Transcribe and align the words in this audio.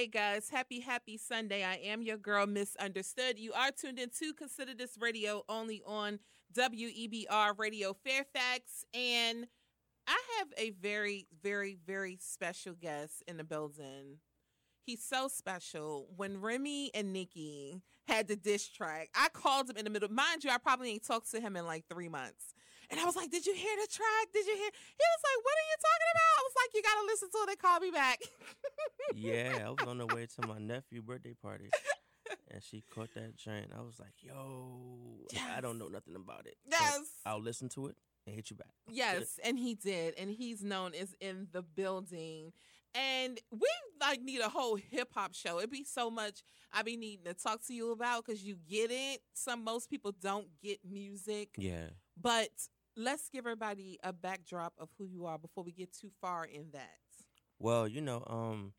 Hey 0.00 0.06
guys, 0.06 0.48
happy, 0.48 0.80
happy 0.80 1.18
Sunday. 1.18 1.62
I 1.62 1.74
am 1.74 2.00
your 2.00 2.16
girl, 2.16 2.46
Misunderstood. 2.46 3.38
You 3.38 3.52
are 3.52 3.70
tuned 3.70 3.98
in 3.98 4.08
to 4.18 4.32
Consider 4.32 4.72
This 4.72 4.96
Radio 4.98 5.42
only 5.46 5.82
on 5.86 6.20
WEBR 6.56 7.58
Radio 7.58 7.92
Fairfax. 7.92 8.86
And 8.94 9.46
I 10.06 10.18
have 10.38 10.48
a 10.56 10.70
very, 10.70 11.26
very, 11.42 11.76
very 11.86 12.16
special 12.18 12.72
guest 12.72 13.22
in 13.28 13.36
the 13.36 13.44
building. 13.44 14.20
He's 14.86 15.04
so 15.04 15.28
special. 15.28 16.08
When 16.16 16.40
Remy 16.40 16.92
and 16.94 17.12
Nicki 17.12 17.82
had 18.08 18.26
the 18.26 18.36
diss 18.36 18.66
track, 18.68 19.10
I 19.14 19.28
called 19.28 19.68
him 19.68 19.76
in 19.76 19.84
the 19.84 19.90
middle. 19.90 20.08
Mind 20.08 20.44
you, 20.44 20.50
I 20.50 20.56
probably 20.56 20.92
ain't 20.92 21.06
talked 21.06 21.30
to 21.32 21.42
him 21.42 21.56
in 21.56 21.66
like 21.66 21.84
three 21.90 22.08
months. 22.08 22.54
And 22.90 22.98
I 23.00 23.04
was 23.04 23.16
like, 23.16 23.30
Did 23.30 23.46
you 23.46 23.54
hear 23.54 23.74
the 23.80 23.88
track? 23.92 24.26
Did 24.32 24.46
you 24.46 24.54
hear? 24.54 24.70
He 24.72 25.04
was 25.14 25.22
like, 25.24 25.40
What 25.44 25.54
are 25.54 25.68
you 25.70 25.78
talking 25.80 26.10
about? 26.14 26.32
I 26.38 26.42
was 26.42 26.54
like, 26.58 26.70
You 26.74 26.82
gotta 26.82 27.06
listen 27.06 27.28
to 27.30 27.38
it 27.38 27.50
and 27.50 27.58
call 27.58 27.80
me 27.80 27.90
back. 27.90 28.18
yeah, 29.14 29.66
I 29.66 29.70
was 29.70 29.86
on 29.86 29.98
the 29.98 30.06
way 30.06 30.26
to 30.26 30.46
my 30.46 30.58
nephew 30.72 31.02
birthday 31.02 31.34
party. 31.40 31.70
And 32.52 32.62
she 32.62 32.82
caught 32.92 33.10
that 33.14 33.38
train. 33.38 33.66
I 33.76 33.80
was 33.80 33.98
like, 34.00 34.14
yo, 34.22 35.26
yes. 35.32 35.42
I 35.56 35.60
don't 35.60 35.78
know 35.78 35.88
nothing 35.88 36.16
about 36.16 36.46
it. 36.46 36.56
Yes. 36.68 37.02
I'll 37.24 37.40
listen 37.40 37.68
to 37.70 37.88
it 37.88 37.96
and 38.26 38.34
hit 38.34 38.50
you 38.50 38.56
back. 38.56 38.72
Yes, 38.88 39.38
and 39.44 39.58
he 39.58 39.74
did, 39.74 40.14
and 40.18 40.30
he's 40.30 40.62
known 40.62 40.92
as 40.94 41.14
in 41.20 41.48
the 41.52 41.62
building. 41.62 42.52
And 42.94 43.38
we 43.52 43.68
like 44.00 44.20
need 44.20 44.40
a 44.40 44.48
whole 44.48 44.74
hip 44.76 45.10
hop 45.14 45.32
show. 45.34 45.58
It'd 45.58 45.70
be 45.70 45.84
so 45.84 46.10
much 46.10 46.42
I'd 46.72 46.84
be 46.84 46.96
needing 46.96 47.24
to 47.26 47.34
talk 47.34 47.64
to 47.66 47.72
you 47.74 47.92
about 47.92 48.26
because 48.26 48.42
you 48.42 48.56
get 48.68 48.90
it. 48.90 49.20
Some 49.32 49.62
most 49.62 49.88
people 49.88 50.12
don't 50.20 50.48
get 50.60 50.80
music. 50.84 51.50
Yeah. 51.56 51.90
But 52.20 52.50
let's 52.96 53.28
give 53.28 53.46
everybody 53.46 53.98
a 54.02 54.12
backdrop 54.12 54.74
of 54.78 54.88
who 54.98 55.04
you 55.04 55.26
are 55.26 55.38
before 55.38 55.64
we 55.64 55.72
get 55.72 55.92
too 55.92 56.10
far 56.20 56.44
in 56.44 56.70
that. 56.72 56.98
Well, 57.58 57.86
you 57.88 58.00
know, 58.00 58.24
um 58.26 58.72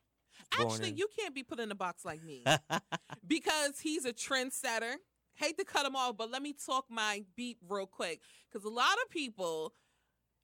Actually, 0.59 0.89
in- 0.89 0.97
you 0.97 1.07
can't 1.17 1.35
be 1.35 1.43
put 1.43 1.59
in 1.59 1.71
a 1.71 1.75
box 1.75 2.03
like 2.03 2.23
me 2.23 2.43
because 3.27 3.79
he's 3.79 4.05
a 4.05 4.13
trendsetter 4.13 4.95
hate 5.35 5.57
to 5.57 5.63
cut 5.65 5.85
him 5.85 5.95
off, 5.95 6.17
but 6.17 6.29
let 6.31 6.41
me 6.41 6.53
talk 6.53 6.85
my 6.89 7.23
beat 7.35 7.57
real 7.67 7.85
quick 7.87 8.21
because 8.51 8.65
a 8.65 8.69
lot 8.73 8.97
of 9.03 9.09
people. 9.09 9.73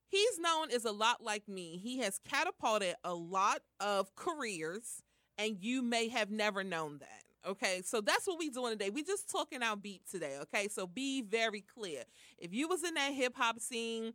He's 0.09 0.39
known 0.39 0.71
as 0.71 0.85
a 0.85 0.93
lot 0.93 1.21
like 1.21 1.49
me. 1.49 1.77
He 1.83 1.97
has 1.99 2.17
catapulted 2.17 2.95
a 3.03 3.13
lot 3.13 3.59
of 3.81 4.15
careers, 4.15 5.03
and 5.37 5.57
you 5.59 5.81
may 5.81 6.07
have 6.07 6.31
never 6.31 6.63
known 6.63 6.99
that. 6.99 7.23
Okay, 7.47 7.81
so 7.83 8.01
that's 8.01 8.27
what 8.27 8.37
we 8.37 8.49
doing 8.49 8.73
today. 8.73 8.89
We 8.89 9.03
just 9.03 9.29
talking 9.29 9.63
our 9.63 9.77
beat 9.77 10.01
today. 10.09 10.37
Okay, 10.41 10.67
so 10.67 10.85
be 10.85 11.21
very 11.21 11.61
clear. 11.61 12.03
If 12.37 12.53
you 12.53 12.67
was 12.67 12.83
in 12.83 12.93
that 12.95 13.13
hip 13.13 13.33
hop 13.37 13.59
scene 13.59 14.13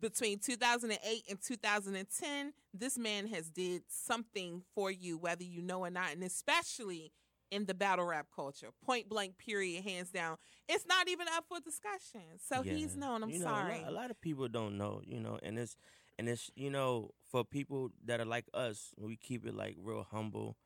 between 0.00 0.38
2008 0.38 1.24
and 1.28 1.40
2010, 1.42 2.52
this 2.72 2.96
man 2.96 3.26
has 3.26 3.50
did 3.50 3.82
something 3.88 4.62
for 4.74 4.90
you, 4.90 5.18
whether 5.18 5.42
you 5.42 5.62
know 5.62 5.80
or 5.80 5.90
not, 5.90 6.12
and 6.12 6.22
especially 6.22 7.12
in 7.50 7.66
the 7.66 7.74
battle 7.74 8.06
rap 8.06 8.26
culture. 8.34 8.68
Point 8.84 9.08
blank, 9.08 9.36
period, 9.38 9.82
hands 9.82 10.10
down. 10.10 10.36
It's 10.68 10.86
not 10.86 11.08
even 11.08 11.26
up 11.36 11.46
for 11.48 11.58
discussion. 11.60 12.22
So 12.38 12.62
yeah. 12.62 12.72
he's 12.74 12.96
known. 12.96 13.24
I'm 13.24 13.30
you 13.30 13.40
know, 13.40 13.46
sorry. 13.46 13.78
A 13.78 13.82
lot, 13.82 13.88
a 13.88 13.94
lot, 13.94 14.10
of 14.10 14.20
people 14.20 14.46
don't 14.48 14.78
know, 14.78 15.00
you 15.04 15.18
know, 15.18 15.38
and 15.42 15.58
it's 15.58 15.76
and 16.18 16.28
it's 16.28 16.50
you 16.54 16.70
know 16.70 17.10
for 17.30 17.44
people 17.44 17.90
that 18.04 18.20
are 18.20 18.26
like 18.26 18.46
us, 18.54 18.92
we 18.96 19.16
keep 19.16 19.46
it 19.46 19.56
like 19.56 19.76
real 19.82 20.06
humble, 20.10 20.56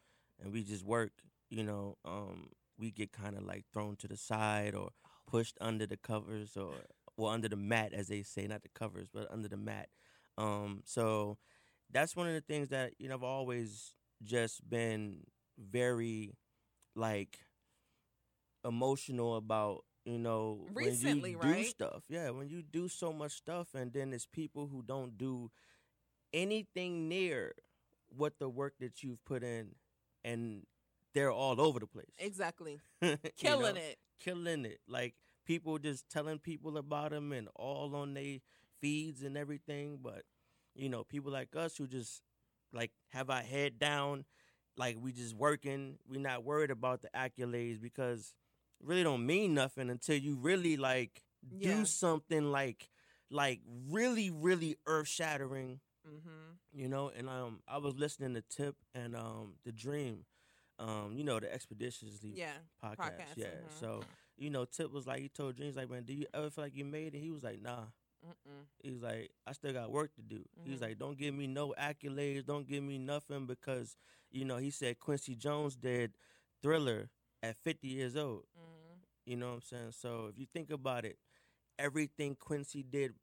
and 0.42 0.52
we 0.52 0.62
just 0.62 0.84
work. 0.84 1.12
You 1.54 1.64
know, 1.64 1.96
um, 2.04 2.48
we 2.78 2.90
get 2.90 3.12
kind 3.12 3.36
of 3.36 3.44
like 3.44 3.64
thrown 3.72 3.96
to 3.96 4.08
the 4.08 4.16
side 4.16 4.74
or 4.74 4.90
pushed 5.26 5.56
under 5.60 5.86
the 5.86 5.96
covers 5.96 6.56
or 6.56 6.72
well 7.16 7.30
under 7.32 7.48
the 7.48 7.56
mat, 7.56 7.92
as 7.92 8.08
they 8.08 8.22
say, 8.22 8.46
not 8.46 8.62
the 8.62 8.68
covers, 8.74 9.08
but 9.12 9.30
under 9.30 9.48
the 9.48 9.56
mat. 9.56 9.88
Um, 10.36 10.82
so 10.84 11.38
that's 11.90 12.16
one 12.16 12.26
of 12.26 12.34
the 12.34 12.40
things 12.40 12.68
that 12.70 12.92
you 12.98 13.08
know 13.08 13.14
I've 13.14 13.22
always 13.22 13.94
just 14.22 14.68
been 14.68 15.24
very 15.58 16.36
like 16.96 17.38
emotional 18.64 19.36
about 19.36 19.84
you 20.04 20.18
know 20.18 20.66
recently 20.74 21.36
when 21.36 21.48
you 21.48 21.54
right? 21.54 21.64
do 21.64 21.68
stuff 21.68 22.02
yeah 22.08 22.30
when 22.30 22.48
you 22.48 22.62
do 22.62 22.88
so 22.88 23.12
much 23.12 23.32
stuff 23.32 23.68
and 23.74 23.92
then 23.92 24.10
there's 24.10 24.26
people 24.26 24.66
who 24.66 24.82
don't 24.82 25.16
do 25.18 25.50
anything 26.32 27.08
near 27.08 27.52
what 28.08 28.38
the 28.38 28.48
work 28.48 28.74
that 28.80 29.02
you've 29.02 29.24
put 29.24 29.42
in 29.42 29.74
and 30.24 30.64
they're 31.14 31.32
all 31.32 31.60
over 31.60 31.80
the 31.80 31.86
place 31.86 32.12
exactly 32.18 32.80
killing 33.36 33.74
know? 33.74 33.80
it 33.80 33.98
killing 34.20 34.64
it 34.64 34.80
like 34.88 35.14
people 35.46 35.78
just 35.78 36.08
telling 36.08 36.38
people 36.38 36.76
about 36.76 37.10
them 37.10 37.32
and 37.32 37.48
all 37.54 37.94
on 37.94 38.14
their 38.14 38.38
feeds 38.80 39.22
and 39.22 39.36
everything 39.36 39.98
but 40.02 40.22
you 40.74 40.88
know 40.88 41.04
people 41.04 41.30
like 41.30 41.54
us 41.56 41.76
who 41.76 41.86
just 41.86 42.22
like 42.72 42.90
have 43.10 43.30
our 43.30 43.42
head 43.42 43.78
down 43.78 44.24
like 44.76 44.96
we 45.00 45.12
just 45.12 45.34
working. 45.34 45.98
We're 46.08 46.20
not 46.20 46.44
worried 46.44 46.70
about 46.70 47.02
the 47.02 47.08
accolades 47.14 47.80
because 47.80 48.34
really 48.82 49.02
don't 49.02 49.24
mean 49.24 49.54
nothing 49.54 49.90
until 49.90 50.16
you 50.16 50.36
really 50.36 50.76
like 50.76 51.22
yeah. 51.50 51.74
do 51.74 51.84
something 51.84 52.50
like 52.50 52.90
like 53.30 53.60
really 53.90 54.30
really 54.30 54.76
earth 54.86 55.08
shattering. 55.08 55.80
Mm-hmm. 56.06 56.78
You 56.78 56.88
know, 56.88 57.10
and 57.16 57.28
um, 57.28 57.60
I 57.68 57.78
was 57.78 57.94
listening 57.94 58.34
to 58.34 58.42
Tip 58.42 58.76
and 58.94 59.16
um, 59.16 59.54
the 59.64 59.72
Dream, 59.72 60.24
um, 60.78 61.14
you 61.14 61.24
know, 61.24 61.40
the 61.40 61.52
Expeditiously 61.52 62.32
yeah, 62.34 62.52
podcast. 62.84 62.96
podcast 62.98 63.36
yeah. 63.36 63.46
Mm-hmm. 63.46 63.80
So 63.80 64.02
you 64.36 64.50
know, 64.50 64.64
Tip 64.64 64.92
was 64.92 65.06
like, 65.06 65.20
he 65.20 65.28
told 65.28 65.56
Dreams 65.56 65.76
like, 65.76 65.90
man, 65.90 66.02
do 66.02 66.12
you 66.12 66.26
ever 66.34 66.50
feel 66.50 66.64
like 66.64 66.76
you 66.76 66.84
made 66.84 67.14
it? 67.14 67.20
He 67.20 67.30
was 67.30 67.42
like, 67.42 67.62
nah. 67.62 67.84
Mm-mm. 68.24 68.64
He's 68.82 69.02
like, 69.02 69.30
I 69.46 69.52
still 69.52 69.72
got 69.72 69.90
work 69.90 70.14
to 70.14 70.22
do. 70.22 70.36
Mm-hmm. 70.36 70.70
He's 70.70 70.80
like, 70.80 70.98
don't 70.98 71.18
give 71.18 71.34
me 71.34 71.46
no 71.46 71.74
accolades, 71.78 72.46
don't 72.46 72.66
give 72.66 72.82
me 72.82 72.98
nothing 72.98 73.46
because, 73.46 73.96
you 74.30 74.44
know, 74.44 74.56
he 74.56 74.70
said 74.70 74.98
Quincy 74.98 75.36
Jones 75.36 75.76
did 75.76 76.12
Thriller 76.62 77.10
at 77.42 77.56
50 77.64 77.86
years 77.86 78.16
old. 78.16 78.44
Mm-hmm. 78.58 79.30
You 79.30 79.36
know 79.36 79.48
what 79.48 79.54
I'm 79.54 79.62
saying? 79.62 79.92
So 80.00 80.30
if 80.32 80.38
you 80.38 80.46
think 80.52 80.70
about 80.70 81.04
it, 81.04 81.18
everything 81.78 82.36
Quincy 82.38 82.82
did, 82.82 83.14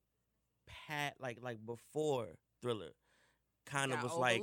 pat 0.68 1.16
like 1.20 1.40
like 1.42 1.66
before 1.66 2.28
Thriller, 2.62 2.92
kind 3.66 3.92
of 3.92 4.04
was 4.04 4.14
like, 4.14 4.42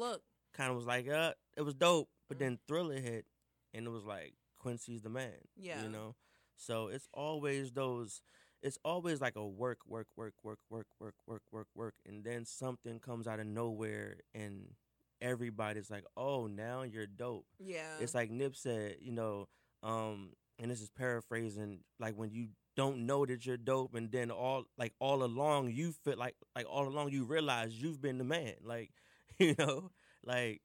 kind 0.54 0.70
of 0.70 0.76
was 0.76 0.86
like, 0.86 1.08
uh, 1.08 1.32
it 1.56 1.62
was 1.62 1.74
dope. 1.74 2.08
But 2.28 2.38
then 2.38 2.58
Thriller 2.66 3.00
hit, 3.00 3.26
and 3.74 3.86
it 3.86 3.90
was 3.90 4.04
like 4.04 4.34
Quincy's 4.58 5.02
the 5.02 5.08
man. 5.08 5.32
Yeah, 5.56 5.82
you 5.82 5.88
know. 5.88 6.14
So 6.56 6.88
it's 6.88 7.08
always 7.14 7.72
those 7.72 8.20
it's 8.62 8.78
always 8.84 9.20
like 9.20 9.36
a 9.36 9.46
work, 9.46 9.78
work, 9.86 10.08
work, 10.16 10.32
work, 10.42 10.58
work, 10.68 10.86
work, 10.98 11.14
work, 11.26 11.42
work, 11.52 11.66
work, 11.74 11.94
and 12.06 12.24
then 12.24 12.44
something 12.44 12.98
comes 12.98 13.26
out 13.26 13.40
of 13.40 13.46
nowhere 13.46 14.16
and 14.34 14.74
everybody's 15.20 15.90
like, 15.90 16.04
"Oh, 16.16 16.46
now 16.46 16.82
you're 16.82 17.06
dope." 17.06 17.46
Yeah. 17.58 17.98
It's 18.00 18.14
like 18.14 18.30
Nip 18.30 18.56
said, 18.56 18.96
you 19.00 19.12
know, 19.12 19.48
um, 19.82 20.30
and 20.58 20.70
this 20.70 20.80
is 20.80 20.90
paraphrasing, 20.90 21.80
like 22.00 22.14
when 22.14 22.30
you 22.30 22.48
don't 22.76 23.06
know 23.06 23.24
that 23.26 23.46
you're 23.46 23.56
dope, 23.56 23.94
and 23.94 24.10
then 24.10 24.30
all 24.30 24.64
like 24.76 24.92
all 24.98 25.22
along 25.22 25.70
you 25.70 25.92
feel 25.92 26.16
like 26.16 26.34
like 26.56 26.66
all 26.68 26.88
along 26.88 27.10
you 27.10 27.24
realize 27.24 27.80
you've 27.80 28.00
been 28.02 28.18
the 28.18 28.24
man, 28.24 28.54
like 28.64 28.90
you 29.38 29.54
know, 29.58 29.90
like 30.24 30.62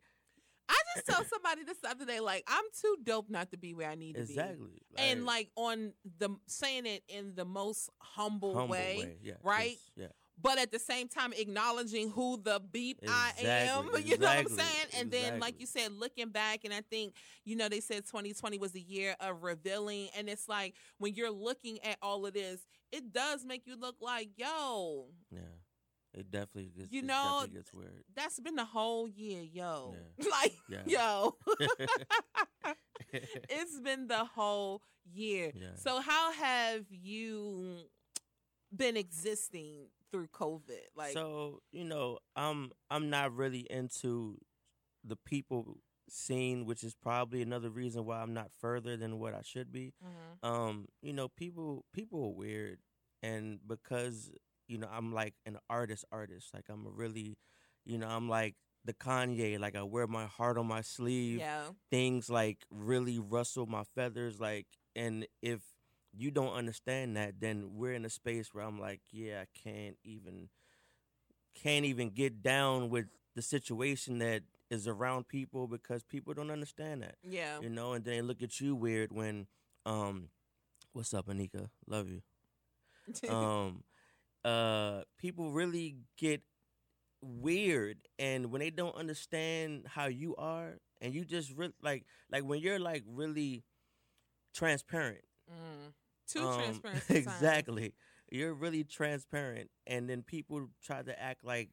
I 0.69 0.75
just 0.95 1.07
told 1.07 1.27
somebody 1.27 1.63
this 1.63 1.77
the 1.79 1.89
other 1.89 2.05
day, 2.05 2.19
like 2.19 2.43
I'm 2.47 2.63
too 2.79 2.97
dope 3.03 3.29
not 3.29 3.51
to 3.51 3.57
be 3.57 3.73
where 3.73 3.89
I 3.89 3.95
need 3.95 4.15
to 4.15 4.23
be. 4.23 4.33
Exactly, 4.33 4.81
and 4.97 5.25
like 5.25 5.49
on 5.55 5.93
the 6.19 6.29
saying 6.47 6.85
it 6.85 7.03
in 7.07 7.35
the 7.35 7.45
most 7.45 7.89
humble, 7.99 8.55
humble 8.55 8.71
way, 8.71 8.97
way. 8.99 9.17
Yeah, 9.21 9.33
right? 9.43 9.71
Yes, 9.71 9.91
yeah. 9.95 10.07
But 10.41 10.57
at 10.57 10.71
the 10.71 10.79
same 10.79 11.07
time, 11.07 11.31
acknowledging 11.33 12.09
who 12.09 12.37
the 12.41 12.59
beep 12.59 12.99
exactly, 13.01 13.49
I 13.49 13.53
am, 13.65 13.85
you 13.93 13.99
exactly, 13.99 14.17
know 14.17 14.27
what 14.27 14.37
I'm 14.37 14.47
saying? 14.47 14.87
And 14.97 15.13
exactly. 15.13 15.29
then, 15.31 15.39
like 15.39 15.59
you 15.59 15.67
said, 15.67 15.93
looking 15.93 16.29
back, 16.29 16.65
and 16.65 16.73
I 16.73 16.81
think, 16.81 17.13
you 17.45 17.55
know, 17.55 17.69
they 17.69 17.79
said 17.79 18.05
2020 18.07 18.57
was 18.57 18.71
the 18.71 18.81
year 18.81 19.15
of 19.19 19.43
revealing. 19.43 20.09
And 20.17 20.27
it's 20.27 20.49
like 20.49 20.73
when 20.97 21.13
you're 21.13 21.31
looking 21.31 21.79
at 21.83 21.97
all 22.01 22.25
of 22.25 22.33
this, 22.33 22.65
it 22.91 23.13
does 23.13 23.45
make 23.45 23.67
you 23.67 23.75
look 23.79 23.95
like, 24.01 24.29
yo. 24.35 25.05
Yeah 25.31 25.39
it 26.13 26.29
definitely 26.31 26.71
gets, 26.77 26.91
you 26.91 27.01
know, 27.01 27.39
definitely 27.41 27.57
gets 27.57 27.73
weird. 27.73 28.03
That's 28.15 28.39
been 28.39 28.55
the 28.55 28.65
whole 28.65 29.07
year, 29.07 29.41
yo. 29.41 29.95
Yeah. 30.17 30.25
like, 30.31 30.53
yeah. 30.69 30.81
yo. 30.85 31.35
it's 33.13 33.79
been 33.79 34.07
the 34.07 34.25
whole 34.25 34.81
year. 35.11 35.51
Yeah. 35.55 35.75
So, 35.75 36.01
how 36.01 36.31
have 36.33 36.85
you 36.89 37.89
been 38.75 38.95
existing 38.97 39.87
through 40.11 40.27
COVID? 40.27 40.85
Like, 40.95 41.13
so 41.13 41.61
you 41.71 41.83
know, 41.83 42.19
I'm 42.35 42.71
I'm 42.89 43.09
not 43.09 43.35
really 43.35 43.65
into 43.69 44.37
the 45.03 45.15
people 45.15 45.79
scene, 46.09 46.65
which 46.65 46.83
is 46.83 46.93
probably 46.93 47.41
another 47.41 47.69
reason 47.69 48.05
why 48.05 48.21
I'm 48.21 48.33
not 48.33 48.51
further 48.59 48.95
than 48.97 49.19
what 49.19 49.33
I 49.33 49.41
should 49.43 49.71
be. 49.71 49.93
Mm-hmm. 50.03 50.47
Um, 50.47 50.87
you 51.01 51.13
know, 51.13 51.27
people 51.27 51.85
people 51.93 52.23
are 52.25 52.35
weird, 52.35 52.79
and 53.21 53.59
because 53.65 54.31
you 54.73 54.79
know, 54.79 54.89
I'm 54.91 55.13
like 55.13 55.35
an 55.45 55.59
artist 55.69 56.03
artist. 56.11 56.49
Like 56.51 56.65
I'm 56.67 56.87
a 56.87 56.89
really, 56.89 57.37
you 57.85 57.99
know, 57.99 58.07
I'm 58.07 58.27
like 58.27 58.55
the 58.83 58.93
Kanye. 58.93 59.59
Like 59.59 59.75
I 59.75 59.83
wear 59.83 60.07
my 60.07 60.25
heart 60.25 60.57
on 60.57 60.65
my 60.65 60.81
sleeve. 60.81 61.37
Yeah. 61.37 61.65
Things 61.91 62.27
like 62.27 62.65
really 62.71 63.19
rustle 63.19 63.67
my 63.67 63.83
feathers. 63.95 64.39
Like, 64.39 64.65
and 64.95 65.27
if 65.43 65.61
you 66.11 66.31
don't 66.31 66.55
understand 66.55 67.15
that, 67.17 67.39
then 67.39 67.75
we're 67.75 67.93
in 67.93 68.03
a 68.03 68.09
space 68.09 68.51
where 68.51 68.65
I'm 68.65 68.79
like, 68.79 69.01
yeah, 69.11 69.43
I 69.43 69.69
can't 69.69 69.97
even, 70.03 70.49
can't 71.53 71.85
even 71.85 72.09
get 72.09 72.41
down 72.41 72.89
with 72.89 73.05
the 73.35 73.43
situation 73.43 74.17
that 74.19 74.41
is 74.71 74.87
around 74.87 75.27
people 75.27 75.67
because 75.67 76.01
people 76.01 76.33
don't 76.33 76.49
understand 76.49 77.03
that. 77.03 77.17
Yeah. 77.21 77.59
You 77.61 77.69
know, 77.69 77.93
and 77.93 78.03
then 78.03 78.15
they 78.15 78.21
look 78.23 78.41
at 78.41 78.59
you 78.59 78.73
weird 78.73 79.11
when 79.11 79.45
um 79.85 80.29
what's 80.93 81.13
up, 81.13 81.27
Anika? 81.27 81.69
Love 81.85 82.07
you. 82.09 82.21
um 83.29 83.83
uh 84.45 85.01
people 85.17 85.51
really 85.51 85.95
get 86.17 86.41
weird 87.21 87.97
and 88.19 88.51
when 88.51 88.59
they 88.59 88.69
don't 88.69 88.95
understand 88.95 89.83
how 89.87 90.05
you 90.07 90.35
are 90.37 90.77
and 91.01 91.13
you 91.13 91.23
just 91.25 91.51
really 91.55 91.73
like 91.81 92.05
like 92.31 92.43
when 92.43 92.59
you're 92.59 92.79
like 92.79 93.03
really 93.07 93.63
transparent 94.53 95.23
mm. 95.49 95.91
Too 96.27 96.47
um, 96.47 96.57
transparent. 96.59 97.03
sometimes. 97.07 97.27
exactly 97.27 97.93
you're 98.31 98.53
really 98.53 98.83
transparent 98.83 99.69
and 99.87 100.09
then 100.09 100.21
people 100.23 100.67
try 100.83 101.01
to 101.01 101.21
act 101.21 101.43
like 101.43 101.69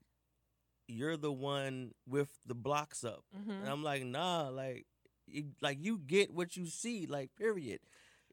you're 0.89 1.17
the 1.17 1.33
one 1.33 1.93
with 2.07 2.29
the 2.47 2.55
blocks 2.55 3.05
up 3.05 3.25
Mhm. 3.37 3.61
and 3.61 3.69
i'm 3.69 3.83
like 3.83 4.05
nah 4.05 4.49
like 4.49 4.87
you, 5.27 5.47
like 5.61 5.79
you 5.81 5.99
get 5.99 6.33
what 6.33 6.57
you 6.57 6.67
see 6.67 7.07
like 7.07 7.31
period 7.37 7.81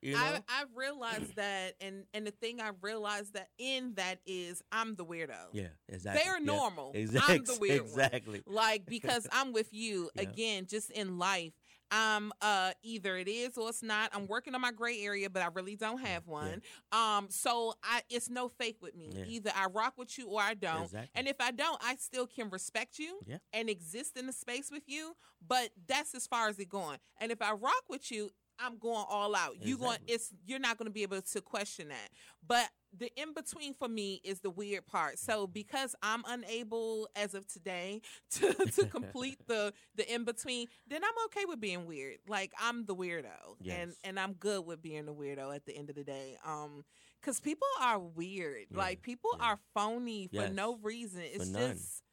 you 0.01 0.13
know 0.13 0.19
I, 0.19 0.39
I've 0.61 0.75
realized 0.75 1.35
that, 1.35 1.75
and 1.81 2.05
and 2.13 2.25
the 2.25 2.31
thing 2.31 2.59
I've 2.61 2.81
realized 2.81 3.33
that 3.33 3.49
in 3.57 3.93
that 3.95 4.19
is 4.25 4.61
I'm 4.71 4.95
the 4.95 5.05
weirdo. 5.05 5.35
yeah 5.53 5.67
exactly 5.89 6.21
They're 6.23 6.39
Yeah. 6.39 6.45
normal. 6.45 6.91
exactly 6.93 7.35
I'm 7.35 7.43
the 7.45 7.57
weird 7.61 7.81
one. 7.81 7.89
exactly 7.89 8.43
Like 8.45 8.85
because 8.85 9.27
I'm 9.31 9.53
with 9.53 9.73
you 9.73 10.09
Yeah. 10.15 10.23
again, 10.23 10.65
just 10.67 10.91
in 10.91 11.17
life. 11.17 11.53
Um, 11.89 12.33
uh, 12.41 12.71
either 12.83 13.15
it 13.15 13.29
is 13.29 13.57
or 13.57 13.69
it's 13.69 13.81
not. 13.81 14.09
I'm 14.13 14.27
working 14.27 14.53
on 14.53 14.59
my 14.59 14.73
gray 14.73 14.99
area, 15.03 15.29
but 15.29 15.41
I 15.41 15.47
really 15.53 15.77
don't 15.77 15.99
have 16.01 16.27
one. 16.27 16.61
Um, 16.91 17.27
so 17.29 17.75
I 17.81 18.01
it's 18.09 18.29
no 18.29 18.49
fake 18.49 18.79
with 18.81 18.93
me. 18.93 19.13
Yeah. 19.15 19.23
Either 19.25 19.51
I 19.55 19.67
rock 19.67 19.93
with 19.97 20.17
you 20.17 20.27
or 20.27 20.41
I 20.41 20.53
don't. 20.53 20.83
Exactly. 20.83 21.11
And 21.15 21.29
if 21.29 21.37
I 21.39 21.51
don't, 21.51 21.77
I 21.81 21.95
still 21.95 22.27
can 22.27 22.49
respect 22.49 22.99
you 22.99 23.19
Yeah. 23.25 23.37
and 23.53 23.69
exist 23.69 24.17
in 24.17 24.27
the 24.27 24.33
space 24.33 24.69
with 24.69 24.83
you. 24.87 25.15
But 25.47 25.69
that's 25.87 26.13
as 26.13 26.27
far 26.27 26.49
as 26.49 26.59
it 26.59 26.67
going. 26.67 26.97
And 27.21 27.31
if 27.31 27.41
I 27.41 27.53
rock 27.53 27.83
with 27.87 28.11
you, 28.11 28.31
I'm 28.59 28.77
going 28.77 29.05
all 29.09 29.35
out. 29.35 29.55
You 29.61 29.77
going 29.77 29.97
it's 30.07 30.33
you're 30.45 30.59
not 30.59 30.77
going 30.77 30.87
to 30.87 30.93
be 30.93 31.03
able 31.03 31.21
to 31.21 31.41
question 31.41 31.89
that. 31.89 32.09
But 32.47 32.69
the 32.97 33.11
in 33.21 33.33
between 33.33 33.73
for 33.73 33.87
me 33.87 34.21
is 34.23 34.39
the 34.39 34.49
weird 34.49 34.85
part. 34.87 35.19
So 35.19 35.45
because 35.47 35.95
I'm 36.01 36.23
unable 36.27 37.07
as 37.15 37.33
of 37.33 37.45
today 37.47 38.01
to, 38.31 38.53
to 38.53 38.85
complete 38.97 39.39
the 39.47 39.73
the 39.95 40.11
in 40.13 40.23
between, 40.23 40.67
then 40.87 41.03
I'm 41.03 41.25
okay 41.25 41.45
with 41.45 41.59
being 41.59 41.85
weird. 41.85 42.17
Like 42.27 42.53
I'm 42.59 42.85
the 42.85 42.95
weirdo, 42.95 43.25
and 43.59 43.61
Yes. 43.61 43.95
and 44.03 44.19
I'm 44.19 44.33
good 44.33 44.65
with 44.65 44.81
being 44.81 45.05
the 45.05 45.13
weirdo 45.13 45.53
at 45.55 45.65
the 45.65 45.75
end 45.77 45.89
of 45.89 45.95
the 45.95 46.03
day. 46.03 46.37
Um, 46.45 46.83
because 47.21 47.39
people 47.39 47.67
are 47.81 47.99
weird. 47.99 48.67
Yeah, 48.71 48.77
Like 48.77 49.01
people 49.01 49.31
yeah. 49.37 49.45
are 49.51 49.59
phony 49.73 50.27
for 50.27 50.43
Yes. 50.43 50.51
no 50.53 50.77
reason. 50.81 51.21
It's 51.23 51.49
just 51.49 52.03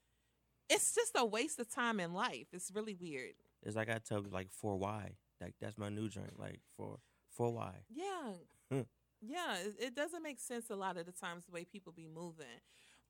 it's 0.70 0.94
just 0.94 1.12
a 1.14 1.24
waste 1.24 1.58
of 1.60 1.70
time 1.70 2.00
in 2.00 2.14
life. 2.14 2.46
It's 2.52 2.70
really 2.74 2.94
weird. 2.94 3.34
it's 3.62 3.76
like 3.76 3.88
i 3.90 3.98
tell 3.98 4.22
like 4.30 4.50
for 4.50 4.76
why 4.76 5.12
like 5.44 5.54
that's 5.60 5.78
my 5.78 5.88
new 5.88 6.08
joint 6.08 6.38
like 6.40 6.60
for 6.76 6.98
for 7.30 7.52
why 7.52 7.72
Yeah. 7.90 8.32
Yeah, 9.26 9.56
it, 9.56 9.74
it 9.78 9.94
doesn't 9.94 10.22
make 10.22 10.38
sense 10.38 10.68
a 10.68 10.76
lot 10.76 10.98
of 10.98 11.06
the 11.06 11.12
times 11.12 11.46
the 11.46 11.52
way 11.52 11.64
people 11.64 11.92
be 11.96 12.06
moving. 12.06 12.60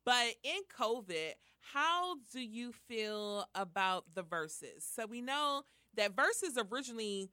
But 0.05 0.35
in 0.45 0.61
COVID, 0.79 1.33
how 1.73 2.17
do 2.33 2.41
you 2.41 2.73
feel 2.87 3.47
about 3.55 4.05
the 4.15 4.23
verses? 4.23 4.87
So 4.89 5.07
we 5.07 5.21
know 5.21 5.63
that 5.97 6.15
verses 6.15 6.57
originally 6.71 7.31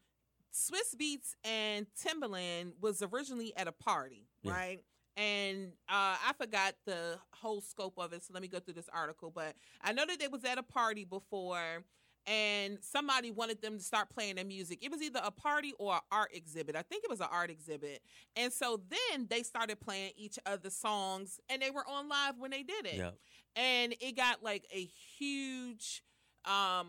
Swizz 0.52 0.96
Beatz 1.00 1.36
and 1.44 1.86
Timbaland 2.04 2.72
was 2.82 3.04
originally 3.04 3.54
at 3.56 3.68
a 3.68 3.72
party, 3.72 4.28
Yeah. 4.42 4.52
right? 4.54 4.80
And 5.16 5.74
uh, 5.88 6.16
I 6.28 6.34
forgot 6.38 6.74
the 6.88 7.20
whole 7.34 7.62
scope 7.62 8.00
of 8.00 8.14
it, 8.14 8.24
so 8.24 8.34
let 8.34 8.42
me 8.42 8.48
go 8.48 8.60
through 8.60 8.74
this 8.76 8.90
article. 8.92 9.30
But 9.30 9.54
I 9.82 9.92
know 9.94 10.06
that 10.08 10.20
they 10.20 10.28
was 10.30 10.44
at 10.46 10.58
a 10.58 10.64
party 10.64 11.04
before, 11.06 11.84
and 12.28 12.78
somebody 12.82 13.32
wanted 13.32 13.62
them 13.62 13.78
to 13.78 13.84
start 13.84 14.10
playing 14.10 14.36
their 14.36 14.46
music. 14.46 14.80
It 14.84 14.92
was 14.92 15.02
either 15.02 15.20
a 15.24 15.32
party 15.32 15.74
or 15.80 15.96
an 15.96 16.00
art 16.12 16.30
exhibit. 16.34 16.76
I 16.76 16.82
think 16.84 17.04
it 17.04 17.10
was 17.10 17.20
an 17.20 17.28
art 17.32 17.50
exhibit. 17.50 18.02
And 18.36 18.54
so 18.54 18.80
then 18.90 19.28
they 19.30 19.44
started 19.44 19.80
playing 19.80 20.12
each 20.18 20.38
other's 20.46 20.76
songs, 20.76 21.40
and 21.50 21.62
they 21.62 21.72
were 21.72 21.88
on 21.88 22.08
live 22.08 22.36
when 22.38 22.52
they 22.52 22.64
did 22.64 22.86
it 22.86 22.96
yeah 22.96 23.12
and 23.56 23.94
it 24.00 24.16
got 24.16 24.42
like 24.42 24.66
a 24.74 24.88
huge 25.18 26.04
um 26.46 26.88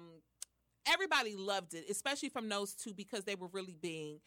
everybody 0.86 1.34
loved 1.36 1.74
it 1.74 1.84
especially 1.90 2.28
from 2.28 2.48
those 2.48 2.74
two 2.74 2.92
because 2.94 3.24
they 3.24 3.34
were 3.34 3.48
really 3.52 3.74
being 3.80 4.20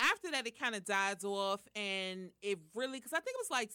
after 0.00 0.30
that 0.30 0.46
it 0.46 0.58
kind 0.58 0.74
of 0.74 0.84
dies 0.84 1.24
off 1.24 1.60
and 1.74 2.30
it 2.40 2.58
really 2.74 2.98
because 2.98 3.12
i 3.12 3.18
think 3.20 3.34
it 3.36 3.40
was 3.40 3.50
like 3.50 3.70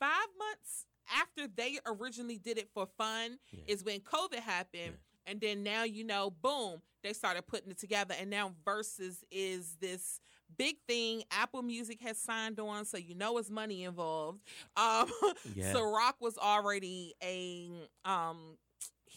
five 0.00 0.26
months 0.38 0.86
after 1.20 1.46
they 1.56 1.78
originally 1.86 2.38
did 2.38 2.58
it 2.58 2.68
for 2.74 2.86
fun 2.98 3.38
Yeah. 3.52 3.60
is 3.68 3.84
when 3.84 4.00
covid 4.00 4.40
happened 4.40 4.94
Yeah. 4.94 5.11
And 5.26 5.40
then 5.40 5.62
now 5.62 5.84
you 5.84 6.04
know 6.04 6.30
boom 6.30 6.82
they 7.02 7.12
started 7.12 7.46
putting 7.46 7.70
it 7.70 7.78
together. 7.78 8.14
And 8.18 8.30
now 8.30 8.52
versus 8.64 9.24
is 9.30 9.76
this 9.80 10.20
big 10.56 10.76
thing 10.86 11.22
apple 11.30 11.62
music 11.62 11.98
has 12.02 12.18
signed 12.18 12.60
on 12.60 12.84
so 12.84 12.96
you 12.98 13.14
know 13.14 13.38
it's 13.38 13.50
money 13.50 13.84
involved. 13.84 14.40
Um 14.76 15.10
Yeah. 15.54 15.72
Ciroc 15.74 16.14
was 16.20 16.36
already 16.38 17.14
a 17.22 17.70
um 18.04 18.56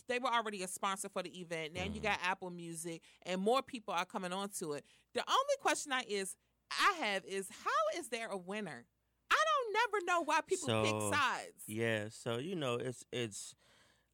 they 0.08 0.20
were 0.20 0.30
already 0.30 0.62
a 0.64 0.68
sponsor 0.68 1.10
for 1.10 1.24
the 1.24 1.40
event. 1.40 1.74
Now 1.74 1.84
you 1.84 2.00
Mhm. 2.00 2.04
got 2.04 2.20
apple 2.24 2.50
music 2.52 3.02
and 3.26 3.42
more 3.42 3.62
people 3.62 3.94
are 3.94 4.06
coming 4.06 4.32
onto 4.34 4.74
it. 4.74 4.86
The 5.14 5.22
only 5.28 5.56
question 5.62 5.92
i 5.92 6.04
is 6.08 6.36
i 6.72 6.94
have 7.00 7.24
is 7.26 7.48
how 7.64 8.00
is 8.00 8.10
there 8.10 8.28
a 8.28 8.38
winner? 8.38 8.86
I 9.32 9.36
don't 9.36 9.74
never 9.74 10.06
know 10.06 10.24
why 10.24 10.42
people 10.46 10.68
So, 10.70 10.82
pick 10.84 11.02
sides. 11.02 11.64
Yeah, 11.68 12.06
so 12.10 12.38
you 12.38 12.56
know, 12.56 12.76
it's 12.76 13.04
it's 13.12 13.56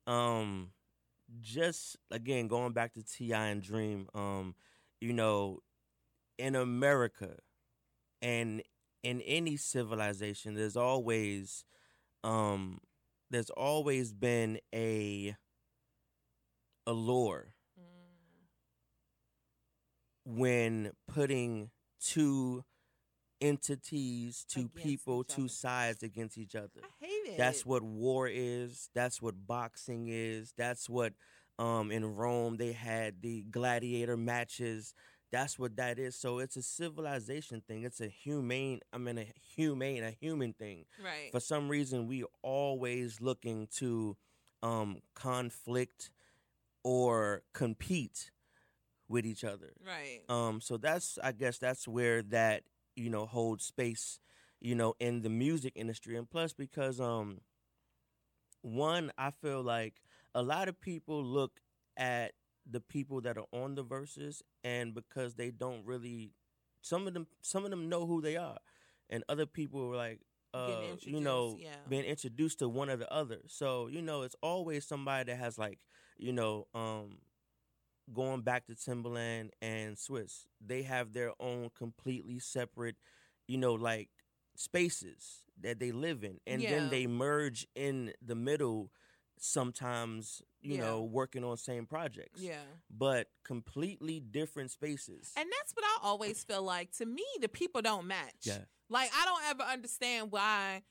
um 0.08 0.72
just 1.40 1.98
again 2.12 2.48
going 2.48 2.74
back 2.74 2.94
to 2.94 3.04
T.I. 3.04 3.48
and 3.48 3.62
Dream, 3.62 4.08
um, 4.14 4.56
you 5.00 5.14
know, 5.14 5.60
in 6.38 6.56
America 6.56 7.38
and 8.22 8.62
in 9.04 9.22
any 9.22 9.58
civilization, 9.58 10.56
there's 10.56 10.78
always 10.78 11.66
um 12.24 12.80
there's 13.32 13.50
always 13.52 14.14
been 14.14 14.60
a 14.74 15.36
allure 16.86 17.54
Mm, 17.78 18.48
when 20.26 20.92
putting 21.08 21.70
two 22.00 22.64
entities, 23.42 24.46
to 24.50 24.62
Against 24.62 24.76
people, 24.76 25.24
two 25.24 25.48
sides 25.48 26.04
against 26.04 26.38
each 26.38 26.56
other. 26.56 26.82
i 26.84 27.06
hate 27.06 27.34
it 27.34 27.38
That's 27.38 27.66
what 27.66 27.82
war 27.84 28.28
is. 28.28 28.90
That's 28.94 29.22
what 29.22 29.36
boxing 29.48 30.08
is. 30.10 30.54
That's 30.58 30.90
what 30.90 31.14
um 31.60 31.92
in 31.92 32.06
Rome 32.16 32.58
they 32.58 32.72
had 32.72 33.22
the 33.22 33.44
gladiator 33.52 34.16
matches. 34.18 34.94
That's 35.32 35.58
what 35.58 35.78
that 35.78 35.98
is. 35.98 36.16
So 36.16 36.40
it's 36.40 36.58
a 36.58 36.62
civilization 36.62 37.62
thing. 37.68 37.84
It's 37.84 38.02
a 38.02 38.08
humane 38.08 38.82
I 38.94 38.98
mean 38.98 39.18
a 39.18 39.28
humane, 39.56 40.04
a 40.04 40.12
human 40.12 40.54
thing. 40.54 40.86
right 41.04 41.32
For 41.32 41.40
some 41.40 41.68
reason 41.70 42.08
we 42.08 42.24
always 42.42 43.20
looking 43.22 43.68
to 43.78 44.16
um 44.64 45.00
conflict 45.16 46.12
or 46.84 47.44
compete 47.54 48.32
with 49.08 49.26
each 49.26 49.44
other. 49.44 49.74
right 49.86 50.22
Um, 50.30 50.62
so 50.62 50.78
that's 50.78 51.18
I 51.24 51.32
guess 51.32 51.58
that's 51.58 51.88
where 51.88 52.22
that 52.24 52.64
you 53.02 53.10
know 53.10 53.26
hold 53.26 53.62
space, 53.62 54.20
you 54.60 54.76
know, 54.76 54.94
in 55.00 55.22
the 55.22 55.30
music 55.30 55.74
industry, 55.76 56.16
and 56.16 56.30
plus 56.30 56.54
because 56.54 57.00
um, 57.00 57.42
one 58.62 59.12
I 59.18 59.32
feel 59.32 59.62
like 59.64 59.96
a 60.34 60.42
lot 60.42 60.68
of 60.68 60.80
people 60.80 61.24
look 61.24 61.60
at 61.98 62.34
the 62.70 62.80
people 62.80 63.22
that 63.22 63.38
are 63.38 63.48
on 63.52 63.76
the 63.76 63.84
verses, 63.84 64.44
and 64.64 64.94
because 64.94 65.36
they 65.36 65.50
don't 65.52 65.86
really, 65.86 66.34
some 66.82 67.08
of 67.08 67.14
them 67.14 67.28
some 67.42 67.66
of 67.66 67.72
them 67.72 67.90
know 67.90 68.06
who 68.06 68.22
they 68.22 68.38
are, 68.38 68.58
and 69.10 69.24
other 69.30 69.46
people 69.46 69.92
are 69.92 69.96
like. 69.96 70.20
Uh, 70.54 70.82
you 71.00 71.22
know, 71.22 71.56
yeah. 71.58 71.70
being 71.88 72.04
introduced 72.04 72.60
to 72.60 72.68
one 72.68 72.90
or 72.90 72.98
the 72.98 73.10
other. 73.10 73.38
So, 73.48 73.88
you 73.88 74.02
know, 74.02 74.24
it's 74.24 74.36
always 74.44 74.86
somebody 74.86 75.32
that 75.32 75.40
has 75.40 75.58
like, 75.58 75.80
you 76.18 76.34
know, 76.34 76.68
um, 76.76 77.20
going 78.14 78.42
back 78.42 78.66
to 78.68 78.74
Timbaland 78.74 79.50
and 79.62 79.96
Swizz, 79.96 80.46
they 80.66 80.84
have 80.84 81.14
their 81.14 81.32
own 81.40 81.70
completely 81.78 82.40
separate, 82.40 82.96
you 83.48 83.58
know, 83.58 83.74
like 83.74 84.10
spaces 84.56 85.44
that 85.62 85.80
they 85.80 85.92
live 85.92 86.24
in, 86.24 86.40
and 86.48 86.62
Yeah. 86.62 86.70
then 86.72 86.90
they 86.90 87.08
merge 87.08 87.68
in 87.76 88.14
the 88.22 88.36
middle. 88.36 88.92
Sometimes, 89.38 90.42
you 90.62 90.76
Yeah. 90.76 90.82
know, 90.82 91.04
working 91.04 91.44
on 91.44 91.58
same 91.58 91.86
projects, 91.88 92.42
yeah 92.42 92.64
but 92.94 93.30
completely 93.44 94.20
different 94.20 94.70
spaces. 94.70 95.32
And 95.36 95.50
that's 95.60 95.74
what 95.74 95.86
I 95.86 95.98
always 96.04 96.44
feel 96.44 96.62
like. 96.62 96.92
To 96.98 97.06
me, 97.06 97.26
the 97.40 97.48
people 97.48 97.82
don't 97.82 98.06
match. 98.06 98.44
Yeah. 98.44 98.66
Like 98.90 99.10
I 99.16 99.26
don't 99.26 99.44
ever 99.46 99.64
understand 99.64 100.32
why 100.32 100.84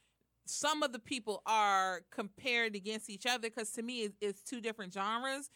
some 0.47 0.83
of 0.83 0.93
the 0.93 0.99
people 0.99 1.43
are 1.47 2.03
compared 2.11 2.75
against 2.75 3.11
each 3.11 3.27
other 3.27 3.49
because 3.51 3.71
to 3.73 3.83
me 3.83 4.05
it, 4.05 4.15
it's 4.21 4.43
two 4.43 4.61
different 4.61 4.93
genres. 4.93 5.51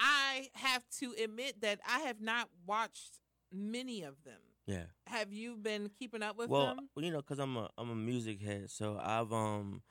I 0.00 0.48
have 0.54 0.82
to 1.00 1.14
admit 1.22 1.60
that 1.60 1.80
I 1.86 2.00
have 2.00 2.20
not 2.20 2.48
watched 2.66 3.20
many 3.52 4.02
of 4.02 4.14
them. 4.24 4.40
yeah. 4.66 4.84
Have 5.06 5.32
you 5.32 5.56
been 5.56 5.90
keeping 5.98 6.22
up 6.22 6.38
with 6.38 6.48
well, 6.48 6.66
them? 6.66 6.88
Well, 6.96 7.04
you 7.04 7.12
know, 7.12 7.20
cause 7.20 7.38
I'm 7.38 7.56
a 7.56 7.68
I'm 7.76 7.90
a 7.90 7.94
music 7.94 8.40
head, 8.40 8.70
so 8.70 8.98
I've 9.00 9.32
um, 9.32 9.82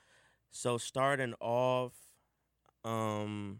so 0.51 0.77
starting 0.77 1.35
off, 1.39 1.93
um, 2.83 3.59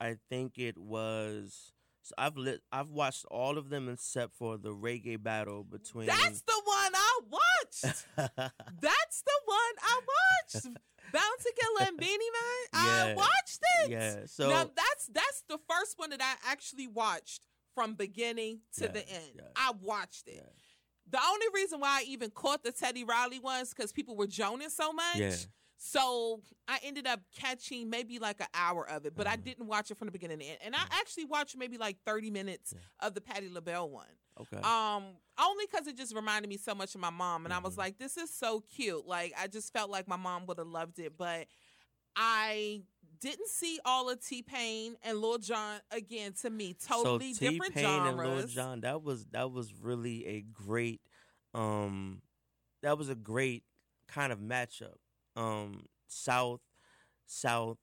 I 0.00 0.16
think 0.28 0.58
it 0.58 0.78
was. 0.78 1.72
So 2.02 2.14
I've 2.16 2.36
lit. 2.36 2.60
I've 2.70 2.90
watched 2.90 3.24
all 3.30 3.58
of 3.58 3.68
them 3.68 3.88
except 3.88 4.36
for 4.36 4.56
the 4.58 4.70
reggae 4.70 5.20
battle 5.20 5.64
between. 5.64 6.06
That's 6.06 6.42
the 6.42 6.62
one 6.64 6.92
I 6.94 7.20
watched. 7.28 8.06
That's 8.16 9.22
the 9.22 9.40
one 9.44 9.74
I 9.82 10.00
watched. 10.54 10.66
Bounty 11.12 11.50
Killer 11.60 11.88
and 11.88 11.96
Beenie 11.98 12.12
Man. 12.32 12.66
I 12.72 13.14
watched 13.16 13.60
it. 13.84 13.90
yeah. 13.90 14.16
So 14.26 14.48
now 14.48 14.64
that's 14.64 15.06
that's 15.12 15.42
the 15.48 15.58
first 15.68 15.98
one 15.98 16.10
that 16.10 16.20
I 16.22 16.50
actually 16.50 16.86
watched 16.88 17.42
from 17.74 17.94
beginning 17.94 18.60
to 18.78 18.88
the 18.88 19.06
end. 19.08 19.42
I 19.56 19.72
watched 19.80 20.28
it. 20.28 20.44
The 21.10 21.20
only 21.24 21.46
reason 21.54 21.78
why 21.80 22.00
I 22.00 22.04
even 22.08 22.30
caught 22.30 22.64
the 22.64 22.72
Teddy 22.72 23.04
Riley 23.04 23.38
ones 23.38 23.72
because 23.74 23.92
people 23.92 24.16
were 24.16 24.26
joning 24.26 24.70
so 24.70 24.92
much. 24.92 25.16
Yeah. 25.16 25.34
So 25.78 26.40
I 26.66 26.78
ended 26.82 27.06
up 27.06 27.20
catching 27.38 27.90
maybe 27.90 28.18
like 28.18 28.40
an 28.40 28.46
hour 28.54 28.88
of 28.88 29.04
it, 29.06 29.14
but 29.14 29.26
I 29.26 29.34
Uh-huh. 29.34 29.42
didn't 29.44 29.66
watch 29.66 29.90
it 29.90 29.98
from 29.98 30.06
the 30.06 30.12
beginning 30.12 30.38
to 30.38 30.44
end. 30.46 30.58
And 30.62 30.74
I 30.74 30.80
actually 30.92 31.26
watched 31.26 31.56
maybe 31.56 31.76
like 31.76 31.98
30 32.06 32.30
minutes 32.30 32.74
of 33.00 33.14
the 33.14 33.20
Patti 33.20 33.48
LaBelle 33.50 33.90
one. 33.90 34.06
Okay. 34.38 34.68
Um, 34.68 35.04
only 35.38 35.66
because 35.70 35.86
it 35.86 35.96
just 35.96 36.14
reminded 36.14 36.48
me 36.48 36.56
so 36.56 36.74
much 36.74 36.94
of 36.94 37.00
my 37.00 37.10
mom, 37.10 37.44
and 37.46 37.52
I 37.54 37.58
was 37.58 37.74
Mhm. 37.74 37.78
like, 37.78 37.98
"This 37.98 38.16
is 38.16 38.32
so 38.32 38.60
cute." 38.60 39.06
Like, 39.06 39.32
I 39.38 39.46
just 39.48 39.72
felt 39.72 39.90
like 39.90 40.08
my 40.08 40.16
mom 40.16 40.46
would 40.46 40.58
have 40.58 40.66
loved 40.66 40.98
it, 40.98 41.16
but 41.16 41.46
I 42.16 42.82
didn't 43.20 43.48
see 43.48 43.80
all 43.84 44.10
of 44.10 44.24
T-Pain 44.24 44.96
and 45.02 45.18
Lil 45.20 45.38
Jon 45.38 45.80
again. 45.90 46.32
To 46.42 46.50
me, 46.50 46.74
totally 46.74 47.32
so 47.34 47.40
different 47.40 47.74
T-Pain 47.74 48.06
and. 48.06 48.22
Lil 48.22 48.42
Jon, 48.44 48.80
that 48.82 49.02
was 49.02 49.26
that 49.26 49.50
was 49.50 49.74
really 49.74 50.26
a 50.26 50.42
great 50.42 51.00
um 51.54 52.22
that 52.82 52.98
was 52.98 53.08
a 53.08 53.14
great 53.14 53.64
kind 54.08 54.32
of 54.32 54.38
matchup. 54.40 54.96
Um 55.36 55.86
South 56.08 56.60
South, 57.26 57.78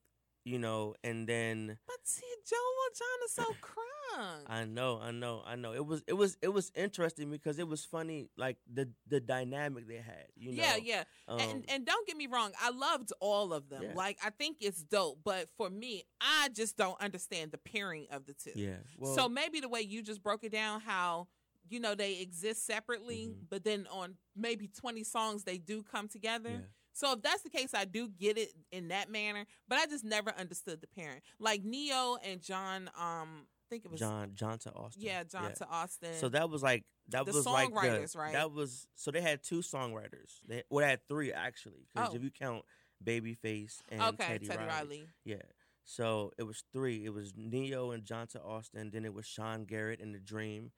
you 0.45 0.59
know, 0.59 0.95
and 1.03 1.27
then 1.27 1.77
But 1.87 1.97
see, 2.03 2.25
Joe 2.49 2.57
Jon 2.95 3.07
is 3.25 3.31
so 3.31 3.43
crunk. 3.61 4.43
I 4.47 4.65
know, 4.65 4.99
I 5.01 5.09
know, 5.11 5.41
I 5.45 5.55
know. 5.55 5.73
It 5.73 5.85
was 5.85 6.03
it 6.05 6.13
was 6.13 6.37
it 6.41 6.49
was 6.49 6.71
interesting 6.75 7.31
because 7.31 7.57
it 7.57 7.67
was 7.67 7.83
funny 7.83 8.29
like 8.37 8.57
the 8.71 8.89
the 9.07 9.19
dynamic 9.19 9.87
they 9.87 9.95
had, 9.97 10.27
you 10.35 10.51
know. 10.51 10.61
yeah, 10.61 10.75
yeah. 10.75 11.03
Um, 11.27 11.39
and 11.39 11.65
and 11.69 11.85
don't 11.85 12.05
get 12.05 12.15
me 12.17 12.27
wrong, 12.27 12.51
I 12.61 12.69
loved 12.69 13.11
all 13.19 13.53
of 13.53 13.69
them. 13.69 13.81
Yeah. 13.83 13.93
Like 13.95 14.19
I 14.23 14.29
think 14.29 14.57
it's 14.61 14.83
dope, 14.83 15.19
but 15.23 15.49
for 15.57 15.69
me, 15.69 16.03
I 16.21 16.49
just 16.53 16.77
don't 16.77 16.99
understand 17.01 17.51
the 17.51 17.57
pairing 17.57 18.05
of 18.11 18.25
the 18.25 18.33
two. 18.33 18.51
yeah. 18.55 18.75
Well, 18.97 19.15
so 19.15 19.27
maybe 19.27 19.59
the 19.61 19.69
way 19.69 19.81
you 19.81 20.03
just 20.03 20.21
broke 20.21 20.43
it 20.43 20.51
down, 20.51 20.81
how 20.81 21.27
you 21.69 21.79
know 21.79 21.95
they 21.95 22.19
exist 22.19 22.67
separately, 22.67 23.29
Mhm. 23.31 23.49
but 23.49 23.63
then 23.63 23.87
on 23.89 24.17
maybe 24.35 24.67
twenty 24.67 25.03
songs 25.03 25.43
they 25.45 25.57
do 25.57 25.81
come 25.81 26.07
together. 26.07 26.49
yeah. 26.49 26.65
So 26.93 27.13
if 27.13 27.21
that's 27.21 27.41
the 27.41 27.49
case, 27.49 27.73
I 27.73 27.85
do 27.85 28.07
get 28.07 28.37
it 28.37 28.49
in 28.71 28.89
that 28.89 29.09
manner, 29.09 29.45
but 29.67 29.79
I 29.79 29.85
just 29.87 30.03
never 30.05 30.31
understood 30.37 30.79
the 30.81 30.87
parent, 30.87 31.21
Like 31.39 31.63
Ne-Yo 31.63 32.17
and 32.23 32.41
John, 32.41 32.89
um, 32.97 33.45
I 33.45 33.65
think 33.69 33.85
it 33.85 33.91
was 33.91 33.99
John 33.99 34.31
Johntá 34.35 34.75
Austin. 34.75 35.01
yeah, 35.03 35.23
Johntá 35.23 35.65
Austin. 35.69 36.13
So 36.19 36.29
that 36.29 36.49
was 36.49 36.61
like 36.61 36.83
that 37.09 37.25
The 37.25 37.31
was 37.33 37.45
like 37.45 37.69
the, 37.69 37.75
songwriters, 37.75 38.15
right? 38.15 38.33
That 38.33 38.51
was 38.51 38.87
so 38.95 39.09
they 39.11 39.21
had 39.21 39.41
two 39.43 39.59
songwriters. 39.61 40.39
They 40.47 40.61
well, 40.69 40.85
they 40.85 40.89
had 40.91 41.07
three 41.07 41.33
actually, 41.33 41.87
because 41.93 42.09
Oh. 42.11 42.15
if 42.15 42.23
you 42.23 42.29
count 42.29 42.63
Babyface 43.03 43.81
and 43.89 44.01
okay, 44.01 44.27
Teddy, 44.33 44.47
Teddy, 44.47 44.57
Riley. 44.59 44.67
Riley. 44.69 45.07
yeah. 45.25 45.37
So 45.85 46.31
it 46.37 46.43
was 46.43 46.63
three. 46.71 47.03
It 47.03 47.13
was 47.13 47.33
Ne-Yo 47.35 47.91
and 47.91 48.03
Johntá 48.05 48.45
Austin. 48.45 48.91
Then 48.93 49.03
it 49.05 49.13
was 49.13 49.25
Sean 49.25 49.65
Garrett 49.65 49.99
and 49.99 50.13
the 50.15 50.19
Dream. 50.19 50.71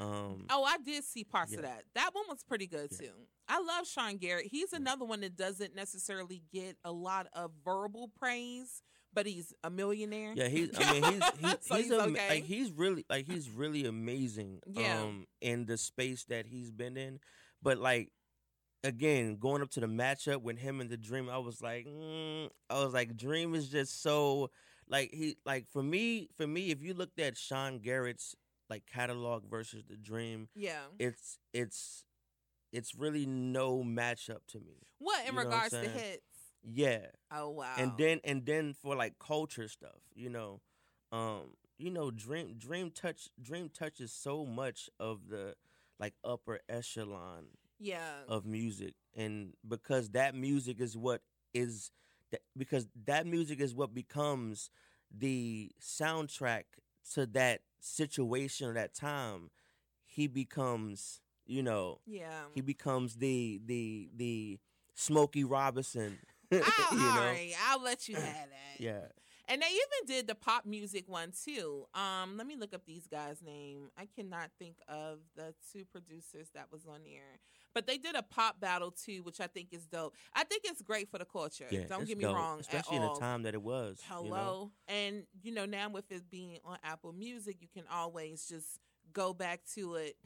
Um, 0.00 0.46
Oh, 0.50 0.62
I 0.64 0.78
did 0.78 1.02
see 1.04 1.24
parts 1.24 1.54
of 1.54 1.62
that. 1.62 1.84
That 1.94 2.10
one 2.14 2.24
was 2.28 2.42
pretty 2.44 2.66
good 2.66 2.90
Yeah. 2.92 2.98
too. 3.08 3.12
I 3.48 3.60
love 3.60 3.86
Sean 3.88 4.16
Garrett. 4.18 4.46
He's 4.46 4.72
Yeah. 4.72 4.78
another 4.78 5.04
one 5.04 5.20
that 5.20 5.36
doesn't 5.36 5.74
necessarily 5.74 6.42
get 6.52 6.76
a 6.84 6.92
lot 6.92 7.26
of 7.32 7.50
verbal 7.64 8.08
praise, 8.18 8.82
but 9.12 9.26
he's 9.26 9.52
a 9.64 9.70
millionaire. 9.70 10.34
yeah, 10.36 10.48
he's. 10.48 10.70
I 10.78 10.92
mean, 10.92 11.04
he's 11.04 11.24
he, 11.40 11.46
So 11.62 11.74
he's, 11.76 11.84
he's 11.86 11.92
am- 11.92 12.12
okay. 12.14 12.28
like 12.28 12.44
he's 12.44 12.70
really 12.70 13.04
like 13.10 13.26
he's 13.26 13.50
really 13.62 13.86
amazing. 13.86 14.60
Yeah. 14.66 15.00
Um, 15.02 15.26
in 15.40 15.64
the 15.66 15.76
space 15.78 16.24
that 16.26 16.46
he's 16.46 16.70
been 16.70 16.96
in, 16.96 17.18
but 17.62 17.78
like 17.78 18.12
again, 18.84 19.36
going 19.36 19.62
up 19.62 19.70
to 19.70 19.80
the 19.80 19.86
matchup 19.88 20.42
with 20.42 20.58
him 20.58 20.80
and 20.80 20.88
the 20.88 20.96
Dream, 20.96 21.28
I 21.28 21.38
was 21.38 21.60
like, 21.60 21.86
mm, 21.86 22.48
I 22.70 22.84
was 22.84 22.92
like, 22.94 23.16
Dream 23.16 23.54
is 23.54 23.68
just 23.68 24.00
so 24.02 24.50
like 24.88 25.10
he 25.12 25.36
like 25.44 25.66
for 25.68 25.82
me, 25.82 26.28
for 26.36 26.46
me, 26.46 26.70
if 26.70 26.82
you 26.82 26.94
looked 26.94 27.18
at 27.18 27.36
Sean 27.36 27.78
Garrett's 27.80 28.34
like 28.68 28.84
catalog 28.86 29.48
versus 29.48 29.84
the 29.88 29.96
Dream, 29.96 30.48
yeah. 30.54 30.82
it's 30.98 31.38
it's 31.52 32.04
it's 32.72 32.94
really 32.94 33.26
no 33.26 33.82
matchup 33.82 34.40
to 34.48 34.58
me. 34.60 34.86
What 34.98 35.20
in 35.26 35.26
you 35.26 35.32
know 35.32 35.38
what 35.38 35.44
regards 35.46 35.70
to 35.74 35.88
hits? 35.88 36.22
Yeah, 36.62 37.06
Oh 37.32 37.50
wow. 37.50 37.74
and 37.78 37.92
then 37.98 38.20
and 38.24 38.44
then 38.44 38.74
for 38.74 38.94
like 38.96 39.18
culture 39.18 39.68
stuff, 39.68 40.00
you 40.14 40.28
know, 40.28 40.60
um, 41.12 41.54
you 41.78 41.90
know, 41.90 42.10
Dream 42.10 42.54
Dream 42.58 42.90
touch 42.90 43.28
Dream 43.40 43.70
touches 43.70 44.12
so 44.12 44.44
much 44.44 44.90
of 44.98 45.28
the 45.28 45.54
like 45.98 46.14
upper 46.24 46.60
echelon 46.68 47.46
yeah, 47.78 48.22
of 48.28 48.44
music 48.44 48.94
and 49.16 49.54
because 49.66 50.10
that 50.10 50.34
music 50.34 50.80
is 50.80 50.96
what 50.96 51.22
is 51.54 51.90
that 52.30 52.40
because 52.56 52.86
that 53.06 53.26
music 53.26 53.60
is 53.60 53.74
what 53.74 53.94
becomes 53.94 54.70
the 55.16 55.70
soundtrack 55.80 56.64
to 57.14 57.26
that 57.26 57.60
situation 57.80 58.68
or 58.68 58.74
that 58.74 58.94
time 58.94 59.50
he 60.04 60.26
becomes 60.26 61.20
you 61.46 61.62
know 61.62 62.00
yeah. 62.06 62.42
he 62.54 62.60
becomes 62.60 63.16
the 63.16 63.60
the 63.64 64.10
the 64.16 64.58
Smokey 64.94 65.44
Robinson 65.44 66.18
I'll, 66.52 66.58
you 66.92 66.98
know 66.98 67.04
right, 67.20 67.52
I'll 67.68 67.82
let 67.82 68.08
you 68.08 68.16
have 68.16 68.24
that. 68.24 68.80
yeah 68.80 69.00
And 69.48 69.62
they 69.62 69.66
even 69.66 70.06
did 70.06 70.26
the 70.26 70.34
pop 70.34 70.66
music 70.66 71.04
one 71.08 71.32
too. 71.44 71.86
Um, 71.94 72.36
let 72.36 72.46
me 72.46 72.56
look 72.56 72.74
up 72.74 72.82
these 72.86 73.06
guys' 73.06 73.42
name. 73.42 73.88
I 73.96 74.06
cannot 74.14 74.50
think 74.58 74.76
of 74.88 75.20
the 75.36 75.54
two 75.72 75.84
producers 75.86 76.50
that 76.54 76.66
was 76.70 76.84
on 76.86 77.00
there. 77.04 77.38
But 77.78 77.86
they 77.86 77.96
did 77.96 78.16
a 78.16 78.22
pop 78.24 78.58
battle 78.58 78.90
too, 78.90 79.22
which 79.22 79.40
I 79.40 79.46
think 79.46 79.68
is 79.70 79.86
dope. 79.86 80.16
I 80.34 80.42
think 80.42 80.62
it's 80.64 80.82
great 80.82 81.08
for 81.08 81.18
the 81.18 81.24
culture. 81.24 81.66
yeah 81.70 81.84
Don't 81.88 82.08
get 82.08 82.18
me 82.18 82.24
dope, 82.24 82.34
wrong. 82.34 82.58
especially 82.58 82.96
in 82.96 83.02
the 83.02 83.20
time 83.20 83.44
that 83.44 83.54
it 83.54 83.62
was 83.62 84.00
Hello. 84.08 84.24
you 84.26 84.30
know? 84.32 84.70
And 84.88 85.22
you 85.44 85.52
know, 85.54 85.64
now 85.64 85.88
with 85.88 86.10
it 86.10 86.28
being 86.28 86.58
on 86.64 86.78
Apple 86.82 87.12
Music, 87.12 87.58
you 87.60 87.68
can 87.72 87.84
always 87.88 88.48
just 88.48 88.80
go 89.12 89.32
back 89.32 89.60
to 89.76 89.94
it 89.94 90.16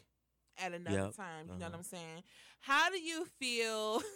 at 0.64 0.72
another 0.72 0.96
Yep. 0.96 1.16
time. 1.16 1.46
You 1.52 1.58
know 1.58 1.66
what 1.66 1.74
Uh-huh. 1.74 1.76
I'm 1.76 1.82
saying? 1.82 2.22
How 2.60 2.88
do 2.88 2.98
you 2.98 3.26
feel? 3.38 4.02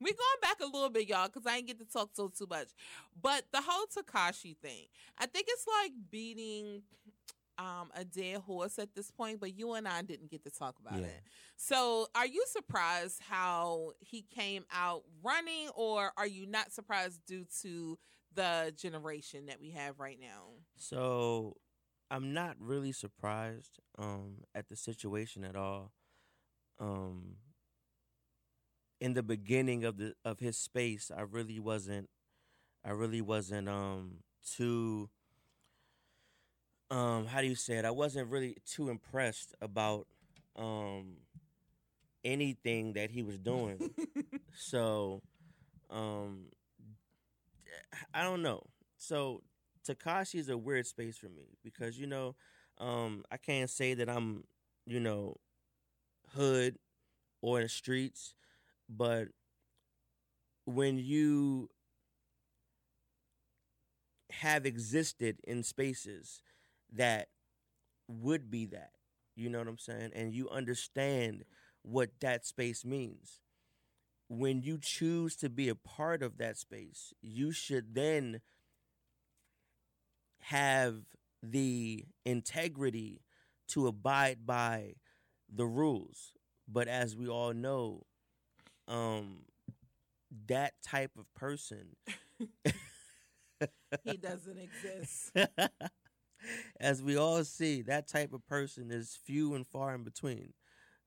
We're 0.00 0.12
going 0.12 0.40
back 0.42 0.60
a 0.60 0.66
little 0.66 0.90
bit, 0.90 1.08
y'all, 1.08 1.28
because 1.28 1.46
I 1.46 1.56
didn't 1.56 1.68
get 1.68 1.78
to 1.78 1.86
talk 1.86 2.10
so 2.12 2.28
too 2.28 2.46
much. 2.50 2.68
But 3.20 3.44
the 3.52 3.62
whole 3.62 3.86
Tekashi 3.86 4.54
thing, 4.58 4.86
I 5.16 5.24
think 5.24 5.46
it's 5.48 5.64
like 5.82 5.92
beating 6.10 6.82
um, 7.58 7.90
a 7.94 8.04
dead 8.04 8.38
horse 8.38 8.78
at 8.78 8.94
this 8.94 9.10
point. 9.10 9.40
But 9.40 9.56
you 9.56 9.72
and 9.74 9.86
I 9.86 10.02
didn't 10.02 10.30
get 10.30 10.44
to 10.44 10.50
talk 10.50 10.76
about 10.78 11.00
Yeah. 11.00 11.06
it. 11.06 11.22
So, 11.56 12.08
are 12.14 12.26
you 12.26 12.44
surprised 12.48 13.20
how 13.28 13.92
he 14.00 14.22
came 14.22 14.64
out 14.72 15.04
running, 15.22 15.68
or 15.74 16.12
are 16.16 16.26
you 16.26 16.46
not 16.46 16.72
surprised 16.72 17.20
due 17.26 17.46
to 17.62 17.98
the 18.34 18.72
generation 18.76 19.46
that 19.46 19.60
we 19.60 19.70
have 19.70 19.98
right 19.98 20.18
now? 20.20 20.50
So 20.76 21.56
I'm 22.10 22.32
not 22.34 22.56
really 22.58 22.92
surprised 22.92 23.80
um, 23.98 24.44
at 24.54 24.68
the 24.68 24.76
situation 24.76 25.44
at 25.44 25.56
all. 25.56 25.92
Um, 26.78 27.36
in 29.00 29.14
the 29.14 29.22
beginning 29.22 29.84
of 29.84 29.96
the 29.98 30.14
of 30.24 30.38
his 30.40 30.56
space, 30.56 31.10
I 31.14 31.22
really 31.22 31.58
wasn't. 31.58 32.08
I 32.84 32.90
really 32.90 33.20
wasn't 33.20 33.68
um, 33.68 34.18
too. 34.56 35.10
Um, 36.90 37.26
how 37.26 37.40
do 37.40 37.46
you 37.46 37.54
say 37.54 37.76
it? 37.76 37.84
I 37.84 37.90
wasn't 37.90 38.30
really 38.30 38.56
too 38.64 38.88
impressed 38.90 39.54
about 39.60 40.06
um, 40.56 41.16
anything 42.24 42.92
that 42.94 43.10
he 43.10 43.22
was 43.22 43.38
doing. 43.38 43.80
So, 44.58 45.22
um, 45.90 46.46
I 48.14 48.22
don't 48.22 48.42
know. 48.42 48.62
So 48.96 49.42
Tekashi 49.86 50.38
is 50.38 50.48
a 50.48 50.56
weird 50.56 50.86
space 50.86 51.16
for 51.18 51.28
me 51.28 51.56
because 51.62 51.98
you 51.98 52.06
know, 52.06 52.34
um, 52.78 53.24
I 53.30 53.36
can't 53.36 53.70
say 53.70 53.94
that 53.94 54.08
I'm, 54.08 54.44
you 54.86 55.00
know, 55.00 55.36
hood 56.34 56.78
or 57.42 57.58
in 57.58 57.64
the 57.64 57.68
streets, 57.68 58.34
but 58.88 59.28
when 60.66 60.98
you 60.98 61.68
have 64.30 64.66
existed 64.66 65.38
in 65.44 65.62
spaces 65.62 66.40
that 66.92 67.28
would 68.08 68.50
be 68.50 68.66
that, 68.66 68.92
you 69.36 69.48
know 69.48 69.58
what 69.58 69.68
I'm 69.68 69.78
saying, 69.78 70.12
and 70.14 70.32
you 70.32 70.48
understand 70.50 71.44
what 71.82 72.10
that 72.20 72.46
space 72.46 72.84
means 72.84 73.40
when 74.28 74.62
you 74.62 74.78
choose 74.80 75.36
to 75.36 75.48
be 75.48 75.68
a 75.68 75.74
part 75.74 76.22
of 76.22 76.38
that 76.38 76.56
space, 76.56 77.12
you 77.22 77.52
should 77.52 77.94
then 77.94 78.40
have 80.40 80.96
the 81.42 82.04
integrity 82.24 83.20
to 83.68 83.86
abide 83.86 84.46
by 84.46 84.94
the 85.52 85.66
rules. 85.66 86.32
But 86.68 86.88
as 86.88 87.16
we 87.16 87.28
all 87.28 87.52
know, 87.52 88.04
um, 88.88 89.40
that 90.46 90.74
type 90.82 91.12
of 91.18 91.32
person 91.34 91.96
he 94.04 94.16
doesn't 94.16 94.58
exist. 94.58 95.32
As 96.80 97.02
we 97.02 97.16
all 97.16 97.42
see, 97.44 97.82
that 97.82 98.08
type 98.08 98.32
of 98.32 98.46
person 98.46 98.90
is 98.90 99.18
few 99.24 99.54
and 99.54 99.66
far 99.66 99.94
in 99.94 100.04
between. 100.04 100.52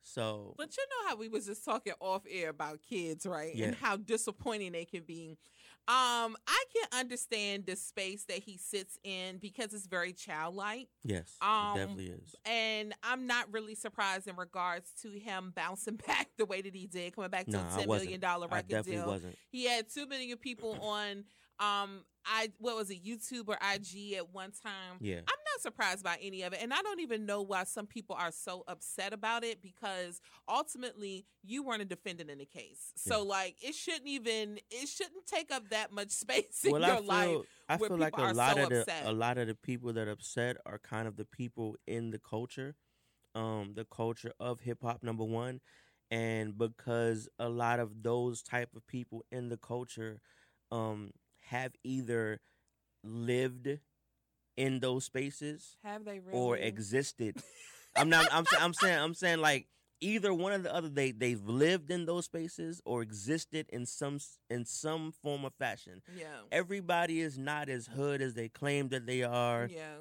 So, 0.02 0.56
But 0.58 0.76
you 0.78 0.84
know 0.90 1.10
how 1.10 1.18
we 1.18 1.28
was 1.28 1.46
just 1.46 1.64
talking 1.66 1.94
off 2.00 2.24
air 2.30 2.50
about 2.50 2.80
kids, 2.82 3.26
right? 3.26 3.54
Yeah. 3.54 3.68
And 3.68 3.76
how 3.76 3.98
disappointing 3.98 4.72
they 4.72 4.86
can 4.86 5.04
be. 5.04 5.38
Um, 5.88 6.38
I 6.48 6.64
can 6.74 7.00
understand 7.00 7.66
the 7.66 7.76
space 7.76 8.24
that 8.26 8.40
he 8.44 8.58
sits 8.58 8.98
in 9.04 9.38
because 9.38 9.74
it's 9.74 9.88
very 9.88 10.14
childlike. 10.14 10.88
yes, 11.04 11.36
Um, 11.42 11.72
it 11.76 11.80
definitely 11.80 12.08
is. 12.12 12.36
And 12.46 12.94
I'm 13.02 13.26
not 13.28 13.52
really 13.52 13.74
surprised 13.76 14.28
in 14.28 14.36
regards 14.36 14.92
to 15.02 15.10
him 15.10 15.52
bouncing 15.56 15.96
back 16.08 16.30
the 16.38 16.46
way 16.46 16.62
that 16.62 16.76
he 16.76 16.86
did, 16.86 17.16
coming 17.16 17.32
back 17.32 17.46
to 17.46 17.52
No, 17.52 17.60
a 17.60 17.78
ten 17.78 17.88
million 17.88 18.20
dollar 18.20 18.48
record 18.48 18.70
definitely 18.70 19.02
deal. 19.02 19.08
wasn't. 19.08 19.36
He 19.52 19.66
had 19.66 19.90
two 19.90 20.06
million 20.06 20.38
people 20.38 20.78
on 20.82 21.24
um 21.60 22.04
I 22.26 22.50
what 22.60 22.76
was 22.76 22.90
it, 22.90 23.04
YouTube 23.04 23.48
or 23.48 23.56
IG 23.56 24.14
at 24.14 24.32
one 24.34 24.52
time. 24.52 24.98
Yeah. 25.00 25.18
I'm 25.18 25.24
not 25.26 25.62
surprised 25.62 26.04
by 26.04 26.18
any 26.22 26.44
of 26.44 26.54
it. 26.54 26.60
And 26.62 26.74
I 26.74 26.82
don't 26.82 27.00
even 27.00 27.26
know 27.26 27.42
why 27.42 27.64
some 27.64 27.88
people 27.88 28.16
are 28.20 28.32
so 28.32 28.64
upset 28.68 29.14
about 29.14 29.44
it 29.44 29.62
because 29.62 30.22
ultimately 30.48 31.26
you 31.44 31.64
weren't 31.64 31.82
a 31.82 31.86
defendant 31.86 32.30
in 32.30 32.38
the 32.38 32.46
case. 32.46 32.94
So 32.96 33.24
like 33.24 33.56
it 33.62 33.74
shouldn't 33.74 34.08
even 34.08 34.60
it 34.70 34.88
shouldn't 34.88 35.26
take 35.26 35.52
up 35.52 35.70
that 35.70 35.92
much 35.92 36.10
space 36.10 36.64
in 36.64 36.74
well, 36.74 36.82
your 36.82 36.92
I 36.92 36.98
feel, 36.98 37.06
life. 37.08 37.46
I 37.70 37.78
feel 37.78 37.98
like 37.98 38.18
a 38.18 38.34
lot 38.34 38.56
so 38.56 38.64
of 38.64 38.70
the 38.70 38.82
upset. 38.82 39.04
a 39.06 39.12
lot 39.12 39.38
of 39.38 39.48
the 39.48 39.56
people 39.56 39.94
that 39.94 40.08
are 40.08 40.12
upset 40.12 40.58
are 40.66 40.80
kind 40.80 41.08
of 41.08 41.16
the 41.16 41.26
people 41.26 41.78
in 41.88 42.12
the 42.12 42.20
culture, 42.20 42.76
um, 43.34 43.74
the 43.76 43.86
culture 43.86 44.34
of 44.40 44.60
hip 44.60 44.80
hop. 44.84 45.04
Number 45.04 45.24
one, 45.24 45.62
and 46.12 46.58
because 46.58 47.28
a 47.40 47.50
lot 47.50 47.80
of 47.80 48.04
those 48.04 48.44
type 48.44 48.70
of 48.76 48.86
people 48.88 49.24
in 49.32 49.50
the 49.50 49.58
culture, 49.58 50.20
um, 50.72 51.12
have 51.50 51.74
either 51.84 52.40
lived 53.04 53.68
in 54.58 54.80
those 54.80 55.06
spaces 55.06 55.78
Have 55.84 56.06
they 56.06 56.20
really 56.20 56.38
or 56.38 56.58
existed. 56.58 57.38
I'm 57.96 58.10
not. 58.10 58.28
I'm. 58.32 58.46
I'm 58.60 58.74
saying. 58.74 59.00
I'm 59.00 59.14
saying 59.14 59.40
like 59.40 59.68
either 60.02 60.34
one 60.34 60.52
or 60.52 60.58
the 60.60 60.74
other. 60.74 60.90
They 60.90 61.12
they've 61.12 61.44
lived 61.44 61.92
in 61.92 62.06
those 62.06 62.26
spaces 62.26 62.82
or 62.86 63.02
existed 63.02 63.68
in 63.70 63.86
some 63.86 64.20
in 64.50 64.66
some 64.66 65.12
form 65.12 65.46
of 65.46 65.54
fashion. 65.56 66.02
Yeah. 66.16 66.28
Everybody 66.52 67.22
is 67.22 67.38
not 67.38 67.70
as 67.70 67.88
hood 67.88 68.22
as 68.22 68.34
they 68.36 68.50
claim 68.50 68.90
that 68.90 69.06
they 69.06 69.24
are. 69.24 69.70
Yeah. 69.72 69.96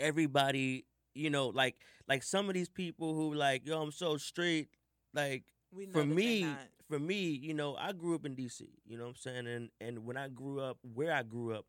Everybody, 0.00 0.84
you 1.14 1.30
know, 1.30 1.48
like 1.48 1.76
like 2.08 2.22
some 2.22 2.48
of 2.48 2.54
these 2.54 2.68
people 2.68 3.14
who 3.14 3.34
like, 3.34 3.66
yo, 3.66 3.80
I'm 3.80 3.92
so 3.92 4.16
straight. 4.16 4.68
Like 5.14 5.44
for 5.92 6.04
me. 6.04 6.46
For 6.92 6.98
me, 6.98 7.22
you 7.30 7.54
know, 7.54 7.74
I 7.76 7.92
grew 7.92 8.14
up 8.14 8.26
in 8.26 8.34
DC. 8.34 8.68
You 8.84 8.98
know 8.98 9.04
what 9.04 9.10
I'm 9.10 9.16
saying? 9.16 9.46
And 9.46 9.70
and 9.80 10.04
when 10.04 10.16
I 10.16 10.28
grew 10.28 10.60
up, 10.60 10.78
where 10.82 11.12
I 11.12 11.22
grew 11.22 11.54
up, 11.54 11.64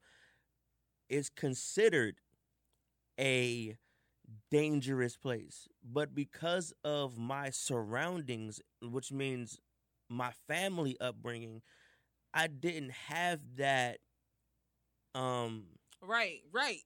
is 1.09 1.29
considered 1.29 2.15
a 3.19 3.77
dangerous 4.51 5.17
place. 5.17 5.67
But 5.83 6.15
because 6.15 6.73
of 6.83 7.17
my 7.17 7.49
surroundings, 7.49 8.61
which 8.81 9.11
means 9.11 9.59
my 10.09 10.31
family 10.47 10.97
upbringing, 10.99 11.61
I 12.33 12.47
didn't 12.47 12.91
have 12.91 13.39
that. 13.57 13.99
Um. 15.15 15.65
Right, 16.01 16.41
right. 16.51 16.81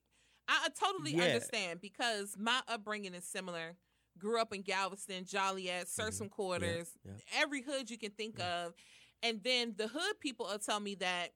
I, 0.48 0.66
I 0.66 0.68
totally 0.78 1.14
Yeah. 1.14 1.24
understand 1.24 1.80
because 1.80 2.36
my 2.38 2.60
upbringing 2.68 3.14
is 3.14 3.24
similar. 3.24 3.76
Grew 4.18 4.40
up 4.40 4.52
in 4.54 4.62
Galveston, 4.62 5.24
Joliet, 5.24 5.86
Sursum 5.86 6.22
yeah, 6.22 6.28
Corda, 6.28 6.86
yeah. 7.04 7.12
every 7.36 7.62
hood 7.62 7.90
you 7.90 7.98
can 7.98 8.10
think 8.10 8.36
Yeah. 8.38 8.66
of. 8.66 8.74
And 9.22 9.42
then 9.42 9.74
the 9.76 9.88
hood 9.88 10.20
people 10.20 10.46
will 10.46 10.58
tell 10.58 10.80
me 10.80 10.94
that 10.96 11.28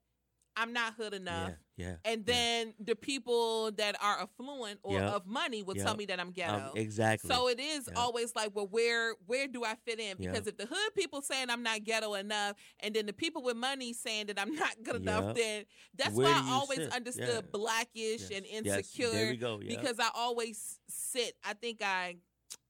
I'm 0.55 0.75
not 0.75 0.93
hood 0.95 1.15
enough. 1.15 1.53
Yeah. 1.77 1.87
Yeah. 1.89 1.97
And 2.05 2.25
yeah. 2.29 2.35
then 2.35 2.75
the 2.79 2.95
people 2.95 3.71
that 3.73 3.97
are 4.03 4.21
affluent 4.21 4.81
or 4.83 5.01
of 5.01 5.27
money 5.27 5.62
will 5.62 5.75
tell 5.75 5.97
me 5.97 6.05
that 6.05 6.21
I'm 6.21 6.27
Um, 6.29 6.33
ghetto. 6.35 6.73
exactly. 6.77 7.29
So 7.29 7.49
it 7.49 7.59
is 7.59 7.89
always 7.97 8.37
like, 8.37 8.55
well, 8.55 8.67
where 8.67 9.15
where 9.27 9.49
do 9.49 9.65
I 9.65 9.75
fit 9.87 9.99
in? 9.99 10.19
Because 10.19 10.47
if 10.47 10.59
the 10.59 10.67
hood 10.67 10.95
people 10.95 11.23
saying 11.23 11.49
I'm 11.49 11.63
not 11.63 11.83
ghetto 11.85 12.13
enough, 12.15 12.56
and 12.80 12.95
then 12.95 13.06
the 13.06 13.15
people 13.15 13.43
with 13.43 13.56
money 13.56 13.95
saying 13.95 14.26
that 14.26 14.39
I'm 14.39 14.54
not 14.65 14.75
good 14.83 14.97
enough, 14.97 15.35
then 15.35 15.65
that's 15.97 16.15
Where 16.15 16.26
why 16.26 16.43
I 16.47 16.52
always 16.52 16.78
sit? 16.80 16.93
understood 16.93 17.28
Yeah. 17.45 17.50
blackish 17.50 18.21
Yes. 18.21 18.30
and 18.30 18.45
Yes, 18.67 18.76
insecure 18.76 19.11
There 19.11 19.30
we 19.30 19.37
go. 19.39 19.59
Yeah. 19.61 19.75
because 19.80 19.99
I 19.99 20.11
always 20.15 20.78
sit. 20.87 21.35
I 21.43 21.54
think 21.54 21.80
I. 21.83 22.19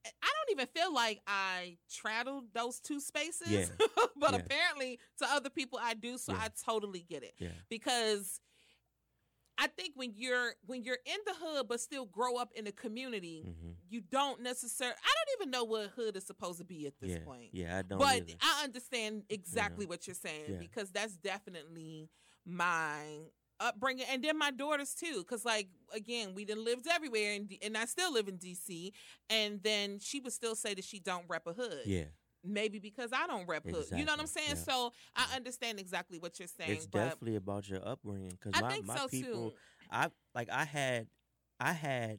I 0.04 0.10
don't 0.26 0.50
even 0.56 0.66
feel 0.66 0.92
like 0.92 1.20
I 1.26 1.78
straddled 1.86 2.52
those 2.54 2.80
two 2.80 3.00
spaces, 3.00 3.48
Yeah. 3.48 3.66
but 4.16 4.32
Yeah. 4.32 4.38
apparently 4.38 4.98
to 5.18 5.26
other 5.26 5.50
people 5.50 5.78
I 5.80 5.94
do. 5.94 6.18
So 6.18 6.32
Yeah. 6.32 6.40
I 6.42 6.48
totally 6.64 7.00
get 7.08 7.22
it 7.22 7.34
because 7.68 8.40
I 9.58 9.66
think 9.68 9.92
when 9.94 10.12
you're 10.16 10.54
when 10.66 10.82
you're 10.82 10.98
in 11.04 11.18
the 11.26 11.34
hood 11.34 11.68
but 11.68 11.80
still 11.80 12.06
grow 12.06 12.36
up 12.36 12.50
in 12.54 12.64
the 12.64 12.72
community, 12.72 13.42
hmm 13.42 13.70
you 13.90 14.00
don't 14.00 14.40
necessarily. 14.40 14.96
I 14.96 15.06
don't 15.06 15.40
even 15.42 15.50
know 15.50 15.64
what 15.64 15.90
hood 15.90 16.16
is 16.16 16.24
supposed 16.24 16.58
to 16.60 16.64
be 16.64 16.86
at 16.86 16.94
this 16.98 17.10
yeah. 17.10 17.18
point. 17.18 17.50
Yeah. 17.52 17.78
I 17.78 17.82
don't. 17.82 17.98
but 17.98 18.16
either. 18.16 18.32
I 18.40 18.64
understand 18.64 19.24
exactly 19.28 19.84
what 19.84 20.06
you're 20.06 20.14
saying 20.14 20.44
Yeah. 20.48 20.56
because 20.58 20.90
that's 20.90 21.14
definitely 21.18 22.08
my 22.46 23.04
upbringing, 23.62 24.06
and 24.10 24.22
then 24.22 24.38
my 24.38 24.50
daughters 24.50 24.94
too. 24.94 25.18
Because 25.18 25.44
like 25.44 25.68
again, 25.94 26.34
we 26.34 26.44
done 26.44 26.64
lived 26.64 26.86
everywhere, 26.90 27.34
and 27.34 27.52
and 27.62 27.76
I 27.76 27.84
still 27.86 28.12
live 28.12 28.28
in 28.28 28.36
D.C. 28.36 28.92
And 29.30 29.62
then 29.62 29.98
she 29.98 30.20
would 30.20 30.32
still 30.32 30.54
say 30.54 30.74
that 30.74 30.84
she 30.84 30.98
don't 30.98 31.24
rep 31.28 31.46
a 31.46 31.52
hood. 31.52 31.82
yeah. 31.86 32.04
Maybe 32.44 32.80
because 32.80 33.12
I 33.12 33.28
don't 33.28 33.46
rep 33.46 33.64
hood. 33.64 33.86
You 33.96 34.04
know 34.04 34.12
what 34.12 34.20
I'm 34.20 34.26
saying? 34.26 34.56
yeah. 34.56 34.72
So 34.74 34.92
I 35.14 35.36
understand 35.36 35.78
exactly 35.78 36.18
what 36.18 36.40
you're 36.40 36.48
saying. 36.48 36.72
It's 36.72 36.86
definitely 36.86 37.36
about 37.36 37.68
your 37.68 37.86
upbringing 37.86 38.30
because 38.30 38.60
my, 38.60 38.72
think 38.72 38.86
my 38.86 38.96
so 38.96 39.06
people, 39.06 39.50
too. 39.50 39.56
I 39.90 40.08
like 40.34 40.50
I 40.50 40.64
had, 40.64 41.06
I 41.60 41.72
had 41.72 42.18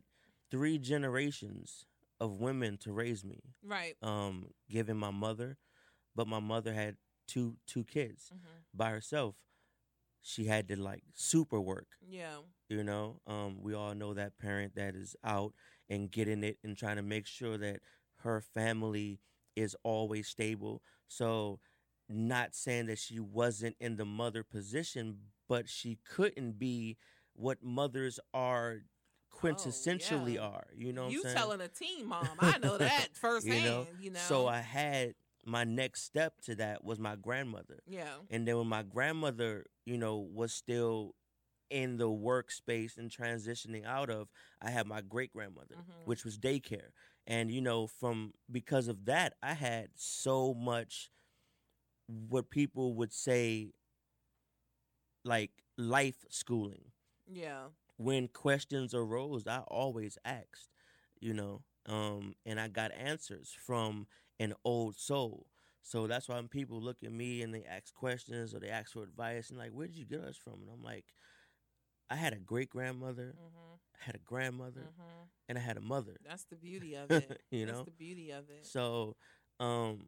three 0.50 0.78
generations 0.78 1.86
of 2.22 2.40
women 2.40 2.78
to 2.78 2.94
raise 2.94 3.26
me. 3.26 3.42
Right. 3.66 3.96
Um, 4.02 4.48
given 4.70 4.96
my 4.96 5.12
mother, 5.12 5.58
but 6.16 6.28
my 6.28 6.40
mother 6.40 6.74
had 6.74 6.96
two 7.28 7.58
two 7.68 7.84
kids 7.84 8.32
hmm 8.32 8.38
by 8.74 8.90
herself. 8.90 9.36
She 10.24 10.46
had 10.46 10.70
to 10.70 10.80
like 10.80 11.04
super 11.14 11.60
work. 11.60 11.88
Yeah. 12.08 12.38
You 12.70 12.84
know, 12.84 13.20
um, 13.28 13.58
we 13.62 13.74
all 13.76 13.94
know 13.94 14.14
that 14.14 14.40
parent 14.40 14.76
that 14.76 14.96
is 14.96 15.16
out 15.24 15.54
and 15.90 16.10
getting 16.10 16.44
it 16.44 16.58
and 16.64 16.76
trying 16.78 16.96
to 16.96 17.04
make 17.04 17.28
sure 17.28 17.58
that 17.58 17.82
her 18.24 18.42
family 18.42 19.20
is 19.56 19.76
always 19.84 20.28
stable. 20.28 20.82
So, 21.08 21.60
not 22.10 22.56
saying 22.56 22.88
that 22.88 23.00
she 23.00 23.20
wasn't 23.20 23.76
in 23.80 23.98
the 23.98 24.06
mother 24.06 24.44
position, 24.44 25.18
but 25.48 25.70
she 25.70 26.00
couldn't 26.10 26.58
be 26.58 26.98
what 27.34 27.64
mothers 27.64 28.20
are 28.34 28.80
quintessentially 29.34 30.36
yeah. 30.36 30.42
are. 30.42 30.68
You 30.76 30.94
know 30.94 31.04
what 31.04 31.12
you 31.12 31.20
I'm 31.20 31.24
saying? 31.24 31.38
telling 31.38 31.62
a 31.62 31.68
teen 31.68 32.08
mom. 32.08 32.28
I 32.40 32.58
know 32.60 32.78
that 32.78 33.10
firsthand. 33.14 33.88
you 34.00 34.12
know. 34.12 34.20
So 34.20 34.48
I 34.48 34.60
had 34.60 35.16
my 35.46 35.64
next 35.64 36.04
step 36.04 36.42
to 36.42 36.56
that 36.56 36.84
was 36.84 37.00
my 37.00 37.16
grandmother. 37.16 37.82
yeah. 37.88 38.16
And 38.30 38.48
then 38.48 38.58
when 38.58 38.68
my 38.68 38.84
grandmother, 38.84 39.66
you 39.86 39.98
know, 39.98 40.18
was 40.18 40.54
still 40.54 41.16
in 41.70 41.98
the 41.98 42.08
workspace 42.10 42.98
and 42.98 43.10
transitioning 43.10 43.86
out 43.86 44.10
of, 44.10 44.30
I 44.62 44.70
had 44.70 44.86
my 44.88 45.02
great 45.02 45.34
grandmother, 45.34 45.76
Mhm. 45.76 46.06
which 46.06 46.24
was 46.24 46.38
daycare. 46.38 46.92
And 47.28 47.52
you 47.52 47.62
know, 47.62 47.88
from 47.88 48.34
because 48.52 48.88
of 48.88 49.06
that, 49.06 49.36
I 49.42 49.54
had 49.54 49.90
so 49.96 50.54
much 50.54 51.10
what 52.08 52.50
people 52.50 52.94
would 52.96 53.14
say 53.14 53.74
like 55.24 55.52
life 55.78 56.26
schooling. 56.30 56.92
Yeah. 57.28 57.68
When 57.98 58.28
questions 58.28 58.94
arose, 58.94 59.48
I 59.48 59.60
always 59.60 60.18
asked, 60.26 60.70
you 61.20 61.34
know, 61.34 61.64
um, 61.86 62.36
and 62.46 62.60
I 62.60 62.68
got 62.68 62.92
answers 62.94 63.52
from 63.52 64.08
an 64.40 64.54
old 64.64 64.98
soul. 64.98 65.48
So 65.82 66.08
that's 66.08 66.28
why 66.30 66.36
when 66.36 66.48
people 66.48 66.82
look 66.82 67.04
at 67.04 67.12
me 67.12 67.42
and 67.42 67.54
they 67.54 67.64
ask 67.64 67.94
questions 67.94 68.54
or 68.54 68.60
they 68.60 68.70
ask 68.70 68.92
for 68.94 69.04
advice 69.04 69.50
and 69.50 69.60
like, 69.60 69.72
where 69.72 69.88
did 69.88 69.98
you 69.98 70.06
get 70.06 70.22
us 70.22 70.38
from? 70.38 70.56
And 70.62 70.70
I'm 70.72 70.84
like, 70.84 71.06
I 72.10 72.16
had 72.16 72.34
a 72.34 72.40
great 72.40 72.70
grandmother, 72.70 73.36
hmm 73.36 73.76
I 74.00 74.06
had 74.06 74.16
a 74.16 74.20
grandmother, 74.20 74.90
hmm 74.96 75.24
and 75.48 75.58
I 75.58 75.62
had 75.62 75.78
a 75.78 75.82
mother. 75.82 76.18
That's 76.28 76.46
the 76.46 76.56
beauty 76.56 76.96
of 77.04 77.12
it. 77.12 77.32
You 77.52 77.66
That's 77.66 77.80
know? 77.80 77.86
the 77.86 77.92
beauty 77.92 78.32
of 78.32 78.50
it. 78.50 78.68
So, 78.68 79.16
um, 79.60 80.08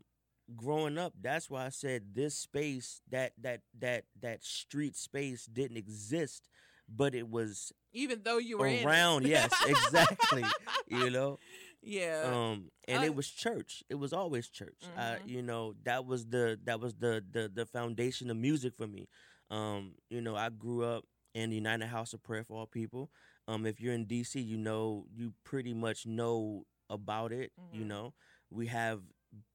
growing 0.56 0.98
up, 0.98 1.14
that's 1.22 1.50
why 1.50 1.66
I 1.66 1.70
said 1.70 2.14
this 2.14 2.36
space, 2.36 3.02
that 3.10 3.34
that 3.42 3.62
that 3.80 4.06
that 4.22 4.44
street 4.44 4.96
space 4.96 5.46
didn't 5.46 5.78
exist, 5.78 6.48
but 6.88 7.16
it 7.16 7.30
was 7.30 7.72
Even 7.94 8.22
though 8.24 8.38
you 8.38 8.58
were 8.58 8.70
around. 8.84 9.26
yes, 9.26 9.62
exactly. 9.66 10.56
You 10.88 11.10
know, 11.10 11.40
Yeah. 11.86 12.40
um, 12.50 12.70
and 12.88 13.04
I- 13.04 13.06
it 13.06 13.16
was 13.16 13.30
church. 13.30 13.84
It 13.90 13.96
was 13.96 14.14
always 14.14 14.50
church. 14.50 14.90
Uh, 14.96 15.18
Mhm. 15.18 15.26
you 15.26 15.42
know, 15.42 15.76
that 15.84 16.06
was 16.06 16.28
the 16.28 16.60
that 16.66 16.80
was 16.80 16.96
the 16.96 17.24
the 17.32 17.50
the 17.54 17.66
foundation 17.66 18.30
of 18.32 18.38
music 18.38 18.74
for 18.76 18.88
me. 18.88 19.08
Um, 19.50 19.96
you 20.10 20.22
know, 20.22 20.36
I 20.36 20.50
grew 20.50 20.84
up 20.84 21.06
in 21.34 21.50
the 21.50 21.56
United 21.56 21.88
House 21.88 22.14
of 22.14 22.24
Prayer 22.24 22.44
for 22.44 22.58
All 22.60 22.68
People. 22.68 23.12
Um, 23.48 23.66
if 23.66 23.80
you're 23.82 23.94
in 23.94 24.06
DC, 24.06 24.40
you 24.42 24.58
know 24.58 25.06
you 25.14 25.34
pretty 25.44 25.74
much 25.74 26.06
know 26.06 26.66
about 26.90 27.32
it. 27.32 27.52
You 27.72 27.84
Mhm. 27.84 27.86
know, 27.86 28.14
we 28.50 28.68
have 28.68 29.02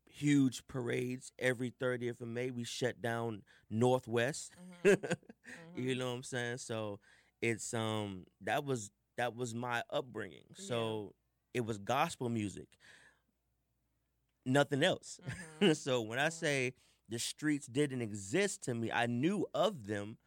huge 0.07 0.67
parades 0.69 1.33
every 1.39 1.71
30th 1.71 2.21
of 2.21 2.29
May. 2.29 2.51
We 2.51 2.65
shut 2.65 3.01
down 3.03 3.43
Northwest. 3.71 4.57
Mhm. 4.57 4.85
You 5.75 5.95
Mhm. 5.95 5.97
know 5.97 6.09
what 6.11 6.17
I'm 6.17 6.23
saying? 6.23 6.59
So 6.59 7.01
it's 7.41 7.73
um 7.75 8.25
that 8.43 8.65
was 8.65 8.91
that 9.17 9.35
was 9.37 9.55
my 9.55 9.83
upbringing. 9.91 10.45
So 10.55 11.15
it 11.55 11.61
was 11.63 11.79
gospel 11.79 12.29
music. 12.29 12.69
Nothing 14.47 14.83
else. 14.83 15.21
Mhm. 15.61 15.75
so 15.77 16.01
when 16.01 16.19
I 16.19 16.29
Mhm. 16.29 16.33
say 16.33 16.75
the 17.09 17.19
streets 17.19 17.67
didn't 17.67 18.03
exist 18.03 18.63
to 18.65 18.75
me, 18.75 18.91
I 18.91 19.07
knew 19.07 19.47
of 19.55 19.87
them. 19.87 20.19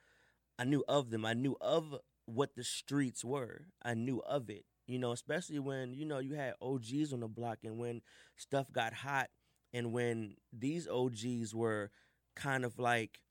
I 0.60 0.66
knew 0.66 0.84
of 0.88 1.10
them. 1.12 1.26
I 1.26 1.34
knew 1.34 1.58
of 1.62 1.96
what 2.26 2.56
the 2.56 2.64
streets 2.64 3.24
were. 3.26 3.68
I 3.84 3.94
knew 3.96 4.20
of 4.22 4.50
it. 4.50 4.66
You 4.88 5.00
know, 5.00 5.12
especially 5.12 5.60
when, 5.60 5.94
you 5.94 6.06
know, 6.06 6.20
you 6.20 6.36
had 6.36 6.56
OGs 6.62 7.14
on 7.14 7.22
the 7.22 7.28
block 7.28 7.60
and 7.64 7.78
when 7.80 8.02
stuff 8.38 8.72
got 8.72 8.94
hot 8.94 9.30
and 9.74 9.94
when 9.94 10.36
these 10.54 10.88
OGs 10.88 11.54
were 11.56 11.92
kind 12.36 12.66
of 12.66 12.80
like 12.80 13.22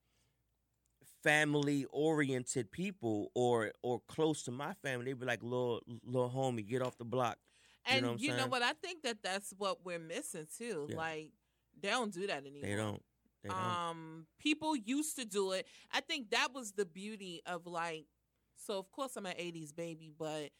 family 1.22 1.87
oriented 1.92 2.70
people 2.72 3.31
or 3.35 3.72
or 3.83 4.00
close 4.09 4.42
to 4.44 4.50
my 4.50 4.72
family, 4.83 5.07
they'd 5.07 5.18
be 5.20 5.26
like, 5.26 5.42
little 5.42 5.81
little 6.05 6.31
homie, 6.31 6.66
get 6.66 6.83
off 6.83 6.96
the 6.98 7.05
block. 7.05 7.38
You 7.88 7.92
And 7.95 8.03
know 8.07 8.12
what 8.12 8.21
you 8.21 8.29
know 8.37 8.47
what? 8.47 8.62
I 8.62 8.73
think 8.75 9.03
that 9.03 9.18
that's 9.23 9.53
what 9.59 9.85
we're 9.85 9.99
missing 9.99 10.47
too. 10.57 10.87
Yeah. 10.90 10.97
Like 10.97 11.31
they 11.81 11.88
don't 11.90 12.12
do 12.12 12.27
that 12.27 12.37
anymore. 12.38 12.62
They 12.62 12.77
don't. 12.77 13.03
They 13.42 13.49
don't. 13.49 13.59
Um, 13.59 14.27
people 14.38 14.77
used 14.77 15.16
to 15.18 15.25
do 15.25 15.53
it. 15.53 15.66
I 15.92 16.01
think 16.01 16.31
that 16.31 16.49
was 16.55 16.73
the 16.73 16.85
beauty 16.85 17.42
of 17.47 17.66
like. 17.66 18.07
So 18.57 18.79
of 18.79 18.90
course 18.92 19.16
I'm 19.16 19.27
an 19.27 19.35
'80s 19.37 19.75
baby, 19.75 20.12
but 20.16 20.51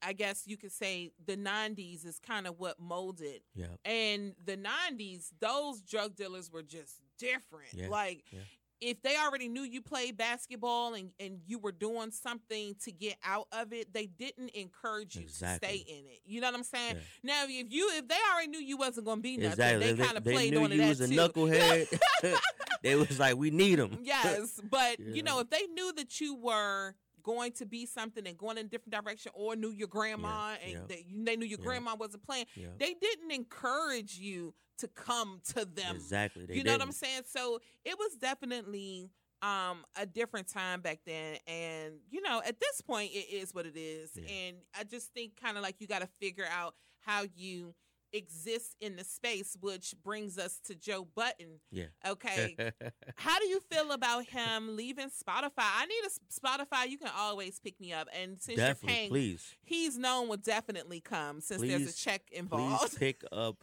I 0.00 0.12
guess 0.12 0.44
you 0.46 0.56
could 0.56 0.70
say 0.70 1.10
the 1.26 1.36
'90s 1.36 2.06
is 2.06 2.20
kind 2.20 2.46
of 2.46 2.60
what 2.60 2.78
molded. 2.78 3.40
yeah. 3.54 3.66
And 3.84 4.34
the 4.44 4.56
'90s, 4.56 5.30
those 5.40 5.80
drug 5.82 6.14
dealers 6.14 6.52
were 6.52 6.62
just 6.62 7.00
different. 7.18 7.74
Yeah, 7.74 7.88
Like. 7.88 8.22
yeah. 8.30 8.38
If 8.80 9.02
they 9.02 9.16
already 9.16 9.48
knew 9.48 9.62
you 9.62 9.82
played 9.82 10.16
basketball 10.16 10.94
and, 10.94 11.10
and 11.18 11.40
you 11.46 11.58
were 11.58 11.72
doing 11.72 12.10
something 12.12 12.76
to 12.84 12.92
get 12.92 13.16
out 13.24 13.46
of 13.52 13.72
it, 13.72 13.92
they 13.92 14.06
didn't 14.06 14.50
encourage 14.50 15.16
you 15.16 15.22
Exactly. 15.22 15.68
to 15.68 15.74
stay 15.84 15.92
in 15.92 16.04
it. 16.06 16.20
You 16.24 16.40
know 16.40 16.48
what 16.48 16.54
I'm 16.56 16.62
saying? 16.64 16.96
Yeah. 16.96 17.00
Now, 17.24 17.44
if 17.48 17.66
you 17.72 17.90
if 17.94 18.06
they 18.06 18.14
already 18.32 18.48
knew 18.48 18.60
you 18.60 18.76
wasn't 18.76 19.06
going 19.06 19.18
to 19.18 19.22
be 19.22 19.36
nothing, 19.36 19.50
Exactly. 19.52 19.92
they 19.92 20.04
kind 20.04 20.16
of 20.16 20.24
played 20.24 20.52
knew 20.52 20.62
on 20.64 20.70
you 20.72 20.82
was 20.82 21.00
a 21.00 21.08
too. 21.08 21.14
knucklehead. 21.14 21.98
they 22.82 22.94
was 22.94 23.18
like, 23.18 23.36
we 23.36 23.50
need 23.50 23.78
him. 23.78 23.98
Yes, 24.02 24.60
but 24.70 25.00
you 25.00 25.22
know, 25.24 25.40
if 25.40 25.50
they 25.50 25.66
knew 25.66 25.92
that 25.94 26.20
you 26.20 26.36
were 26.36 26.94
going 27.28 27.52
to 27.52 27.66
be 27.66 27.84
something 27.86 28.26
and 28.26 28.36
going 28.38 28.56
in 28.58 28.66
a 28.66 28.68
different 28.68 28.94
direction, 29.00 29.32
or 29.34 29.54
knew 29.54 29.70
your 29.70 29.88
grandma 29.88 30.54
and 30.64 30.72
yeah. 30.72 30.78
They, 30.88 31.04
they 31.26 31.36
knew 31.36 31.46
your 31.46 31.58
Yeah. 31.58 31.64
grandma 31.66 31.94
wasn't 31.94 32.22
playing, 32.24 32.46
Yeah. 32.54 32.68
they 32.78 32.94
didn't 32.94 33.30
encourage 33.32 34.18
you 34.18 34.54
to 34.78 34.88
come 34.88 35.40
to 35.54 35.64
them. 35.64 35.96
Exactly. 35.96 36.46
You 36.56 36.62
know 36.64 36.72
what 36.72 36.82
I'm 36.82 36.92
saying? 36.92 37.22
So 37.26 37.60
it 37.84 37.96
was 37.98 38.14
definitely 38.16 39.10
um 39.42 39.84
a 39.96 40.04
different 40.04 40.48
time 40.48 40.80
back 40.80 40.98
then 41.06 41.36
and 41.46 41.94
you 42.10 42.20
know 42.22 42.42
at 42.44 42.58
this 42.58 42.80
point 42.80 43.08
it 43.12 43.26
is 43.32 43.54
what 43.54 43.66
it 43.66 43.76
is 43.76 44.10
Yeah. 44.16 44.28
and 44.28 44.56
i 44.76 44.82
just 44.82 45.14
think 45.14 45.40
kind 45.40 45.56
of 45.56 45.62
like 45.62 45.76
you 45.78 45.86
got 45.86 46.00
to 46.02 46.08
figure 46.20 46.46
out 46.60 46.74
how 47.06 47.22
you 47.36 47.72
exist 48.12 48.74
in 48.80 48.96
the 48.96 49.04
space 49.04 49.56
which 49.60 49.94
brings 50.04 50.38
us 50.38 50.60
to 50.64 50.74
Joe 50.74 51.06
Budden 51.14 51.60
Yeah. 51.70 51.86
okay 52.06 52.56
how 53.16 53.38
do 53.38 53.46
you 53.46 53.60
feel 53.70 53.92
about 53.92 54.24
him 54.24 54.76
leaving 54.76 55.08
Spotify? 55.08 55.50
I 55.58 55.86
need 55.86 56.02
a 56.06 56.10
Spotify. 56.40 56.88
You 56.88 56.98
can 56.98 57.10
always 57.16 57.58
pick 57.60 57.78
me 57.80 57.92
up. 57.92 58.08
And 58.18 58.40
since 58.40 58.58
you're 58.58 58.74
paying, 58.74 59.10
please, 59.10 59.54
he's 59.62 59.98
known 59.98 60.28
will 60.28 60.36
definitely 60.36 61.00
come 61.00 61.40
since 61.40 61.60
there's 61.60 61.74
a 61.74 61.84
Please- 61.86 61.96
check 61.96 62.22
please 62.30 62.38
involved. 62.38 62.96
pick 62.98 63.22
up. 63.32 63.56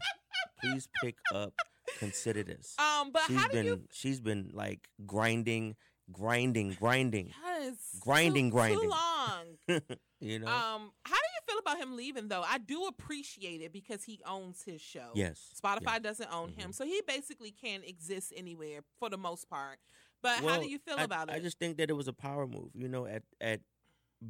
please 0.62 0.88
pick 1.04 1.16
up. 1.34 1.54
Consider 2.00 2.44
this. 2.44 2.76
Um, 2.80 3.12
but 3.12 3.24
she's 3.28 3.38
how 3.38 3.48
do 3.48 3.54
been 3.54 3.66
you? 3.66 3.82
she's 3.92 4.20
been 4.20 4.50
like 4.54 4.90
grinding, 5.06 5.76
grinding, 6.12 6.76
grinding. 6.80 7.32
Yes, 7.44 7.76
Grinding, 8.00 8.50
too, 8.50 8.56
grinding. 8.58 8.82
Too 8.82 8.90
long. 8.90 9.82
you 10.20 10.40
know. 10.40 10.48
Um, 10.48 10.92
how 11.06 11.16
do 11.16 11.22
you 11.35 11.35
feel 11.48 11.60
about 11.60 11.78
him 11.78 11.96
leaving 11.96 12.28
though? 12.28 12.44
I 12.44 12.58
do 12.58 12.86
appreciate 12.86 13.62
it 13.62 13.72
because 13.74 14.04
he 14.04 14.20
owns 14.26 14.64
his 14.64 14.82
show. 14.82 15.12
yes. 15.14 15.50
Spotify 15.62 15.94
yes. 15.94 16.02
doesn't 16.02 16.34
own 16.34 16.50
him, 16.50 16.72
Mhm. 16.72 16.76
so 16.76 16.86
he 16.86 17.02
basically 17.08 17.52
can't 17.52 17.84
exist 17.86 18.34
anywhere 18.36 18.82
for 19.00 19.10
the 19.10 19.18
most 19.18 19.50
part. 19.50 19.80
But 20.22 20.44
how 20.44 20.58
do 20.60 20.68
you 20.68 20.80
feel 20.80 20.96
I, 20.98 21.04
about 21.04 21.30
it? 21.30 21.36
I 21.36 21.40
just 21.40 21.60
think 21.60 21.78
that 21.78 21.90
it 21.90 21.94
was 21.94 22.08
a 22.08 22.14
power 22.14 22.48
move. 22.48 22.72
You 22.74 22.88
know, 22.88 23.06
at 23.06 23.24
at 23.40 23.62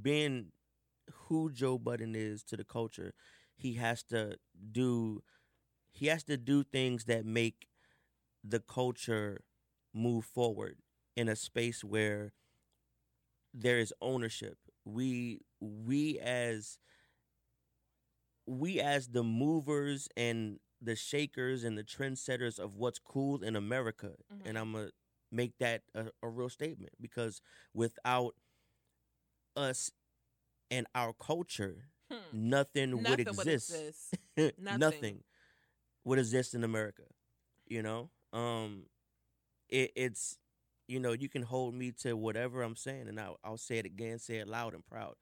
being 0.01 0.51
who 1.27 1.51
Joe 1.51 1.77
Budden 1.77 2.15
is 2.15 2.43
to 2.45 2.57
the 2.57 2.63
culture, 2.65 3.13
he 3.55 3.73
has 3.75 4.03
to 4.05 4.37
do 4.71 5.23
he 5.91 6.07
has 6.07 6.23
to 6.25 6.37
do 6.37 6.63
things 6.63 7.05
that 7.05 7.25
make 7.25 7.67
the 8.43 8.59
culture 8.59 9.43
move 9.93 10.25
forward 10.25 10.77
in 11.15 11.27
a 11.29 11.35
space 11.35 11.83
where 11.83 12.33
there 13.53 13.79
is 13.79 13.93
ownership. 14.01 14.57
We 14.83 15.41
we 15.59 16.19
as 16.19 16.77
we 18.47 18.79
as 18.79 19.09
the 19.09 19.23
movers 19.23 20.07
and 20.17 20.59
the 20.81 20.95
shakers 20.95 21.63
and 21.63 21.77
the 21.77 21.83
trendsetters 21.83 22.59
of 22.59 22.75
what's 22.75 22.99
cool 22.99 23.43
in 23.43 23.55
America, 23.55 24.13
and 24.45 24.57
Mhm. 24.57 24.61
I'm 24.61 24.71
gonna 24.73 24.91
make 25.31 25.57
that 25.59 25.83
a, 25.93 26.11
a 26.21 26.29
real 26.29 26.49
statement 26.49 26.93
because 27.01 27.41
without 27.73 28.35
us 29.55 29.91
and 30.71 30.87
our 30.95 31.13
culture, 31.13 31.89
Hmm. 32.11 32.49
nothing, 32.49 33.03
would 33.03 33.19
exist. 33.19 33.71
would 33.71 33.85
exist. 33.85 34.13
Nothing. 34.37 34.79
Nothing. 34.79 35.23
would 36.05 36.19
exist 36.19 36.53
in 36.55 36.63
America. 36.63 37.03
You 37.67 37.81
know, 37.83 38.09
um, 38.33 38.85
it, 39.69 39.91
it's 39.95 40.37
you 40.87 40.99
know 40.99 41.13
you 41.13 41.29
can 41.29 41.41
hold 41.43 41.73
me 41.75 41.91
to 42.01 42.15
whatever 42.15 42.61
I'm 42.61 42.75
saying, 42.75 43.07
and 43.07 43.19
I'll, 43.19 43.39
I'll 43.43 43.57
say 43.57 43.77
it 43.77 43.85
again, 43.85 44.19
say 44.19 44.37
it 44.37 44.47
loud 44.47 44.73
and 44.73 44.85
proud, 44.85 45.15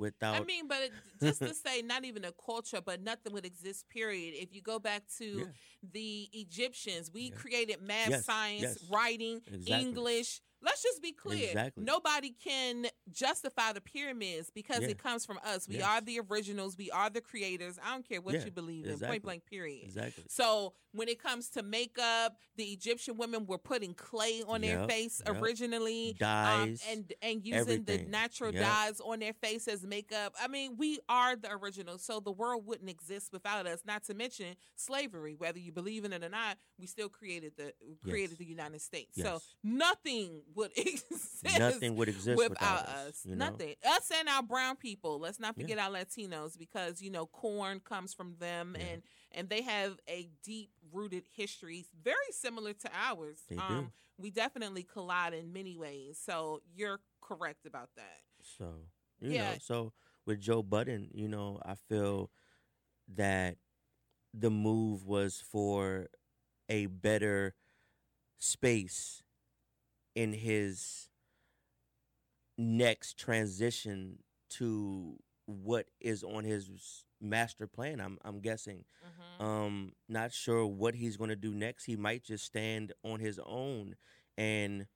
without. 0.00 0.34
I 0.36 0.44
mean, 0.44 0.66
but 0.68 0.78
it, 0.82 0.92
just 1.22 1.40
to 1.40 1.54
say, 1.54 1.82
not 1.82 2.04
even 2.04 2.24
a 2.24 2.32
culture, 2.32 2.80
but 2.84 3.02
nothing 3.02 3.32
would 3.32 3.46
exist. 3.46 3.88
Period. 3.88 4.34
If 4.36 4.54
you 4.54 4.62
go 4.62 4.78
back 4.80 5.02
to 5.18 5.24
Yeah. 5.24 5.44
the 5.92 6.28
Egyptians, 6.32 7.10
we 7.12 7.24
Yeah. 7.30 7.36
created 7.36 7.82
math, 7.82 8.10
Yes, 8.10 8.24
science, 8.26 8.62
yes. 8.62 8.84
writing, 8.90 9.40
Exactly. 9.46 9.80
English. 9.80 10.40
Let's 10.62 10.82
just 10.82 11.00
be 11.02 11.12
clear. 11.12 11.48
Exactly. 11.48 11.84
Nobody 11.84 12.30
can 12.42 12.86
justify 13.10 13.72
the 13.72 13.80
pyramids 13.80 14.50
because 14.50 14.80
Yeah. 14.80 14.88
it 14.88 14.98
comes 14.98 15.24
from 15.24 15.38
us. 15.44 15.66
We 15.68 15.76
Yes. 15.78 15.84
are 15.84 16.00
the 16.00 16.20
originals. 16.20 16.76
We 16.76 16.90
are 16.90 17.08
the 17.10 17.20
creators. 17.20 17.78
I 17.82 17.92
don't 17.92 18.06
care 18.06 18.20
what 18.20 18.34
Yeah, 18.34 18.44
you 18.44 18.50
believe 18.50 18.86
in. 18.86 18.98
Point 18.98 19.22
blank. 19.22 19.46
Period. 19.46 19.84
exactly. 19.84 20.24
So 20.28 20.74
when 20.92 21.08
it 21.08 21.18
comes 21.22 21.48
to 21.50 21.62
makeup, 21.62 22.36
the 22.56 22.64
Egyptian 22.72 23.16
women 23.16 23.46
were 23.46 23.58
putting 23.58 23.94
clay 23.94 24.42
on 24.46 24.60
their 24.60 24.86
face 24.88 25.22
yep. 25.24 25.40
originally, 25.40 26.16
um, 26.20 26.76
and 26.88 27.12
and 27.22 27.46
using 27.46 27.84
the 27.84 27.98
natural 27.98 28.52
Yep. 28.52 28.62
dyes 28.62 29.00
on 29.00 29.20
their 29.20 29.32
face 29.32 29.66
as 29.68 29.84
makeup. 29.86 30.34
I 30.38 30.48
mean, 30.48 30.76
we 30.76 30.98
are 31.08 31.36
the 31.36 31.52
original, 31.52 31.96
so 31.98 32.20
the 32.20 32.32
world 32.32 32.66
wouldn't 32.66 32.90
exist 32.90 33.32
without 33.32 33.66
us. 33.66 33.80
Not 33.84 34.04
to 34.04 34.14
mention 34.14 34.56
slavery. 34.76 35.34
Whether 35.34 35.58
you 35.60 35.72
believe 35.72 36.04
in 36.04 36.12
it 36.12 36.22
or 36.24 36.28
not, 36.28 36.58
we 36.78 36.86
still 36.86 37.08
created 37.08 37.56
the 37.56 37.72
created 38.02 38.30
Yes. 38.32 38.38
the 38.38 38.44
United 38.46 38.80
States. 38.82 39.16
So 39.16 39.40
nothing 39.62 40.42
would 40.54 40.72
exist. 40.76 41.44
Nothing 41.44 41.96
would 41.96 42.08
exist 42.08 42.48
without, 42.48 42.50
without, 42.50 42.88
us. 42.88 43.24
You 43.24 43.36
know? 43.36 43.44
Nothing. 43.46 43.74
Us 43.84 44.10
and 44.18 44.28
our 44.28 44.42
brown 44.42 44.76
people. 44.76 45.18
Let's 45.18 45.38
not 45.40 45.56
Yeah. 45.56 45.68
forget 45.68 45.78
our 45.78 45.90
Latinos 45.90 46.58
because 46.58 47.00
you 47.02 47.10
know 47.10 47.26
corn 47.26 47.80
comes 47.80 48.12
from 48.14 48.36
them 48.38 48.76
Yeah. 48.78 48.84
and 48.92 49.02
and 49.32 49.48
they 49.48 49.62
have 49.62 49.98
a 50.08 50.28
deep 50.44 50.70
rooted 50.92 51.24
history 51.34 51.84
very 52.02 52.16
similar 52.32 52.72
to 52.74 52.90
ours. 52.94 53.42
They 53.48 53.56
do. 53.56 53.62
um 53.62 53.92
we 54.18 54.30
definitely 54.30 54.82
collide 54.82 55.32
in 55.34 55.52
many 55.52 55.76
ways. 55.76 56.18
So 56.22 56.60
you're 56.74 57.00
correct 57.20 57.66
about 57.66 57.90
that. 57.96 58.20
So 58.42 58.74
you 59.20 59.32
Yeah. 59.32 59.52
know, 59.52 59.58
so 59.60 59.92
with 60.26 60.40
Joe 60.40 60.62
Budden, 60.62 61.08
you 61.12 61.28
know, 61.28 61.60
I 61.64 61.74
feel 61.74 62.30
that 63.14 63.56
the 64.34 64.50
move 64.50 65.06
was 65.06 65.40
for 65.40 66.08
a 66.68 66.86
better 66.86 67.54
space 68.38 69.22
in 70.14 70.32
his 70.32 71.08
next 72.58 73.18
transition 73.18 74.18
to 74.50 75.16
what 75.46 75.86
is 76.00 76.22
on 76.22 76.44
his 76.44 77.04
master 77.20 77.66
plan. 77.66 78.00
I'm 78.00 78.18
I'm 78.24 78.40
guessing. 78.40 78.84
Mhm. 79.04 79.44
Um, 79.44 79.92
not 80.08 80.32
sure 80.32 80.66
what 80.66 80.94
he's 80.94 81.16
going 81.16 81.30
to 81.30 81.36
do 81.36 81.52
next. 81.54 81.84
He 81.84 81.96
might 81.96 82.22
just 82.24 82.44
stand 82.44 82.92
on 83.04 83.20
his 83.20 83.38
own 83.44 83.96
and 84.36 84.86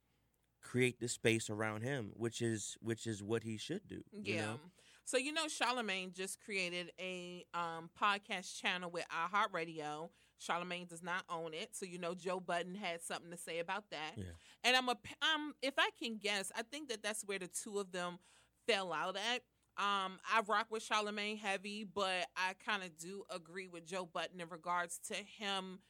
create 0.61 1.01
the 1.01 1.09
space 1.09 1.51
around 1.51 1.83
him, 1.83 2.13
which 2.15 2.41
is 2.43 2.77
which 2.81 3.07
is 3.07 3.23
what 3.23 3.43
he 3.43 3.57
should 3.57 3.87
do. 3.89 4.05
you 4.13 4.35
Yeah. 4.35 4.47
know? 4.47 4.61
So 5.05 5.17
you 5.19 5.33
know, 5.33 5.49
Charlemagne 5.49 6.13
just 6.13 6.41
created 6.41 6.93
a 6.99 7.45
um, 7.55 7.91
podcast 8.01 8.59
channel 8.61 8.91
with 8.91 9.05
iHeartRadio. 9.09 10.11
Charlemagne 10.45 10.87
does 10.87 11.03
not 11.03 11.25
own 11.29 11.55
it, 11.55 11.71
so 11.73 11.87
you 11.87 11.99
know 11.99 12.15
Joe 12.15 12.41
Budden 12.41 12.75
had 12.75 13.03
something 13.03 13.31
to 13.31 13.37
say 13.37 13.59
about 13.59 13.85
that. 13.91 14.13
Yeah. 14.17 14.25
And 14.63 14.77
I'm 14.77 14.89
a 14.89 14.97
um, 15.35 15.55
if 15.63 15.75
I 15.79 15.91
can 16.01 16.19
guess, 16.19 16.53
I 16.57 16.63
think 16.63 16.89
that 16.89 17.03
that's 17.03 17.23
where 17.25 17.39
the 17.39 17.49
two 17.49 17.79
of 17.79 17.93
them 17.93 18.19
fell 18.67 18.93
out 18.93 19.17
at. 19.17 19.43
Um, 19.77 20.19
I 20.33 20.41
rock 20.47 20.67
with 20.71 20.83
Charlemagne 20.83 21.37
heavy, 21.37 21.85
but 21.85 22.27
I 22.37 22.55
kind 22.65 22.83
of 22.83 22.97
do 22.97 23.25
agree 23.29 23.67
with 23.67 23.87
Joe 23.87 24.09
Budden 24.13 24.41
in 24.41 24.49
regards 24.49 25.01
to 25.09 25.15
him 25.15 25.81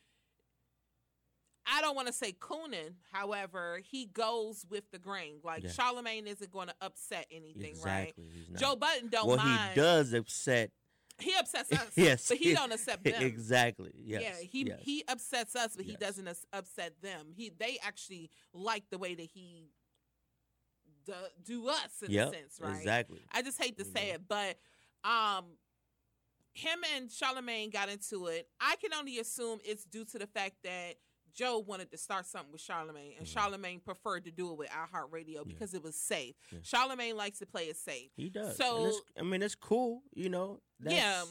I 1.67 1.81
don't 1.81 1.97
want 1.97 2.09
to 2.09 2.13
say 2.13 2.33
cooning. 2.33 2.95
However, 3.13 3.81
he 3.83 4.07
goes 4.07 4.67
with 4.69 4.91
the 4.91 4.99
grain. 4.99 5.37
Like 5.43 5.63
Yeah. 5.63 5.71
Charlemagne 5.71 6.27
isn't 6.27 6.51
going 6.51 6.69
to 6.69 6.75
upset 6.81 7.27
anything, 7.31 7.71
exactly. 7.71 8.25
Right? 8.51 8.61
Joe 8.61 8.77
Budden 8.77 9.09
don't 9.09 9.29
well, 9.29 9.37
mind. 9.39 9.71
he 9.75 9.81
does 9.81 10.13
upset. 10.13 10.71
He 11.19 11.33
upsets 11.39 11.71
us, 11.73 11.91
yes, 11.97 12.29
but 12.29 12.39
he 12.39 12.55
don't 12.55 12.73
accept 12.73 13.05
them. 13.05 13.23
exactly. 13.23 13.93
Yes. 14.05 14.23
yeah, 14.23 14.47
he 14.47 14.67
yes. 14.67 14.79
he 14.83 15.05
upsets 15.09 15.55
us, 15.57 15.77
but 15.77 15.85
he 15.85 15.93
Yes. 15.93 16.01
doesn't 16.01 16.29
upset 16.53 17.01
them. 17.03 17.29
He 17.35 17.51
they 17.57 17.79
actually 17.83 18.31
like 18.53 18.85
the 18.91 18.99
way 18.99 19.15
that 19.15 19.29
he 19.33 19.71
do, 21.07 21.13
do 21.45 21.69
us 21.69 22.03
in 22.05 22.11
Yep, 22.11 22.29
a 22.29 22.31
sense, 22.31 22.59
right? 22.61 22.77
Exactly. 22.77 23.21
I 23.33 23.43
just 23.43 23.63
hate 23.63 23.79
to 23.79 23.85
say 23.85 24.09
know. 24.09 24.15
it, 24.15 24.23
but 24.29 24.59
um, 25.09 25.45
him 26.53 26.79
and 26.97 27.11
Charlemagne 27.11 27.71
got 27.71 27.89
into 27.89 28.27
it. 28.27 28.49
I 28.61 28.77
can 28.77 28.93
only 28.95 29.19
assume 29.19 29.59
it's 29.65 29.85
due 29.85 30.05
to 30.07 30.19
the 30.19 30.27
fact 30.27 30.57
that 30.65 30.95
Joe 31.35 31.59
wanted 31.59 31.91
to 31.91 31.99
start 31.99 32.27
something 32.27 32.53
with 32.53 32.61
Charlemagne, 32.61 33.15
and 33.19 33.27
Mhm. 33.27 33.33
Charlemagne 33.33 33.81
preferred 33.81 34.25
to 34.25 34.31
do 34.31 34.51
it 34.53 34.57
with 34.59 34.71
iHeartRadio 34.71 35.47
because 35.47 35.75
it 35.75 35.83
was 35.83 35.97
safe. 35.97 36.37
Yeah. 36.51 36.61
Charlemagne 36.63 37.17
likes 37.17 37.39
to 37.41 37.47
play 37.47 37.69
it 37.69 37.77
safe. 37.77 38.11
He 38.17 38.31
does. 38.31 38.57
So- 38.57 38.93
I 39.19 39.23
mean, 39.23 39.43
it's 39.43 39.55
cool. 39.55 40.03
You 40.15 40.29
know. 40.29 40.63
That's, 40.79 40.95
yeah, 40.95 41.25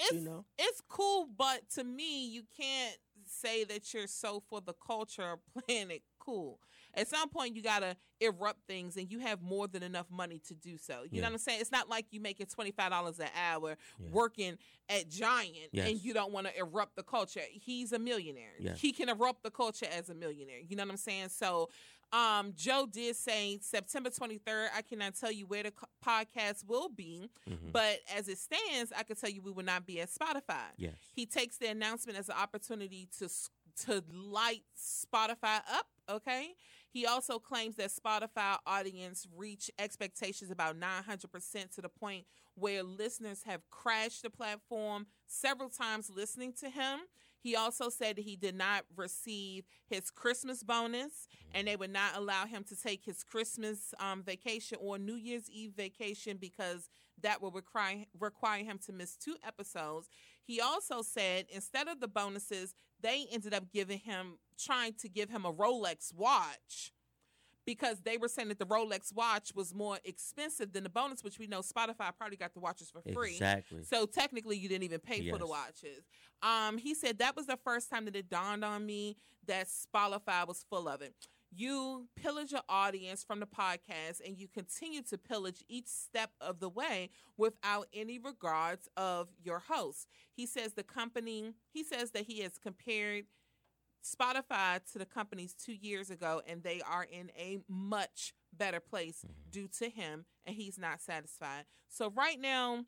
it's 0.00 0.12
you 0.12 0.20
know. 0.20 0.44
it's 0.58 0.80
cool, 0.88 1.26
but 1.26 1.68
to 1.70 1.84
me, 1.84 2.26
you 2.26 2.42
can't 2.56 2.98
say 3.26 3.64
that 3.64 3.92
you're 3.92 4.06
so 4.06 4.40
for 4.40 4.60
the 4.60 4.74
culture 4.74 5.38
playing 5.66 5.90
it 5.90 6.02
cool. 6.18 6.60
At 6.96 7.08
some 7.08 7.28
point, 7.28 7.54
you 7.54 7.62
gotta 7.62 7.96
erupt 8.20 8.60
things, 8.66 8.96
and 8.96 9.10
you 9.10 9.18
have 9.20 9.42
more 9.42 9.68
than 9.68 9.82
enough 9.82 10.06
money 10.10 10.40
to 10.48 10.54
do 10.54 10.78
so. 10.78 11.02
You 11.02 11.08
Yeah. 11.12 11.20
know 11.20 11.26
what 11.28 11.32
I'm 11.34 11.38
saying? 11.38 11.60
It's 11.60 11.70
not 11.72 11.88
like 11.88 12.06
you 12.10 12.20
making 12.20 12.46
twenty 12.46 12.70
five 12.70 12.90
dollars 12.90 13.20
an 13.20 13.28
hour 13.36 13.76
Yeah. 13.98 14.10
working 14.10 14.58
at 14.88 15.08
Giant, 15.08 15.72
and 15.74 16.02
you 16.02 16.14
don't 16.14 16.32
want 16.32 16.46
to 16.46 16.58
erupt 16.58 16.96
the 16.96 17.02
culture. 17.02 17.42
He's 17.50 17.92
a 17.92 17.98
millionaire. 17.98 18.54
Yes. 18.58 18.80
He 18.80 18.92
can 18.92 19.08
erupt 19.08 19.42
the 19.42 19.50
culture 19.50 19.86
as 19.86 20.08
a 20.08 20.14
millionaire. 20.14 20.60
You 20.60 20.76
know 20.76 20.84
what 20.84 20.90
I'm 20.92 20.96
saying? 20.96 21.28
So. 21.30 21.70
Um, 22.12 22.52
Joe 22.54 22.86
did 22.86 23.16
say 23.16 23.58
September 23.60 24.10
23rd. 24.10 24.68
I 24.72 24.82
cannot 24.82 25.16
tell 25.16 25.32
you 25.32 25.44
where 25.44 25.64
the 25.64 25.72
podcast 26.04 26.64
will 26.64 26.88
be, 26.88 27.28
Mhm. 27.48 27.72
but 27.72 28.00
as 28.14 28.28
it 28.28 28.38
stands, 28.38 28.92
I 28.92 29.02
can 29.02 29.16
tell 29.16 29.28
you 29.28 29.42
we 29.42 29.50
will 29.50 29.64
not 29.64 29.86
be 29.86 30.00
at 30.00 30.08
Spotify. 30.08 30.70
Yes. 30.76 30.94
He 31.16 31.26
takes 31.26 31.58
the 31.58 31.66
announcement 31.66 32.16
as 32.16 32.28
an 32.28 32.36
opportunity 32.36 33.06
to 33.18 33.28
to 33.86 34.02
light 34.08 34.62
Spotify 34.78 35.60
up. 35.68 35.88
Okay. 36.08 36.54
He 36.96 37.04
also 37.04 37.38
claims 37.38 37.76
that 37.76 37.90
Spotify 37.90 38.56
audience 38.66 39.28
reach 39.36 39.70
expectations 39.78 40.50
about 40.50 40.80
900% 40.80 41.74
to 41.74 41.82
the 41.82 41.90
point 41.90 42.24
where 42.54 42.82
listeners 42.82 43.42
have 43.42 43.68
crashed 43.68 44.22
the 44.22 44.30
platform 44.30 45.06
several 45.26 45.68
times 45.68 46.08
listening 46.08 46.54
to 46.54 46.70
him. 46.70 47.00
He 47.38 47.54
also 47.54 47.90
said 47.90 48.16
that 48.16 48.22
he 48.22 48.34
did 48.34 48.54
not 48.54 48.86
receive 48.96 49.66
his 49.86 50.10
Christmas 50.10 50.62
bonus 50.62 51.28
and 51.52 51.68
they 51.68 51.76
would 51.76 51.92
not 51.92 52.16
allow 52.16 52.46
him 52.46 52.64
to 52.64 52.74
take 52.74 53.04
his 53.04 53.22
Christmas 53.22 53.92
um, 54.00 54.22
vacation 54.22 54.78
or 54.80 54.96
New 54.96 55.16
Year's 55.16 55.50
Eve 55.50 55.72
vacation 55.76 56.38
because 56.40 56.88
that 57.20 57.42
would 57.42 57.54
require, 57.54 58.04
require 58.18 58.64
him 58.64 58.78
to 58.86 58.92
miss 58.94 59.16
two 59.16 59.36
episodes. 59.46 60.08
He 60.42 60.62
also 60.62 61.02
said 61.02 61.44
instead 61.50 61.88
of 61.88 62.00
the 62.00 62.08
bonuses, 62.08 62.74
they 63.06 63.26
ended 63.30 63.54
up 63.54 63.70
giving 63.72 64.00
him, 64.00 64.38
trying 64.58 64.94
to 64.94 65.08
give 65.08 65.30
him 65.30 65.44
a 65.44 65.52
Rolex 65.52 66.12
watch 66.12 66.92
because 67.64 68.00
they 68.00 68.16
were 68.16 68.28
saying 68.28 68.48
that 68.48 68.58
the 68.58 68.66
Rolex 68.66 69.14
watch 69.14 69.52
was 69.54 69.72
more 69.72 69.98
expensive 70.04 70.72
than 70.72 70.82
the 70.82 70.90
bonus, 70.90 71.22
which 71.22 71.38
we 71.38 71.46
know 71.46 71.60
Spotify 71.60 72.10
probably 72.16 72.36
got 72.36 72.52
the 72.52 72.60
watches 72.60 72.90
for 72.90 73.02
free. 73.12 73.32
Exactly. 73.32 73.82
So 73.84 74.06
technically, 74.06 74.56
you 74.56 74.68
didn't 74.68 74.84
even 74.84 75.00
pay 75.00 75.30
for 75.30 75.38
the 75.38 75.46
watches. 75.46 76.04
Um, 76.42 76.78
he 76.78 76.94
said 76.94 77.18
that 77.18 77.36
was 77.36 77.46
the 77.46 77.58
first 77.64 77.90
time 77.90 78.06
that 78.06 78.16
it 78.16 78.28
dawned 78.28 78.64
on 78.64 78.84
me 78.84 79.16
that 79.46 79.68
Spotify 79.68 80.46
was 80.46 80.64
full 80.68 80.88
of 80.88 81.00
it. 81.00 81.14
You 81.50 82.08
pillage 82.16 82.52
your 82.52 82.62
audience 82.68 83.24
from 83.24 83.40
the 83.40 83.46
podcast, 83.46 84.20
and 84.24 84.36
you 84.38 84.46
continue 84.48 85.02
to 85.02 85.16
pillage 85.16 85.64
each 85.68 85.86
step 85.86 86.30
of 86.40 86.60
the 86.60 86.68
way 86.68 87.10
without 87.36 87.88
any 87.94 88.18
regards 88.18 88.88
of 88.96 89.28
your 89.42 89.60
host. 89.60 90.06
He 90.32 90.46
says 90.46 90.74
the 90.74 90.82
company. 90.82 91.54
He 91.72 91.82
says 91.82 92.10
that 92.10 92.24
he 92.26 92.40
has 92.40 92.58
compared 92.58 93.26
Spotify 94.04 94.80
to 94.92 94.98
the 94.98 95.06
companies 95.06 95.54
two 95.54 95.72
years 95.72 96.10
ago, 96.10 96.42
and 96.46 96.62
they 96.62 96.80
are 96.82 97.04
in 97.04 97.30
a 97.36 97.58
much 97.68 98.34
better 98.52 98.80
place 98.80 99.24
Mhm. 99.24 99.50
due 99.50 99.68
to 99.68 99.88
him, 99.88 100.26
and 100.44 100.54
he's 100.56 100.78
not 100.78 101.00
satisfied. 101.00 101.66
So 101.88 102.10
right 102.10 102.38
now, 102.38 102.86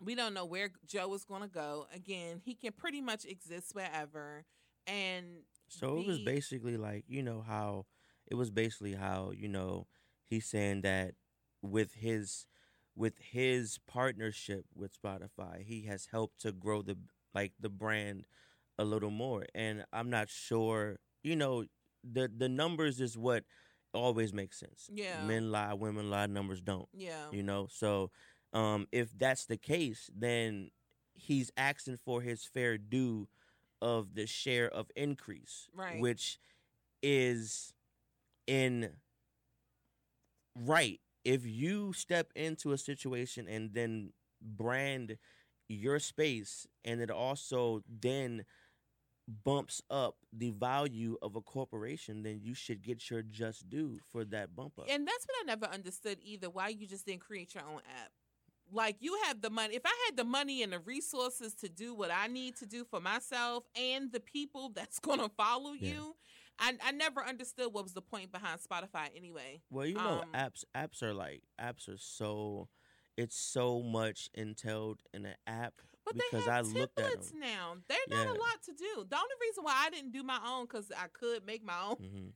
we 0.00 0.14
don't 0.14 0.34
know 0.34 0.44
where 0.44 0.70
Joe 0.86 1.12
is 1.14 1.24
going 1.24 1.42
to 1.42 1.48
go. 1.48 1.86
Again, 1.92 2.40
he 2.40 2.54
can 2.54 2.72
pretty 2.72 3.00
much 3.00 3.24
exist 3.24 3.74
wherever, 3.74 4.44
and 4.86 5.44
So 5.68 5.98
it 5.98 6.06
was 6.06 6.18
basically 6.18 6.76
like 6.76 7.04
you 7.08 7.22
know 7.22 7.42
how 7.46 7.86
it 8.26 8.34
was 8.34 8.50
basically 8.50 8.94
how 8.94 9.32
you 9.34 9.48
know 9.48 9.86
he's 10.24 10.46
saying 10.46 10.82
that 10.82 11.14
with 11.62 11.94
his 11.94 12.46
with 12.96 13.18
his 13.18 13.78
partnership 13.86 14.66
with 14.74 14.92
Spotify, 15.00 15.64
he 15.64 15.82
has 15.86 16.06
helped 16.10 16.40
to 16.42 16.52
grow 16.52 16.82
the 16.82 16.96
like 17.34 17.52
the 17.58 17.68
brand 17.68 18.26
a 18.78 18.84
little 18.84 19.10
more. 19.10 19.46
And 19.54 19.84
I'm 19.92 20.10
not 20.10 20.28
sure, 20.28 20.98
you 21.22 21.36
know, 21.36 21.64
the 22.02 22.30
the 22.34 22.48
numbers 22.48 23.00
is 23.00 23.16
what 23.16 23.44
always 23.92 24.32
makes 24.32 24.58
sense. 24.58 24.88
Yeah. 24.92 25.24
men 25.26 25.50
lie, 25.52 25.72
women 25.74 26.10
lie, 26.10 26.26
numbers 26.26 26.60
don't. 26.60 26.88
yeah, 26.92 27.30
You 27.30 27.42
know, 27.42 27.68
so 27.70 28.10
um, 28.52 28.86
if 28.92 29.16
that's 29.16 29.46
the 29.46 29.56
case, 29.56 30.10
then 30.16 30.70
he's 31.14 31.50
asking 31.56 31.96
for 31.98 32.20
his 32.22 32.44
fair 32.44 32.76
due 32.78 33.28
of 33.80 34.14
the 34.14 34.26
share 34.26 34.68
of 34.68 34.90
increase, 34.96 35.68
Right. 35.74 36.00
which 36.00 36.38
is 37.02 37.72
in 38.46 38.90
right. 40.56 41.00
If 41.24 41.46
you 41.46 41.92
step 41.92 42.30
into 42.34 42.72
a 42.72 42.78
situation 42.78 43.48
and 43.48 43.72
then 43.72 44.12
brand 44.42 45.16
your 45.68 45.98
space, 45.98 46.66
and 46.84 47.00
it 47.00 47.10
also 47.10 47.82
then 47.88 48.44
bumps 49.44 49.80
up 49.90 50.16
the 50.32 50.50
value 50.50 51.16
of 51.22 51.34
a 51.36 51.40
corporation, 51.40 52.22
then 52.22 52.40
you 52.42 52.54
should 52.54 52.82
get 52.82 53.08
your 53.10 53.22
just 53.22 53.68
due 53.70 53.98
for 54.12 54.24
that 54.26 54.54
bump 54.54 54.78
up. 54.78 54.86
and 54.90 55.06
that's 55.08 55.24
what 55.26 55.36
I 55.42 55.44
never 55.46 55.66
understood 55.66 56.18
either. 56.22 56.50
Why 56.50 56.68
you 56.68 56.86
just 56.86 57.06
didn't 57.06 57.22
create 57.22 57.54
your 57.54 57.64
own 57.64 57.80
app? 58.02 58.12
Like 58.72 58.96
you 59.00 59.18
have 59.24 59.40
the 59.40 59.50
money. 59.50 59.74
If 59.76 59.82
I 59.84 59.94
had 60.06 60.16
the 60.16 60.24
money 60.24 60.62
and 60.62 60.72
the 60.72 60.78
resources 60.80 61.54
to 61.56 61.68
do 61.68 61.94
what 61.94 62.10
I 62.10 62.26
need 62.26 62.56
to 62.56 62.66
do 62.66 62.84
for 62.84 63.00
myself 63.00 63.64
and 63.76 64.10
the 64.12 64.20
people 64.20 64.70
that's 64.74 64.98
going 65.00 65.20
to 65.20 65.28
follow 65.36 65.72
Yeah. 65.72 65.90
you, 65.90 66.16
I, 66.58 66.74
I 66.84 66.92
never 66.92 67.24
understood 67.24 67.72
what 67.72 67.84
was 67.84 67.94
the 67.94 68.02
point 68.02 68.32
behind 68.32 68.60
Spotify 68.60 69.08
anyway. 69.16 69.60
Well, 69.70 69.86
you 69.86 69.94
know, 69.94 70.22
Um, 70.22 70.30
apps 70.34 70.64
apps 70.74 71.02
are 71.02 71.14
like 71.14 71.42
apps 71.60 71.88
are 71.88 71.98
so 71.98 72.68
it's 73.16 73.36
so 73.36 73.80
much 73.82 74.28
entailed 74.34 75.00
in 75.12 75.24
an 75.26 75.36
app 75.46 75.74
But 76.04 76.14
because 76.16 76.44
they 76.44 76.50
have 76.52 76.66
I 76.66 76.78
looked 76.80 76.98
at 76.98 77.12
them. 77.14 77.40
now. 77.40 77.76
They're 77.88 77.98
not 78.10 78.26
a 78.26 78.38
lot 78.38 78.62
to 78.66 78.72
do. 78.72 79.04
The 79.08 79.16
only 79.16 79.36
reason 79.40 79.64
why 79.64 79.74
I 79.86 79.90
didn't 79.90 80.12
do 80.12 80.22
my 80.22 80.38
own 80.46 80.64
because 80.66 80.90
I 80.90 81.06
could 81.12 81.44
make 81.46 81.64
my 81.64 81.80
own. 81.88 81.96
hmm 81.96 82.28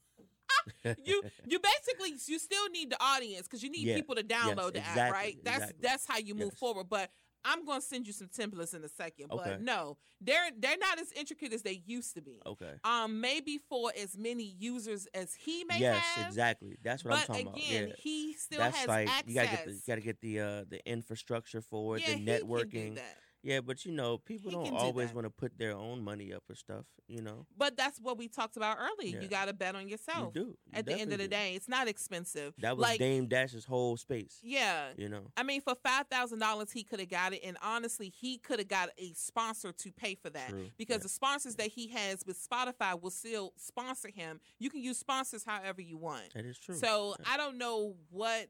You 1.04 1.22
you 1.46 1.58
basically 1.60 2.10
you 2.26 2.38
still 2.38 2.68
need 2.70 2.90
the 2.90 3.02
audience 3.02 3.42
because 3.42 3.62
you 3.62 3.70
need 3.70 3.82
Yeah. 3.86 3.96
people 3.96 4.14
to 4.16 4.22
download 4.22 4.74
the 4.74 4.80
app, 4.80 5.12
right? 5.12 5.36
That's 5.44 5.56
exactly. 5.58 5.78
that's 5.82 6.06
how 6.06 6.18
you 6.18 6.34
move 6.34 6.50
Yes. 6.52 6.58
forward. 6.58 6.88
But 6.88 7.10
I'm 7.44 7.64
gonna 7.64 7.80
send 7.80 8.06
you 8.06 8.12
some 8.12 8.28
templates 8.28 8.74
in 8.74 8.82
a 8.84 8.88
second. 8.88 9.28
But 9.30 9.62
no, 9.62 9.96
they're 10.20 10.50
they're 10.58 10.76
not 10.78 11.00
as 11.00 11.12
intricate 11.12 11.52
as 11.52 11.62
they 11.62 11.82
used 11.86 12.14
to 12.14 12.20
be. 12.20 12.40
okay. 12.44 12.72
Um, 12.84 13.20
maybe 13.20 13.58
for 13.68 13.92
as 13.96 14.18
many 14.18 14.42
users 14.58 15.06
as 15.14 15.34
he 15.34 15.64
may 15.64 15.78
yes, 15.78 16.02
have. 16.04 16.26
exactly. 16.26 16.76
That's 16.82 17.04
what 17.04 17.14
I'm 17.14 17.26
talking 17.26 17.48
again, 17.48 17.84
about. 17.84 17.88
Yeah. 17.90 17.94
he 18.02 18.32
still 18.34 18.58
That's 18.58 18.76
has 18.78 18.88
like 18.88 19.08
access. 19.08 19.24
you 19.28 19.34
gotta 19.34 19.48
get 19.56 19.64
the 19.66 19.80
gotta 19.86 20.00
get 20.00 20.20
the 20.20 20.40
uh 20.40 20.64
the 20.68 20.80
infrastructure 20.90 21.60
for 21.62 21.96
it, 21.96 22.02
yeah, 22.02 22.08
the 22.08 22.18
he 22.18 22.24
can 22.26 22.38
do 22.38 22.44
networking. 22.44 22.98
Yeah, 23.42 23.60
but 23.60 23.84
you 23.84 23.92
know, 23.92 24.18
people 24.18 24.50
He 24.50 24.56
don't 24.56 24.64
can 24.64 24.74
do 24.74 24.80
always 24.80 25.12
want 25.14 25.24
to 25.26 25.30
put 25.30 25.56
their 25.58 25.72
own 25.76 26.02
money 26.02 26.32
up 26.34 26.42
for 26.46 26.54
stuff. 26.56 26.84
You 27.06 27.22
know, 27.22 27.46
But 27.56 27.76
that's 27.76 27.98
what 27.98 28.18
we 28.18 28.28
talked 28.28 28.56
about 28.58 28.76
earlier. 28.78 29.16
Yeah. 29.16 29.22
You 29.22 29.28
got 29.28 29.46
to 29.46 29.54
bet 29.54 29.74
on 29.74 29.88
yourself. 29.88 30.34
you 30.34 30.42
do. 30.42 30.46
You 30.48 30.56
At 30.74 30.84
the 30.84 30.92
end 30.92 31.12
of 31.12 31.18
the 31.18 31.24
do. 31.24 31.30
day, 31.30 31.54
it's 31.54 31.68
not 31.68 31.88
expensive. 31.88 32.52
that 32.58 32.76
was 32.76 32.82
like, 32.82 32.98
Dame 32.98 33.26
Dash's 33.28 33.64
whole 33.64 33.96
space. 33.96 34.40
Yeah. 34.42 34.88
You 34.96 35.08
know, 35.08 35.22
I 35.36 35.42
mean, 35.44 35.60
for 35.62 35.74
five 35.82 36.06
thousand 36.08 36.40
dollars, 36.40 36.70
he 36.72 36.82
could 36.82 37.00
have 37.00 37.08
got 37.08 37.32
it, 37.32 37.40
and 37.44 37.56
honestly, 37.62 38.08
he 38.10 38.36
could 38.38 38.58
have 38.58 38.68
got 38.68 38.90
a 38.98 39.12
sponsor 39.14 39.72
to 39.72 39.92
pay 39.92 40.16
for 40.16 40.28
that 40.30 40.50
True. 40.50 40.70
because 40.76 40.96
Yeah. 40.96 41.02
the 41.04 41.08
sponsors 41.08 41.54
that 41.54 41.68
he 41.68 41.88
has 41.88 42.24
with 42.26 42.36
Spotify 42.44 43.00
will 43.00 43.10
still 43.10 43.52
sponsor 43.56 44.08
him. 44.10 44.40
You 44.58 44.68
can 44.68 44.82
use 44.82 44.98
sponsors 44.98 45.44
however 45.44 45.80
you 45.80 45.96
want. 45.96 46.34
that 46.34 46.44
is 46.44 46.58
true. 46.58 46.74
So 46.74 47.14
Yeah. 47.20 47.26
I 47.32 47.36
don't 47.38 47.56
know 47.56 47.94
what, 48.10 48.48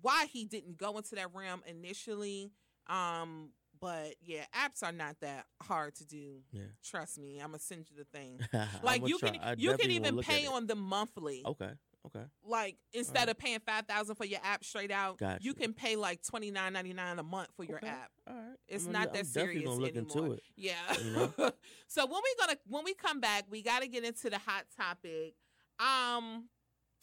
why 0.00 0.26
he 0.26 0.44
didn't 0.46 0.78
go 0.78 0.96
into 0.96 1.16
that 1.16 1.34
realm 1.34 1.62
initially. 1.66 2.52
Um, 2.86 3.50
But 3.80 4.14
yeah, 4.20 4.44
apps 4.54 4.82
are 4.82 4.92
not 4.92 5.16
that 5.20 5.46
hard 5.62 5.94
to 5.96 6.04
do. 6.06 6.40
Yeah. 6.52 6.62
Trust 6.84 7.18
me, 7.18 7.38
I'm 7.40 7.48
gonna 7.48 7.58
send 7.58 7.86
you 7.90 7.96
the 7.96 8.18
thing. 8.18 8.40
Like 8.82 9.06
you 9.06 9.18
try- 9.18 9.30
can 9.30 9.40
I 9.40 9.54
you 9.56 9.76
can 9.76 9.90
even 9.90 10.18
pay 10.18 10.46
on 10.46 10.66
them 10.66 10.80
monthly. 10.80 11.42
Okay. 11.46 11.70
Okay. 12.06 12.24
Like 12.44 12.76
instead 12.94 13.28
of 13.28 13.38
paying 13.38 13.58
five 13.60 13.86
thousand 13.86 14.14
for 14.16 14.24
your 14.24 14.40
app 14.42 14.64
straight 14.64 14.90
out, 14.90 15.18
Gotcha. 15.18 15.42
you 15.42 15.54
can 15.54 15.72
pay 15.74 15.96
like 15.96 16.22
twenty 16.22 16.50
nine 16.50 16.72
ninety 16.74 16.92
nine 16.92 17.18
a 17.18 17.22
month 17.22 17.48
for 17.56 17.64
your 17.64 17.78
app. 17.84 18.10
All 18.28 18.34
right. 18.34 18.56
It's 18.68 18.86
I'm 18.86 18.92
not 18.92 18.98
gonna- 19.06 19.12
that 19.12 19.18
I'm 19.20 19.24
definitely 19.26 19.52
serious 19.52 19.64
gonna 19.68 19.80
look 19.80 19.96
anymore. 19.96 20.16
into 20.18 20.32
it. 20.34 20.42
Yeah. 20.56 20.74
You 21.02 21.10
know? 21.12 21.32
so 21.88 22.06
when 22.06 22.20
we 22.22 22.34
gonna 22.38 22.58
when 22.66 22.84
we 22.84 22.94
come 22.94 23.20
back, 23.20 23.44
we 23.50 23.62
got 23.62 23.80
to 23.82 23.88
get 23.88 24.04
into 24.04 24.28
the 24.30 24.38
hot 24.38 24.64
topic. 24.76 25.34
Um, 25.78 26.48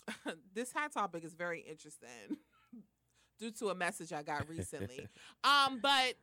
this 0.54 0.72
hot 0.72 0.92
topic 0.92 1.24
is 1.24 1.34
very 1.34 1.62
interesting 1.62 2.38
due 3.40 3.52
to 3.52 3.70
a 3.70 3.76
message 3.76 4.12
I 4.14 4.24
got 4.24 4.50
recently. 4.50 5.08
um, 5.44 5.80
but 5.82 6.14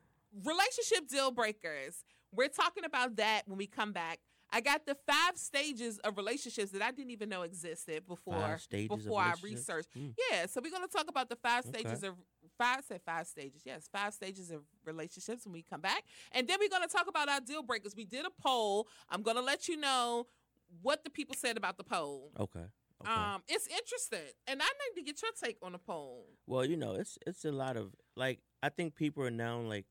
relationship 0.43 1.09
deal 1.09 1.31
breakers. 1.31 2.05
We're 2.33 2.49
talking 2.49 2.85
about 2.85 3.17
that 3.17 3.43
when 3.47 3.59
we 3.59 3.67
come 3.67 3.93
back. 3.93 4.19
I 4.51 4.61
got 4.61 4.87
the 4.87 4.97
five 5.07 5.37
stages 5.37 5.99
of 6.01 6.17
relationships 6.17 6.71
that 6.73 6.83
I 6.83 6.91
didn't 6.93 7.11
even 7.11 7.29
know 7.29 7.43
existed 7.43 8.07
before 8.07 8.35
Five 8.35 8.61
stages 8.61 8.91
of 8.91 8.99
before 9.05 9.21
I 9.21 9.35
researched. 9.43 9.89
Hmm. 9.95 10.09
Yeah, 10.31 10.47
so 10.47 10.61
we're 10.63 10.71
gonna 10.71 10.87
talk 10.87 11.07
about 11.09 11.29
the 11.29 11.37
five 11.37 11.67
Okay. 11.67 11.81
stages 11.81 12.03
of 12.05 12.15
five 12.59 12.85
said 12.87 13.01
five 13.05 13.27
stages. 13.27 13.63
Yes, 13.65 13.89
five 13.93 14.13
stages 14.15 14.51
of 14.51 14.63
relationships 14.85 15.45
when 15.45 15.55
we 15.55 15.63
come 15.63 15.81
back. 15.81 16.05
And 16.31 16.47
then 16.47 16.59
we're 16.61 16.69
gonna 16.69 16.87
talk 16.87 17.09
about 17.09 17.29
our 17.29 17.41
deal 17.41 17.63
breakers. 17.63 17.95
We 17.97 18.05
did 18.05 18.27
a 18.27 18.31
poll. 18.31 18.87
I'm 19.09 19.23
gonna 19.23 19.41
let 19.43 19.67
you 19.67 19.77
know 19.77 20.27
what 20.83 21.03
the 21.05 21.11
people 21.11 21.35
said 21.37 21.57
about 21.57 21.77
the 21.77 21.85
poll. 21.85 22.31
Okay. 22.39 22.65
Okay. 23.01 23.11
Um, 23.13 23.43
it's 23.49 23.67
interesting, 23.67 24.33
and 24.47 24.63
I 24.63 24.67
need 24.67 25.01
to 25.01 25.05
get 25.05 25.21
your 25.21 25.33
take 25.43 25.59
on 25.63 25.73
the 25.73 25.79
poll. 25.79 26.27
well, 26.47 26.65
you 26.65 26.77
know, 26.77 26.95
it's 26.95 27.19
it's 27.27 27.45
a 27.45 27.51
lot 27.53 27.77
of 27.77 27.93
like 28.15 28.41
I 28.63 28.69
think 28.69 28.95
people 28.95 29.25
are 29.25 29.31
now 29.33 29.59
like 29.61 29.87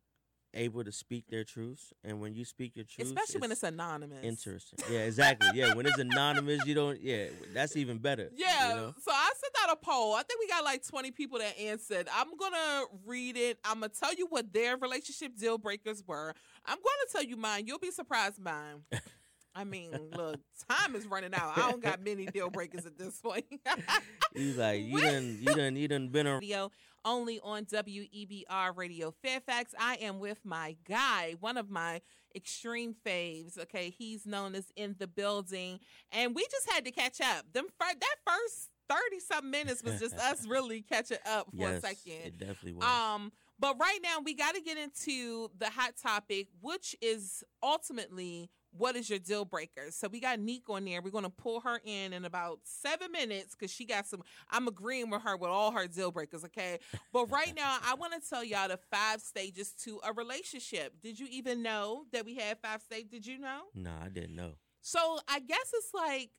able 0.53 0.83
to 0.83 0.91
speak 0.91 1.25
their 1.29 1.43
truths, 1.43 1.93
and 2.03 2.19
when 2.21 2.33
you 2.35 2.45
speak 2.45 2.75
your 2.75 2.85
truth, 2.85 3.07
Especially 3.07 3.39
when 3.41 3.51
it's 3.51 3.63
anonymous. 3.63 4.23
interesting. 4.23 4.79
Yeah, 4.91 4.99
exactly. 4.99 5.49
Yeah, 5.53 5.73
when 5.73 5.85
it's 5.85 5.97
anonymous, 5.97 6.65
you 6.65 6.73
don't. 6.75 7.01
Yeah, 7.01 7.27
that's 7.53 7.75
even 7.75 7.97
better. 7.97 8.29
Yeah, 8.35 8.69
You 8.69 8.75
know? 8.75 8.95
so 9.01 9.11
I 9.11 9.31
sent 9.35 9.53
out 9.69 9.73
a 9.73 9.85
poll. 9.85 10.13
I 10.13 10.23
think 10.23 10.39
we 10.39 10.47
got 10.47 10.63
like 10.63 10.85
20 10.87 11.11
people 11.11 11.39
that 11.39 11.57
answered. 11.59 12.07
I'm 12.13 12.35
gonna 12.37 12.83
read 13.05 13.37
it. 13.37 13.57
I'm 13.65 13.79
gonna 13.79 13.89
tell 13.89 14.13
you 14.13 14.27
what 14.27 14.51
their 14.53 14.77
relationship 14.77 15.35
deal 15.37 15.57
breakers 15.57 16.03
were. 16.05 16.33
I'm 16.65 16.77
gonna 16.77 17.11
tell 17.11 17.23
you 17.23 17.35
mine. 17.37 17.67
You'll 17.67 17.79
be 17.79 17.91
surprised 17.91 18.39
mine. 18.39 18.83
I 19.55 19.65
mean, 19.65 19.91
look, 20.15 20.39
time 20.67 20.95
is 20.95 21.05
running 21.05 21.31
out. 21.35 21.55
I 21.55 21.69
don't 21.69 21.81
got 21.83 22.03
many 22.03 22.25
deal 22.25 22.49
breakers 22.49 22.87
at 22.87 22.97
this 22.97 23.19
point. 23.19 23.45
He's 24.35 24.57
like, 24.57 24.81
you 24.83 24.99
done, 24.99 25.37
you 25.41 25.45
done, 25.55 25.75
you 25.75 25.87
done 25.87 26.07
been 26.09 26.25
around. 26.25 26.39
Radio 26.39 26.71
only 27.05 27.39
on 27.41 27.65
WEBR 27.65 28.75
Radio 28.75 29.11
Fairfax. 29.23 29.73
I 29.79 29.95
am 29.95 30.19
with 30.19 30.39
my 30.43 30.75
guy, 30.87 31.35
one 31.39 31.57
of 31.57 31.69
my 31.69 32.01
extreme 32.35 32.95
faves. 33.05 33.57
Okay, 33.57 33.89
he's 33.89 34.25
known 34.25 34.55
as 34.55 34.71
in 34.75 34.95
the 34.99 35.07
building, 35.07 35.79
and 36.11 36.35
we 36.35 36.45
just 36.51 36.69
had 36.71 36.85
to 36.85 36.91
catch 36.91 37.21
up. 37.21 37.51
Them 37.53 37.65
fir- 37.79 37.99
that 37.99 38.15
first 38.25 38.69
thirty 38.89 39.19
something 39.19 39.51
minutes 39.51 39.83
was 39.83 39.99
just 39.99 40.15
us 40.17 40.45
really 40.47 40.81
catching 40.81 41.17
up 41.25 41.47
for 41.51 41.69
yes, 41.69 41.77
a 41.83 41.87
second. 41.87 42.25
it 42.25 42.37
definitely 42.37 42.73
was. 42.73 42.85
Um, 42.85 43.31
but 43.59 43.77
right 43.79 43.99
now 44.03 44.19
we 44.23 44.33
got 44.33 44.55
to 44.55 44.61
get 44.61 44.77
into 44.77 45.49
the 45.57 45.69
hot 45.69 45.93
topic, 46.01 46.47
which 46.61 46.95
is 47.01 47.43
ultimately 47.61 48.49
what 48.77 48.95
is 48.95 49.09
your 49.09 49.19
deal 49.19 49.45
breaker. 49.45 49.91
So 49.91 50.07
we 50.07 50.19
got 50.19 50.39
Neek 50.39 50.69
on 50.69 50.85
there. 50.85 51.01
We're 51.01 51.11
gonna 51.11 51.29
pull 51.29 51.61
her 51.61 51.79
in 51.83 52.13
in 52.13 52.25
about 52.25 52.59
seven 52.63 53.11
minutes 53.11 53.55
because 53.55 53.71
she 53.73 53.85
got 53.85 54.05
some. 54.07 54.23
I'm 54.49 54.67
agreeing 54.67 55.09
with 55.09 55.21
her 55.21 55.37
with 55.37 55.49
all 55.49 55.71
her 55.71 55.87
deal 55.87 56.11
breakers. 56.11 56.43
Okay, 56.45 56.79
but 57.11 57.31
right 57.31 57.53
now 57.55 57.77
I 57.85 57.95
want 57.95 58.13
to 58.13 58.29
tell 58.29 58.43
y'all 58.43 58.67
the 58.67 58.79
five 58.91 59.21
stages 59.21 59.73
to 59.83 59.99
a 60.05 60.13
relationship. 60.13 61.01
Did 61.01 61.19
you 61.19 61.27
even 61.29 61.61
know 61.61 62.05
that 62.11 62.25
we 62.25 62.35
had 62.35 62.59
five 62.59 62.81
stages? 62.81 63.09
Did 63.09 63.27
you 63.27 63.39
know? 63.39 63.61
no, 63.73 63.91
I 64.03 64.09
didn't 64.09 64.35
know. 64.35 64.53
So 64.81 65.19
I 65.27 65.39
guess 65.39 65.71
it's 65.73 65.93
like, 65.93 66.29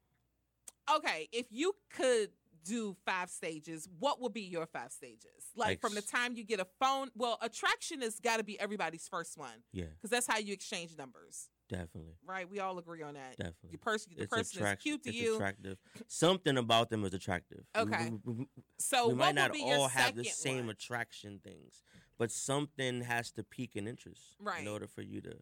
okay, 0.95 1.29
if 1.33 1.47
you 1.51 1.75
could 1.95 2.31
do 2.65 2.97
five 3.05 3.31
stages, 3.31 3.89
what 3.99 4.21
would 4.21 4.33
be 4.33 4.43
your 4.43 4.67
five 4.67 4.91
stages? 4.91 5.31
Like, 5.55 5.69
Like 5.69 5.81
from 5.81 5.95
the 5.95 6.03
time 6.03 6.35
you 6.35 6.45
get 6.45 6.61
a 6.61 6.67
phone. 6.81 7.11
Well, 7.15 7.39
attraction 7.43 8.01
has 8.03 8.19
got 8.19 8.39
to 8.39 8.45
be 8.45 8.59
everybody's 8.59 9.07
first 9.07 9.39
one 9.39 9.63
Yeah, 9.73 9.85
because 9.97 10.11
that's 10.11 10.27
how 10.27 10.39
you 10.39 10.53
exchange 10.53 10.97
numbers, 10.97 11.49
definitely, 11.79 12.15
right? 12.27 12.49
We 12.49 12.61
all 12.61 12.79
agree 12.79 13.03
on 13.03 13.15
that. 13.15 13.37
definitely. 13.37 13.71
The 13.73 13.79
person, 13.79 14.13
the 14.17 14.23
it's 14.25 14.33
person 14.33 14.65
is 14.65 14.77
cute 14.83 15.03
to 15.05 15.11
it's 15.11 15.19
you. 15.19 15.35
attractive. 15.35 15.79
Something 16.09 16.57
about 16.59 16.91
them 16.91 17.05
is 17.05 17.15
attractive. 17.15 17.65
Okay. 17.77 18.11
we, 18.25 18.33
we- 18.33 18.47
so 18.79 19.09
we 19.09 19.15
might 19.15 19.35
not 19.35 19.53
be 19.53 19.63
all 19.63 19.89
have 19.89 20.17
the 20.17 20.25
same 20.25 20.67
one? 20.67 20.71
attraction 20.71 21.41
things, 21.43 21.83
but 22.19 22.31
something 22.31 23.03
has 23.03 23.31
to 23.33 23.43
pique 23.45 23.77
an 23.77 23.87
interest 23.89 24.37
Right. 24.39 24.61
in 24.61 24.69
order 24.69 24.87
for 24.87 25.03
you 25.03 25.21
to, 25.23 25.37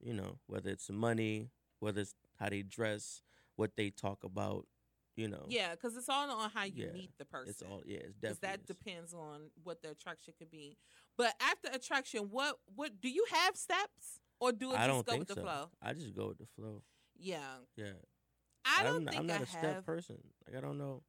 you 0.00 0.12
know, 0.14 0.38
whether 0.46 0.70
it's 0.70 0.90
money, 0.90 1.50
whether 1.80 2.00
it's 2.00 2.14
how 2.38 2.48
they 2.48 2.62
dress, 2.62 3.22
what 3.56 3.72
they 3.76 3.90
talk 3.90 4.24
about, 4.24 4.66
you 5.16 5.28
know. 5.28 5.44
Yeah, 5.48 5.72
because 5.72 5.96
it's 5.96 6.08
all 6.08 6.30
on 6.30 6.50
how 6.50 6.64
you 6.64 6.72
Yeah, 6.86 6.92
meet 6.92 7.10
the 7.18 7.24
person. 7.24 7.50
It's 7.50 7.62
all 7.62 7.82
yeah, 7.84 7.98
it's 7.98 8.18
definitely 8.20 8.48
that 8.48 8.60
is. 8.60 8.66
depends 8.66 9.14
on 9.14 9.50
what 9.62 9.82
the 9.82 9.90
attraction 9.90 10.34
could 10.38 10.50
be. 10.50 10.78
But 11.18 11.34
after 11.40 11.68
attraction, 11.72 12.28
what 12.30 12.56
what 12.74 13.00
do 13.00 13.08
you 13.10 13.24
have 13.30 13.56
steps 13.56 14.20
or 14.42 14.52
do 14.52 14.72
it 14.72 14.78
I 14.78 14.86
just 14.86 14.88
don't 14.88 15.06
go 15.06 15.12
think 15.12 15.18
with 15.20 15.28
the 15.28 15.34
so. 15.34 15.42
flow? 15.42 15.68
I 15.80 15.92
just 15.92 16.14
go 16.14 16.28
with 16.28 16.38
the 16.38 16.46
flow. 16.56 16.82
Yeah, 17.18 17.38
Yeah. 17.76 17.92
I 18.64 18.82
don't 18.84 18.96
am 18.96 19.06
think 19.06 19.18
I'm 19.20 19.26
not 19.26 19.40
I 19.40 19.44
a 19.44 19.46
step 19.46 19.74
have. 19.76 19.86
person. 19.86 20.18
Like 20.46 20.56
I 20.56 20.60
don't 20.60 20.78
know. 20.78 21.02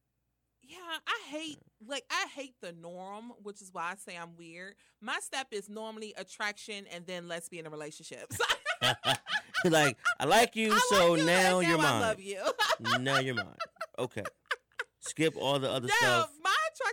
Yeah, 0.62 0.78
I 1.06 1.28
hate 1.30 1.58
like 1.86 2.04
I 2.10 2.26
hate 2.34 2.54
the 2.60 2.72
norm, 2.72 3.32
which 3.42 3.60
is 3.62 3.70
why 3.72 3.92
I 3.92 3.94
say 3.96 4.16
I'm 4.16 4.36
weird. 4.36 4.74
My 5.00 5.18
step 5.20 5.48
is 5.52 5.68
normally 5.68 6.14
attraction 6.16 6.86
and 6.92 7.06
then 7.06 7.28
let's 7.28 7.48
be 7.48 7.58
in 7.58 7.66
a 7.66 7.70
relationship. 7.70 8.32
like 9.64 9.96
I 10.18 10.24
like 10.24 10.56
you, 10.56 10.72
I 10.72 10.86
so 10.90 11.12
like 11.12 11.20
you, 11.20 11.26
now 11.26 11.58
and 11.60 11.68
you're 11.68 11.78
now 11.78 11.84
I 11.86 11.90
mine. 11.92 12.00
love 12.00 12.20
you. 12.20 12.42
now 13.00 13.18
you're 13.20 13.34
mine. 13.34 13.56
Okay. 13.98 14.24
Skip 15.00 15.34
all 15.36 15.58
the 15.58 15.70
other 15.70 15.86
now, 16.02 16.22
stuff. 16.22 16.30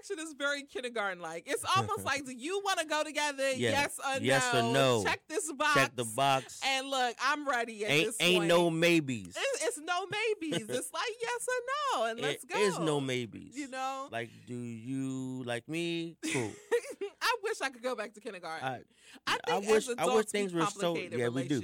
My 0.02 0.14
attraction 0.14 0.28
is 0.28 0.34
very 0.38 0.64
kindergarten 0.64 1.22
like. 1.22 1.44
It's 1.48 1.64
almost 1.76 2.06
like, 2.06 2.26
do 2.26 2.34
you 2.34 2.62
want 2.64 2.80
to 2.80 2.86
go 2.86 3.04
together? 3.04 3.50
Yeah. 3.62 3.72
Yes 3.72 4.00
or 4.00 4.22
Yes 4.22 4.54
or 4.54 4.62
no? 4.64 4.72
no. 4.74 5.04
Check 5.04 5.22
this 5.28 5.52
box. 5.52 5.74
Check 5.76 5.96
the 5.96 6.06
box. 6.06 6.60
And 6.66 6.90
look, 6.90 7.16
I'm 7.24 7.48
ready 7.48 7.86
at 7.86 7.92
Ain't 7.92 8.14
ain't 8.20 8.38
point. 8.40 8.48
no 8.48 8.70
mabies. 8.72 9.36
It's, 9.38 9.64
it's 9.66 9.78
no 9.80 10.06
maybes. 10.08 10.64
it's 10.70 10.94
like 10.94 11.16
yes 11.22 11.48
or 11.48 12.00
no, 12.00 12.06
and 12.06 12.20
let's 12.22 12.46
go. 12.46 12.58
is 12.60 12.80
no 12.80 13.00
maybes. 13.02 13.56
You 13.58 13.68
know, 13.70 14.08
Like, 14.12 14.30
do 14.48 14.56
you 14.56 15.44
like 15.46 15.68
me? 15.68 16.16
Cool. 16.32 16.52
I 17.22 17.36
wish 17.44 17.62
I 17.62 17.70
could 17.70 17.84
go 17.84 17.96
back 17.96 18.14
to 18.14 18.20
kindergarten. 18.22 18.66
I, 18.68 18.80
I 19.28 19.38
I 19.48 19.60
think 19.60 19.70
wish- 19.72 19.90
as 19.90 19.96
I 19.98 20.06
wish 20.06 20.12
adults, 20.14 20.32
things 20.32 20.54
we 20.54 20.60
were 20.62 20.66
so- 20.68 20.80
complicated 20.82 21.20
yeah, 21.20 21.28
we 21.28 21.48
do. 21.48 21.62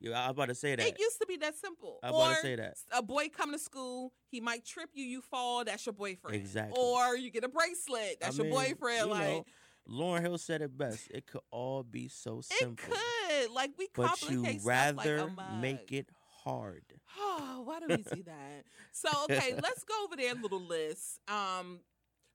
Yeah, 0.00 0.22
I 0.22 0.26
was 0.28 0.32
about 0.32 0.48
to 0.48 0.54
say 0.54 0.76
that. 0.76 0.86
It 0.86 0.98
used 0.98 1.18
to 1.20 1.26
be 1.26 1.36
that 1.38 1.56
simple. 1.56 1.98
I 2.02 2.10
was 2.10 2.20
or 2.20 2.30
about 2.30 2.36
to 2.36 2.42
say 2.42 2.56
that. 2.56 2.74
a 2.92 3.02
boy 3.02 3.28
come 3.28 3.52
to 3.52 3.58
school, 3.58 4.12
he 4.28 4.40
might 4.40 4.64
trip 4.64 4.90
you, 4.94 5.04
you 5.04 5.20
fall, 5.20 5.64
that's 5.64 5.86
your 5.86 5.92
boyfriend. 5.92 6.36
Exactly. 6.36 6.78
Or 6.78 7.16
you 7.16 7.30
get 7.30 7.44
a 7.44 7.48
bracelet, 7.48 8.18
that's 8.20 8.38
I 8.38 8.42
your 8.42 8.52
mean, 8.52 8.54
boyfriend. 8.54 9.06
you 9.06 9.06
like 9.06 9.20
know, 9.22 9.44
Lauryn 9.88 10.20
Hill 10.20 10.38
said 10.38 10.62
it 10.62 10.76
best. 10.76 11.08
It 11.10 11.26
could 11.26 11.42
all 11.50 11.82
be 11.82 12.08
so 12.08 12.40
simple. 12.40 12.72
it 12.72 13.46
could. 13.46 13.50
Like 13.52 13.70
we 13.78 13.88
but 13.94 14.08
complicate 14.08 14.54
you 14.54 14.60
stuff 14.60 14.66
rather 14.66 15.18
like 15.24 15.60
make 15.60 15.92
it 15.92 16.08
hard. 16.44 16.82
Oh, 17.18 17.62
why 17.64 17.80
do 17.80 17.86
we 17.88 17.96
do 17.96 18.22
that? 18.24 18.64
So 18.92 19.08
okay, 19.24 19.54
let's 19.62 19.84
go 19.84 20.04
over 20.04 20.16
their 20.16 20.34
little 20.34 20.60
list. 20.60 21.20
Um, 21.28 21.80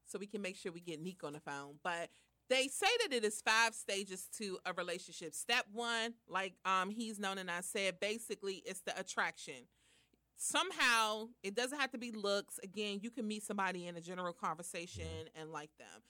so 0.08 0.20
we 0.20 0.28
can 0.28 0.42
make 0.42 0.58
sure 0.58 0.72
we 0.72 0.82
get 0.82 1.02
Neek 1.02 1.24
on 1.24 1.34
the 1.34 1.40
phone. 1.40 1.76
But 1.84 2.10
they 2.52 2.68
say 2.68 2.88
that 3.04 3.14
it 3.16 3.24
is 3.24 3.42
five 3.42 3.74
stages 3.74 4.28
to 4.38 4.60
a 4.66 4.74
relationship. 4.74 5.34
Step 5.34 5.66
one, 5.72 6.14
like 6.28 6.54
um 6.66 6.90
he's 6.90 7.18
known 7.18 7.38
and 7.38 7.50
I 7.50 7.62
said, 7.62 8.00
basically 8.00 8.62
it's 8.66 8.82
the 8.82 8.98
attraction. 9.00 9.68
Somehow 10.36 11.28
it 11.44 11.56
doesn't 11.56 11.80
have 11.80 11.92
to 11.92 11.98
be 11.98 12.12
looks. 12.12 12.60
Again, 12.64 13.00
you 13.02 13.10
can 13.12 13.28
meet 13.28 13.44
somebody 13.44 13.88
in 13.88 13.96
a 13.96 14.02
general 14.02 14.34
conversation 14.34 15.06
and 15.40 15.52
like 15.52 15.70
them. 15.80 16.02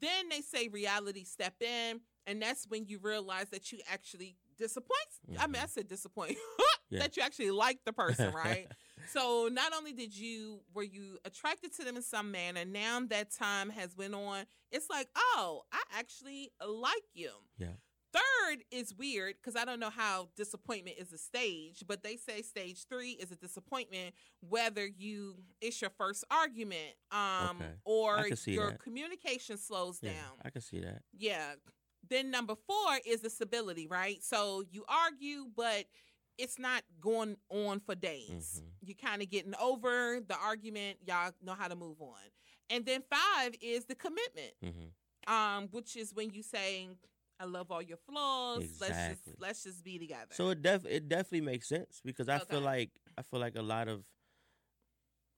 Then 0.00 0.28
they 0.30 0.40
say 0.40 0.68
reality 0.68 1.24
step 1.24 1.54
in, 1.60 2.00
and 2.26 2.40
that's 2.42 2.66
when 2.66 2.86
you 2.86 2.98
realize 3.00 3.50
that 3.50 3.70
you 3.70 3.78
actually 3.92 4.36
disappoint. 4.58 4.90
I 5.38 5.46
mean, 5.46 5.62
I 5.62 5.66
said 5.66 5.88
disappoint. 5.88 6.36
Yeah. 6.90 7.00
that 7.00 7.16
you 7.16 7.22
actually 7.22 7.50
like 7.50 7.78
the 7.86 7.94
person, 7.94 8.32
right? 8.44 8.68
So 9.06 9.48
not 9.52 9.72
only 9.76 9.92
did 9.92 10.16
you 10.16 10.60
were 10.74 10.82
you 10.82 11.18
attracted 11.24 11.74
to 11.76 11.84
them 11.84 11.96
in 11.96 12.02
some 12.02 12.30
manner, 12.30 12.64
now 12.64 13.00
that 13.08 13.30
time 13.30 13.70
has 13.70 13.96
went 13.96 14.14
on, 14.14 14.44
it's 14.70 14.88
like, 14.90 15.08
oh, 15.16 15.62
I 15.72 15.82
actually 15.98 16.50
like 16.66 17.02
you. 17.14 17.30
Yeah. 17.58 17.74
Third 18.12 18.58
is 18.70 18.94
weird 18.94 19.34
because 19.42 19.60
I 19.60 19.64
don't 19.64 19.80
know 19.80 19.90
how 19.90 20.28
disappointment 20.36 20.98
is 21.00 21.12
a 21.12 21.18
stage, 21.18 21.82
but 21.84 22.04
they 22.04 22.16
say 22.16 22.42
stage 22.42 22.86
three 22.88 23.10
is 23.12 23.32
a 23.32 23.36
disappointment 23.36 24.14
whether 24.40 24.86
you 24.86 25.34
it's 25.60 25.80
your 25.80 25.90
first 25.90 26.22
argument, 26.30 26.94
um, 27.10 27.56
Okay. 27.60 27.70
or 27.84 28.18
I 28.18 28.28
can 28.28 28.36
see 28.36 28.52
your 28.52 28.70
that. 28.70 28.80
communication 28.80 29.58
slows 29.58 29.98
Yeah, 30.00 30.12
down. 30.12 30.38
I 30.44 30.50
can 30.50 30.60
see 30.62 30.78
that. 30.80 31.02
Yeah. 31.12 31.54
Then 32.08 32.30
number 32.30 32.54
four 32.54 32.98
is 33.04 33.22
the 33.22 33.30
stability, 33.30 33.88
right? 33.88 34.22
So 34.22 34.62
you 34.70 34.84
argue, 34.88 35.46
but 35.56 35.86
it's 36.38 36.58
not 36.58 36.82
going 37.00 37.36
on 37.50 37.80
for 37.80 37.94
days. 37.94 38.60
Mhm. 38.62 38.70
You're 38.80 38.96
kind 38.96 39.22
of 39.22 39.30
getting 39.30 39.54
over 39.56 40.20
the 40.20 40.36
argument. 40.36 40.98
Y'all 41.06 41.32
know 41.42 41.54
how 41.54 41.68
to 41.68 41.76
move 41.76 42.00
on. 42.00 42.18
And 42.70 42.84
then 42.84 43.02
five 43.10 43.54
is 43.60 43.84
the 43.86 43.94
commitment, 43.94 44.54
hmm 44.62 44.88
um, 45.26 45.68
which 45.70 45.96
is 45.96 46.12
when 46.14 46.30
you 46.30 46.42
saying, 46.42 46.98
I 47.38 47.44
I 47.44 47.46
love 47.46 47.70
all 47.70 47.82
your 47.82 47.96
flaws. 47.96 48.62
Let's 48.80 49.06
just 49.08 49.22
let's 49.38 49.62
just 49.64 49.82
be 49.84 49.98
together. 49.98 50.32
So 50.34 50.50
it 50.50 50.62
def 50.62 50.84
it 50.86 51.08
definitely 51.08 51.40
makes 51.42 51.68
sense 51.68 52.00
because 52.04 52.28
I 52.28 52.38
feel 52.38 52.60
like 52.60 52.90
I 53.18 53.22
feel 53.22 53.40
like 53.40 53.56
a 53.56 53.62
lot 53.62 53.88
of 53.88 54.04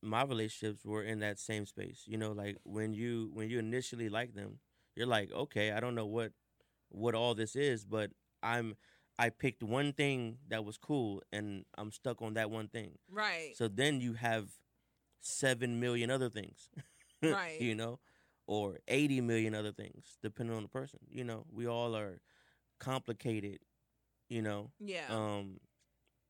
my 0.03 0.23
relationships 0.25 0.85
were 0.85 1.03
in 1.03 1.21
that 1.21 1.39
same 1.39 1.67
space. 1.67 2.03
You 2.07 2.19
know, 2.19 2.33
like 2.33 2.57
when 2.65 2.93
you 2.93 3.31
when 3.33 3.49
you 3.51 3.59
initially 3.59 4.09
like 4.09 4.35
them, 4.35 4.59
you're 4.95 5.07
like, 5.07 5.33
okay, 5.33 5.73
I 5.73 5.81
don't 5.81 5.95
know 5.95 6.07
what 6.07 6.33
what 6.91 7.15
all 7.15 7.35
this 7.35 7.57
is, 7.57 7.85
but 7.85 8.11
I'm 8.43 8.77
I 9.19 9.31
picked 9.31 9.63
one 9.63 9.93
thing 9.93 10.39
that 10.49 10.65
was 10.65 10.77
cool 10.77 11.23
and 11.33 11.65
I'm 11.79 11.91
stuck 11.91 12.21
on 12.23 12.35
that 12.35 12.51
one 12.51 12.69
thing. 12.69 12.99
right. 13.11 13.57
So 13.57 13.69
then 13.69 14.01
you 14.01 14.15
have 14.15 14.49
seven 15.21 15.81
million 15.81 16.11
other 16.11 16.29
things. 16.31 16.69
Right. 17.23 17.59
You 17.61 17.75
know, 17.75 17.99
or 18.47 18.79
eighty 18.87 19.23
million 19.23 19.55
other 19.55 19.73
things, 19.73 20.19
depending 20.23 20.55
on 20.55 20.63
the 20.63 20.69
person. 20.69 21.01
You 21.09 21.25
know, 21.25 21.47
we 21.51 21.67
all 21.67 21.97
are 21.97 22.21
complicated, 22.79 23.61
you 24.29 24.43
know. 24.43 24.71
yeah. 24.79 25.07
Um, 25.09 25.61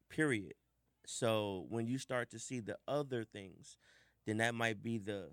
period. 0.09 0.55
So 1.07 1.67
when 1.69 1.87
you 1.89 1.99
start 1.99 2.31
to 2.31 2.39
see 2.39 2.61
the 2.61 2.77
other 2.87 3.25
things, 3.25 3.77
then 4.27 4.37
that 4.39 4.55
might 4.55 4.81
be 4.83 4.99
the 4.99 5.31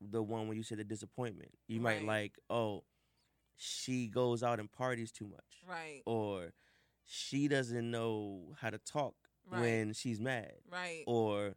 the 0.00 0.22
one 0.22 0.46
when 0.48 0.56
you 0.56 0.62
say 0.62 0.76
the 0.76 0.84
disappointment. 0.84 1.50
You 1.68 1.80
might 1.80 2.04
like, 2.06 2.38
oh, 2.48 2.84
she 3.62 4.06
goes 4.08 4.42
out 4.42 4.58
and 4.58 4.72
parties 4.72 5.12
too 5.12 5.26
much. 5.28 5.62
right. 5.68 6.02
Or 6.06 6.52
she 7.04 7.46
doesn't 7.46 7.90
know 7.90 8.54
how 8.60 8.70
to 8.70 8.78
talk 8.78 9.14
Right. 9.46 9.60
when 9.60 9.92
she's 9.92 10.18
mad 10.20 10.54
Right. 10.70 11.02
or 11.06 11.54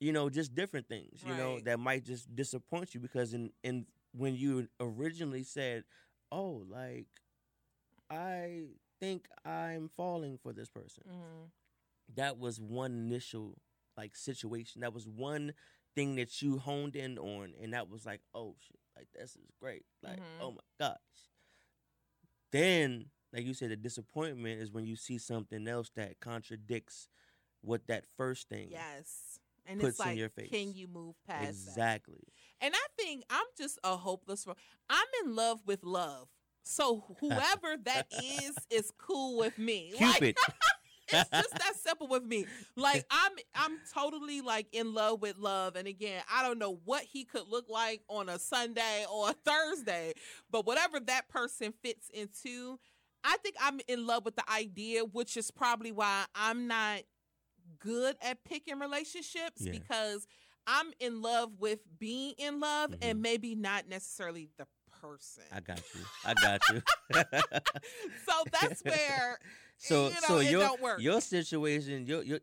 you 0.00 0.12
know 0.12 0.28
just 0.28 0.54
different 0.54 0.88
things 0.88 1.22
you 1.24 1.34
know 1.34 1.60
that 1.60 1.78
might 1.78 2.04
just 2.04 2.34
disappoint 2.34 2.92
you 2.94 3.00
because 3.00 3.32
in 3.34 3.52
in 3.62 3.86
when 4.12 4.34
you 4.34 4.68
originally 4.80 5.44
said 5.44 5.84
oh 6.32 6.64
like 6.68 7.06
i 8.10 8.64
think 9.00 9.28
i'm 9.44 9.88
falling 9.96 10.36
for 10.42 10.52
this 10.52 10.68
person 10.68 11.04
Mhm. 11.06 11.50
that 12.16 12.38
was 12.38 12.60
one 12.60 12.92
initial 12.92 13.56
like 13.96 14.16
situation 14.16 14.80
that 14.80 14.92
was 14.92 15.06
one 15.08 15.54
thing 15.94 16.16
that 16.16 16.42
you 16.42 16.58
honed 16.58 16.96
in 16.96 17.16
on 17.18 17.54
and 17.62 17.72
that 17.72 17.88
was 17.88 18.04
like 18.04 18.20
oh 18.34 18.56
shit 18.58 18.80
like 18.96 19.08
this 19.14 19.36
is 19.36 19.50
great 19.60 19.84
like 20.02 20.18
Mhm. 20.18 20.40
oh 20.42 20.50
my 20.52 20.60
gosh 20.78 20.98
then 22.52 23.06
like 23.32 23.44
you 23.44 23.54
said 23.54 23.70
the 23.70 23.76
disappointment 23.76 24.60
is 24.60 24.70
when 24.70 24.86
you 24.86 24.96
see 24.96 25.18
something 25.18 25.66
else 25.66 25.90
that 25.96 26.20
contradicts 26.20 27.08
what 27.62 27.86
that 27.88 28.04
first 28.16 28.48
thing 28.48 28.68
Yes. 28.70 29.38
And 29.66 29.80
puts 29.80 29.98
it's 29.98 30.00
in 30.00 30.06
like, 30.10 30.18
your 30.18 30.28
face. 30.28 30.50
can 30.50 30.74
you 30.74 30.86
move 30.86 31.14
past 31.26 31.40
that? 31.44 31.50
exactly 31.50 32.20
And 32.60 32.74
I 32.74 32.86
think 33.02 33.24
I'm 33.30 33.46
just 33.56 33.78
a 33.82 33.96
hopeless. 33.96 34.46
ro- 34.46 34.56
I'm 34.90 35.06
in 35.24 35.34
love 35.34 35.62
with 35.66 35.82
love. 35.84 36.28
So 36.62 37.16
whoever 37.20 37.76
that 37.84 38.06
is 38.22 38.56
is 38.70 38.90
cool 38.98 39.38
with 39.38 39.56
me. 39.58 39.92
Like, 39.98 40.18
cupid 40.18 40.36
it's 41.08 41.30
just 41.30 41.50
that 41.52 41.74
simple 41.76 42.06
with 42.08 42.24
me. 42.24 42.46
Like 42.76 43.04
I'm 43.10 43.32
I'm 43.54 43.78
totally 43.92 44.40
like 44.40 44.66
in 44.72 44.94
love 44.94 45.20
with 45.22 45.36
love. 45.38 45.76
And 45.76 45.86
again, 45.88 46.22
I 46.32 46.42
don't 46.42 46.58
know 46.58 46.78
what 46.84 47.02
he 47.04 47.24
could 47.24 47.48
look 47.48 47.68
like 47.68 48.02
on 48.08 48.28
a 48.28 48.38
Sunday 48.38 49.04
or 49.12 49.30
a 49.30 49.32
Thursday, 49.32 50.14
but 50.50 50.66
whatever 50.66 51.00
that 51.00 51.28
person 51.28 51.72
fits 51.82 52.08
into, 52.12 52.78
I 53.22 53.36
think 53.38 53.56
I'm 53.60 53.80
in 53.88 54.06
love 54.06 54.24
with 54.24 54.36
the 54.36 54.50
idea, 54.50 55.04
which 55.04 55.36
is 55.36 55.50
probably 55.50 55.92
why 55.92 56.24
I'm 56.34 56.66
not 56.66 57.00
good 57.78 58.16
at 58.22 58.44
picking 58.44 58.78
relationships 58.78 59.60
Yeah. 59.60 59.72
because 59.72 60.26
I'm 60.66 60.92
in 61.00 61.20
love 61.22 61.52
with 61.58 61.80
being 61.98 62.34
in 62.38 62.60
love 62.60 62.90
Mhm. 62.90 62.98
and 63.02 63.22
maybe 63.22 63.54
not 63.54 63.88
necessarily 63.88 64.48
the 64.56 64.66
person. 65.00 65.44
i 65.52 65.60
got 65.60 65.82
you 65.94 66.00
i 66.24 66.32
got 66.34 66.60
you 66.72 66.82
so 68.26 68.32
that's 68.50 68.82
where 68.82 69.38
so 69.76 70.08
you 70.08 70.14
know, 70.14 70.20
so 70.28 70.38
your 70.40 70.98
your 70.98 71.20
situation 71.20 72.06
your, 72.06 72.22
your 72.22 72.38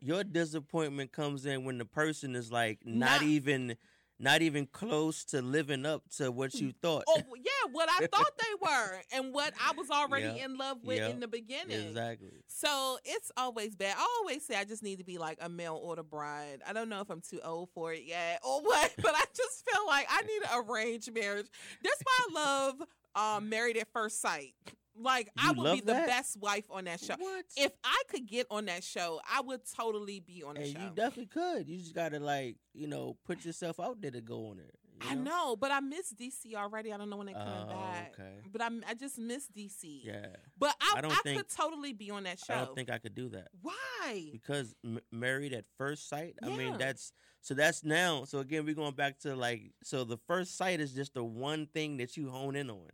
your 0.00 0.24
disappointment 0.24 1.12
comes 1.12 1.46
in 1.46 1.64
when 1.64 1.78
the 1.78 1.84
person 1.84 2.34
is 2.36 2.52
like 2.52 2.78
not 2.84 3.20
Not- 3.20 3.22
even 3.22 3.76
not 4.20 4.42
even 4.42 4.66
close 4.66 5.24
to 5.26 5.42
living 5.42 5.84
up 5.84 6.04
to 6.18 6.30
what 6.30 6.54
you 6.54 6.72
thought 6.80 7.02
oh 7.08 7.20
yeah, 7.36 7.72
what 7.72 7.88
I 7.90 8.06
thought 8.06 8.30
they 8.38 8.54
were 8.62 9.00
and 9.12 9.34
what 9.34 9.52
I 9.60 9.72
was 9.76 9.90
already 9.90 10.38
Yeah. 10.38 10.44
in 10.44 10.56
love 10.56 10.78
with 10.84 10.98
Yeah. 10.98 11.08
in 11.08 11.18
the 11.18 11.26
beginning. 11.26 11.88
exactly 11.88 12.30
So 12.46 12.96
it's 13.04 13.32
always 13.36 13.74
bad. 13.74 13.96
I 13.98 14.06
always 14.20 14.46
say 14.46 14.54
I 14.56 14.64
just 14.64 14.84
need 14.84 14.98
to 14.98 15.04
be 15.04 15.18
like 15.18 15.38
a 15.40 15.48
mail 15.48 15.80
order 15.82 16.04
bride. 16.04 16.60
I 16.66 16.72
don't 16.72 16.88
know 16.88 17.00
if 17.00 17.10
I'm 17.10 17.22
too 17.22 17.40
old 17.44 17.70
for 17.74 17.92
it 17.92 18.04
yet 18.06 18.40
or 18.44 18.62
what, 18.62 18.92
but 19.02 19.14
I 19.16 19.24
just 19.36 19.64
feel 19.68 19.84
like 19.86 20.06
I 20.08 20.22
need 20.22 20.42
an 20.52 20.64
arranged 20.70 21.12
marriage. 21.12 21.46
That's 21.82 22.02
why 22.04 22.18
I 22.30 22.44
love 22.44 22.82
um, 23.16 23.48
Married 23.48 23.76
at 23.78 23.88
First 23.92 24.20
Sight. 24.22 24.54
Like 24.96 25.28
I 25.36 25.52
would 25.52 25.74
be 25.74 25.80
the 25.80 25.92
that? 25.92 26.06
best 26.06 26.36
wife 26.40 26.66
on 26.70 26.84
that 26.84 27.00
show. 27.00 27.14
what 27.18 27.44
If 27.56 27.72
I 27.82 28.02
could 28.08 28.26
get 28.26 28.46
on 28.50 28.66
that 28.66 28.84
show, 28.84 29.20
I 29.30 29.40
would 29.40 29.60
totally 29.76 30.20
be 30.20 30.42
on 30.44 30.54
the 30.54 30.60
and 30.62 30.72
show. 30.72 30.80
you 30.80 30.90
definitely 30.94 31.26
could 31.26 31.68
you 31.68 31.78
just 31.78 31.94
gotta 31.94 32.20
like 32.20 32.56
you 32.74 32.86
know 32.86 33.16
put 33.26 33.44
yourself 33.44 33.80
out 33.80 34.00
there 34.00 34.12
to 34.12 34.20
go 34.20 34.46
on 34.50 34.58
it. 34.60 34.74
you 35.02 35.10
I 35.10 35.14
know, 35.14 35.56
but 35.56 35.72
I 35.72 35.80
miss 35.80 36.12
DC 36.14 36.54
already. 36.54 36.92
I 36.92 36.96
don't 36.96 37.10
know 37.10 37.16
when 37.16 37.26
they're 37.26 37.34
coming 37.34 37.64
Oh, 37.66 37.70
back. 37.70 38.12
okay. 38.18 38.34
But 38.52 38.62
I 38.62 38.68
I 38.88 38.94
just 38.94 39.18
miss 39.18 39.48
DC. 39.48 40.04
yeah 40.04 40.26
But 40.56 40.76
I, 40.80 40.94
I 40.98 41.00
don't 41.00 41.10
I 41.12 41.16
think- 41.16 41.38
could 41.38 41.48
totally 41.50 41.92
be 41.92 42.10
on 42.12 42.22
that 42.24 42.38
show. 42.38 42.54
i 42.54 42.58
don't 42.64 42.74
think 42.76 42.90
i 42.90 42.98
could 42.98 43.14
do 43.16 43.28
that 43.30 43.48
Why? 43.62 44.28
because 44.32 44.74
m- 44.84 45.00
married 45.10 45.52
at 45.52 45.64
first 45.76 46.08
sight 46.08 46.34
i 46.42 46.48
mean 46.48 46.76
that's 46.78 47.12
so 47.40 47.54
that's 47.54 47.82
now 47.84 48.24
so 48.24 48.38
again 48.38 48.64
we're 48.64 48.74
going 48.74 48.94
back 48.94 49.18
to 49.20 49.34
like 49.34 49.72
so 49.82 50.04
the 50.04 50.18
first 50.28 50.56
sight 50.56 50.80
is 50.80 50.92
just 50.92 51.14
the 51.14 51.24
one 51.24 51.66
thing 51.66 51.96
that 51.98 52.16
you 52.16 52.30
hone 52.30 52.54
in 52.56 52.70
on 52.70 52.88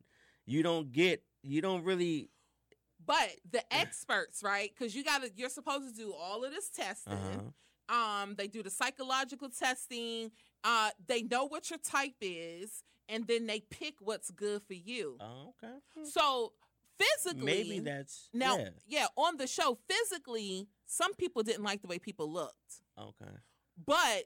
you 0.47 0.63
don't 0.63 0.91
get 0.93 1.23
you 1.43 1.61
don't 1.61 1.85
really 1.85 2.31
But 3.05 3.31
the 3.51 3.63
experts, 3.75 4.43
right? 4.43 4.71
Because 4.77 4.95
you 4.95 5.05
got 5.05 5.23
to, 5.23 5.31
you're 5.35 5.49
supposed 5.49 5.89
to 5.89 5.95
do 5.95 6.13
all 6.13 6.45
of 6.45 6.51
this 6.51 6.69
testing. 6.71 7.15
uh-huh. 7.15 7.51
Um, 7.89 8.37
they 8.37 8.47
do 8.47 8.63
the 8.63 8.71
psychological 8.71 9.49
testing. 9.49 10.31
Uh, 10.63 10.91
they 11.09 11.23
know 11.23 11.47
what 11.47 11.71
your 11.71 11.79
type 11.81 12.15
is, 12.21 12.85
and 13.09 13.27
then 13.27 13.47
they 13.47 13.61
pick 13.61 13.95
what's 13.99 14.31
good 14.31 14.63
for 14.63 14.75
you. 14.75 15.17
oh, 15.21 15.55
okay. 15.63 15.75
So 16.05 16.53
physically, 16.99 17.45
maybe 17.45 17.81
that's 17.81 18.29
now, 18.33 18.59
yeah. 18.59 18.69
yeah, 18.87 19.07
on 19.17 19.39
the 19.39 19.49
show, 19.49 19.77
physically, 19.89 20.69
some 20.87 21.15
people 21.15 21.43
didn't 21.43 21.65
like 21.65 21.83
the 21.83 21.89
way 21.89 21.99
people 21.99 22.33
looked, 22.33 22.83
okay 22.97 23.33
but 23.87 24.25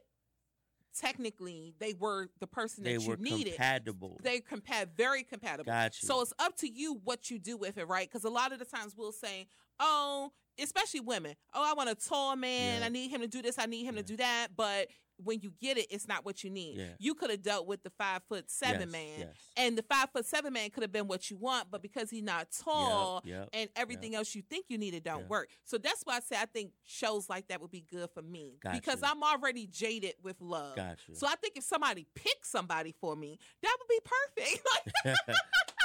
technically, 0.97 1.73
they 1.79 1.93
were 1.93 2.29
the 2.39 2.47
person 2.47 2.83
they 2.83 2.95
that 2.95 3.03
you 3.03 3.09
were 3.09 3.17
needed. 3.17 3.53
compatible 3.53 4.19
They 4.23 4.39
compat 4.39 4.87
very 4.97 5.23
compatible. 5.23 5.65
got 5.65 6.01
you 6.01 6.07
So 6.07 6.21
it's 6.21 6.33
up 6.39 6.55
to 6.57 6.69
you 6.69 6.99
what 7.03 7.29
you 7.29 7.39
do 7.39 7.57
with 7.57 7.77
it, 7.77 7.87
right? 7.87 8.07
Because 8.07 8.23
a 8.23 8.29
lot 8.29 8.51
of 8.51 8.59
the 8.59 8.65
times 8.65 8.93
we'll 8.97 9.11
say, 9.11 9.47
oh, 9.79 10.31
especially 10.61 11.01
women, 11.01 11.35
oh, 11.53 11.63
I 11.63 11.73
want 11.73 11.89
a 11.89 11.95
tall 11.95 12.35
man. 12.35 12.79
Yeah. 12.79 12.85
I 12.85 12.89
need 12.89 13.09
him 13.11 13.21
to 13.21 13.27
do 13.27 13.41
this. 13.41 13.59
I 13.59 13.65
need 13.65 13.83
him 13.85 13.95
Yeah. 13.95 14.01
to 14.01 14.07
do 14.07 14.17
that. 14.17 14.47
But 14.55 14.87
when 15.23 15.39
you 15.41 15.51
get 15.61 15.77
it, 15.77 15.87
it's 15.89 16.07
not 16.07 16.25
what 16.25 16.43
you 16.43 16.49
need. 16.49 16.77
Yeah. 16.77 16.85
You 16.99 17.13
could 17.13 17.29
have 17.29 17.41
dealt 17.41 17.67
with 17.67 17.83
the 17.83 17.89
five 17.91 18.21
foot 18.27 18.49
seven 18.49 18.81
Yes, 18.81 18.91
man. 18.91 19.19
yes. 19.19 19.29
And 19.57 19.77
the 19.77 19.83
five 19.83 20.09
foot 20.11 20.25
seven 20.25 20.53
man 20.53 20.69
could 20.69 20.83
have 20.83 20.91
been 20.91 21.07
what 21.07 21.29
you 21.29 21.37
want, 21.37 21.71
but 21.71 21.81
because 21.81 22.09
he's 22.09 22.23
not 22.23 22.47
tall 22.63 23.21
Yep, 23.25 23.35
yep, 23.35 23.49
and 23.53 23.69
everything 23.75 24.15
else 24.15 24.35
you 24.35 24.41
think 24.41 24.65
you 24.69 24.77
needed 24.77 25.03
don't 25.03 25.29
work. 25.29 25.49
So 25.63 25.77
that's 25.77 26.01
why 26.03 26.17
I 26.17 26.19
say 26.19 26.35
I 26.39 26.45
think 26.45 26.71
shows 26.83 27.29
like 27.29 27.47
that 27.47 27.61
would 27.61 27.71
be 27.71 27.85
good 27.89 28.09
for 28.13 28.21
me. 28.21 28.57
Got 28.61 28.73
because 28.73 29.01
you. 29.01 29.07
I'm 29.09 29.23
already 29.23 29.67
jaded 29.67 30.15
with 30.23 30.41
love. 30.41 30.77
So 31.13 31.27
I 31.27 31.35
think 31.35 31.57
if 31.57 31.63
somebody 31.63 32.05
picks 32.15 32.49
somebody 32.49 32.93
for 32.99 33.15
me, 33.15 33.39
that 33.61 33.75
would 33.79 33.87
be 33.87 33.99
perfect. 34.03 34.67
Like 35.05 35.15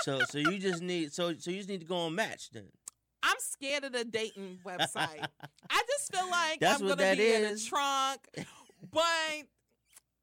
so 0.02 0.20
so 0.28 0.38
you 0.38 0.58
just 0.58 0.82
need 0.82 1.12
so 1.12 1.34
so 1.36 1.50
you 1.50 1.58
just 1.58 1.68
need 1.68 1.80
to 1.80 1.86
go 1.86 1.96
on 1.96 2.14
match 2.14 2.50
then 2.50 2.64
I'm 3.22 3.36
scared 3.38 3.84
of 3.84 3.92
the 3.92 4.04
dating 4.04 4.58
website. 4.64 5.26
I 5.70 5.82
just 5.88 6.10
feel 6.14 6.28
like 6.30 6.60
That's 6.60 6.80
I'm 6.80 6.88
gonna 6.88 7.14
be 7.14 7.34
in 7.34 7.44
a 7.44 7.48
is. 7.48 7.66
trunk. 7.66 8.20
But 8.90 9.02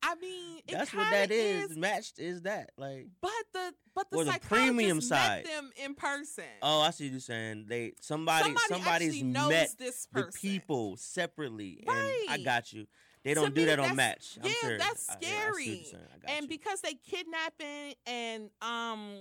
I 0.03 0.16
mean, 0.22 0.62
that's 0.70 0.93
what 0.93 1.10
that 1.12 1.32
is. 1.32 1.76
Matched 1.76 2.20
is 2.20 2.41
that 2.43 2.72
like 2.78 3.08
But 3.22 3.32
the 3.53 3.74
but 3.95 4.10
the 4.12 4.18
Or 4.18 4.24
the 4.26 4.39
premium 4.41 5.01
side. 5.01 5.45
them 5.45 5.72
in 5.84 5.95
person. 5.95 6.43
oh 6.62 6.82
I 6.82 6.91
see 6.91 7.05
what 7.05 7.12
you're 7.12 7.20
saying 7.20 7.66
they 7.68 7.93
somebody, 8.01 8.43
Somebody 8.45 8.68
somebody's 8.70 9.24
knows 9.24 9.49
met 9.49 9.70
this 9.78 10.08
the 10.14 10.32
people 10.36 10.97
separately 10.97 11.84
and 11.88 11.97
I 12.30 12.38
got 12.43 12.72
you 12.74 12.86
they 13.24 13.34
don't 13.34 13.53
do 13.53 13.62
me, 13.62 13.66
that 13.66 13.80
on 13.80 13.95
match 13.95 14.38
I'm 14.41 14.47
yeah, 14.47 14.53
serious. 14.62 14.84
that's 14.84 15.10
I- 15.10 15.16
yeah, 15.20 15.28
I 15.28 15.32
see 15.32 15.38
what 15.41 15.55
scary. 15.55 15.88
you're. 15.91 16.01
I 16.14 16.18
got 16.20 16.32
and 16.38 16.41
you. 16.43 16.47
because 16.47 16.82
they 16.82 16.93
kidnapping 16.93 17.93
and 18.05 18.49
um 18.62 19.18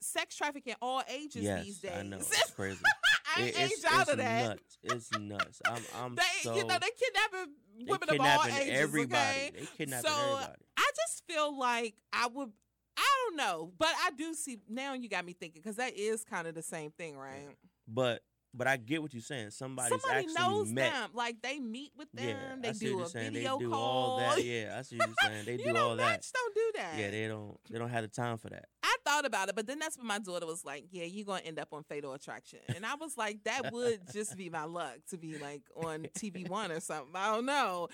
sex 0.00 0.34
trafficking 0.36 0.74
all 0.82 1.02
ages 1.08 1.42
yes 1.44 1.64
these 1.64 1.78
days. 1.78 1.92
I 1.96 2.02
know 2.02 2.16
it's 2.18 2.50
crazy 2.50 2.80
I 3.36 3.42
It- 3.42 3.56
ain't 3.60 3.72
it's, 3.72 3.84
out 3.84 4.08
of 4.08 4.16
that. 4.18 4.48
nuts 4.48 4.78
it's 4.82 5.10
nuts 5.18 5.62
I'm 5.64 5.82
I'm 6.02 6.14
They, 6.16 6.22
so 6.42 6.56
you 6.56 6.64
know, 6.64 6.76
they 6.78 6.88
kidnapping 6.98 7.54
women 7.86 8.08
of 8.10 8.20
all 8.20 8.44
ages. 8.46 8.70
everybody 8.70 9.20
Okay? 9.20 9.50
they 9.58 9.66
kidnapping 9.76 10.10
So, 10.10 10.16
everybody 10.16 10.62
I 10.76 10.90
just 10.96 11.24
feel 11.26 11.58
like 11.58 11.94
I 12.12 12.26
would. 12.28 12.50
I 12.96 13.08
don't 13.24 13.36
know, 13.36 13.72
but 13.78 13.88
I 14.04 14.10
do 14.10 14.34
see 14.34 14.58
now. 14.68 14.92
You 14.92 15.08
got 15.08 15.24
me 15.24 15.32
thinking 15.32 15.62
because 15.62 15.76
that 15.76 15.96
is 15.96 16.24
kind 16.24 16.46
of 16.46 16.54
the 16.54 16.62
same 16.62 16.90
thing, 16.90 17.16
right? 17.16 17.48
But 17.88 18.22
but 18.54 18.66
I 18.66 18.76
get 18.76 19.00
what 19.02 19.12
you're 19.14 19.22
saying. 19.22 19.50
Somebody's 19.50 20.00
Somebody 20.00 20.26
actually 20.26 20.34
knows 20.48 20.68
met. 20.70 20.92
them. 20.92 21.10
Like 21.14 21.40
they 21.42 21.58
meet 21.58 21.92
with 21.96 22.10
them. 22.12 22.28
Yeah, 22.28 22.56
they 22.60 22.68
I 22.68 22.72
see 22.72 22.86
do 22.86 22.96
what 22.98 23.06
a 23.06 23.10
saying. 23.10 23.32
video 23.32 23.58
they 23.58 23.64
do 23.64 23.70
call. 23.70 23.80
all 23.80 24.18
that. 24.18 24.44
Yeah, 24.44 24.76
I 24.78 24.82
see 24.82 24.96
what 24.98 25.08
you're 25.08 25.16
saying. 25.30 25.44
They 25.46 25.52
you 25.52 25.64
do 25.64 25.72
know, 25.72 25.88
all 25.90 25.96
that. 25.96 26.26
Don't 26.34 26.54
do 26.54 26.72
that. 26.76 26.98
Yeah, 26.98 27.10
they 27.10 27.28
don't. 27.28 27.56
They 27.70 27.78
don't 27.78 27.88
have 27.90 28.02
the 28.02 28.08
time 28.08 28.36
for 28.38 28.48
that. 28.50 28.66
I 28.82 28.96
thought 29.04 29.24
about 29.24 29.48
it, 29.48 29.56
but 29.56 29.66
then 29.66 29.78
that's 29.78 29.96
when 29.98 30.06
my 30.06 30.18
daughter 30.18 30.46
was 30.46 30.64
like, 30.64 30.84
"Yeah, 30.90 31.04
you're 31.04 31.24
gonna 31.26 31.40
end 31.42 31.58
up 31.58 31.68
on 31.72 31.82
Fatal 31.84 32.12
Attraction," 32.12 32.60
and 32.74 32.84
I 32.86 32.94
was 32.96 33.16
like, 33.16 33.42
"That 33.44 33.72
would 33.72 34.00
just 34.12 34.36
be 34.36 34.48
my 34.50 34.64
luck 34.64 34.98
to 35.10 35.18
be 35.18 35.38
like 35.38 35.62
on 35.76 36.06
TV 36.16 36.48
One 36.48 36.70
or 36.70 36.80
something." 36.80 37.12
I 37.14 37.34
don't 37.34 37.46
know, 37.46 37.88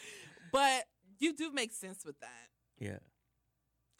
but 0.52 0.84
you 1.20 1.34
do 1.34 1.50
make 1.52 1.72
sense 1.72 2.04
with 2.04 2.18
that. 2.20 2.48
Yeah. 2.78 2.98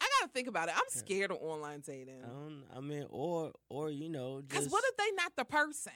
I 0.01 0.07
gotta 0.21 0.31
think 0.31 0.47
about 0.47 0.69
it. 0.69 0.75
I'm 0.75 0.83
Yeah. 0.93 0.99
scared 0.99 1.31
of 1.31 1.37
online 1.41 1.81
dating 1.85 2.23
I 2.23 2.27
don't. 2.27 2.63
I 2.75 2.79
mean, 2.79 3.05
or 3.09 3.51
or 3.69 3.89
you 3.89 4.07
know, 4.09 4.41
because 4.47 4.69
what 4.69 4.83
if 4.87 4.95
they 4.97 5.11
not 5.15 5.33
the 5.35 5.43
person? 5.45 5.91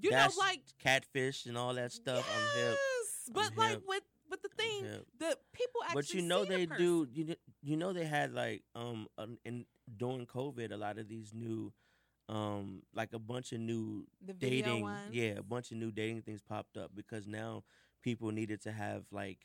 You 0.00 0.10
know, 0.10 0.28
like 0.38 0.60
catfish 0.78 1.46
and 1.46 1.56
all 1.56 1.74
that 1.74 1.92
stuff. 1.92 2.28
I'm 2.28 2.60
hip. 2.60 2.78
yes, 2.78 3.30
but 3.32 3.50
I'm 3.50 3.56
like 3.56 3.70
hip. 3.70 3.82
with 3.86 4.02
with 4.30 4.42
the 4.42 4.48
thing, 4.48 4.84
hip. 4.84 5.06
the 5.18 5.38
people 5.52 5.80
actually. 5.84 6.02
But 6.02 6.14
you 6.14 6.22
know 6.22 6.44
they 6.44 6.66
do. 6.66 7.06
You 7.12 7.36
you 7.62 7.76
know 7.76 7.92
they 7.92 8.04
had 8.04 8.32
like 8.32 8.62
um 8.74 9.06
in 9.44 9.66
during 9.96 10.26
COVID 10.26 10.72
a 10.72 10.76
lot 10.76 10.98
of 10.98 11.08
these 11.08 11.32
new 11.34 11.72
um 12.28 12.82
like 12.94 13.12
a 13.12 13.18
bunch 13.18 13.52
of 13.52 13.60
new 13.60 14.06
dating 14.38 14.82
ones. 14.82 15.12
yeah 15.12 15.32
a 15.38 15.42
bunch 15.42 15.70
of 15.72 15.76
new 15.76 15.90
dating 15.90 16.22
things 16.22 16.40
popped 16.40 16.76
up 16.76 16.90
because 16.94 17.26
now 17.26 17.64
people 18.00 18.30
needed 18.30 18.60
to 18.62 18.70
have 18.70 19.02
like 19.10 19.38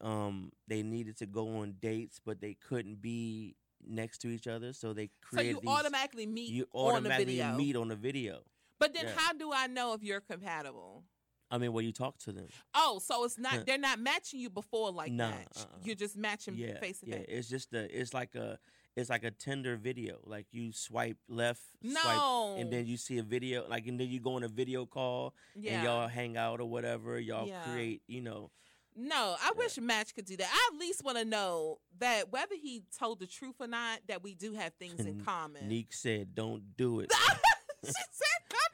um 0.00 0.50
they 0.68 0.82
needed 0.82 1.16
to 1.18 1.26
go 1.26 1.58
on 1.58 1.74
dates 1.80 2.18
but 2.24 2.40
they 2.40 2.54
couldn't 2.54 3.00
be 3.00 3.54
next 3.86 4.18
to 4.18 4.28
each 4.28 4.46
other 4.46 4.72
so 4.72 4.92
they 4.92 5.10
created 5.20 5.56
So 5.56 5.60
you 5.60 5.60
these, 5.60 5.70
automatically 5.78 6.26
meet 6.26 6.48
you 6.50 6.66
on 6.72 6.92
the 6.94 6.98
automatically 7.10 7.36
video. 7.36 7.56
meet 7.56 7.76
on 7.76 7.88
the 7.88 7.96
video 7.96 8.40
But 8.82 8.94
then 8.94 9.04
Yeah. 9.06 9.12
how 9.16 9.32
do 9.32 9.52
I 9.52 9.66
know 9.68 9.92
if 9.94 10.02
you're 10.02 10.20
compatible? 10.20 11.04
i 11.54 11.58
mean 11.58 11.70
well 11.74 11.82
you 11.84 11.92
talk 11.92 12.16
to 12.16 12.32
them 12.32 12.46
Oh, 12.74 12.98
so 12.98 13.24
it's 13.24 13.36
not 13.38 13.66
they're 13.66 13.76
not 13.76 13.98
matching 14.00 14.40
you 14.40 14.48
before 14.48 14.90
like 14.90 15.12
Nah, 15.12 15.28
match. 15.32 15.46
uh-uh. 15.56 15.66
You're 15.84 15.94
just 16.04 16.16
matching 16.16 16.54
yeah 16.56 16.78
face 16.80 17.00
to 17.00 17.06
yeah 17.10 17.16
face. 17.16 17.26
it's 17.28 17.48
just 17.50 17.74
a 17.74 17.82
it's 18.00 18.14
like 18.14 18.34
a 18.34 18.58
it's 18.96 19.10
like 19.10 19.22
a 19.22 19.30
Tinder 19.30 19.76
video 19.76 20.18
like 20.24 20.46
you 20.52 20.72
swipe 20.72 21.18
left 21.28 21.60
swipe 21.82 22.16
No. 22.16 22.56
and 22.58 22.72
then 22.72 22.86
you 22.86 22.96
see 22.96 23.18
a 23.18 23.22
video 23.22 23.66
like 23.68 23.86
and 23.86 24.00
then 24.00 24.08
you 24.08 24.18
go 24.18 24.36
on 24.36 24.44
a 24.44 24.48
video 24.48 24.86
call 24.86 25.34
yeah. 25.54 25.74
and 25.74 25.82
y'all 25.84 26.08
hang 26.08 26.38
out 26.38 26.58
or 26.62 26.68
whatever 26.70 27.20
y'all 27.20 27.46
Yeah. 27.46 27.64
create 27.64 28.00
you 28.08 28.22
know 28.22 28.50
no, 28.96 29.36
I 29.40 29.52
Yeah. 29.52 29.58
wish 29.58 29.78
Match 29.78 30.14
could 30.14 30.26
do 30.26 30.36
that. 30.36 30.50
I 30.52 30.70
at 30.74 30.78
least 30.78 31.02
want 31.02 31.16
to 31.16 31.24
know 31.24 31.78
that 31.98 32.30
whether 32.30 32.54
he 32.54 32.82
told 32.98 33.20
the 33.20 33.26
truth 33.26 33.54
or 33.58 33.66
not, 33.66 34.00
that 34.06 34.22
we 34.22 34.34
do 34.34 34.52
have 34.52 34.74
things 34.74 35.00
in 35.00 35.22
common. 35.24 35.66
Neek 35.66 35.94
said 35.94 36.34
don't 36.34 36.76
do 36.76 37.00
it 37.00 37.10
she 37.84 37.90
said, 37.90 38.40
"Don't 38.50 38.50
do 38.50 38.68
it." 38.68 38.71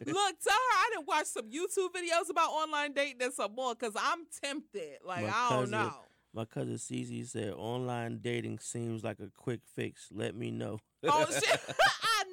Look, 0.06 0.40
tell 0.40 0.52
her 0.54 0.76
I 0.76 0.90
didn't 0.94 1.06
watch 1.08 1.26
some 1.26 1.50
YouTube 1.50 1.90
videos 1.94 2.30
about 2.30 2.50
online 2.50 2.92
dating 2.92 3.22
and 3.22 3.32
some 3.32 3.54
more 3.54 3.74
because 3.74 3.94
I'm 3.98 4.24
tempted. 4.42 4.98
Like 5.04 5.24
My 5.24 5.28
I 5.34 5.48
don't 5.50 5.58
cousin- 5.60 5.70
know. 5.72 5.94
my 6.34 6.44
cousin 6.44 6.74
Cece 6.74 7.26
said 7.28 7.52
online 7.56 8.18
dating 8.22 8.58
seems 8.60 9.04
like 9.04 9.18
a 9.20 9.28
quick 9.36 9.60
fix 9.74 10.08
let 10.12 10.34
me 10.34 10.50
know 10.50 10.78
Oh 11.04 11.26
shit! 11.30 11.60
I 12.02 12.24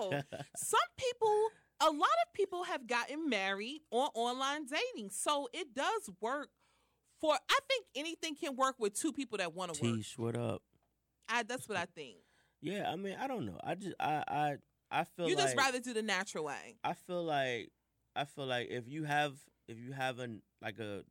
know. 0.00 0.20
Some 0.56 0.80
people, 0.96 1.48
a 1.80 1.90
lot 1.90 2.08
of 2.26 2.32
people 2.34 2.64
have 2.64 2.86
gotten 2.86 3.28
married 3.28 3.80
on 3.90 4.08
online 4.14 4.66
dating, 4.66 5.10
so 5.10 5.48
it 5.52 5.74
does 5.74 6.10
work. 6.20 6.48
For 7.20 7.32
I 7.34 7.58
think 7.68 7.86
anything 7.94 8.34
can 8.34 8.56
work 8.56 8.74
with 8.78 8.92
two 8.92 9.10
people 9.12 9.38
that 9.38 9.54
want 9.54 9.72
to 9.74 9.82
work. 9.82 9.96
Tish 9.96 10.18
what 10.18 10.36
up 10.36 10.60
I, 11.28 11.44
that's 11.44 11.66
what 11.66 11.78
I 11.78 11.86
think. 11.86 12.16
yeah 12.60 12.90
I 12.92 12.96
mean 12.96 13.16
I 13.18 13.26
don't 13.26 13.46
know 13.46 13.58
I 13.64 13.74
just 13.74 13.94
I 13.98 14.22
I 14.28 14.56
I 14.90 15.04
feel 15.04 15.28
You 15.28 15.36
like 15.36 15.46
just 15.46 15.56
rather 15.56 15.80
do 15.80 15.92
the 15.92 16.02
natural 16.02 16.44
way. 16.44 16.76
I 16.84 16.94
feel 16.94 17.22
like 17.24 17.70
I 18.14 18.24
feel 18.24 18.46
like 18.46 18.68
if 18.70 18.88
you 18.88 19.04
have 19.04 19.34
if 19.68 19.78
you 19.78 19.92
have 19.92 20.18
an 20.18 20.42
like 20.62 20.78
a 20.78 21.02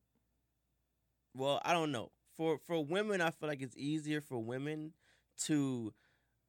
well, 1.35 1.61
I 1.65 1.73
don't 1.73 1.91
know. 1.91 2.11
For 2.37 2.57
for 2.65 2.83
women, 2.83 3.21
I 3.21 3.31
feel 3.31 3.49
like 3.49 3.61
it's 3.61 3.77
easier 3.77 4.21
for 4.21 4.39
women 4.39 4.93
to 5.45 5.93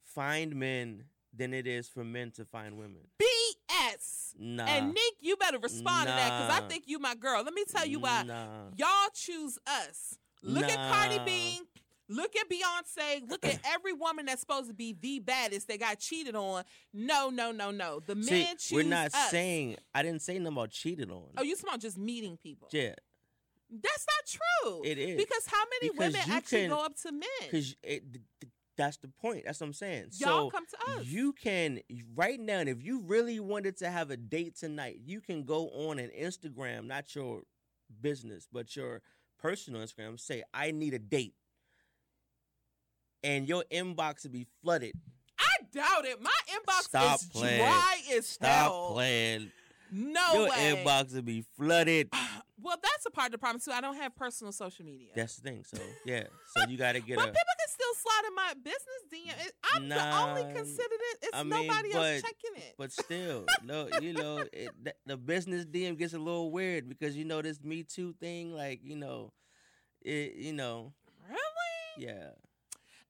find 0.03 0.55
men 0.57 1.05
than 1.33 1.53
it 1.53 1.67
is 1.67 1.89
for 1.89 2.05
men 2.05 2.31
to 2.33 2.45
find 2.45 2.79
women. 2.79 3.09
BS. 3.21 4.35
Nah. 4.39 4.65
And 4.65 4.89
Nick, 4.89 5.15
you 5.21 5.37
better 5.37 5.59
respond 5.59 6.07
to 6.07 6.13
that 6.13 6.41
because 6.41 6.63
I 6.63 6.69
think 6.69 6.85
you 6.87 6.99
my 6.99 7.15
girl. 7.15 7.43
Let 7.43 7.55
me 7.55 7.65
tell 7.69 7.87
you 7.87 8.01
why. 8.01 8.23
Nah. 8.23 8.47
Y'all 8.77 9.11
choose 9.13 9.59
us. 9.67 10.19
Look 10.43 10.65
at 10.65 10.93
Cardi 10.93 11.19
Nah. 11.19 11.25
B. 11.25 11.61
Look 12.09 12.35
at 12.37 12.49
Beyonce. 12.49 13.29
Look 13.29 13.45
at 13.45 13.59
every 13.75 13.93
woman 13.93 14.27
that's 14.27 14.41
supposed 14.41 14.69
to 14.69 14.75
be 14.75 14.97
the 15.01 15.19
baddest 15.19 15.69
that 15.69 15.81
got 15.81 15.99
cheated 15.99 16.37
on. 16.37 16.63
No, 16.93 17.31
no, 17.31 17.51
no, 17.53 17.71
no. 17.71 18.01
The 18.05 18.15
men 18.15 18.25
See, 18.25 18.45
choose 18.59 18.73
we're 18.73 18.83
not 18.85 19.07
us. 19.15 19.31
saying 19.31 19.77
I 19.95 20.03
didn't 20.03 20.23
say 20.23 20.39
nothing 20.39 20.57
about 20.57 20.71
cheated 20.71 21.11
on. 21.11 21.25
Oh, 21.37 21.43
you 21.43 21.55
talking 21.57 21.69
about 21.71 21.81
just 21.81 21.99
meeting 21.99 22.37
people? 22.37 22.69
yeah, 22.73 22.95
That's 23.71 24.07
not 24.07 24.41
true. 24.65 24.83
it 24.85 24.99
is 24.99 25.17
Because 25.17 25.47
how 25.47 25.63
many 25.81 25.93
Because 25.93 26.13
women 26.15 26.31
actually 26.31 26.61
can- 26.63 26.71
go 26.71 26.79
up 26.85 26.97
to 27.03 27.13
men? 27.13 27.23
because 27.51 27.75
that's 28.77 28.99
the 28.99 29.09
point. 29.09 29.45
That's 29.47 29.59
what 29.61 29.69
I'm 29.69 29.73
saying. 29.73 30.09
Y'all 30.19 30.49
so 30.49 30.51
come 30.51 30.67
to 30.67 30.93
us. 30.99 31.07
You 31.07 31.33
can 31.33 31.81
right 32.15 32.39
now, 32.39 32.59
and 32.59 32.69
if 32.69 32.83
you 32.85 33.01
really 33.01 33.41
wanted 33.41 33.79
to 33.79 33.91
have 33.91 34.11
a 34.11 34.17
date 34.19 34.55
tonight, 34.57 35.01
you 35.05 35.21
can 35.23 35.45
go 35.45 35.71
on 35.71 35.99
an 35.99 36.11
Instagram, 36.17 36.87
not 36.87 37.15
your 37.15 37.43
business, 38.03 38.47
but 38.53 38.77
your 38.77 39.01
personal 39.39 39.81
Instagram. 39.81 40.21
Say, 40.21 40.43
"I 40.53 40.73
need 40.73 40.93
a 40.93 40.99
date," 40.99 41.35
and 43.27 43.49
your 43.49 43.65
inbox 43.73 44.25
will 44.25 44.31
be 44.31 44.47
flooded. 44.63 44.93
I 45.39 45.65
doubt 45.73 46.05
it. 46.07 46.23
My 46.23 46.31
inbox 46.51 46.83
Stop 46.85 47.17
is 47.21 47.27
playing. 47.27 47.59
dry 47.61 47.97
as 48.15 48.27
Stop 48.27 48.49
hell. 48.49 48.91
playing. 48.95 49.51
No 49.93 50.33
your 50.35 50.49
way. 50.51 50.83
inbox 50.85 51.15
will 51.15 51.23
be 51.23 51.45
flooded. 51.57 52.09
Well, 52.59 52.79
that's 52.83 53.05
a 53.05 53.11
part 53.11 53.27
of 53.27 53.33
the 53.33 53.39
problem 53.39 53.61
too. 53.61 53.71
I 53.71 53.83
don't 53.83 53.97
have 53.97 54.17
personal 54.17 54.51
social 54.51 54.87
media. 54.87 55.09
That's 55.15 55.37
the 55.37 55.43
thing. 55.43 55.63
So 55.65 55.77
yeah, 56.07 56.25
so 56.57 56.67
you 56.67 56.79
got 56.79 56.93
to 56.93 57.01
get 57.01 57.17
but 57.19 57.29
a. 57.29 57.31
people 57.31 57.55
can 57.61 57.69
still 57.69 57.95
slide 57.95 58.23
in 58.27 58.35
my 58.35 58.55
business 58.65 59.03
DM. 59.13 59.51
I'm 59.75 59.89
the 59.91 60.17
only 60.17 60.43
Nah, 60.45 60.53
considered 60.55 61.01
it. 61.13 61.19
It's 61.23 61.31
I 61.35 61.43
mean, 61.43 61.67
nobody 61.67 61.93
else 61.93 62.23
checking 62.23 62.57
it. 62.57 62.75
But 62.79 62.93
still, 62.93 63.45
no, 63.63 63.89
you 64.01 64.15
know, 64.15 64.39
it, 64.55 64.71
the, 64.83 64.95
the 65.05 65.17
business 65.19 65.67
DM 65.67 65.99
gets 65.99 66.15
a 66.15 66.19
little 66.19 66.51
weird 66.51 66.89
because 66.89 67.15
you 67.15 67.27
know 67.27 67.43
this 67.43 67.63
Me 67.63 67.83
Too 67.83 68.15
thing, 68.19 68.55
like 68.55 68.81
you 68.83 68.97
know, 68.97 69.33
it, 70.03 70.35
you 70.37 70.55
know, 70.55 70.95
really? 71.29 72.07
yeah. 72.09 72.31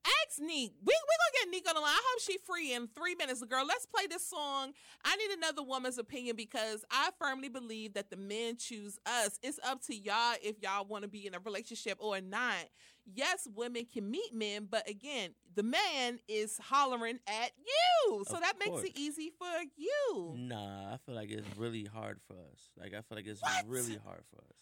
Ask 0.07 0.41
Neek. 0.41 0.73
We 0.85 0.87
we 0.87 0.93
gonna 0.93 1.45
get 1.45 1.51
Neek 1.51 1.69
on 1.69 1.75
the 1.75 1.81
line. 1.81 1.91
I 1.91 2.03
hope 2.13 2.21
she 2.23 2.39
free 2.39 2.73
in 2.75 2.89
three 2.89 3.15
minutes. 3.15 3.43
Girl, 3.45 3.65
let's 3.67 3.87
play 3.87 4.07
this 4.07 4.27
song. 4.27 4.73
I 5.05 5.17
need 5.17 5.31
another 5.37 5.63
woman's 5.63 5.99
opinion 5.99 6.37
because 6.37 6.85
I 6.91 7.11
firmly 7.21 7.49
believe 7.49 7.95
that 7.95 8.11
the 8.11 8.17
men 8.17 8.57
choose 8.57 8.99
us. 9.07 9.39
It's 9.43 9.59
up 9.67 9.83
to 9.87 9.95
y'all 9.97 10.35
if 10.43 10.57
y'all 10.63 10.85
want 10.85 11.03
to 11.03 11.09
be 11.09 11.27
in 11.27 11.35
a 11.35 11.39
relationship 11.41 11.99
or 12.01 12.21
not. 12.21 12.55
Yes, 13.15 13.47
women 13.55 13.87
can 13.93 14.11
meet 14.11 14.35
men, 14.35 14.67
but 14.69 14.89
again, 14.89 15.31
the 15.55 15.63
man 15.63 16.19
is 16.29 16.59
hollering 16.59 17.21
at 17.29 17.53
you. 17.57 18.25
So 18.27 18.35
Of 18.35 18.41
that 18.41 18.55
makes 18.59 18.83
it 18.83 18.93
easy 18.99 19.31
for 19.39 19.47
you. 19.77 20.35
Nah, 20.37 20.95
I 20.95 20.97
feel 21.07 21.15
like 21.15 21.31
it's 21.31 21.47
really 21.57 21.85
hard 21.85 22.21
for 22.27 22.35
us. 22.35 22.71
Like 22.77 22.89
I 22.95 23.03
feel 23.03 23.17
like 23.17 23.27
it's 23.27 23.41
What? 23.41 23.65
really 23.69 23.99
hard 24.05 24.23
for 24.31 24.39
us. 24.39 24.57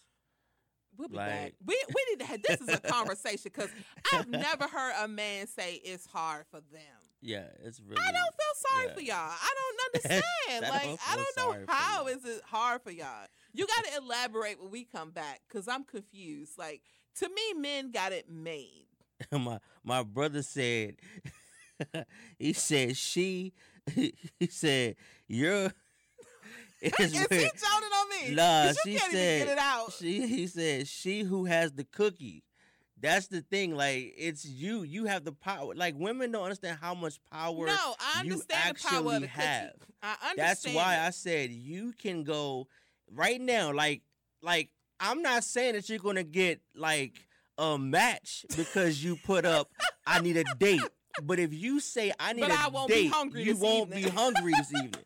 We'll 0.97 1.09
be 1.09 1.17
Like- 1.17 1.29
back. 1.29 1.53
We 1.65 1.81
we 1.93 2.05
need 2.09 2.19
to 2.19 2.25
have 2.25 2.41
this 2.41 2.61
is 2.61 2.69
a 2.69 2.79
conversation 2.91 3.51
because 3.53 3.69
I've 4.13 4.27
never 4.27 4.67
heard 4.67 4.93
a 5.03 5.07
man 5.07 5.47
say 5.47 5.75
it's 5.83 6.05
hard 6.05 6.45
for 6.49 6.61
them. 6.71 6.81
Yeah, 7.21 7.45
it's 7.63 7.79
really. 7.79 8.01
I 8.01 8.11
don't 8.11 8.35
feel 8.35 8.69
sorry 8.69 8.87
yeah. 8.87 8.93
for 8.93 9.01
y'all. 9.01 9.33
I 9.41 9.53
don't 9.55 9.95
understand. 9.95 10.65
I 10.65 10.69
like 10.69 10.83
don't 10.83 10.99
I 11.09 11.15
don't 11.15 11.37
know 11.37 11.65
how 11.73 12.07
is 12.07 12.23
it 12.25 12.41
hard 12.45 12.81
for 12.83 12.91
y'all. 12.91 13.27
You 13.53 13.65
got 13.67 13.85
to 13.85 13.97
elaborate 13.97 14.61
when 14.61 14.69
we 14.71 14.83
come 14.83 15.11
back 15.11 15.41
because 15.47 15.67
I'm 15.67 15.83
confused. 15.83 16.57
Like 16.57 16.81
to 17.19 17.29
me, 17.29 17.59
men 17.59 17.91
got 17.91 18.11
it 18.11 18.29
made. 18.29 18.87
my 19.31 19.59
my 19.83 20.03
brother 20.03 20.43
said, 20.43 20.97
he 22.37 22.53
said 22.53 22.95
she, 22.97 23.53
he 23.93 24.13
said 24.49 24.95
you're. 25.27 25.71
It's 26.81 26.99
Is 26.99 27.11
he 27.13 27.17
weird. 27.19 27.31
joning 27.31 27.89
on 27.93 28.09
me? 28.29 28.35
Nah, 28.35 28.71
she 28.83 28.95
can't 28.97 29.11
said 29.11 29.35
even 29.41 29.47
get 29.47 29.53
it 29.53 29.59
out. 29.59 29.93
She 29.93 30.27
he 30.27 30.47
said 30.47 30.87
she 30.87 31.21
who 31.21 31.45
has 31.45 31.71
the 31.73 31.83
cookie. 31.85 32.43
That's 32.99 33.27
the 33.27 33.41
thing. 33.41 33.75
Like 33.75 34.13
it's 34.17 34.45
you. 34.45 34.83
You 34.83 35.05
have 35.05 35.23
the 35.23 35.31
power. 35.31 35.73
Like 35.75 35.95
women 35.97 36.31
don't 36.31 36.43
understand 36.43 36.77
how 36.81 36.93
much 36.93 37.19
power. 37.31 37.65
no, 37.65 37.95
I 37.99 38.19
understand 38.21 38.75
the 38.77 38.83
power 38.87 39.15
of 39.15 39.21
the 39.21 39.27
have. 39.27 39.71
cookie. 39.79 39.93
I 40.03 40.11
understand. 40.31 40.37
That's 40.37 40.67
why 40.73 40.95
it. 40.95 41.07
I 41.07 41.09
said 41.11 41.51
you 41.51 41.93
can 41.97 42.23
go 42.23 42.67
right 43.11 43.39
now. 43.39 43.71
Like 43.73 44.01
like 44.41 44.69
I'm 44.99 45.21
not 45.21 45.43
saying 45.43 45.73
that 45.75 45.89
you're 45.89 45.99
gonna 45.99 46.23
get 46.23 46.61
like 46.75 47.13
a 47.57 47.77
match 47.77 48.45
because 48.55 49.03
you 49.03 49.15
put 49.25 49.45
up 49.45 49.69
I 50.05 50.19
need 50.21 50.37
a 50.37 50.43
date. 50.59 50.81
But 51.23 51.39
if 51.39 51.53
you 51.53 51.79
say 51.79 52.11
I 52.19 52.33
need 52.33 52.41
But 52.41 52.51
a 52.51 52.59
I 52.61 52.67
won't 52.67 52.89
be 52.89 52.93
date, 53.03 53.11
hungry 53.11 53.43
you 53.43 53.55
won't 53.55 53.89
be 53.91 54.01
hungry 54.03 54.51
this 54.57 54.73
evening. 54.73 55.05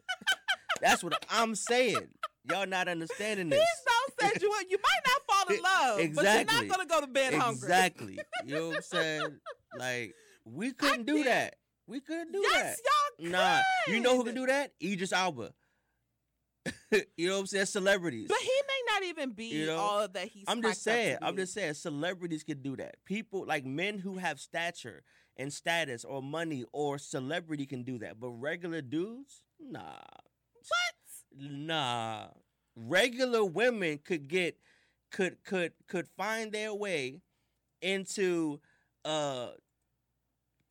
That's 0.81 1.03
what 1.03 1.13
I'm 1.29 1.55
saying. 1.55 2.07
Y'all 2.49 2.65
not 2.67 2.87
understanding 2.87 3.49
this. 3.49 3.59
Please 3.59 3.85
don't 4.19 4.33
say 4.33 4.39
you 4.41 4.53
you 4.69 4.77
might 4.77 5.01
not 5.05 5.21
fall 5.27 5.55
in 5.55 5.61
love, 5.61 6.15
but 6.15 6.23
you're 6.25 6.45
not 6.45 6.67
gonna 6.67 6.85
go 6.85 7.01
to 7.01 7.07
bed 7.07 7.33
hungry. 7.33 7.57
Exactly. 7.57 8.19
You 8.45 8.55
know 8.55 8.67
what 8.69 8.75
I'm 8.77 8.81
saying? 8.81 9.39
Like 9.77 10.15
we 10.45 10.71
couldn't 10.71 11.05
do 11.05 11.15
can't- 11.15 11.25
that. 11.25 11.55
We 11.87 11.99
couldn't 12.01 12.31
do 12.31 12.39
Yes, 12.39 12.77
that. 12.77 13.23
y'all 13.23 13.31
Nah, 13.31 13.59
you 13.87 13.99
know 13.99 14.15
who 14.15 14.23
can 14.23 14.35
do 14.35 14.45
that? 14.45 14.73
Idris 14.81 15.11
Elba. 15.11 15.53
you 17.17 17.27
know 17.27 17.33
what 17.35 17.39
I'm 17.41 17.47
saying? 17.47 17.65
Celebrities. 17.65 18.27
But 18.27 18.37
he 18.39 18.47
may 18.67 18.93
not 18.93 19.03
even 19.09 19.31
be 19.31 19.45
You 19.45 19.65
know, 19.67 19.77
all 19.77 20.07
that 20.07 20.27
he's. 20.27 20.43
I'm 20.47 20.61
just 20.61 20.83
saying. 20.83 21.17
I'm 21.21 21.35
just 21.35 21.53
saying. 21.53 21.73
Celebrities 21.75 22.43
can 22.43 22.61
do 22.61 22.75
that. 22.77 22.95
People 23.05 23.45
like 23.45 23.65
men 23.65 23.97
who 23.99 24.17
have 24.17 24.39
stature 24.39 25.03
and 25.37 25.51
status 25.51 26.03
or 26.05 26.21
money 26.21 26.63
or 26.73 26.97
celebrity 26.99 27.65
can 27.65 27.83
do 27.83 27.97
that. 27.99 28.19
But 28.19 28.29
regular 28.29 28.81
dudes, 28.81 29.41
nah, 29.59 29.81
What? 30.69 31.41
nah. 31.41 32.27
Regular 32.75 33.43
women 33.43 33.99
could 34.03 34.27
get 34.27 34.57
could 35.11 35.43
could 35.43 35.73
could 35.87 36.07
find 36.17 36.51
their 36.51 36.73
way 36.73 37.21
into 37.81 38.59
a 39.03 39.49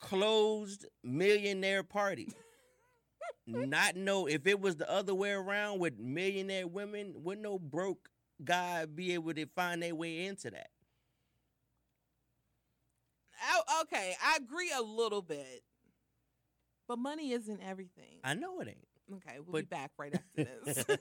closed 0.01 0.87
millionaire 1.03 1.83
party. 1.83 2.29
Not 3.47 3.97
know 3.97 4.27
if 4.27 4.47
it 4.47 4.61
was 4.61 4.77
the 4.77 4.91
other 4.91 5.15
way 5.15 5.31
around 5.31 5.79
with 5.79 5.99
millionaire 5.99 6.67
women, 6.67 7.15
would 7.25 7.39
no 7.39 7.59
broke 7.59 8.11
guy 8.45 8.85
be 8.85 9.15
able 9.15 9.33
to 9.35 9.47
find 9.47 9.83
their 9.83 9.95
way 9.95 10.27
into 10.27 10.51
that? 10.51 10.69
Oh, 13.51 13.83
okay, 13.83 14.15
I 14.23 14.37
agree 14.37 14.71
a 14.77 14.83
little 14.83 15.23
bit, 15.23 15.63
but 16.87 16.99
money 16.99 17.33
isn't 17.33 17.61
everything. 17.63 18.19
I 18.25 18.35
know 18.35 18.61
it 18.61 18.69
ain't. 18.69 18.88
Okay, 19.17 19.39
we'll 19.47 19.63
be 19.63 19.67
back 19.67 19.91
right 19.99 20.15
after 20.15 20.45
this. 20.65 20.85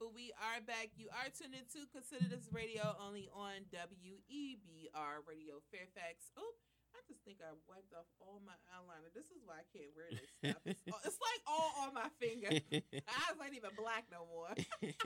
But 0.00 0.14
we 0.16 0.32
are 0.40 0.64
back. 0.64 0.96
You 0.96 1.12
are 1.12 1.28
tuned 1.28 1.52
into 1.52 1.84
Consider 1.92 2.24
This 2.32 2.48
Radio 2.52 2.96
only 2.96 3.28
on 3.36 3.68
WEBR 3.68 5.14
Radio 5.28 5.60
Fairfax. 5.68 6.32
Oh, 6.40 6.56
I 6.96 7.04
just 7.04 7.20
think 7.20 7.44
I 7.44 7.52
wiped 7.68 7.92
off 7.92 8.08
all 8.16 8.40
my 8.40 8.56
eyeliner. 8.72 9.12
This 9.12 9.28
is 9.28 9.44
why 9.44 9.60
I 9.60 9.66
can't 9.68 9.92
wear 9.92 10.08
this 10.08 10.32
stuff. 10.40 10.62
It's, 10.64 10.88
all- 10.88 11.04
it's 11.04 11.20
like 11.20 11.42
all 11.44 11.84
on 11.84 11.92
my 11.92 12.08
finger. 12.16 12.48
Eyes 13.12 13.36
ain't 13.44 13.56
even 13.60 13.76
black 13.76 14.08
no 14.08 14.24
more. 14.24 14.56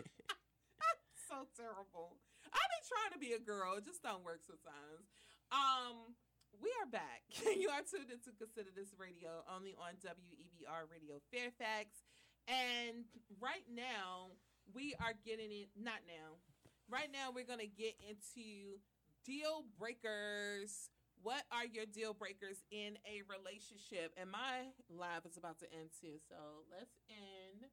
so 1.35 1.51
terrible. 1.59 2.14
I've 2.47 2.70
been 2.70 2.87
trying 2.87 3.12
to 3.18 3.18
be 3.18 3.35
a 3.35 3.43
girl. 3.43 3.74
It 3.74 3.82
just 3.82 4.07
don't 4.07 4.22
work 4.22 4.47
sometimes. 4.47 5.11
Um, 5.51 6.14
we 6.62 6.70
are 6.78 6.87
back. 6.87 7.26
you 7.59 7.74
are 7.74 7.82
tuned 7.82 8.14
into 8.14 8.30
Consider 8.39 8.70
This 8.70 8.95
Radio 8.95 9.43
only 9.51 9.74
on 9.74 9.99
WEBR 9.99 10.87
Radio 10.87 11.18
Fairfax. 11.35 12.07
And 12.47 13.11
right 13.43 13.66
now, 13.66 14.39
we 14.70 14.95
are 15.03 15.18
getting 15.26 15.51
it, 15.51 15.74
not 15.74 16.07
now. 16.07 16.39
Right 16.87 17.11
now, 17.11 17.35
we're 17.35 17.49
going 17.49 17.64
to 17.64 17.74
get 17.74 17.99
into 18.07 18.78
deal 19.26 19.66
breakers. 19.74 20.87
What 21.18 21.43
are 21.51 21.66
your 21.66 21.89
deal 21.89 22.14
breakers 22.14 22.62
in 22.70 22.95
a 23.11 23.26
relationship? 23.26 24.14
And 24.14 24.30
my 24.30 24.70
live 24.87 25.26
is 25.26 25.35
about 25.35 25.59
to 25.64 25.68
end 25.72 25.91
too. 25.99 26.22
So 26.30 26.62
let's 26.70 26.95
end. 27.11 27.66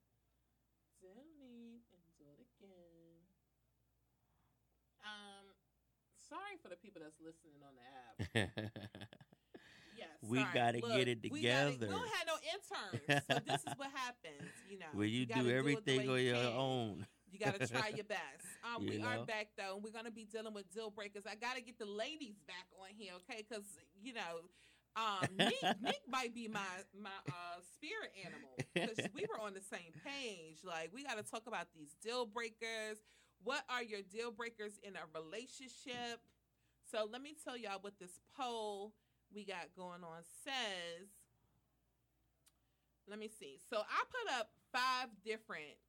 Delete 0.97 1.85
and 1.93 2.05
do 2.17 2.25
it 2.25 2.41
again. 2.57 3.21
Um, 5.01 5.57
sorry 6.31 6.55
for 6.63 6.69
the 6.71 6.79
people 6.79 7.01
that's 7.03 7.19
listening 7.19 7.59
on 7.67 7.73
the 7.75 7.83
app. 7.91 8.49
Yes, 9.97 10.07
We 10.23 10.39
sorry. 10.39 10.49
gotta 10.53 10.79
Look, 10.79 10.91
get 10.97 11.07
it 11.07 11.19
we 11.29 11.41
gotta- 11.43 11.71
together. 11.77 11.87
We, 11.87 11.93
don't 11.93 12.09
have 12.17 12.27
no 12.27 12.37
interns, 12.49 13.23
so 13.29 13.35
this 13.45 13.61
is 13.67 13.73
what 13.77 13.91
happens. 13.93 14.49
You 14.69 14.79
know, 14.79 14.85
Where 14.93 15.05
you, 15.05 15.25
gotta 15.27 15.43
do 15.43 15.51
everything 15.51 16.09
on 16.09 16.15
you 16.17 16.31
your 16.33 16.35
can. 16.41 16.53
own. 16.57 17.05
You 17.31 17.37
got 17.39 17.59
to 17.59 17.67
try 17.71 17.89
your 17.89 18.05
best. 18.05 18.47
Um, 18.63 18.81
You 18.83 18.91
we 18.99 19.03
are 19.03 19.23
back 19.25 19.49
though, 19.57 19.75
and 19.75 19.83
we're 19.83 19.91
gonna 19.91 20.09
be 20.11 20.25
dealing 20.25 20.53
with 20.53 20.71
deal 20.73 20.89
breakers. 20.89 21.23
I 21.29 21.35
got 21.35 21.55
to 21.55 21.61
get 21.61 21.77
the 21.77 21.85
ladies 21.85 22.35
back 22.47 22.65
on 22.81 22.87
here, 22.97 23.13
okay? 23.29 23.43
Because 23.47 23.63
you 24.01 24.13
know, 24.13 24.41
um, 24.95 25.27
Nick, 25.37 25.61
Nick 25.83 26.01
might 26.09 26.33
be 26.33 26.47
my 26.47 26.65
my 26.99 27.09
uh, 27.29 27.59
spirit 27.75 28.11
animal 28.25 28.57
because 28.73 28.97
we 29.13 29.25
were 29.29 29.39
on 29.39 29.53
the 29.53 29.61
same 29.61 29.91
page. 30.03 30.57
Like 30.63 30.89
we 30.93 31.03
got 31.03 31.17
to 31.17 31.23
talk 31.23 31.43
about 31.47 31.67
these 31.75 31.93
deal 32.03 32.25
breakers. 32.25 32.97
What 33.43 33.63
are 33.69 33.83
your 33.83 34.01
deal 34.01 34.31
breakers 34.31 34.79
in 34.83 34.93
a 34.95 35.19
relationship? 35.19 36.21
So 36.91 37.07
let 37.11 37.21
me 37.21 37.35
tell 37.43 37.57
y'all 37.57 37.79
what 37.81 37.99
this 37.99 38.19
poll 38.37 38.93
we 39.33 39.45
got 39.45 39.69
going 39.75 40.03
on 40.03 40.23
says. 40.43 41.07
Let 43.07 43.19
me 43.19 43.27
see. 43.27 43.59
So 43.69 43.77
I 43.77 44.03
put 44.09 44.39
up 44.39 44.49
five 44.71 45.09
different 45.25 45.79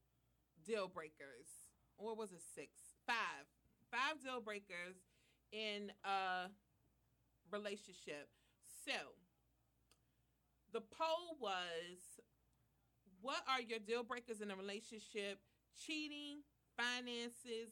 deal 0.65 0.89
breakers, 0.89 1.69
or 1.99 2.15
was 2.15 2.33
it 2.33 2.43
six? 2.55 2.71
Five. 3.07 3.47
Five 3.91 4.23
deal 4.23 4.41
breakers 4.41 4.97
in 5.53 5.93
a 6.05 6.49
relationship. 7.51 8.29
So 8.87 8.93
the 10.73 10.81
poll 10.81 11.37
was 11.39 12.21
what 13.21 13.43
are 13.49 13.61
your 13.61 13.79
deal 13.79 14.03
breakers 14.03 14.41
in 14.41 14.51
a 14.51 14.57
relationship? 14.57 15.39
Cheating, 15.87 16.39
finances, 16.83 17.71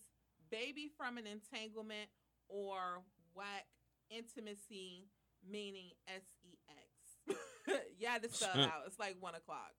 baby 0.51 0.91
from 0.97 1.19
an 1.19 1.27
entanglement, 1.27 2.11
or 2.49 3.03
whack 3.35 3.67
intimacy, 4.11 5.09
meaning 5.49 5.91
S 6.09 6.23
E 6.45 6.59
X. 6.69 7.77
yeah, 7.99 8.19
this 8.19 8.33
spell 8.35 8.51
out. 8.65 8.83
It's 8.87 8.99
like 8.99 9.17
one 9.21 9.35
o'clock. 9.35 9.73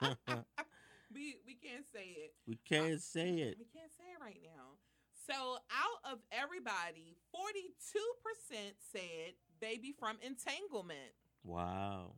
we 1.14 1.36
we 1.46 1.54
can't 1.54 1.84
say 1.92 2.16
it. 2.16 2.34
we 2.46 2.58
can't 2.68 3.00
say 3.00 3.28
it. 3.28 3.56
We 3.58 3.66
can't 3.72 3.92
say 3.96 4.04
it 4.12 4.20
right 4.20 4.40
now. 4.42 4.78
So 5.26 5.34
out 5.70 6.12
of 6.12 6.18
everybody, 6.32 7.16
forty-two 7.30 8.08
percent 8.24 8.74
said 8.92 9.34
baby 9.60 9.94
from 9.98 10.16
entanglement. 10.22 11.14
Wow. 11.44 12.14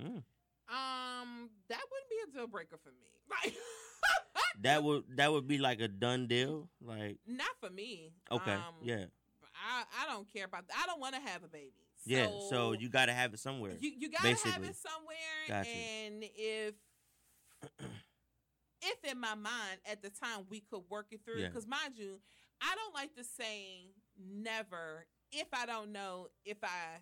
Hmm. 0.00 0.22
Um, 0.66 1.50
that 1.68 1.82
wouldn't 1.90 2.10
be 2.10 2.20
a 2.28 2.32
deal 2.32 2.46
breaker 2.46 2.78
for 2.82 2.90
me. 2.90 3.08
Like 3.28 3.54
That 4.62 4.82
would 4.82 5.04
that 5.16 5.32
would 5.32 5.46
be 5.48 5.58
like 5.58 5.80
a 5.80 5.88
done 5.88 6.26
deal. 6.26 6.68
Like 6.80 7.18
not 7.26 7.50
for 7.60 7.70
me. 7.70 8.12
okay, 8.30 8.52
Um, 8.52 8.74
yeah, 8.82 9.04
I 9.54 9.84
I 10.02 10.06
don't 10.12 10.30
care 10.32 10.44
about. 10.46 10.64
I 10.76 10.86
don't 10.86 11.00
want 11.00 11.14
to 11.14 11.20
have 11.20 11.42
a 11.44 11.48
baby. 11.48 11.72
yeah. 12.04 12.28
So 12.50 12.72
you 12.72 12.88
got 12.88 13.06
to 13.06 13.12
have 13.12 13.34
it 13.34 13.40
somewhere. 13.40 13.72
you 13.80 13.92
you 13.98 14.10
gotta 14.10 14.28
have 14.28 14.42
basically. 14.44 14.68
it 14.68 14.76
somewhere, 14.76 15.16
Got 15.48 15.66
you. 15.66 15.72
and 15.72 16.24
if 16.36 16.74
if 18.82 19.10
in 19.10 19.18
my 19.20 19.34
mind 19.34 19.78
at 19.90 20.02
the 20.02 20.10
time 20.10 20.44
we 20.50 20.60
could 20.60 20.82
work 20.90 21.06
it 21.10 21.20
through, 21.24 21.40
Yeah. 21.40 21.48
because 21.48 21.66
mind 21.66 21.94
you, 21.96 22.20
I 22.60 22.74
don't 22.74 22.94
like 22.94 23.14
the 23.16 23.24
saying 23.24 23.88
never 24.18 25.06
if 25.32 25.48
I 25.52 25.66
don't 25.66 25.90
know 25.92 26.28
if 26.44 26.58
I 26.62 26.98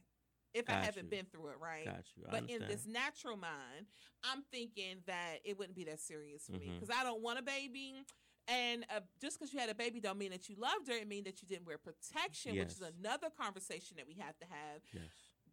if 0.54 0.68
I 0.68 0.74
haven't 0.74 1.04
you. 1.04 1.10
been 1.10 1.26
through 1.26 1.48
it, 1.48 1.56
right? 1.60 1.84
Got 1.86 2.04
you. 2.16 2.24
I 2.28 2.30
But 2.30 2.50
in 2.50 2.60
this 2.68 2.86
natural 2.86 3.36
mind, 3.36 3.86
I'm 4.24 4.42
thinking 4.52 4.98
that 5.06 5.38
it 5.44 5.58
wouldn't 5.58 5.76
be 5.76 5.84
that 5.84 6.00
serious 6.00 6.46
for 6.46 6.52
me 6.52 6.68
Mhm. 6.68 6.80
because 6.80 6.94
I 6.94 7.02
don't 7.04 7.22
want 7.22 7.38
a 7.38 7.42
baby. 7.42 8.04
And 8.48 8.84
uh, 8.90 9.00
just 9.20 9.38
because 9.38 9.52
you 9.54 9.60
had 9.60 9.70
a 9.70 9.74
baby 9.74 10.00
don't 10.00 10.18
mean 10.18 10.30
that 10.32 10.48
you 10.48 10.56
loved 10.56 10.88
her. 10.88 10.94
It 10.94 11.06
mean 11.08 11.24
that 11.24 11.40
you 11.42 11.48
didn't 11.48 11.64
wear 11.66 11.78
protection, 11.78 12.56
which 12.58 12.72
is 12.72 12.82
another 12.82 13.30
conversation 13.30 13.96
that 13.98 14.06
we 14.06 14.14
have 14.14 14.36
to 14.38 14.46
have. 14.46 14.82
yes, 14.92 15.04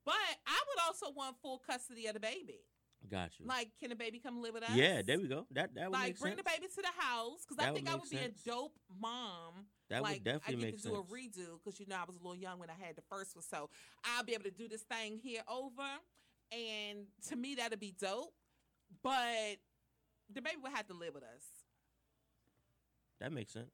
But 0.05 0.15
I 0.47 0.59
would 0.67 0.83
also 0.87 1.11
want 1.11 1.37
full 1.41 1.59
custody 1.59 2.07
of 2.07 2.15
the 2.15 2.19
baby. 2.19 2.61
Got 3.07 3.39
you. 3.39 3.45
Like, 3.45 3.69
can 3.79 3.89
the 3.89 3.95
baby 3.95 4.19
come 4.19 4.41
live 4.41 4.53
with 4.53 4.63
us? 4.63 4.71
yeah, 4.75 5.01
there 5.01 5.17
we 5.19 5.27
go. 5.27 5.45
That 5.51 5.73
that 5.75 5.85
would 5.89 5.93
Like, 5.93 6.07
make 6.09 6.19
bring 6.19 6.33
sense. 6.35 6.43
the 6.43 6.49
baby 6.51 6.67
to 6.73 6.81
the 6.81 7.01
house 7.01 7.45
because 7.47 7.63
I 7.65 7.71
think 7.73 7.89
I 7.89 7.95
would 7.95 8.09
be 8.09 8.17
a 8.17 8.29
dope 8.45 8.75
mom. 8.99 9.67
That 9.89 10.03
like, 10.03 10.15
would 10.15 10.23
definitely 10.23 10.67
I 10.67 10.71
get 10.71 10.75
to 10.77 10.81
sense. 10.81 10.93
do 10.93 10.99
a 10.99 11.03
redo 11.03 11.59
because 11.63 11.79
you 11.79 11.85
know 11.87 11.95
I 11.95 12.03
was 12.05 12.15
a 12.15 12.19
little 12.19 12.35
young 12.35 12.59
when 12.59 12.69
I 12.69 12.73
had 12.73 12.95
the 12.95 13.01
first 13.09 13.35
one, 13.35 13.43
so 13.43 13.69
I'll 14.03 14.23
be 14.23 14.33
able 14.33 14.43
to 14.43 14.51
do 14.51 14.67
this 14.67 14.81
thing 14.83 15.17
here 15.17 15.41
over, 15.47 15.87
and 16.51 17.05
to 17.29 17.35
me 17.35 17.55
that'd 17.55 17.79
be 17.79 17.93
dope. 17.99 18.33
But 19.01 19.57
the 20.33 20.41
baby 20.41 20.57
would 20.61 20.71
have 20.73 20.87
to 20.87 20.93
live 20.93 21.13
with 21.13 21.23
us. 21.23 21.43
that 23.19 23.31
makes 23.31 23.51
sense. 23.53 23.73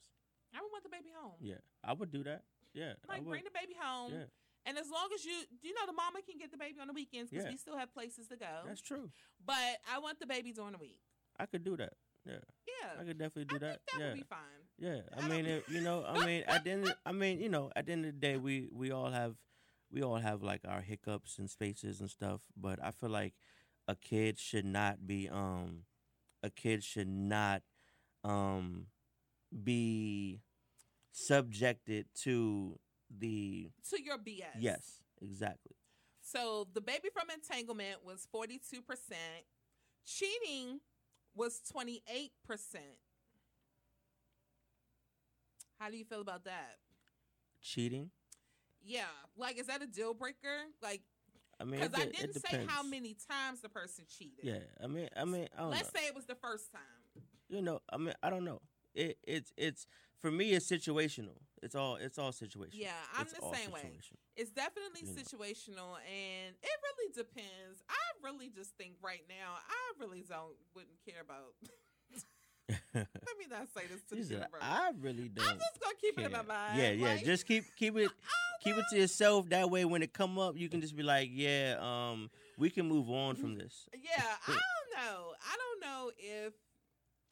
I 0.53 0.61
would 0.61 0.71
want 0.71 0.83
the 0.83 0.89
baby 0.89 1.09
home. 1.19 1.33
Yeah, 1.41 1.55
I 1.83 1.93
would 1.93 2.11
do 2.11 2.23
that. 2.23 2.43
Yeah, 2.73 2.93
I 3.07 3.13
Like, 3.13 3.21
would. 3.21 3.29
bring 3.29 3.43
the 3.43 3.51
baby 3.51 3.75
home. 3.79 4.11
Yeah, 4.13 4.23
And 4.65 4.77
as 4.77 4.89
long 4.89 5.09
as 5.13 5.23
you, 5.23 5.33
you 5.61 5.73
know, 5.73 5.85
the 5.85 5.93
mama 5.93 6.19
can 6.27 6.37
get 6.39 6.51
the 6.51 6.57
baby 6.57 6.79
on 6.81 6.87
the 6.87 6.93
weekends 6.93 7.29
because 7.29 7.45
Yeah. 7.45 7.51
we 7.51 7.57
still 7.57 7.77
have 7.77 7.93
places 7.93 8.27
to 8.29 8.35
go. 8.35 8.63
that's 8.65 8.81
true. 8.81 9.11
But 9.45 9.79
I 9.91 9.99
want 9.99 10.19
the 10.19 10.25
baby 10.25 10.51
during 10.53 10.71
the 10.71 10.77
week. 10.79 10.99
I 11.39 11.45
could 11.45 11.63
do 11.63 11.77
that. 11.77 11.93
Yeah, 12.25 12.39
Yeah. 12.65 12.99
I 12.99 13.03
could 13.03 13.19
definitely 13.19 13.45
do 13.45 13.55
I 13.57 13.59
that. 13.69 13.81
think 13.85 13.91
that 13.91 13.99
yeah, 13.99 14.07
would 14.09 14.17
be 14.17 14.23
fine. 14.23 14.61
yeah. 14.79 15.01
I 15.15 15.25
I 15.25 15.27
mean, 15.29 15.45
it, 15.45 15.63
you 15.69 15.81
know, 15.81 16.03
I 16.03 16.25
mean, 16.25 16.43
at 16.47 16.63
the 16.63 16.71
end, 16.71 16.87
of- 16.89 16.97
I 17.05 17.11
mean, 17.11 17.39
you 17.39 17.49
know, 17.49 17.71
at 17.75 17.85
the 17.85 17.91
end 17.91 18.05
of 18.05 18.13
the 18.13 18.19
day, 18.19 18.37
we 18.37 18.67
we 18.71 18.89
all 18.91 19.11
have 19.11 19.35
we 19.91 20.01
all 20.01 20.15
have 20.17 20.41
like 20.41 20.61
our 20.67 20.81
hiccups 20.81 21.37
and 21.37 21.47
spaces 21.49 21.99
and 22.01 22.09
stuff. 22.09 22.41
But 22.57 22.83
I 22.83 22.89
feel 22.89 23.09
like 23.11 23.35
a 23.87 23.95
kid 23.95 24.39
should 24.39 24.65
not 24.65 25.05
be 25.05 25.29
um 25.29 25.83
a 26.41 26.49
kid 26.49 26.83
should 26.83 27.07
not 27.07 27.61
um 28.23 28.87
be 29.63 30.41
subjected 31.11 32.07
to 32.23 32.79
the 33.19 33.69
To 33.89 34.01
your 34.03 34.17
BS. 34.17 34.57
yes 34.59 35.01
exactly 35.21 35.75
So 36.21 36.67
the 36.73 36.81
baby 36.81 37.09
from 37.13 37.29
entanglement 37.33 38.03
was 38.05 38.27
42%. 38.33 38.81
Cheating 40.05 40.79
was 41.35 41.61
28%. 41.73 42.31
How 45.79 45.89
do 45.89 45.97
you 45.97 46.05
feel 46.05 46.21
about 46.21 46.45
that? 46.45 46.77
cheating. 47.61 48.11
Yeah, 48.83 49.05
like 49.35 49.57
is 49.59 49.65
that 49.67 49.81
a 49.81 49.87
deal 49.87 50.13
breaker? 50.13 50.65
Like, 50.83 51.01
I 51.59 51.63
mean, 51.63 51.79
because 51.79 51.93
I 51.99 52.05
didn't 52.05 52.35
say 52.35 52.63
how 52.67 52.83
many 52.83 53.15
times 53.29 53.61
the 53.61 53.69
person 53.69 54.05
cheated. 54.07 54.43
Yeah, 54.43 54.59
I 54.83 54.85
mean, 54.87 55.09
I 55.17 55.25
mean, 55.25 55.47
I 55.57 55.65
Let's 55.65 55.91
know. 55.93 55.99
say 55.99 56.05
it 56.07 56.13
was 56.15 56.25
the 56.25 56.35
first 56.35 56.71
time. 56.71 57.23
you 57.49 57.61
know, 57.63 57.79
I 57.89 57.97
mean, 57.97 58.13
I 58.21 58.29
don't 58.29 58.45
know. 58.45 58.61
It 58.95 59.17
it's 59.23 59.53
it's 59.57 59.87
for 60.21 60.31
me, 60.31 60.53
it's 60.53 60.69
situational. 60.69 61.37
It's 61.61 61.75
all 61.75 61.97
it's 61.97 62.17
all 62.17 62.31
situational. 62.31 62.73
Yeah, 62.73 62.91
I'm 63.15 63.23
It's 63.23 63.33
the 63.33 63.41
same 63.53 63.71
way. 63.71 63.99
It's 64.35 64.51
definitely 64.51 65.01
You 65.01 65.07
know. 65.07 65.21
situational, 65.21 65.97
and 66.07 66.55
it 66.63 66.77
really 66.83 67.13
depends. 67.13 67.83
I 67.89 68.25
really 68.27 68.49
just 68.49 68.75
think 68.77 68.93
right 69.03 69.23
now, 69.29 69.57
I 69.67 70.03
really 70.03 70.23
don't 70.27 70.55
wouldn't 70.73 70.97
care 71.05 71.21
about. 71.21 71.53
Let 72.95 73.37
me 73.37 73.45
not 73.49 73.67
say 73.75 73.85
this 73.87 74.01
to 74.09 74.15
She 74.15 74.23
the 74.23 74.33
universe. 74.35 74.61
I 74.61 74.91
really 74.99 75.29
don't. 75.29 75.47
I'm 75.47 75.57
just 75.59 75.79
gonna 75.79 75.95
keep 76.01 76.17
it 76.17 76.25
in 76.25 76.31
my 76.31 76.41
mind. 76.41 76.77
Yeah, 76.79 76.91
yeah. 76.91 77.07
like, 77.07 77.25
Just 77.25 77.45
keep 77.45 77.65
keep 77.75 77.95
it 77.97 78.09
keep 78.63 78.75
it 78.77 78.85
to 78.91 78.97
yourself. 78.97 79.49
That 79.49 79.69
way, 79.69 79.85
when 79.85 80.01
it 80.01 80.13
come 80.13 80.39
up, 80.39 80.57
you 80.57 80.69
can 80.69 80.81
just 80.81 80.95
be 80.95 81.03
like, 81.03 81.29
yeah, 81.31 81.75
um, 81.79 82.31
we 82.57 82.69
can 82.69 82.87
move 82.87 83.09
on 83.09 83.35
from 83.35 83.55
this. 83.55 83.87
Yeah, 83.93 84.23
I 84.47 84.51
don't 84.51 85.05
know. 85.05 85.33
I 85.41 85.57
don't 85.57 85.81
know 85.81 86.11
if 86.17 86.53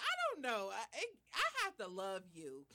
I 0.03 0.13
don't 0.33 0.41
know. 0.43 0.69
I 0.71 1.03
I 1.33 1.63
have 1.65 1.77
to 1.77 1.87
love 1.87 2.23
you. 2.33 2.65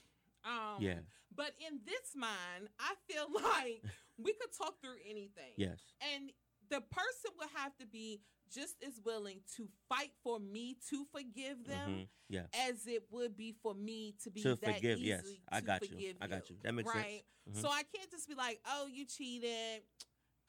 Um, 0.44 0.80
Yeah. 0.80 1.00
But 1.36 1.52
in 1.60 1.80
this 1.86 2.16
mind, 2.16 2.68
I 2.80 2.94
feel 3.06 3.26
like 3.34 3.82
we 4.18 4.32
could 4.32 4.52
talk 4.56 4.80
through 4.82 4.98
anything. 5.08 5.52
Yes. 5.56 5.78
And 6.14 6.32
the 6.70 6.80
person 6.80 7.30
would 7.38 7.50
have 7.54 7.76
to 7.78 7.86
be 7.86 8.20
just 8.52 8.76
as 8.86 9.00
willing 9.04 9.40
to 9.56 9.68
fight 9.88 10.10
for 10.24 10.40
me 10.40 10.76
to 10.90 11.04
forgive 11.12 11.64
them 11.66 11.90
Mhm. 11.90 12.08
Yeah. 12.28 12.46
as 12.68 12.86
it 12.86 13.04
would 13.10 13.36
be 13.36 13.52
for 13.62 13.74
me 13.74 14.14
to 14.24 14.30
be 14.30 14.42
To 14.42 14.54
that 14.56 14.74
forgive, 14.76 14.98
yes. 15.00 15.24
I 15.50 15.60
to 15.60 15.66
got 15.66 15.90
you. 15.90 16.14
I 16.20 16.26
got 16.26 16.48
you. 16.50 16.56
That 16.62 16.72
makes 16.72 16.90
sense. 16.90 17.04
right? 17.04 17.24
Mhm. 17.50 17.60
So 17.60 17.68
I 17.68 17.82
can't 17.82 18.10
just 18.10 18.26
be 18.28 18.34
like, 18.34 18.60
"Oh, 18.66 18.86
you 18.86 19.04
cheated. 19.04 19.82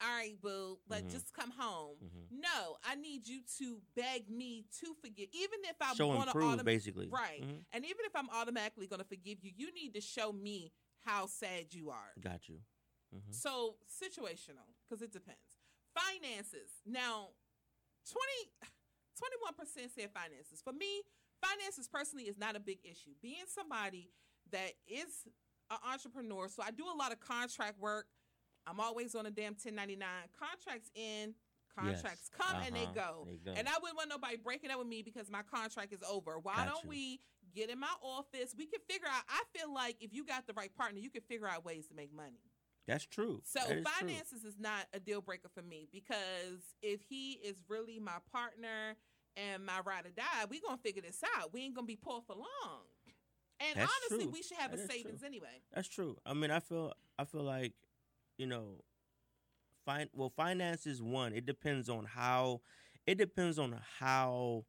All 0.00 0.08
right, 0.08 0.40
boo. 0.40 0.78
Let 0.88 1.04
Mhm. 1.04 1.10
just 1.10 1.32
come 1.34 1.50
home." 1.50 1.98
Mhm. 1.98 2.30
No, 2.40 2.78
I 2.84 2.94
need 2.94 3.26
you 3.28 3.42
to 3.58 3.80
beg 3.94 4.28
me 4.30 4.64
to 4.80 4.94
forgive, 4.94 5.28
even 5.32 5.64
if 5.64 5.80
I 5.80 5.94
Show 5.94 6.06
want 6.08 6.20
and 6.22 6.28
to 6.28 6.32
prove, 6.32 6.58
autom- 6.60 6.64
basically. 6.64 7.08
right. 7.08 7.42
Mhm. 7.42 7.64
And 7.72 7.84
even 7.84 8.04
if 8.06 8.16
I'm 8.16 8.30
automatically 8.30 8.86
going 8.86 9.00
to 9.00 9.04
forgive 9.08 9.44
you, 9.44 9.52
you 9.54 9.72
need 9.72 9.92
to 9.94 10.00
show 10.00 10.32
me 10.32 10.72
how 11.00 11.26
sad 11.26 11.74
you 11.74 11.90
are. 11.90 12.14
Got 12.20 12.48
you. 12.48 12.64
Mhm. 13.14 13.34
So 13.34 13.78
situational 13.88 14.74
because 14.82 15.02
it 15.02 15.10
depends. 15.12 15.58
Finances. 15.92 16.80
Now, 16.86 17.34
20, 18.04 18.50
21% 19.16 19.90
said 19.92 20.12
finances. 20.12 20.62
For 20.62 20.72
me, 20.72 21.02
finances 21.40 21.88
personally 21.88 22.28
is 22.28 22.38
not 22.38 22.56
a 22.56 22.60
big 22.60 22.84
issue. 22.84 23.14
Being 23.20 23.46
somebody 23.46 24.12
that 24.50 24.74
is 24.86 25.26
an 25.70 25.78
entrepreneur, 25.84 26.48
so 26.48 26.62
I 26.62 26.70
do 26.70 26.86
a 26.88 26.94
lot 26.94 27.12
of 27.12 27.20
contract 27.20 27.78
work. 27.78 28.08
I'm 28.66 28.80
always 28.80 29.14
on 29.14 29.26
a 29.26 29.30
damn 29.30 29.54
1099. 29.54 30.08
Contracts 30.38 30.90
in, 30.94 31.34
contracts 31.74 32.30
Yes. 32.32 32.38
come 32.48 32.62
and 32.62 32.74
they 32.74 32.84
Uh-huh. 32.84 32.92
go. 32.94 33.24
They 33.28 33.36
go. 33.38 33.52
And 33.52 33.68
I 33.68 33.78
wouldn't 33.80 33.96
want 33.96 34.08
nobody 34.08 34.36
breaking 34.36 34.70
up 34.70 34.78
with 34.78 34.88
me 34.88 35.02
because 35.02 35.30
my 35.30 35.42
contract 35.42 35.92
is 35.92 36.02
over. 36.02 36.38
Why 36.38 36.56
Got 36.56 36.66
don't 36.68 36.84
you. 36.84 36.88
we 36.90 37.20
get 37.54 37.70
in 37.70 37.78
my 37.78 37.94
office? 38.02 38.54
We 38.56 38.66
can 38.66 38.80
figure 38.88 39.08
out. 39.08 39.22
I 39.28 39.42
feel 39.56 39.72
like 39.72 39.96
if 40.00 40.12
you 40.12 40.24
got 40.24 40.46
the 40.46 40.52
right 40.54 40.74
partner, 40.74 41.00
you 41.00 41.10
can 41.10 41.22
figure 41.22 41.48
out 41.48 41.64
ways 41.64 41.86
to 41.88 41.94
make 41.94 42.12
money. 42.12 42.40
That's 42.86 43.04
true. 43.06 43.40
So 43.44 43.60
That 43.60 43.78
is 43.78 43.84
true. 43.84 43.92
finances 43.98 44.44
is 44.44 44.58
not 44.58 44.86
a 44.92 44.98
deal 45.00 45.20
breaker 45.20 45.48
for 45.48 45.62
me 45.62 45.86
because 45.92 46.74
if 46.82 47.02
he 47.02 47.34
is 47.34 47.62
really 47.68 47.98
my 48.00 48.18
partner 48.32 48.96
and 49.36 49.64
my 49.64 49.80
ride 49.80 50.06
or 50.06 50.10
die, 50.10 50.44
we 50.48 50.60
gonna 50.60 50.76
figure 50.78 51.02
this 51.02 51.22
out. 51.36 51.52
We 51.52 51.60
ain't 51.62 51.74
gonna 51.74 51.86
be 51.86 51.96
poor 51.96 52.20
for 52.26 52.34
long. 52.34 52.82
And 53.60 53.78
That's 53.78 53.92
honestly, 54.08 54.24
true. 54.24 54.32
we 54.32 54.42
should 54.42 54.56
have 54.56 54.70
That 54.72 54.80
a 54.80 54.82
is 54.84 54.88
true. 54.88 54.96
savings 55.02 55.22
anyway. 55.22 55.62
That's 55.72 55.86
true. 55.88 56.16
I 56.26 56.32
mean, 56.34 56.50
I 56.50 56.60
feel 56.60 56.92
I 57.18 57.24
feel 57.26 57.42
like, 57.42 57.74
you 58.40 58.46
know, 58.46 58.82
fin- 59.86 60.08
well, 60.14 60.32
finance 60.34 60.86
is 60.86 61.02
one. 61.02 61.34
It 61.34 61.44
depends 61.44 61.90
on 61.90 62.06
how 62.06 62.62
it 63.06 63.18
depends 63.18 63.58
on 63.58 63.78
how 63.98 64.64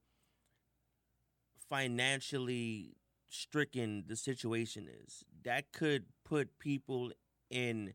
financially 1.69 2.97
stricken 3.29 4.03
the 4.07 4.15
situation 4.15 4.87
is. 5.05 5.23
That 5.43 5.71
could 5.71 6.05
put 6.25 6.59
people 6.59 7.11
in 7.49 7.93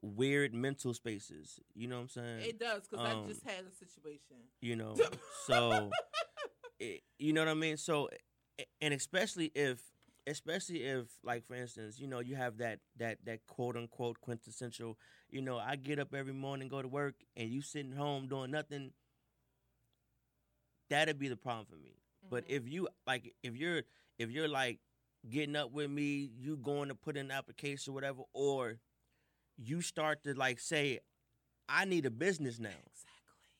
weird 0.00 0.54
mental 0.54 0.94
spaces. 0.94 1.60
You 1.74 1.88
know 1.88 1.96
what 1.96 2.02
I'm 2.02 2.08
saying? 2.08 2.40
It 2.40 2.58
does 2.58 2.88
because 2.88 3.06
Um, 3.06 3.24
I 3.24 3.28
just 3.28 3.44
had 3.44 3.64
a 3.66 3.74
situation. 3.74 4.36
you 4.60 4.76
know 4.76 4.94
so 5.46 5.90
it, 6.80 7.02
you 7.18 7.32
know 7.32 7.40
what 7.42 7.48
i 7.50 7.54
mean 7.54 7.76
so 7.76 8.08
and 8.80 8.92
especially 8.94 9.52
if 9.54 9.80
especially 10.28 10.84
if 10.84 11.06
like 11.24 11.46
for 11.46 11.54
instance 11.54 11.98
you 12.00 12.06
know 12.06 12.20
you 12.20 12.36
have 12.36 12.58
that 12.58 12.80
that 12.98 13.18
that 13.24 13.40
quote 13.46 13.76
unquote 13.76 14.20
quintessential 14.20 14.98
you 15.30 15.42
know 15.42 15.58
i 15.58 15.76
get 15.76 15.98
up 15.98 16.14
every 16.14 16.32
morning 16.34 16.68
go 16.68 16.82
to 16.82 16.88
work 16.88 17.14
and 17.36 17.50
you 17.50 17.62
sitting 17.62 17.92
home 17.92 18.28
doing 18.28 18.50
nothing 18.50 18.92
that'd 20.90 21.18
be 21.18 21.28
the 21.28 21.36
problem 21.36 21.66
for 21.66 21.76
me. 21.76 21.96
But 22.30 22.44
Mhm. 22.44 22.50
if 22.50 22.68
you 22.68 22.88
like 23.06 23.34
if 23.42 23.56
you're 23.56 23.82
if 24.18 24.30
you're 24.30 24.48
like 24.48 24.80
getting 25.28 25.56
up 25.56 25.70
with 25.72 25.90
me 25.90 26.30
you 26.36 26.56
going 26.56 26.88
to 26.88 26.94
put 26.94 27.16
in 27.16 27.26
an 27.26 27.32
application 27.32 27.92
or 27.92 27.94
whatever 27.94 28.22
or 28.32 28.78
you 29.56 29.82
start 29.82 30.22
to 30.24 30.34
like 30.34 30.60
say 30.60 31.00
i 31.68 31.84
need 31.84 32.06
a 32.06 32.10
business 32.10 32.58
now. 32.58 32.70
Exactly, 32.70 33.07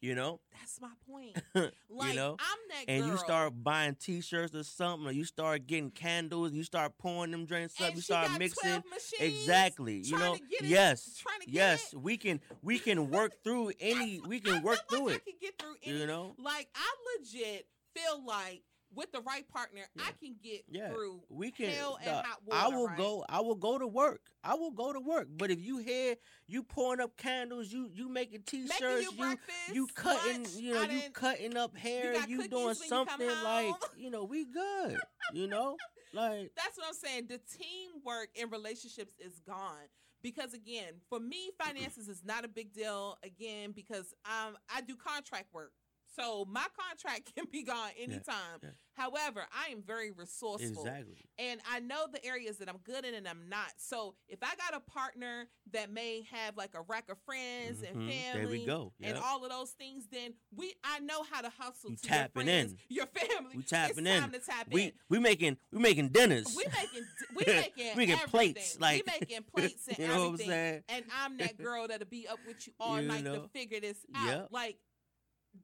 you 0.00 0.14
know 0.14 0.40
that's 0.52 0.80
my 0.80 0.88
point. 1.10 1.36
you 1.54 2.14
know 2.14 2.36
I'm 2.38 2.58
that 2.70 2.84
and 2.88 3.02
girl. 3.02 3.12
you 3.12 3.16
start 3.18 3.52
buying 3.62 3.94
T-shirts 3.94 4.54
or 4.54 4.62
something, 4.64 5.08
or 5.08 5.12
you 5.12 5.24
start 5.24 5.66
getting 5.66 5.90
candles, 5.90 6.52
you 6.52 6.62
start 6.64 6.92
pouring 6.98 7.30
them 7.30 7.46
drinks 7.46 7.80
up, 7.80 7.88
and 7.88 7.96
you 7.96 8.02
start 8.02 8.38
mixing. 8.38 8.82
Exactly, 9.20 9.98
you 10.04 10.18
know. 10.18 10.36
get 10.50 10.62
it- 10.62 10.66
yes, 10.66 11.16
trying 11.20 11.40
to 11.40 11.46
get 11.46 11.54
yes, 11.54 11.92
it. 11.92 12.00
we 12.00 12.16
can 12.16 12.40
we 12.62 12.78
can 12.86 13.10
work 13.10 13.32
through 13.42 13.72
any. 13.80 14.20
We 14.26 14.36
I 14.36 14.40
can 14.40 14.62
work 14.62 14.80
feel 14.88 14.98
through 14.98 15.06
like 15.08 15.16
it. 15.16 15.22
I 15.26 15.30
can 15.30 15.38
get 15.40 15.58
through 15.58 15.74
any 15.84 15.98
You 16.00 16.06
know. 16.06 16.34
Like 16.38 16.68
I 16.74 17.18
legit 17.18 17.66
feel 17.94 18.24
like 18.24 18.62
with 18.94 19.12
the 19.12 19.20
right 19.20 19.46
partner, 19.48 19.82
I 19.98 20.12
can 20.22 20.36
get 20.42 20.64
Yeah, 20.68 20.90
through 20.90 21.22
We 21.28 21.50
can. 21.50 21.70
hell 21.70 21.98
and 22.02 22.16
hot 22.16 22.40
I 22.50 22.68
will 22.68 22.86
right? 22.86 22.96
go. 22.96 23.24
I 23.28 23.40
will 23.40 23.54
go 23.54 23.78
to 23.78 23.86
work. 23.86 24.20
I 24.42 24.54
will 24.54 24.70
go 24.70 24.92
to 24.92 25.00
work. 25.00 25.28
But 25.36 25.50
if 25.50 25.60
you 25.60 25.78
here, 25.78 26.16
you 26.46 26.62
pouring 26.62 27.00
up 27.00 27.16
candles, 27.16 27.72
you 27.72 27.90
you 27.92 28.08
making 28.08 28.42
T-shirts, 28.42 28.80
making 28.80 29.18
you 29.18 29.28
you 29.28 29.74
you 29.74 29.86
cutting, 29.94 30.42
lunch, 30.44 30.54
you 30.56 30.74
know, 30.74 30.82
you 30.82 31.00
cutting 31.12 31.56
up 31.56 31.76
hair, 31.76 32.14
got 32.14 32.28
you, 32.28 32.48
doing 32.48 32.64
when 32.64 32.76
you 32.76 32.88
something 32.88 33.28
like, 33.44 33.74
you 33.96 34.10
know, 34.10 34.24
we 34.24 34.44
good. 34.44 34.98
You 35.32 35.46
know, 35.46 35.76
like 36.14 36.52
That's 36.56 36.76
what 36.76 36.86
I'm 36.88 36.94
saying. 36.94 37.26
The 37.28 37.40
teamwork 37.58 38.30
in 38.34 38.50
relationships 38.50 39.14
is 39.18 39.40
gone. 39.40 39.88
Because 40.20 40.52
again, 40.52 40.94
for 41.08 41.20
me, 41.20 41.50
finances 41.62 42.08
is 42.08 42.24
not 42.24 42.44
a 42.44 42.48
big 42.48 42.72
deal. 42.72 43.16
Again, 43.22 43.72
because 43.72 44.14
um, 44.24 44.56
I 44.74 44.80
do 44.80 44.96
contract 44.96 45.54
work, 45.54 45.72
so 46.18 46.44
my 46.50 46.66
contract 46.78 47.32
can 47.36 47.46
be 47.50 47.62
gone 47.62 47.90
anytime. 47.98 48.58
yeah. 48.62 48.70
However, 48.94 49.44
I 49.56 49.70
am 49.70 49.82
very 49.86 50.10
resourceful. 50.10 50.82
exactly. 50.82 51.24
and 51.38 51.60
I 51.70 51.78
know 51.78 52.06
the 52.12 52.24
areas 52.26 52.58
that 52.58 52.68
I'm 52.68 52.78
good 52.78 53.04
in 53.04 53.14
and 53.14 53.28
I'm 53.28 53.48
not. 53.48 53.72
So 53.76 54.16
if 54.28 54.40
I 54.42 54.56
got 54.56 54.74
a 54.74 54.80
partner 54.90 55.46
that 55.72 55.92
may 55.92 56.26
have 56.32 56.56
like 56.56 56.70
a 56.74 56.80
rack 56.82 57.08
of 57.08 57.16
friends 57.24 57.82
and 57.82 57.94
Mhm. 57.96 58.10
family, 58.10 58.40
There 58.40 58.48
we 58.48 58.66
go. 58.66 58.92
and 59.00 59.16
all 59.18 59.44
of 59.44 59.50
those 59.50 59.70
things, 59.70 60.08
then 60.10 60.34
we 60.52 60.74
I 60.82 60.98
know 60.98 61.22
how 61.22 61.42
to 61.42 61.48
hustle 61.48 61.90
You 61.90 61.96
to 61.96 62.02
tapping 62.02 62.46
your 62.48 62.54
friends, 62.56 62.72
in. 62.72 62.78
your 62.88 63.06
family. 63.06 63.56
We 63.56 63.62
tapping 63.62 64.04
it's 64.06 64.24
in. 64.24 64.30
to 64.32 64.38
tap 64.40 64.66
we 64.68 64.82
in. 64.86 64.92
we 65.08 65.18
making 65.20 65.58
we 65.70 65.78
making 65.78 66.08
dinners. 66.08 66.52
We 66.56 66.64
making 66.64 67.06
we 67.36 67.44
making 67.46 67.96
We 67.96 68.06
making 68.06 68.26
plates, 68.26 68.80
like- 68.80 69.04
we 69.06 69.12
making 69.20 69.42
plates 69.54 69.86
and 69.86 69.98
you 69.98 70.08
know 70.08 70.14
what 70.14 70.20
I'm 70.20 70.26
everything. 70.34 70.48
saying? 70.48 70.82
And 70.88 71.04
I'm 71.14 71.36
that 71.36 71.56
girl 71.56 71.86
that'll 71.86 72.08
be 72.08 72.26
up 72.26 72.40
with 72.48 72.66
you 72.66 72.72
all 72.80 73.00
You 73.00 73.06
night 73.06 73.24
to 73.26 73.48
figure 73.52 73.78
this 73.78 73.98
out. 74.12 74.26
Yep. 74.26 74.48
Like 74.50 74.78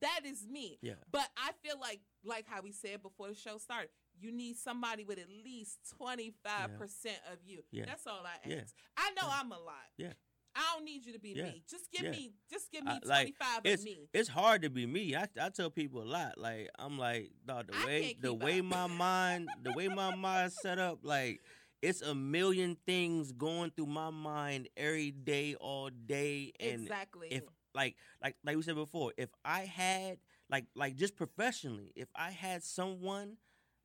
that 0.00 0.20
is 0.24 0.46
me. 0.48 0.78
Yeah. 0.82 0.94
But 1.12 1.28
I 1.36 1.50
feel 1.62 1.78
like 1.80 2.00
like 2.24 2.46
how 2.48 2.62
we 2.62 2.72
said 2.72 3.02
before 3.02 3.28
the 3.28 3.34
show 3.34 3.58
started, 3.58 3.90
you 4.18 4.32
need 4.32 4.56
somebody 4.56 5.04
with 5.04 5.18
at 5.18 5.28
least 5.44 5.78
twenty 5.96 6.32
five 6.44 6.76
percent 6.78 7.18
of 7.32 7.38
you. 7.44 7.62
Yeah. 7.70 7.84
That's 7.86 8.06
all 8.06 8.22
I 8.24 8.36
ask. 8.36 8.48
Yeah. 8.48 8.62
I 8.96 9.10
know 9.10 9.28
Yeah. 9.28 9.38
I'm 9.40 9.52
a 9.52 9.58
lot. 9.58 9.74
Yeah. 9.98 10.12
I 10.56 10.60
don't 10.76 10.84
need 10.84 11.04
you 11.04 11.12
to 11.14 11.18
be 11.18 11.30
Yeah. 11.30 11.44
me. 11.46 11.64
Just 11.68 11.90
give 11.90 12.04
Yeah. 12.04 12.10
me 12.12 12.32
just 12.50 12.70
give 12.70 12.82
I- 12.86 12.94
me 12.94 13.00
like, 13.04 13.18
twenty 13.26 13.32
five 13.40 13.60
it's 13.64 13.82
of 13.82 13.86
me. 13.86 14.08
it's 14.14 14.28
hard 14.28 14.62
to 14.62 14.70
be 14.70 14.86
me. 14.86 15.16
I, 15.16 15.26
I 15.40 15.48
tell 15.48 15.68
people 15.70 16.02
a 16.02 16.04
lot. 16.06 16.38
Like 16.38 16.70
I'm 16.78 16.96
like, 16.98 17.32
dog, 17.44 17.66
the 17.72 17.76
I 17.76 17.84
way 17.86 18.16
the 18.20 18.32
way 18.34 18.60
up. 18.60 18.64
my 18.66 18.86
mind 18.86 19.48
the 19.62 19.72
way 19.72 19.88
my 19.88 20.14
mind 20.16 20.52
set 20.52 20.78
up, 20.78 21.00
like 21.02 21.40
it's 21.82 22.00
a 22.02 22.14
million 22.14 22.76
things 22.86 23.30
going 23.32 23.70
through 23.72 23.86
my 23.86 24.08
mind 24.10 24.68
every 24.76 25.10
day, 25.10 25.54
all 25.56 25.90
day. 25.90 26.52
And 26.58 26.82
exactly. 26.82 27.28
if 27.30 27.42
like 27.74 27.96
like 28.22 28.36
like 28.44 28.56
we 28.56 28.62
said 28.62 28.74
before, 28.76 29.12
if 29.16 29.30
I 29.44 29.60
had 29.60 30.18
like 30.50 30.66
like 30.74 30.96
just 30.96 31.16
professionally, 31.16 31.92
if 31.96 32.08
I 32.14 32.30
had 32.30 32.62
someone 32.62 33.36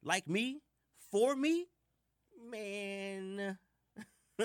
like 0.03 0.27
me 0.27 0.61
for 1.11 1.35
me, 1.35 1.67
man, 2.49 3.57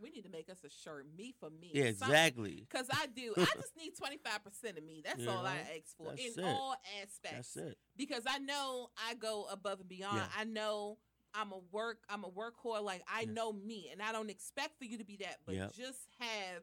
we 0.00 0.10
need 0.10 0.22
to 0.24 0.30
make 0.30 0.48
us 0.50 0.58
a 0.64 0.70
shirt, 0.70 1.06
me 1.16 1.34
for 1.38 1.50
me. 1.50 1.70
yeah, 1.72 1.84
exactly. 1.84 2.66
Cause 2.70 2.86
I 2.90 3.06
do. 3.06 3.34
I 3.38 3.52
just 3.60 3.76
need 3.76 3.92
twenty 3.96 4.18
five 4.18 4.44
percent 4.44 4.78
of 4.78 4.84
me. 4.84 5.02
That's 5.04 5.22
You 5.22 5.30
all 5.30 5.44
I 5.46 5.56
ask 5.76 5.96
for 5.96 6.12
in 6.12 6.32
it. 6.36 6.44
all 6.44 6.76
aspects. 7.02 7.54
That's 7.54 7.56
it. 7.56 7.78
Because 7.96 8.24
I 8.28 8.38
know 8.38 8.88
I 9.08 9.14
go 9.14 9.46
above 9.50 9.80
and 9.80 9.88
beyond. 9.88 10.16
Yeah. 10.16 10.26
I 10.38 10.44
know 10.44 10.98
I'm 11.34 11.52
a 11.52 11.58
work 11.72 11.98
I'm 12.10 12.24
a 12.24 12.30
workhorse. 12.30 12.82
Like 12.82 13.02
I 13.12 13.22
Yeah. 13.22 13.32
know 13.32 13.52
me, 13.52 13.88
and 13.92 14.02
I 14.02 14.12
don't 14.12 14.30
expect 14.30 14.78
for 14.78 14.84
you 14.84 14.98
to 14.98 15.04
be 15.04 15.16
that, 15.18 15.38
but 15.46 15.54
Yep. 15.54 15.72
just 15.72 16.08
have 16.18 16.62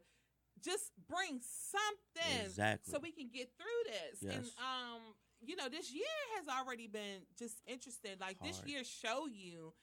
just 0.63 0.91
bring 1.09 1.41
something 1.41 2.45
Exactly. 2.45 2.91
so 2.91 2.99
we 2.99 3.11
can 3.11 3.29
get 3.33 3.49
through 3.57 3.91
this. 3.91 4.35
And 4.35 4.45
um, 4.57 5.01
you 5.41 5.55
know, 5.55 5.67
this 5.69 5.91
year 5.93 6.05
has 6.37 6.47
already 6.47 6.87
been 6.87 7.21
just 7.37 7.61
interesting. 7.67 8.11
Like 8.19 8.37
this 8.43 8.61
year 8.65 8.83
show 8.83 9.25
you 9.27 9.73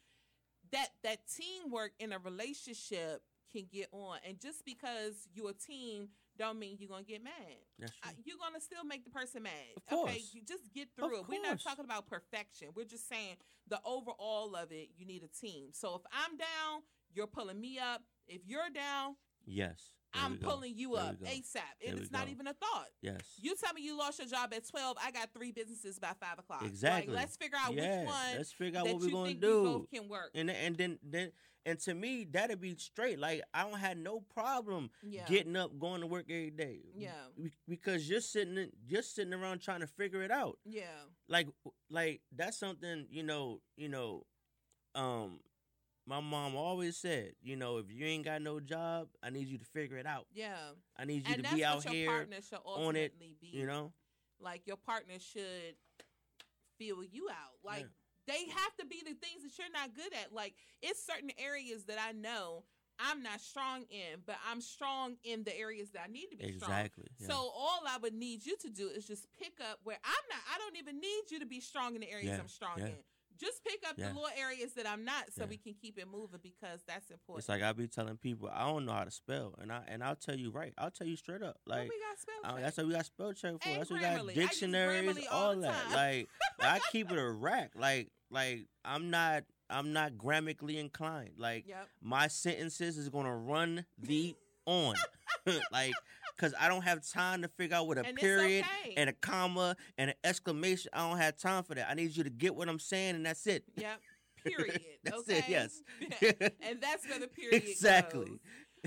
that 0.73 0.89
that 1.05 1.19
teamwork 1.29 1.93
in 1.99 2.13
a 2.13 2.19
relationship 2.19 3.23
can 3.53 3.67
get 3.73 3.89
on, 3.93 4.19
and 4.27 4.39
just 4.41 4.65
because 4.65 5.27
you're 5.35 5.51
a 5.51 5.53
team, 5.53 6.09
don't 6.39 6.59
mean 6.59 6.77
you're 6.79 6.89
gonna 6.89 7.03
get 7.03 7.23
mad. 7.25 7.33
That's 7.79 7.93
true. 7.93 8.11
I- 8.11 8.15
you're 8.25 8.39
gonna 8.39 8.61
still 8.61 8.85
make 8.85 9.05
the 9.05 9.11
person 9.11 9.43
mad. 9.43 9.53
Of 9.77 9.83
Okay, 9.99 10.13
course. 10.13 10.31
you 10.33 10.43
just 10.43 10.73
get 10.73 10.89
through 10.97 11.19
Of 11.19 11.27
it. 11.27 11.29
We're 11.29 11.43
not 11.43 11.61
talking 11.61 11.85
about 11.85 12.07
perfection. 12.07 12.69
We're 12.75 12.85
just 12.87 13.09
saying 13.09 13.37
the 13.67 13.81
overall 13.85 14.55
of 14.55 14.71
it. 14.73 14.91
You 14.97 15.05
need 15.05 15.25
a 15.25 15.29
team. 15.29 15.71
So 15.73 15.97
if 15.97 16.03
I'm 16.13 16.37
down, 16.37 16.83
you're 17.13 17.27
pulling 17.27 17.61
me 17.61 17.79
up. 17.81 18.03
If 18.29 18.43
you're 18.47 18.71
down, 18.73 19.17
yes. 19.45 19.83
There 20.13 20.23
I'm 20.25 20.39
pulling 20.39 20.77
you 20.77 20.97
There 20.97 21.05
up. 21.05 21.21
ASAP, 21.23 21.89
and 21.89 21.99
it's 21.99 22.11
not 22.11 22.27
go. 22.27 22.33
even 22.33 22.47
a 22.49 22.53
thought. 22.55 22.87
Yes. 23.01 23.21
You 23.41 23.55
tell 23.57 23.73
me 23.75 23.83
you 23.83 23.97
lost 23.97 24.19
your 24.19 24.29
job 24.29 24.53
at 24.55 24.69
12. 24.69 24.97
I 25.05 25.11
got 25.13 25.31
three 25.33 25.53
businesses 25.53 25.99
by 25.99 26.13
five 26.21 26.39
o'clock. 26.39 26.63
Exactly. 26.65 27.13
Like, 27.15 27.23
let's 27.23 27.37
figure 27.37 27.59
out 27.65 27.75
yeah. 27.75 28.01
which 28.01 28.09
one 28.09 28.37
Let's 28.37 28.53
figure 28.53 28.81
out 28.81 28.87
what 28.87 29.01
we're 29.01 29.11
gonna 29.11 29.35
do. 29.35 29.63
we 29.63 29.69
both 29.69 29.91
can 29.93 30.09
work. 30.09 30.31
and 30.35 30.51
and 30.51 30.77
then 30.77 30.99
then 31.03 31.33
and 31.67 31.79
to 31.81 31.95
me 31.95 32.25
that'd 32.31 32.61
be 32.61 32.75
straight. 32.77 33.19
Like 33.19 33.43
I 33.55 33.63
don't 33.69 33.79
have 33.79 33.99
no 33.99 34.21
problem 34.35 34.91
Yeah. 35.03 35.27
getting 35.27 35.57
up, 35.57 35.79
going 35.79 36.01
to 36.01 36.07
work 36.07 36.25
every 36.29 36.51
day. 36.51 36.81
Yeah. 36.97 37.11
Because 37.69 38.09
you're 38.09 38.21
sitting 38.21 38.57
in, 38.57 38.71
just 38.89 39.15
sitting 39.15 39.35
around 39.35 39.61
trying 39.61 39.81
to 39.81 39.87
figure 39.87 40.23
it 40.23 40.31
out. 40.31 40.59
yeah. 40.65 40.83
Like 41.29 41.49
like 41.91 42.23
that's 42.35 42.59
something 42.59 43.07
you 43.11 43.23
know 43.23 43.61
you 43.77 43.89
know, 43.89 44.27
um, 44.97 45.39
my 46.07 46.21
mom 46.21 46.57
always 46.57 46.97
said 46.97 47.33
you 47.43 47.57
know 47.57 47.79
if 47.79 47.87
you 47.91 48.05
ain't 48.07 48.25
got 48.25 48.43
no 48.43 48.61
job, 48.61 49.09
I 49.23 49.31
need 49.31 49.49
you 49.49 49.59
to 49.59 49.65
figure 49.65 49.97
it 49.99 50.07
out. 50.07 50.27
Yeah. 50.33 50.55
I 50.99 51.05
need 51.05 51.27
you 51.29 51.35
And 51.35 51.45
to 51.45 51.55
be 51.55 51.65
out 51.65 51.85
here. 51.89 52.27
on 52.65 52.97
it, 52.97 53.19
be. 53.19 53.37
You 53.53 53.67
know. 53.67 53.93
Like 54.41 54.67
your 54.67 54.77
partner 54.77 55.15
should 55.19 55.77
feel 56.79 57.05
you 57.05 57.29
out. 57.29 57.59
Like 57.65 57.87
Yeah. 58.27 58.35
they 58.35 58.45
have 58.51 58.75
to 58.81 58.87
be 58.87 59.01
the 59.05 59.15
things 59.15 59.43
that 59.43 59.59
you're 59.59 59.71
not 59.73 59.95
good 59.95 60.13
at. 60.25 60.33
Like 60.33 60.55
it's 60.83 61.05
certain 61.05 61.31
areas 61.39 61.85
that 61.85 61.99
I 62.01 62.13
know 62.13 62.65
I'm 62.99 63.23
not 63.23 63.41
strong 63.41 63.85
in, 63.91 64.21
but 64.27 64.37
I'm 64.51 64.61
strong 64.61 65.17
in 65.25 65.43
the 65.45 65.57
areas 65.59 65.91
that 65.93 66.03
I 66.07 66.13
need 66.13 66.27
to 66.33 66.37
be 66.37 66.53
strong. 66.59 66.71
Exactly. 66.71 67.07
yeah. 67.19 67.29
So 67.29 67.35
all 67.35 67.81
I 67.89 67.97
would 67.99 68.13
need 68.15 68.45
you 68.45 68.57
to 68.59 68.69
do 68.69 68.89
is 68.89 69.07
just 69.07 69.27
pick 69.39 69.53
up 69.71 69.79
where 69.85 69.97
I'm 70.05 70.25
not. 70.29 70.41
I 70.55 70.59
don't 70.59 70.77
even 70.77 71.01
need 71.01 71.31
you 71.31 71.39
to 71.41 71.47
be 71.47 71.61
strong 71.61 71.95
in 71.95 72.03
the 72.03 72.11
areas 72.11 72.29
Yeah, 72.29 72.39
I'm 72.41 72.49
strong 72.49 72.79
yeah. 72.79 72.87
in. 72.87 72.95
Just 73.41 73.65
pick 73.65 73.81
up 73.89 73.95
Yeah. 73.97 74.09
the 74.09 74.15
little 74.15 74.29
areas 74.39 74.75
that 74.75 74.87
I'm 74.87 75.05
not, 75.05 75.33
so 75.33 75.43
Yeah. 75.45 75.49
we 75.51 75.57
can 75.57 75.75
keep 75.75 75.99
it 75.99 76.07
moving 76.07 76.41
because 76.43 76.81
that's 76.87 77.11
important. 77.11 77.41
It's 77.43 77.49
like 77.49 77.63
I 77.63 77.73
be 77.73 77.89
telling 77.89 78.17
people 78.19 78.51
I 78.53 78.67
don't 78.67 78.85
know 78.87 78.93
how 78.93 79.05
to 79.05 79.11
spell, 79.11 79.55
and 79.59 79.73
I 79.73 79.83
and 79.89 80.05
I'll 80.05 80.17
tell 80.17 80.37
you 80.37 80.51
right. 80.51 80.75
I'll 80.79 80.91
tell 80.91 81.07
you 81.07 81.17
straight 81.17 81.43
up. 81.43 81.59
Like 81.67 81.89
we 81.89 81.99
got 81.99 82.19
spell 82.19 82.57
I- 82.57 82.61
that's 82.61 82.77
what 82.77 82.87
we 82.87 82.93
got 82.93 83.07
spell 83.07 83.33
check 83.33 83.63
for. 83.63 83.69
And 83.69 83.81
that's 83.81 83.91
what 83.91 84.01
we 84.01 84.05
got 84.05 84.19
Grammarly. 84.19 84.31
I 84.31 84.41
use 84.41 84.51
dictionaries, 84.51 85.27
all 85.31 85.55
all, 85.55 85.57
that. 85.61 85.91
Like 85.93 86.29
I 86.61 86.81
keep 86.93 87.11
it 87.11 87.19
a 87.19 87.31
rack. 87.31 87.73
Like 87.75 88.11
like 88.31 88.67
I'm 88.85 89.11
not 89.11 89.45
I'm 89.69 89.93
not 89.93 90.19
grammatically 90.19 90.79
inclined. 90.79 91.35
Like 91.39 91.67
Yep. 91.67 91.89
my 92.03 92.27
sentences 92.29 92.99
is 92.99 93.09
gonna 93.09 93.37
run 93.37 93.87
the 93.99 94.35
on. 94.67 94.95
like 95.73 95.95
because 96.41 96.55
I 96.59 96.69
don't 96.69 96.83
have 96.83 97.07
time 97.07 97.43
to 97.43 97.49
figure 97.49 97.77
out 97.77 97.87
what 97.87 97.99
a 97.99 98.05
And 98.07 98.17
period 98.17 98.65
okay. 98.83 98.95
and 98.97 99.11
a 99.11 99.13
comma 99.13 99.77
and 99.99 100.11
an 100.11 100.17
exclamation. 100.25 100.91
I 100.95 101.07
don't 101.09 101.19
have 101.19 101.37
time 101.37 101.63
for 101.65 101.75
that. 101.75 101.89
I 101.91 101.95
need 101.95 102.17
you 102.17 102.25
to 102.25 102.31
get 102.31 102.55
what 102.57 102.69
I'm 102.69 102.79
saying, 102.79 103.15
and 103.17 103.27
that's 103.27 103.47
it. 103.47 103.65
Yep. 103.77 104.01
Period. 104.45 104.81
That's 105.05 105.19
okay. 105.19 105.39
it, 105.39 105.45
yes. 105.49 105.83
and 106.63 106.81
that's 106.81 107.07
where 107.07 107.19
the 107.19 107.29
period 107.37 107.63
Exactly. 107.63 108.41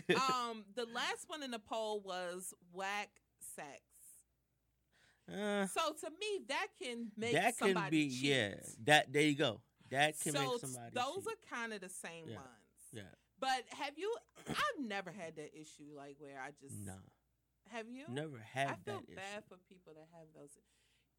goes. 0.09 0.17
Um, 0.19 0.63
the 0.75 0.87
last 0.91 1.25
one 1.27 1.43
in 1.43 1.51
the 1.51 1.59
poll 1.59 2.01
was 2.03 2.55
whack 2.73 3.09
sex. 3.55 3.81
Uh, 5.31 5.67
So 5.67 5.93
to 6.01 6.09
me, 6.19 6.39
that 6.49 6.67
can 6.81 7.11
make 7.15 7.33
that 7.33 7.55
can 7.57 7.67
somebody 7.75 8.05
be 8.05 8.09
cheat. 8.09 8.23
yeah. 8.23 8.53
That 8.85 9.13
there 9.13 9.21
you 9.21 9.35
go. 9.35 9.61
That 9.91 10.19
can 10.19 10.33
so 10.33 10.39
make 10.53 10.59
somebody. 10.61 10.91
those 10.95 11.23
cheat. 11.23 11.27
are 11.51 11.55
kind 11.55 11.71
of 11.73 11.81
the 11.81 11.89
same 11.89 12.25
Yeah. 12.29 12.35
ones. 12.37 12.47
yeah. 12.91 13.01
But 13.39 13.63
have 13.77 13.93
you? 13.97 14.11
I've 14.49 14.79
never 14.85 15.11
had 15.11 15.35
that 15.35 15.51
issue 15.53 15.91
like 15.95 16.15
where 16.17 16.39
I 16.41 16.49
just 16.59 16.75
Nah. 16.83 16.93
Have 17.71 17.87
you? 17.89 18.05
Never 18.09 18.39
had 18.53 18.67
I 18.67 18.75
feel 18.83 19.01
that 19.07 19.15
bad 19.15 19.23
issue. 19.39 19.45
for 19.49 19.57
people 19.69 19.93
that 19.95 20.07
have 20.17 20.27
those. 20.35 20.49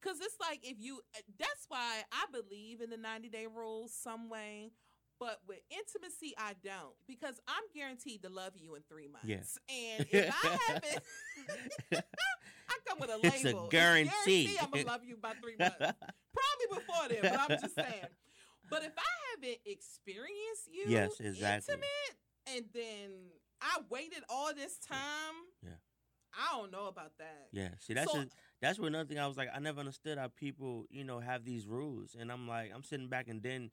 Cause 0.03 0.17
it's 0.21 0.37
like 0.41 0.61
if 0.63 0.77
you, 0.79 1.01
that's 1.39 1.65
why 1.69 2.03
I 2.13 2.27
believe 2.31 2.81
in 2.83 2.91
the 2.91 2.97
ninety 2.99 3.29
day 3.31 3.47
rule 3.47 3.89
some 3.89 4.29
way, 4.29 4.71
but 5.19 5.41
with 5.49 5.61
intimacy 5.71 6.35
I 6.37 6.53
don't 6.63 6.95
because 7.07 7.41
I'm 7.49 7.63
guaranteed 7.75 8.23
to 8.23 8.29
love 8.29 8.53
you 8.55 8.75
in 8.75 8.83
three 8.89 9.09
months. 9.09 9.27
Yeah. 9.27 9.75
And 9.97 10.07
if 10.11 10.35
I 10.45 10.59
haven't, 10.69 11.03
I 12.69 12.77
come 12.87 12.99
with 13.01 13.11
a 13.11 13.17
label. 13.17 13.29
It's 13.29 13.45
a 13.45 13.67
guarantee. 13.71 14.57
I'm 14.61 14.71
gonna 14.71 14.85
love 14.87 15.05
you 15.05 15.17
by 15.17 15.33
three 15.41 15.57
months. 15.59 15.77
Probably 15.79 16.69
before 16.71 17.09
then, 17.09 17.19
but 17.23 17.41
I'm 17.41 17.59
just 17.61 17.75
saying. 17.75 18.07
But 18.71 18.83
if 18.83 18.93
I 18.99 19.03
haven't 19.37 19.59
experienced 19.67 20.69
you, 20.73 20.85
Yes, 20.87 21.21
exactly. 21.21 21.75
intimate, 21.75 22.57
and 22.57 22.65
then 22.75 23.11
I 23.63 23.79
waited 23.91 24.23
all 24.29 24.53
this 24.55 24.79
time, 24.79 25.35
Yeah. 25.63 25.71
I 26.39 26.59
don't 26.59 26.71
know 26.73 26.87
about 26.87 27.13
that. 27.19 27.49
Yeah, 27.53 27.69
see 27.81 27.95
that's 27.95 28.13
So- 28.13 28.21
a, 28.21 28.27
that's 28.61 28.79
what 28.79 28.89
another 28.89 29.09
thing 29.09 29.19
I 29.19 29.27
was 29.27 29.37
like 29.37 29.49
I 29.55 29.59
never 29.59 29.81
understood 29.81 30.19
how 30.19 30.29
people 30.29 30.87
you 30.91 31.05
know 31.05 31.21
have 31.21 31.45
these 31.45 31.67
rules 31.67 32.17
and 32.19 32.31
I'm 32.33 32.49
like 32.49 32.71
I'm 32.75 32.83
sitting 32.85 33.09
back 33.09 33.29
and 33.29 33.43
then 33.43 33.71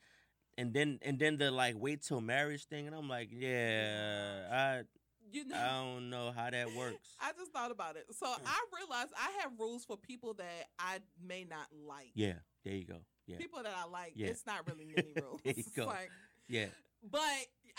and 0.58 0.74
then 0.74 1.00
and 1.02 1.18
then 1.18 1.38
the 1.38 1.50
like 1.52 1.76
wait 1.78 2.02
till 2.04 2.20
marriage 2.22 2.66
thing 2.66 2.88
and 2.88 2.96
I'm 2.96 3.08
like 3.08 3.30
yeah 3.32 4.48
I. 4.52 4.82
You 5.34 5.46
know, 5.46 5.56
I 5.56 5.60
I 5.60 5.84
don't 5.84 6.10
know 6.10 6.34
how 6.36 6.50
that 6.50 6.76
works. 6.76 7.16
I 7.22 7.32
just 7.38 7.54
thought 7.54 7.72
about 7.72 7.96
it. 7.96 8.06
So 8.12 8.26
I 8.26 8.60
realized 8.78 9.14
I 9.18 9.32
have 9.42 9.52
rules 9.58 9.86
for 9.86 9.96
people 9.96 10.34
that 10.34 10.66
I 10.78 11.00
may 11.26 11.46
not 11.46 11.68
like. 11.88 12.12
Yeah, 12.16 12.34
there 12.66 12.74
you 12.74 12.84
go. 12.86 12.98
Yeah, 13.28 13.38
People 13.38 13.64
that 13.64 13.72
I 13.74 13.88
like, 13.88 14.12
Yeah. 14.16 14.28
it's 14.28 14.46
not 14.46 14.68
really 14.68 14.84
many 14.94 15.14
rules. 15.22 15.40
There 15.46 15.54
you 15.56 15.64
go. 15.74 15.86
Like, 15.88 16.10
yeah, 16.50 16.66
but 17.10 17.22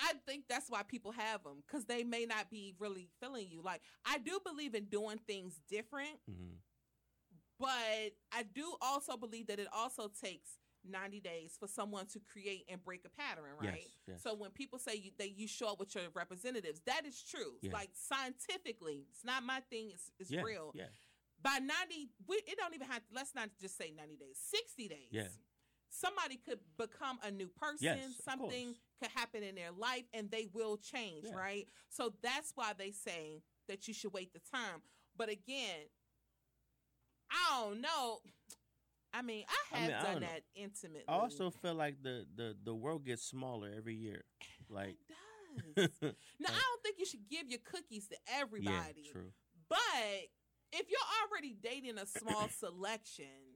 I 0.03 0.15
think 0.27 0.45
that's 0.49 0.69
why 0.69 0.83
people 0.83 1.13
have 1.13 1.45
them 1.45 1.63
because 1.67 1.85
they 1.87 2.03
may 2.03 2.27
not 2.27 2.51
be 2.51 2.75
really 2.79 3.09
feeling 3.21 3.47
you. 3.49 3.63
Like 3.63 3.81
I 4.05 4.19
do 4.19 4.41
believe 4.45 4.75
in 4.75 4.87
doing 4.87 5.19
things 5.27 5.61
different, 5.71 6.19
hmm 6.29 6.57
but 7.63 8.11
I 8.33 8.43
do 8.43 8.75
also 8.83 9.17
believe 9.17 9.47
that 9.47 9.61
it 9.61 9.69
also 9.73 10.11
takes 10.21 10.59
90 10.89 11.21
days 11.21 11.57
for 11.59 11.69
someone 11.69 12.07
to 12.07 12.21
create 12.21 12.65
and 12.69 12.83
break 12.83 13.03
a 13.07 13.09
pattern, 13.09 13.45
right? 13.61 13.77
Yes, 13.77 13.89
yes. 14.09 14.23
So 14.23 14.35
when 14.35 14.51
people 14.51 14.81
say 14.81 14.97
you, 14.97 15.11
that 15.19 15.39
you 15.39 15.47
show 15.47 15.69
up 15.69 15.79
with 15.79 15.95
your 15.95 16.05
representatives, 16.13 16.81
that 16.87 17.07
is 17.07 17.23
true. 17.23 17.55
Yeah. 17.61 17.73
Like 17.73 17.91
scientifically, 17.95 19.07
it's 19.11 19.25
not 19.25 19.45
my 19.45 19.61
thing. 19.71 19.91
It's, 19.95 20.11
it's 20.19 20.31
yeah, 20.31 20.43
real. 20.43 20.73
Yeah, 20.75 20.87
By 21.41 21.59
90, 21.61 22.09
we, 22.27 22.37
it 22.37 22.59
don't 22.59 22.75
even 22.75 22.89
have. 22.89 23.03
Let's 23.15 23.33
not 23.35 23.51
just 23.61 23.79
say 23.79 23.93
90 23.97 24.17
days. 24.17 24.39
60 24.51 24.89
days. 24.89 24.99
Yeah. 25.13 25.29
Somebody 25.95 26.37
could 26.37 26.59
become 26.79 27.19
a 27.23 27.31
new 27.31 27.49
person. 27.49 27.77
Yes, 27.81 27.99
Something 28.25 28.75
could 29.01 29.11
happen 29.15 29.43
in 29.43 29.55
their 29.55 29.73
life, 29.77 30.05
and 30.15 30.31
they 30.31 30.49
will 30.53 30.79
change, 30.79 31.27
Yeah. 31.27 31.35
right? 31.37 31.69
So 31.91 32.15
that's 32.23 32.53
why 32.55 32.73
they 32.77 32.91
say 32.93 33.43
that 33.69 33.87
you 33.87 33.95
should 33.95 34.13
wait 34.13 34.33
the 34.33 34.41
time. 34.51 34.83
But 35.17 35.29
again, 35.29 35.89
I 37.31 37.63
don't 37.65 37.81
know. 37.81 38.21
I 39.13 39.23
mean, 39.23 39.45
I 39.49 39.77
I 39.77 39.79
have 39.79 39.91
mean, 39.91 40.03
done 40.03 40.15
know. 40.21 40.27
that 40.29 40.43
intimately. 40.55 41.05
I 41.09 41.15
also 41.15 41.51
feel 41.51 41.75
like 41.75 42.03
the 42.03 42.27
the 42.35 42.57
the 42.65 42.75
world 42.75 43.05
gets 43.05 43.23
smaller 43.25 43.71
every 43.77 43.95
year. 43.95 44.25
Like, 44.71 44.97
it 44.97 45.75
does. 45.77 45.91
now, 46.41 46.49
I 46.49 46.59
don't 46.59 46.83
think 46.83 46.97
you 46.99 47.05
should 47.05 47.29
give 47.29 47.49
your 47.51 47.61
cookies 47.65 48.09
to 48.09 48.17
everybody. 48.39 49.03
yeah, 49.05 49.13
true. 49.13 49.33
But 49.69 49.79
if 50.73 50.87
you're 50.91 51.11
already 51.31 51.55
dating 51.63 51.99
a 51.99 52.07
small 52.07 52.49
selection, 52.59 53.52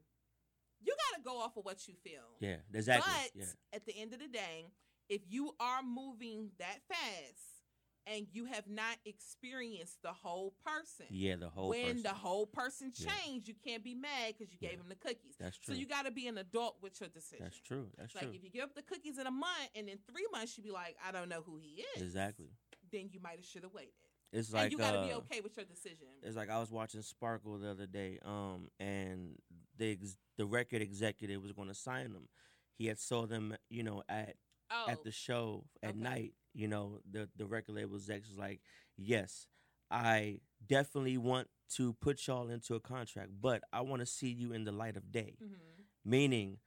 you 0.87 0.95
got 1.11 1.17
to 1.19 1.23
go 1.23 1.41
off 1.41 1.57
of 1.57 1.65
what 1.65 1.87
you 1.89 1.95
feel. 2.03 2.23
Yeah, 2.41 2.57
exactly. 2.73 3.13
But 3.13 3.31
yeah, 3.41 3.47
at 3.75 3.85
the 3.87 3.95
end 3.99 4.13
of 4.13 4.21
the 4.21 4.29
day, 4.29 4.67
if 5.09 5.23
you 5.29 5.53
are 5.61 5.83
moving 5.83 6.51
that 6.59 6.79
fast 6.89 7.63
and 8.07 8.27
you 8.33 8.45
have 8.47 8.69
not 8.69 8.97
experienced 9.05 10.01
the 10.03 10.13
whole 10.13 10.55
person, 10.65 11.07
yeah, 11.11 11.37
the 11.37 11.49
whole 11.49 11.71
when 11.71 11.87
person. 11.89 12.03
the 12.05 12.09
whole 12.11 12.47
person 12.47 12.93
Yeah. 12.97 13.11
changed, 13.25 13.49
you 13.49 13.55
can't 13.55 13.83
be 13.83 13.95
mad 13.95 14.35
because 14.39 14.53
you 14.53 14.59
gave 14.59 14.73
Yeah. 14.73 14.81
him 14.83 14.89
the 14.89 14.95
cookies. 14.95 15.37
That's 15.39 15.59
true. 15.59 15.75
So 15.75 15.81
you 15.81 15.87
got 15.87 16.05
to 16.07 16.13
be 16.13 16.29
an 16.29 16.39
adult 16.39 16.81
with 16.81 17.01
your 17.01 17.09
decision. 17.09 17.45
That's 17.45 17.59
true. 17.59 17.91
That's 17.97 18.15
Like 18.15 18.23
true. 18.23 18.31
Like 18.31 18.39
if 18.39 18.45
you 18.45 18.51
give 18.51 18.63
up 18.65 18.75
the 18.75 18.83
cookies 18.83 19.19
in 19.19 19.27
a 19.27 19.31
month 19.31 19.71
and 19.75 19.89
in 19.89 19.99
three 20.11 20.27
months 20.33 20.57
you 20.57 20.63
be 20.63 20.71
like, 20.71 20.97
I 21.07 21.11
don't 21.11 21.29
know 21.29 21.43
who 21.45 21.57
he 21.57 21.85
is. 21.97 22.03
Exactly. 22.03 22.51
Then 22.93 23.09
you 23.11 23.21
might 23.21 23.37
have 23.37 23.45
should 23.45 23.65
have 23.65 23.73
waited. 23.75 23.93
It's 24.33 24.49
and 24.49 24.59
like 24.59 24.73
you 24.73 24.79
got 24.79 24.93
to 24.93 25.07
be 25.07 25.13
uh, 25.13 25.19
okay 25.19 25.41
with 25.41 25.57
your 25.57 25.65
decision. 25.67 26.09
It's 26.23 26.37
like 26.37 26.51
I 26.51 26.59
was 26.59 26.71
watching 26.71 27.01
Sparkle 27.03 27.59
the 27.59 27.71
other 27.71 27.87
day, 27.87 28.19
um, 28.25 28.69
and 28.79 29.39
the 29.79 29.93
ex- 29.93 30.17
the 30.37 30.47
record 30.47 30.83
executive 30.83 31.43
was 31.43 31.53
going 31.53 31.69
to 31.69 31.75
sign 31.75 32.13
them. 32.13 32.29
He 32.77 32.87
had 32.87 32.99
saw 32.99 33.27
them, 33.27 33.57
you 33.69 33.83
know, 33.83 34.03
at 34.09 34.37
Oh, 34.71 34.87
at 34.89 35.05
the 35.05 35.13
show 35.13 35.65
at 35.83 35.91
okay. 35.91 35.99
night. 35.99 36.33
You 36.53 36.67
know, 36.69 37.01
the 37.09 37.29
the 37.37 37.47
record 37.47 37.77
label 37.77 37.95
exec 37.97 38.23
was 38.29 38.37
like, 38.37 38.61
"Yes, 38.97 39.47
I 39.91 40.41
definitely 40.67 41.19
want 41.19 41.49
to 41.77 41.93
put 41.95 42.27
y'all 42.27 42.49
into 42.49 42.75
a 42.75 42.81
contract, 42.81 43.31
but 43.41 43.63
I 43.73 43.83
want 43.83 44.01
to 44.01 44.07
see 44.07 44.29
you 44.29 44.53
in 44.53 44.65
the 44.65 44.73
light 44.73 44.97
of 44.97 45.13
day." 45.13 45.37
mhm. 45.41 45.85
Meaning, 46.05 46.59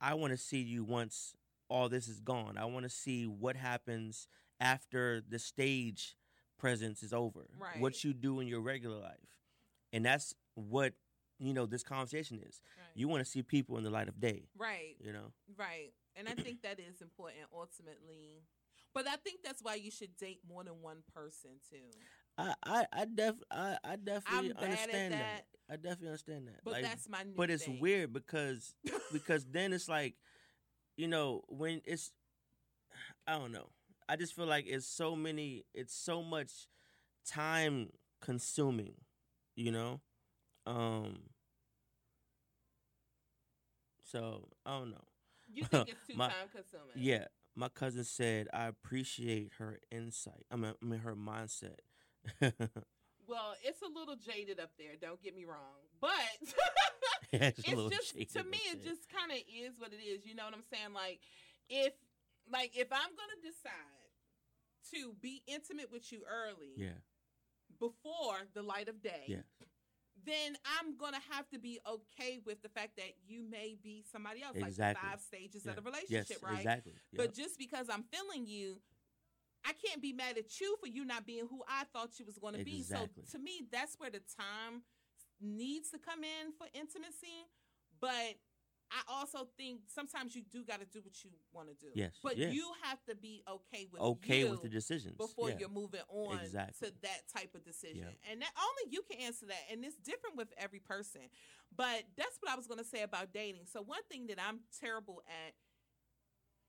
I 0.00 0.14
want 0.14 0.30
to 0.32 0.36
see 0.36 0.60
you 0.60 0.84
once 0.84 1.34
all 1.68 1.88
this 1.88 2.06
is 2.08 2.20
gone. 2.20 2.56
I 2.56 2.66
want 2.66 2.84
to 2.84 2.90
see 2.90 3.26
what 3.26 3.56
happens 3.56 4.28
after 4.60 5.20
the 5.20 5.38
stage 5.40 6.16
presence 6.58 7.02
is 7.02 7.12
over. 7.12 7.48
Right. 7.58 7.80
What 7.80 8.04
you 8.04 8.12
do 8.12 8.38
in 8.40 8.46
your 8.46 8.60
regular 8.60 8.98
life. 8.98 9.38
And 9.92 10.04
that's 10.04 10.34
what, 10.54 10.94
you 11.38 11.54
know, 11.54 11.66
this 11.66 11.82
conversation 11.82 12.38
is. 12.38 12.60
Right. 12.76 12.86
You 12.94 13.08
want 13.08 13.24
to 13.24 13.30
see 13.30 13.42
people 13.42 13.76
in 13.76 13.84
the 13.84 13.90
light 13.90 14.08
of 14.08 14.20
day, 14.20 14.48
right. 14.56 14.96
you 15.00 15.12
know? 15.12 15.32
Right. 15.56 15.92
And 16.16 16.28
I 16.28 16.32
think 16.32 16.62
that 16.62 16.78
is 16.78 17.00
important 17.00 17.44
ultimately. 17.52 18.42
But 18.94 19.08
I 19.08 19.16
think 19.16 19.40
that's 19.42 19.62
why 19.62 19.74
you 19.74 19.90
should 19.90 20.16
date 20.16 20.38
more 20.48 20.62
than 20.62 20.74
one 20.80 20.98
person 21.12 21.50
too. 21.68 21.98
I 22.38 22.54
I 22.64 22.86
I 22.92 23.06
def 23.12 23.34
I, 23.50 23.76
I 23.84 23.96
definitely 23.96 24.50
I'm 24.50 24.54
bad 24.54 24.62
at 24.62 24.70
understand 24.70 25.12
that. 25.14 25.18
that. 25.18 25.72
I 25.72 25.76
definitely 25.76 26.08
understand 26.08 26.46
that. 26.48 26.60
But 26.64 26.74
Like, 26.74 26.82
that's 26.84 27.08
my 27.08 27.22
new 27.24 27.34
but 27.36 27.50
it's 27.50 27.64
thing. 27.64 27.80
weird 27.80 28.12
because 28.12 28.74
because 29.12 29.44
then 29.46 29.72
it's 29.72 29.88
like 29.88 30.14
you 30.96 31.08
know 31.08 31.42
when 31.48 31.80
it's 31.84 32.12
i 33.26 33.32
don't 33.32 33.52
know 33.52 33.68
i 34.08 34.16
just 34.16 34.34
feel 34.34 34.46
like 34.46 34.66
it's 34.68 34.86
so 34.86 35.16
many 35.16 35.64
it's 35.74 35.94
so 35.94 36.22
much 36.22 36.68
time 37.26 37.88
consuming 38.20 38.94
you 39.56 39.72
know 39.72 40.00
um 40.66 41.18
so 44.02 44.48
i 44.66 44.78
don't 44.78 44.90
know 44.90 45.04
You 45.52 45.64
think 45.64 45.88
it's 45.88 46.06
too 46.06 46.16
My- 46.16 46.28
time 46.28 46.48
consuming? 46.54 46.86
yeah 46.96 47.24
my 47.56 47.68
cousin 47.68 48.04
said 48.04 48.48
i 48.52 48.66
appreciate 48.66 49.52
her 49.58 49.78
insight 49.90 50.44
i 50.50 50.56
mean, 50.56 50.74
I 50.82 50.84
mean 50.84 51.00
her 51.00 51.14
mindset 51.16 51.78
Well, 53.26 53.54
it's 53.62 53.80
a 53.80 53.86
little 53.88 54.16
jaded 54.16 54.60
up 54.60 54.72
there. 54.78 54.96
Don't 55.00 55.18
get 55.22 55.34
me 55.34 55.46
wrong, 55.46 55.80
but 55.98 56.10
it's, 57.32 57.58
it's 57.58 57.96
just 57.96 58.32
to 58.34 58.44
me 58.44 58.58
it 58.70 58.84
just 58.84 59.08
kind 59.10 59.30
of 59.32 59.38
is 59.48 59.80
what 59.80 59.92
it 59.94 60.04
is 60.04 60.26
you 60.26 60.34
know 60.34 60.44
what 60.44 60.52
i'm 60.52 60.62
saying 60.70 60.92
like 60.94 61.20
if 61.70 61.94
like 62.52 62.72
if 62.76 62.88
i'm 62.92 63.08
gonna 63.16 63.40
decide 63.42 64.12
to 64.92 65.14
be 65.22 65.42
intimate 65.46 65.90
with 65.90 66.12
you 66.12 66.20
early 66.30 66.72
yeah 66.76 67.00
before 67.80 68.36
the 68.54 68.62
light 68.62 68.88
of 68.90 69.00
day 69.02 69.24
Yeah. 69.26 69.38
Then 70.26 70.56
i'm 70.78 70.96
gonna 70.96 71.20
have 71.30 71.48
to 71.50 71.58
be 71.58 71.78
okay 71.88 72.38
with 72.44 72.62
the 72.62 72.68
fact 72.68 72.96
that 72.96 73.12
you 73.26 73.42
may 73.48 73.76
be 73.82 74.04
somebody 74.10 74.42
else 74.42 74.56
Exactly. 74.56 75.00
the 75.02 75.10
five 75.10 75.20
stages 75.20 75.62
Yeah. 75.64 75.72
of 75.72 75.76
the 75.84 75.90
yes 75.90 76.04
relationship 76.10 76.42
right 76.42 76.58
exactly 76.58 76.92
but 77.14 77.34
just 77.34 77.58
because 77.58 77.88
i'm 77.90 78.04
feeling 78.04 78.46
you 78.46 78.80
I 79.66 79.72
can't 79.72 80.02
be 80.02 80.12
mad 80.12 80.36
at 80.36 80.60
you 80.60 80.76
for 80.78 80.86
you 80.86 81.06
not 81.06 81.24
being 81.24 81.46
who 81.48 81.62
I 81.66 81.84
thought 81.84 82.18
you 82.18 82.26
was 82.26 82.36
going 82.38 82.52
to 82.54 82.64
be. 82.64 82.80
Exactly. 82.80 83.24
So 83.26 83.38
to 83.38 83.42
me, 83.42 83.62
that's 83.72 83.94
where 83.98 84.10
the 84.10 84.20
time 84.36 84.82
needs 85.40 85.88
to 85.90 85.98
come 85.98 86.22
in 86.22 86.52
for 86.52 86.66
intimacy. 86.74 87.48
But 87.98 88.36
I 88.94 89.12
also 89.12 89.48
think 89.56 89.80
sometimes 89.92 90.36
you 90.36 90.42
do 90.52 90.62
got 90.64 90.78
to 90.78 90.86
do 90.86 91.00
what 91.02 91.24
you 91.24 91.30
want 91.52 91.68
to 91.68 91.74
do. 91.74 91.90
Yes, 91.94 92.12
But 92.22 92.38
yeah. 92.38 92.50
you 92.50 92.70
have 92.82 92.98
to 93.08 93.16
be 93.16 93.42
okay 93.48 93.86
with 93.90 94.00
okay 94.00 94.44
with 94.44 94.62
the 94.62 94.68
decisions 94.68 95.16
before 95.16 95.50
yeah. 95.50 95.56
you're 95.58 95.68
moving 95.68 96.00
on 96.08 96.38
Exactly. 96.38 96.88
to 96.88 96.94
that 97.02 97.22
type 97.34 97.54
of 97.54 97.64
decision. 97.64 98.06
Yeah. 98.06 98.30
And 98.30 98.40
that 98.40 98.50
only 98.56 98.94
you 98.94 99.02
can 99.10 99.20
answer 99.20 99.46
that. 99.46 99.62
And 99.70 99.84
it's 99.84 99.96
different 99.96 100.36
with 100.36 100.48
every 100.56 100.78
person. 100.78 101.22
But 101.76 102.04
that's 102.16 102.38
what 102.40 102.52
I 102.52 102.56
was 102.56 102.68
going 102.68 102.78
to 102.78 102.84
say 102.86 103.02
about 103.02 103.32
dating. 103.32 103.66
So 103.66 103.82
one 103.82 104.02
thing 104.08 104.28
that 104.28 104.38
I'm 104.38 104.60
terrible 104.80 105.22
at 105.26 105.54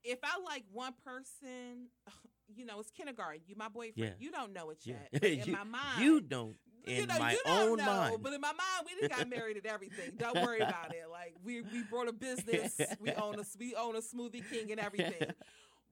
if 0.02 0.18
I 0.22 0.40
like 0.44 0.64
one 0.72 0.94
person, 1.04 1.88
you 2.54 2.64
know, 2.64 2.80
it's 2.80 2.90
kindergarten. 2.90 3.42
You 3.46 3.54
my 3.56 3.68
boyfriend. 3.68 3.94
Yeah. 3.96 4.10
You 4.18 4.30
don't 4.30 4.52
know 4.52 4.70
it 4.70 4.78
yeah. 4.84 4.94
yet. 5.12 5.20
But 5.20 5.30
in 5.30 5.44
you, 5.46 5.52
my 5.52 5.64
mind, 5.64 6.00
you 6.00 6.20
don't 6.20 6.56
you 6.86 7.02
in 7.02 7.08
know, 7.08 7.18
my 7.18 7.32
you 7.32 7.40
don't 7.44 7.70
own 7.70 7.76
know, 7.78 7.84
mind. 7.86 8.16
But 8.22 8.32
in 8.34 8.40
my 8.40 8.52
mind, 8.52 8.86
we 8.86 9.00
just 9.00 9.16
got 9.16 9.28
married 9.28 9.56
and 9.56 9.66
everything. 9.66 10.12
Don't 10.16 10.36
worry 10.36 10.58
about 10.60 10.94
it. 10.94 11.04
Like 11.10 11.34
we 11.44 11.62
we 11.62 11.82
brought 11.82 12.08
a 12.08 12.12
business. 12.12 12.80
We 13.00 13.12
own 13.12 13.38
a 13.38 13.44
we 13.58 13.74
own 13.74 13.96
a 13.96 14.00
smoothie 14.00 14.48
king 14.50 14.70
and 14.70 14.80
everything. 14.80 15.28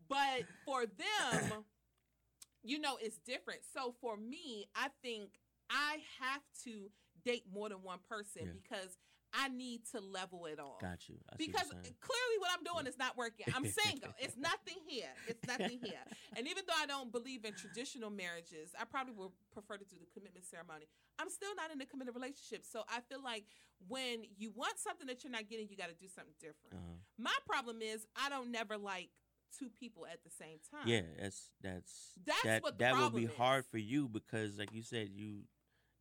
But 0.09 0.45
for 0.67 0.85
them, 0.87 1.65
you 2.63 2.79
know, 2.79 2.97
it's 3.01 3.19
different. 3.19 3.61
So 3.75 3.95
for 4.01 4.17
me, 4.17 4.67
I 4.75 4.89
think 5.03 5.31
I 5.71 5.99
have 6.21 6.43
to 6.65 6.91
date 7.25 7.45
more 7.53 7.69
than 7.69 7.83
one 7.83 7.99
person 8.09 8.43
Yeah. 8.47 8.53
because 8.63 8.97
I 9.37 9.49
need 9.49 9.83
to 9.93 10.01
level 10.01 10.47
it 10.47 10.61
off. 10.61 10.81
Got 10.81 11.09
you. 11.09 11.17
I 11.33 11.37
Because 11.37 11.69
clearly 11.69 12.37
what 12.39 12.51
I'm 12.57 12.63
doing 12.65 12.87
is 12.87 12.97
not 12.99 13.17
working. 13.17 13.47
I'm 13.55 13.67
single. 13.67 14.11
it's 14.19 14.37
nothing 14.37 14.79
here. 14.87 15.11
It's 15.27 15.47
nothing 15.47 15.79
here. 15.83 16.01
And 16.37 16.49
even 16.49 16.65
though 16.67 16.75
I 16.77 16.87
don't 16.87 17.13
believe 17.13 17.45
in 17.45 17.55
traditional 17.55 18.11
marriages, 18.11 18.71
I 18.81 18.85
probably 18.85 19.15
would 19.15 19.31
prefer 19.53 19.77
to 19.77 19.85
do 19.85 19.97
the 20.01 20.07
commitment 20.13 20.45
ceremony. 20.45 20.87
I'm 21.19 21.31
still 21.31 21.55
not 21.57 21.71
in 21.73 21.81
a 21.81 21.87
committed 21.87 22.15
relationship. 22.15 22.65
So 22.67 22.83
I 22.89 23.01
feel 23.09 23.23
like 23.23 23.45
when 23.87 24.25
you 24.37 24.51
want 24.55 24.79
something 24.79 25.07
that 25.07 25.23
you're 25.23 25.31
not 25.31 25.49
getting, 25.49 25.69
you 25.69 25.77
got 25.77 25.91
to 25.91 25.95
do 25.95 26.09
something 26.09 26.35
different. 26.41 26.75
Uh-huh. 26.75 26.97
My 27.19 27.37
problem 27.47 27.83
is 27.83 28.07
I 28.17 28.29
don't 28.31 28.51
never 28.51 28.77
like 28.77 29.11
two 29.57 29.69
people 29.69 30.07
at 30.07 30.25
the 30.25 30.31
same 30.31 30.59
time. 30.71 30.87
Yeah, 30.89 31.03
that's 31.21 31.51
that's 31.63 31.93
That's 32.27 32.43
that 32.43 32.63
what 32.63 32.79
the 32.79 32.85
that 32.85 32.97
will 32.97 33.11
be 33.11 33.25
is. 33.27 33.35
hard 33.37 33.65
for 33.67 33.79
you 33.79 34.09
because 34.09 34.59
like 34.59 34.73
you 34.73 34.83
said, 34.83 35.11
you 35.15 35.43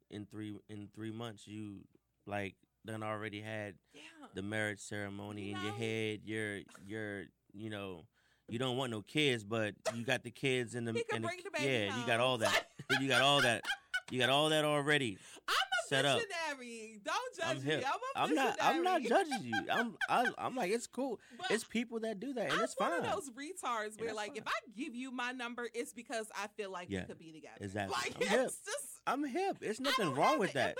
in 0.09 0.25
three 0.25 0.55
in 0.69 0.89
three 0.95 1.11
months 1.11 1.47
you 1.47 1.81
like 2.25 2.55
done 2.85 3.03
already 3.03 3.41
had 3.41 3.75
Yeah. 3.93 4.01
the 4.35 4.41
marriage 4.41 4.79
ceremony 4.79 5.49
You 5.49 5.55
in 5.57 5.61
your 5.63 5.73
head. 5.73 6.21
You're 6.25 6.59
you're 6.85 7.23
you 7.53 7.69
know 7.69 8.05
you 8.49 8.59
don't 8.59 8.75
want 8.77 8.91
no 8.91 9.01
kids, 9.01 9.43
but 9.43 9.73
you 9.95 10.03
got 10.03 10.23
the 10.23 10.31
kids 10.31 10.75
in 10.75 10.83
the, 10.85 10.91
in 11.13 11.21
the 11.21 11.29
the 11.57 11.63
yeah. 11.63 11.99
You 11.99 12.05
got 12.05 12.19
all 12.19 12.37
that. 12.39 12.67
you 13.01 13.07
got 13.07 13.21
all 13.21 13.41
that. 13.41 13.63
You 14.11 14.19
got 14.19 14.29
all 14.29 14.49
that 14.49 14.65
already. 14.65 15.17
I'm 15.47 15.53
a 15.55 15.87
set 15.87 16.05
up. 16.05 16.19
visionary. 16.19 16.99
Don't 17.03 17.35
judge 17.35 17.57
I'm 17.57 17.65
me. 17.65 17.73
I'm 17.75 17.81
a 17.81 18.29
I'm 18.29 18.35
not. 18.35 18.57
I'm 18.61 18.83
not 18.83 19.01
judging 19.01 19.43
you. 19.43 19.55
I'm. 19.71 19.95
I, 20.09 20.25
I'm 20.37 20.55
like 20.55 20.71
it's 20.71 20.87
cool. 20.87 21.19
But 21.37 21.51
It's 21.51 21.63
people 21.63 22.01
that 22.01 22.19
do 22.19 22.33
that, 22.33 22.43
and 22.45 22.53
I'm 22.53 22.63
it's 22.63 22.75
one 22.77 22.91
of 22.93 23.03
those 23.03 23.29
retards 23.31 23.99
where, 23.99 24.13
like, 24.13 24.37
if. 24.37 24.43
I 24.45 24.51
give 24.75 24.93
you 24.93 25.09
my 25.11 25.31
number, 25.31 25.67
it's 25.73 25.93
because 25.93 26.27
I 26.35 26.47
feel 26.57 26.69
like 26.71 26.89
Yeah, 26.89 26.99
we 27.01 27.05
could 27.05 27.19
be 27.19 27.31
together. 27.31 27.55
exactly. 27.61 27.95
Like, 27.95 28.15
I'm 28.17 28.21
it's 28.23 28.29
hip. 28.31 28.39
just 28.65 28.92
I'm 29.05 29.23
hip. 29.25 29.57
It's 29.61 29.79
nothing 29.79 30.13
wrong 30.13 30.39
with 30.39 30.53
that. 30.53 30.77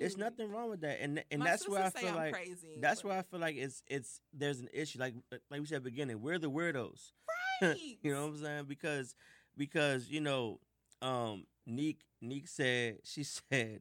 It's 0.00 0.16
nothing 0.16 0.50
wrong 0.50 0.70
with 0.70 0.80
that, 0.80 0.98
and 1.00 1.22
and 1.30 1.40
My 1.40 1.46
that's 1.46 1.68
where 1.68 1.82
I 1.82 1.90
feel 1.90 2.14
like 2.14 2.32
crazy. 2.32 2.78
that's 2.80 3.02
but- 3.02 3.08
where 3.08 3.18
I 3.18 3.22
feel 3.22 3.40
like 3.40 3.56
it's 3.56 3.82
it's 3.86 4.20
there's 4.32 4.60
an 4.60 4.68
issue. 4.72 4.98
Like 4.98 5.14
like 5.50 5.60
we 5.60 5.66
said 5.66 5.76
at 5.76 5.84
the 5.84 5.90
beginning, 5.90 6.22
we're 6.22 6.38
the 6.38 6.50
weirdos. 6.50 7.12
Right. 7.60 7.76
you 8.02 8.12
know 8.14 8.22
what 8.22 8.34
I'm 8.34 8.42
saying? 8.42 8.64
Because 8.66 9.14
because 9.56 10.08
you 10.08 10.20
know, 10.22 10.60
um, 11.02 11.44
Neek 11.66 12.00
Neek 12.22 12.48
said 12.48 12.98
she 13.04 13.24
said, 13.24 13.80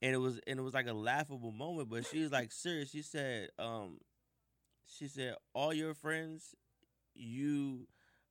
and 0.00 0.14
it 0.14 0.18
was 0.18 0.38
and 0.46 0.60
it 0.60 0.62
was 0.62 0.74
like 0.74 0.86
a 0.86 0.92
laughable 0.92 1.50
moment, 1.50 1.88
but 1.90 2.06
she's 2.06 2.30
like 2.30 2.52
serious. 2.52 2.90
She 2.90 3.02
said, 3.02 3.48
um, 3.58 3.98
she 4.86 5.08
said 5.08 5.34
all 5.54 5.72
your 5.72 5.94
friends 5.94 6.54
you 7.14 7.88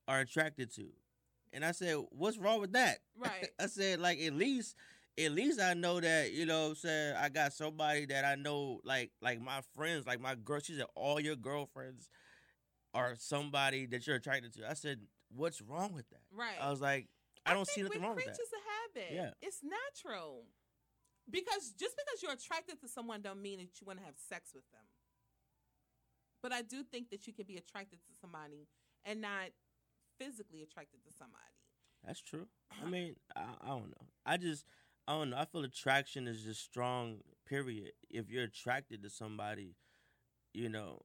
are 0.08 0.22
attracted 0.22 0.74
to, 0.76 0.88
and 1.58 1.66
I 1.66 1.72
said, 1.72 1.98
what's 2.12 2.38
wrong 2.38 2.62
with 2.62 2.74
that? 2.74 3.00
Right. 3.18 3.50
I 3.60 3.66
said 3.66 4.00
like 4.00 4.20
at 4.20 4.34
least. 4.34 4.76
At 5.20 5.32
least 5.32 5.60
I 5.60 5.74
know 5.74 6.00
that 6.00 6.32
you 6.32 6.46
know. 6.46 6.66
what 6.66 6.70
I'm 6.70 6.76
saying 6.76 7.16
I 7.16 7.30
got 7.30 7.52
somebody 7.52 8.06
that 8.06 8.24
I 8.24 8.36
know, 8.36 8.82
like 8.84 9.10
like 9.20 9.42
my 9.42 9.62
friends, 9.76 10.06
like 10.06 10.22
my 10.22 10.36
girl. 10.36 10.60
She 10.60 10.74
said 10.74 10.86
all 10.94 11.20
your 11.20 11.36
girlfriends 11.36 12.08
are 12.94 13.16
somebody 13.18 13.88
that 13.88 14.06
you're 14.06 14.18
attracted 14.18 14.54
to. 14.54 14.70
I 14.70 14.76
said, 14.76 15.00
what's 15.36 15.60
wrong 15.60 15.94
with 15.94 16.08
that? 16.10 16.22
Right. 16.32 16.54
I 16.62 16.70
was 16.70 16.82
like, 16.82 17.08
I 17.48 17.56
don't 17.56 17.68
see 17.68 17.82
nothing 17.82 18.04
wrong 18.04 18.16
with 18.16 18.26
that. 18.26 18.34
of 18.34 18.38
habit. 18.96 19.16
Yeah. 19.16 19.32
It's 19.42 19.62
natural. 19.64 20.44
Because 21.28 21.74
just 21.80 21.96
because 21.98 22.22
you're 22.22 22.34
attracted 22.34 22.80
to 22.82 22.88
someone 22.88 23.22
don't 23.24 23.42
mean 23.42 23.58
that 23.58 23.82
you 23.82 23.88
want 23.88 23.98
to 23.98 24.06
have 24.06 24.16
sex 24.30 24.52
with 24.54 24.70
them. 24.72 24.86
But 26.44 26.54
I 26.54 26.62
do 26.62 26.84
think 26.84 27.10
that 27.10 27.26
you 27.26 27.34
can 27.34 27.46
be 27.46 27.58
attracted 27.58 28.00
to 28.06 28.12
somebody 28.22 28.68
and 29.04 29.22
not 29.22 29.50
physically 30.20 30.62
attracted 30.64 31.04
to 31.06 31.12
somebody. 31.12 31.44
That's 32.06 32.22
true. 32.22 32.48
I 32.82 32.90
mean, 32.90 33.16
I, 33.36 33.44
I 33.62 33.68
don't 33.70 33.90
know. 33.90 34.08
I 34.26 34.38
just, 34.38 34.66
I 35.08 35.14
don't 35.14 35.30
know. 35.32 35.38
I 35.38 35.46
feel 35.46 35.64
attraction 35.64 36.28
is 36.28 36.44
just 36.44 36.64
strong. 36.64 37.18
Period. 37.46 37.92
If 38.10 38.30
you're 38.30 38.44
attracted 38.44 39.04
to 39.04 39.10
somebody, 39.10 39.76
you 40.54 40.70
know, 40.70 41.02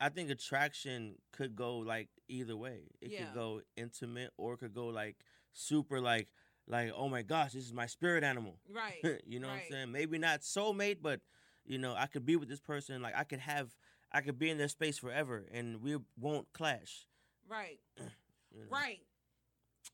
I 0.00 0.08
think 0.08 0.30
attraction 0.30 1.16
could 1.32 1.54
go 1.56 1.78
like 1.78 2.08
either 2.28 2.56
way. 2.56 2.90
It 3.00 3.10
Yeah. 3.10 3.24
could 3.26 3.34
go 3.34 3.60
intimate 3.76 4.30
or 4.36 4.54
it 4.54 4.58
could 4.58 4.74
go 4.74 4.86
like 4.86 5.16
super 5.52 6.00
like 6.00 6.28
like 6.66 6.92
oh 6.96 7.08
my 7.08 7.22
gosh, 7.22 7.52
this 7.52 7.64
is 7.64 7.72
my 7.72 7.86
spirit 7.86 8.24
animal. 8.24 8.58
Right. 8.72 9.20
you 9.26 9.38
know 9.40 9.48
what 9.48 9.54
I'm 9.54 9.62
saying? 9.70 9.92
Maybe 9.92 10.18
not 10.18 10.40
soulmate, 10.40 10.98
but 11.02 11.20
you 11.64 11.78
know, 11.78 11.94
I 11.96 12.06
could 12.06 12.24
be 12.26 12.36
with 12.36 12.48
this 12.48 12.60
person. 12.60 13.02
Like 13.02 13.14
I 13.16 13.24
could 13.24 13.40
have, 13.40 13.74
I 14.12 14.20
could 14.20 14.38
be 14.38 14.50
in 14.50 14.58
their 14.58 14.68
space 14.68 14.98
forever, 14.98 15.44
and 15.52 15.80
we 15.82 15.96
won't 16.18 16.46
clash. 16.52 17.06
right. 17.48 17.78
you 18.54 18.60
know? 18.62 18.68
Right. 18.70 19.00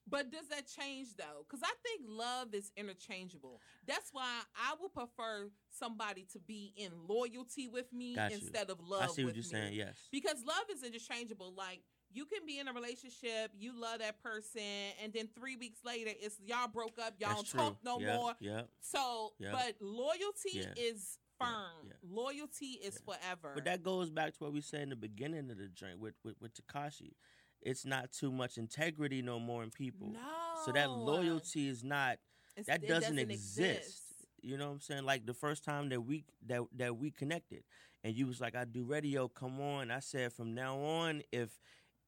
But 0.08 0.30
does 0.30 0.48
that 0.48 0.66
change 0.68 1.16
though? 1.16 1.44
Because 1.48 1.62
I 1.64 1.72
think 1.82 2.02
love 2.08 2.54
is 2.54 2.70
interchangeable. 2.76 3.60
That's 3.86 4.10
why 4.12 4.42
I 4.56 4.74
would 4.80 4.92
prefer 4.92 5.50
somebody 5.68 6.26
to 6.32 6.38
be 6.38 6.72
in 6.76 6.90
loyalty 7.08 7.66
with 7.68 7.92
me 7.92 8.16
instead 8.32 8.70
of 8.70 8.78
love. 8.80 9.02
I 9.02 9.06
see 9.08 9.24
what 9.24 9.34
you're 9.34 9.42
me. 9.42 9.48
saying. 9.48 9.74
Yes. 9.74 9.96
Because 10.12 10.36
love 10.46 10.64
is 10.72 10.84
interchangeable. 10.84 11.54
Like 11.56 11.80
you 12.12 12.24
can 12.24 12.40
be 12.46 12.58
in 12.58 12.68
a 12.68 12.72
relationship, 12.72 13.52
you 13.58 13.72
love 13.78 14.00
that 14.00 14.20
person, 14.22 14.62
and 15.02 15.12
then 15.12 15.28
three 15.38 15.56
weeks 15.56 15.80
later, 15.84 16.10
it's 16.20 16.36
y'all 16.44 16.68
broke 16.68 16.98
up, 16.98 17.14
y'all 17.18 17.36
That's 17.36 17.52
don't 17.52 17.64
talk 17.66 17.76
no 17.84 18.00
yeah, 18.00 18.16
more. 18.16 18.32
Yeah. 18.40 18.62
So, 18.80 19.32
Yeah. 19.38 19.52
but 19.52 19.76
loyalty 19.80 20.50
Yeah. 20.52 20.72
is 20.76 21.18
firm. 21.38 21.86
yeah. 21.86 21.92
Loyalty 22.02 22.80
is 22.82 23.00
Yeah. 23.06 23.14
forever. 23.14 23.52
But 23.54 23.64
that 23.64 23.82
goes 23.82 24.10
back 24.10 24.34
to 24.34 24.44
what 24.44 24.52
we 24.52 24.60
said 24.60 24.82
in 24.82 24.88
the 24.90 24.96
beginning 24.96 25.50
of 25.50 25.58
the 25.58 25.68
joint 25.68 25.98
with 26.00 26.14
with, 26.24 26.40
with 26.40 26.52
Tekashi. 26.54 27.14
It's 27.62 27.84
not 27.84 28.12
too 28.12 28.30
much 28.32 28.56
integrity 28.58 29.22
no 29.22 29.38
more 29.38 29.62
in 29.62 29.70
people. 29.70 30.08
no. 30.08 30.20
So 30.64 30.72
that 30.72 30.90
loyalty 30.90 31.68
is 31.68 31.82
not 31.84 32.18
It's- 32.56 32.66
that 32.66 32.82
it 32.84 32.88
doesn't, 32.88 33.18
exist. 33.18 33.58
exist. 33.58 34.02
You 34.42 34.56
know 34.56 34.68
what 34.68 34.74
I'm 34.74 34.80
saying? 34.80 35.04
Like 35.04 35.26
the 35.26 35.34
first 35.34 35.64
time 35.64 35.88
that 35.90 36.00
we 36.00 36.24
that 36.46 36.62
that 36.76 36.96
we 36.96 37.10
connected, 37.10 37.64
and 38.02 38.14
you 38.16 38.26
was 38.26 38.40
like, 38.40 38.54
"I 38.54 38.64
do 38.64 38.84
radio. 38.84 39.28
Come 39.28 39.60
on." 39.60 39.90
I 39.90 40.00
said, 40.00 40.32
"From 40.32 40.54
now 40.54 40.78
on, 40.80 41.22
if 41.32 41.50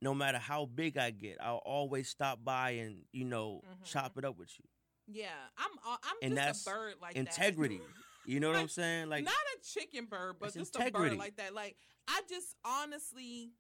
no 0.01 0.15
matter 0.15 0.39
how 0.39 0.65
big 0.67 0.97
I 0.97 1.11
get, 1.11 1.37
I'll 1.43 1.63
always 1.65 2.09
stop 2.09 2.43
by 2.43 2.71
and 2.73 3.05
you 3.13 3.25
know 3.25 3.63
Mhm. 3.67 3.85
chop 3.85 4.17
it 4.19 4.25
up 4.25 4.37
with 4.39 4.51
you. 4.59 4.65
Yeah, 5.07 5.49
I'm. 5.59 5.71
uh, 5.85 5.97
I'm 6.03 6.17
And 6.23 6.35
just 6.35 6.47
that's 6.47 6.67
a 6.67 6.71
bird 6.71 6.95
like 7.01 7.17
Integrity. 7.17 7.79
that. 7.79 7.87
You 8.25 8.41
know 8.41 8.49
what 8.51 8.57
I'm 8.59 8.69
saying? 8.69 9.09
Like 9.11 9.25
not 9.25 9.35
a 9.35 9.61
chicken 9.63 10.07
bird, 10.07 10.37
but 10.39 10.55
just 10.55 10.75
integrity. 10.75 11.07
a 11.07 11.11
bird 11.11 11.19
like 11.19 11.37
that. 11.37 11.53
Like 11.55 11.77
I 12.09 12.23
just 12.29 12.57
honestly 12.65 13.53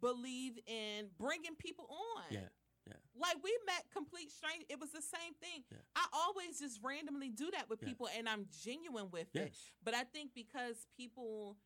believe 0.00 0.58
in 0.66 1.08
bringing 1.18 1.54
people 1.58 1.86
on. 2.16 2.24
Yeah, 2.30 2.40
yeah. 2.86 2.94
Like 3.14 3.36
we 3.42 3.56
met 3.66 3.84
complete 3.92 4.30
strangers. 4.30 4.66
It 4.68 4.80
was 4.80 4.90
the 4.90 5.02
same 5.02 5.34
thing. 5.40 5.64
Yeah. 5.70 5.78
I 5.96 6.06
always 6.12 6.58
just 6.60 6.80
randomly 6.82 7.28
do 7.30 7.50
that 7.52 7.68
with 7.68 7.80
Yeah. 7.82 7.88
people, 7.88 8.08
and 8.16 8.28
I'm 8.28 8.46
genuine 8.64 9.10
with 9.10 9.34
it. 9.34 9.54
But 9.82 9.94
I 9.94 10.04
think 10.04 10.32
because 10.34 10.86
people 10.96 11.56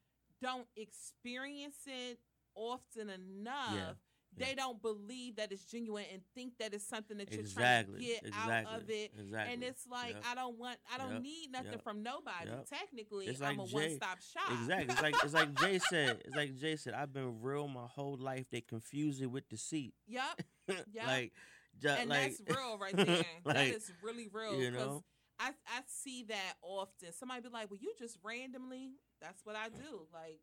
don't 0.43 0.66
experience 0.76 1.78
it 1.87 2.18
often 2.55 3.11
enough, 3.11 3.97
they 4.37 4.49
yeah. 4.49 4.55
don't 4.57 4.80
believe 4.82 5.37
that 5.37 5.53
it's 5.53 5.64
genuine 5.64 6.05
and 6.12 6.22
think 6.35 6.55
that 6.59 6.74
it's 6.74 6.87
something 6.87 7.16
that 7.18 7.30
you're 7.30 7.41
exactly, 7.41 7.95
trying 7.95 8.01
to 8.01 8.07
get 8.07 8.24
exactly, 8.26 8.74
out 8.74 8.80
of 8.82 8.91
it. 8.91 9.12
Exactly. 9.18 9.55
And 9.55 9.62
it's 9.62 9.87
like 9.91 10.14
Yep. 10.14 10.24
I 10.30 10.35
don't 10.35 10.59
want, 10.59 10.78
I 10.93 10.99
don't 10.99 11.12
Yep. 11.14 11.22
need 11.22 11.53
nothing 11.53 11.72
Yep. 11.72 11.82
from 11.82 12.03
nobody. 12.03 12.51
Technically, 12.68 13.26
It's 13.26 13.41
I'm 13.41 13.57
like 13.59 13.66
a 13.66 13.70
Jay- 13.70 13.76
one-stop 13.89 14.18
shop. 14.20 14.53
Exactly. 14.61 14.93
It's 14.93 15.03
like 15.03 15.14
it's 15.24 15.35
like 15.35 15.55
Jay 15.61 15.78
said. 15.78 16.22
It's 16.24 16.37
like 16.37 16.57
Jay 16.57 16.76
said. 16.76 16.95
I've 16.95 17.12
been 17.12 17.41
real 17.41 17.68
my 17.68 17.87
whole 17.87 18.16
life. 18.16 18.47
They 18.51 18.61
confuse 18.61 19.20
it 19.20 19.26
with 19.26 19.49
deceit. 19.49 19.95
yep, 20.07 20.41
Yep. 20.68 20.87
like, 21.07 21.32
ju- 21.80 21.89
and 21.89 22.11
like, 22.11 22.37
that's 22.37 22.57
real 22.57 22.78
right 22.78 22.97
there. 22.97 23.07
that 23.45 23.57
like, 23.57 23.72
is 23.74 23.91
really 24.03 24.28
real. 24.32 24.61
you 24.61 24.70
know? 24.70 25.05
I 25.39 25.49
I 25.66 25.80
see 25.87 26.24
that 26.28 26.55
often. 26.62 27.12
Somebody 27.12 27.41
be 27.43 27.49
like, 27.49 27.68
"Well, 27.70 27.80
you 27.80 27.93
just 27.99 28.18
randomly." 28.22 28.93
That's 29.20 29.45
what 29.45 29.57
I 29.57 29.68
do. 29.68 30.07
Like, 30.12 30.39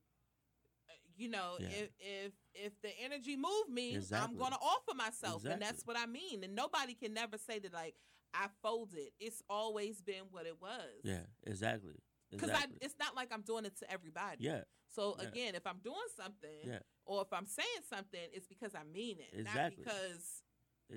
you 1.21 1.29
know, 1.29 1.57
Yeah. 1.59 1.67
if 1.69 1.89
if 1.99 2.33
if 2.53 2.81
the 2.81 2.89
energy 2.99 3.35
move 3.35 3.69
me, 3.69 3.95
Exactly. 3.95 4.27
I'm 4.35 4.37
gonna 4.37 4.57
offer 4.61 4.93
myself, 4.95 5.45
and 5.45 5.61
that's 5.61 5.83
what 5.85 5.97
I 5.97 6.05
mean. 6.07 6.43
And 6.43 6.55
nobody 6.55 6.93
can 6.95 7.13
never 7.13 7.37
say 7.37 7.59
that 7.59 7.73
like 7.73 7.95
I 8.33 8.47
folded. 8.63 9.09
It's 9.19 9.41
always 9.49 10.01
been 10.01 10.25
what 10.31 10.45
it 10.47 10.59
was. 10.61 11.01
Yeah. 11.03 11.25
Exactly. 11.45 11.95
Because 12.29 12.49
Exactly. 12.49 12.77
I, 12.81 12.85
it's 12.85 12.95
not 12.99 13.15
like 13.15 13.29
I'm 13.33 13.41
doing 13.41 13.65
it 13.65 13.77
to 13.79 13.91
everybody. 13.91 14.37
yeah. 14.43 14.63
So 14.89 15.15
Yeah. 15.19 15.27
again, 15.29 15.55
if 15.55 15.65
I'm 15.67 15.79
doing 15.79 16.09
something, 16.17 16.61
Yeah. 16.65 16.79
or 17.05 17.21
if 17.21 17.31
I'm 17.31 17.45
saying 17.45 17.83
something, 17.89 18.19
it's 18.33 18.47
because 18.47 18.73
I 18.75 18.83
mean 18.83 19.19
it, 19.19 19.29
Exactly. 19.33 19.61
not 19.61 19.75
because 19.77 20.43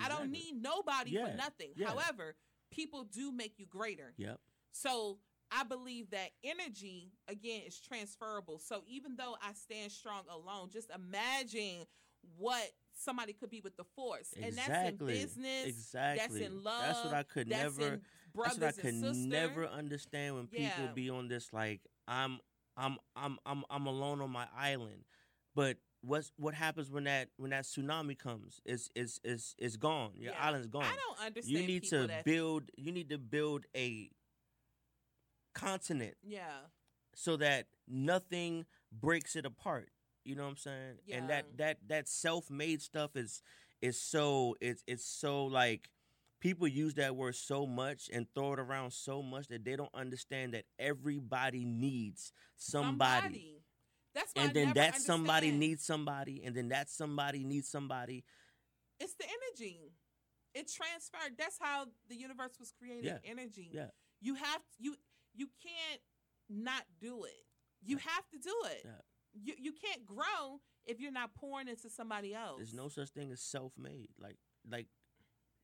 I 0.01 0.09
don't 0.09 0.31
need 0.31 0.55
nobody 0.61 1.17
for 1.17 1.33
nothing. 1.35 1.75
However, 1.85 2.37
people 2.71 3.05
do 3.05 3.31
make 3.31 3.59
you 3.59 3.67
greater. 3.67 4.15
Yep. 4.17 4.41
So 4.73 5.21
I 5.57 5.65
believe 5.65 6.11
that 6.11 6.31
energy 6.43 7.13
again 7.29 7.63
is 7.67 7.79
transferable. 7.81 8.59
So 8.59 8.83
even 8.89 9.17
though 9.17 9.37
I 9.43 9.53
stand 9.53 9.93
strong 9.93 10.23
alone, 10.31 10.71
just 10.73 10.91
imagine 10.91 11.87
what 12.39 12.71
somebody 12.97 13.33
could 13.33 13.51
be 13.51 13.61
with 13.61 13.77
the 13.77 13.85
force, 13.97 14.35
and 14.43 14.45
that's 14.57 14.69
in 14.69 14.69
Exactly. 14.69 15.15
business, 15.15 15.65
Exactly. 15.67 16.41
that's 16.41 16.53
in 16.53 16.63
love, 16.63 16.75
That's 16.81 17.05
what 17.05 17.15
I 17.15 17.23
could 17.23 17.49
never. 17.49 18.01
That's 18.43 18.59
what 18.59 18.69
I 18.69 18.73
could 18.73 18.95
never 18.95 19.67
understand 19.67 20.35
when 20.35 20.47
people 20.47 20.85
Yeah. 20.87 20.93
be 20.95 21.11
on 21.11 21.29
this 21.29 21.53
like 21.53 21.81
I'm 22.09 22.39
I'm 22.77 22.99
I'm 23.17 23.39
I'm 23.47 23.65
I'm 23.71 23.87
alone 23.87 24.21
on 24.21 24.31
my 24.31 24.47
island. 24.57 25.05
But 25.55 25.77
what's 26.03 26.33
what 26.37 26.55
happens 26.55 26.91
when 26.91 27.05
that 27.05 27.29
when 27.37 27.51
that 27.51 27.65
tsunami 27.65 28.19
comes? 28.19 28.61
It's 28.65 28.91
it's 28.95 29.21
it's 29.25 29.55
it's 29.59 29.77
gone. 29.77 30.13
Your 30.17 30.33
Yeah. 30.33 30.41
island's 30.43 30.67
gone. 30.67 30.85
I 30.85 30.97
don't 30.97 31.27
understand. 31.27 31.57
You 31.59 31.67
need 31.67 31.85
to 31.91 32.11
build 32.25 32.71
you 32.77 32.93
need 32.93 33.11
to 33.11 33.19
build 33.19 33.67
a 33.77 34.11
continent 35.55 36.17
Yeah, 36.23 36.67
so 37.15 37.37
that 37.37 37.67
nothing 37.89 38.67
breaks 38.93 39.37
it 39.37 39.47
apart. 39.47 39.91
You 40.25 40.37
know 40.37 40.45
what 40.45 40.51
I'm 40.51 40.57
saying? 40.57 40.95
Yeah. 41.07 41.17
And 41.19 41.31
that 41.31 41.45
that 41.59 41.79
that 41.89 42.09
self-made 42.09 42.83
stuff 42.83 43.17
is 43.17 43.43
is 43.83 44.01
so 44.01 44.57
it's 44.61 44.83
it's 44.87 45.05
so 45.05 45.45
like 45.45 45.91
people 46.41 46.69
use 46.69 46.95
that 46.95 47.17
word 47.17 47.35
so 47.35 47.67
much 47.67 48.11
and 48.13 48.27
throw 48.35 48.53
it 48.53 48.59
around 48.59 48.93
so 48.93 49.23
much 49.23 49.49
that 49.49 49.65
they 49.65 49.77
don't 49.77 49.95
understand 49.95 50.55
that 50.55 50.65
everybody 50.79 51.65
needs 51.65 52.33
somebody. 52.57 53.63
That's 54.15 54.33
why 54.35 54.43
I 54.43 54.45
And 54.47 54.55
then 54.55 54.73
that 54.75 55.01
somebody 55.01 55.51
needs 55.51 55.85
somebody 55.85 56.43
and 56.45 56.55
then 56.55 56.69
that 56.69 56.91
somebody 56.91 57.45
needs 57.45 57.69
somebody. 57.69 58.25
It's 59.01 59.15
the 59.15 59.25
energy. 59.25 59.93
It 60.55 60.71
transferred. 60.71 61.37
That's 61.37 61.59
how 61.61 61.87
the 62.09 62.15
universe 62.15 62.53
was 62.61 62.73
created. 62.79 63.05
Yeah. 63.05 63.31
Energy. 63.31 63.71
Yeah. 63.73 63.87
You 64.21 64.35
have 64.37 64.61
you 64.79 64.97
you 65.35 65.49
can't 65.63 66.01
not 66.49 66.83
do 67.01 67.25
it. 67.25 67.45
You 67.83 67.99
have 67.99 68.29
to 68.33 68.39
do 68.39 68.55
it. 68.67 68.83
Yeah. 68.85 68.91
You 69.43 69.55
you 69.59 69.73
can't 69.73 70.07
grow 70.07 70.61
if 70.87 71.01
you're 71.01 71.13
not 71.13 71.35
pouring 71.35 71.69
into 71.69 71.91
somebody 71.91 72.35
else. 72.35 72.59
There's 72.59 72.75
no 72.75 72.89
such 72.89 73.11
thing 73.11 73.33
as 73.33 73.41
self-made. 73.41 74.09
Like 74.19 74.37
like 74.71 74.87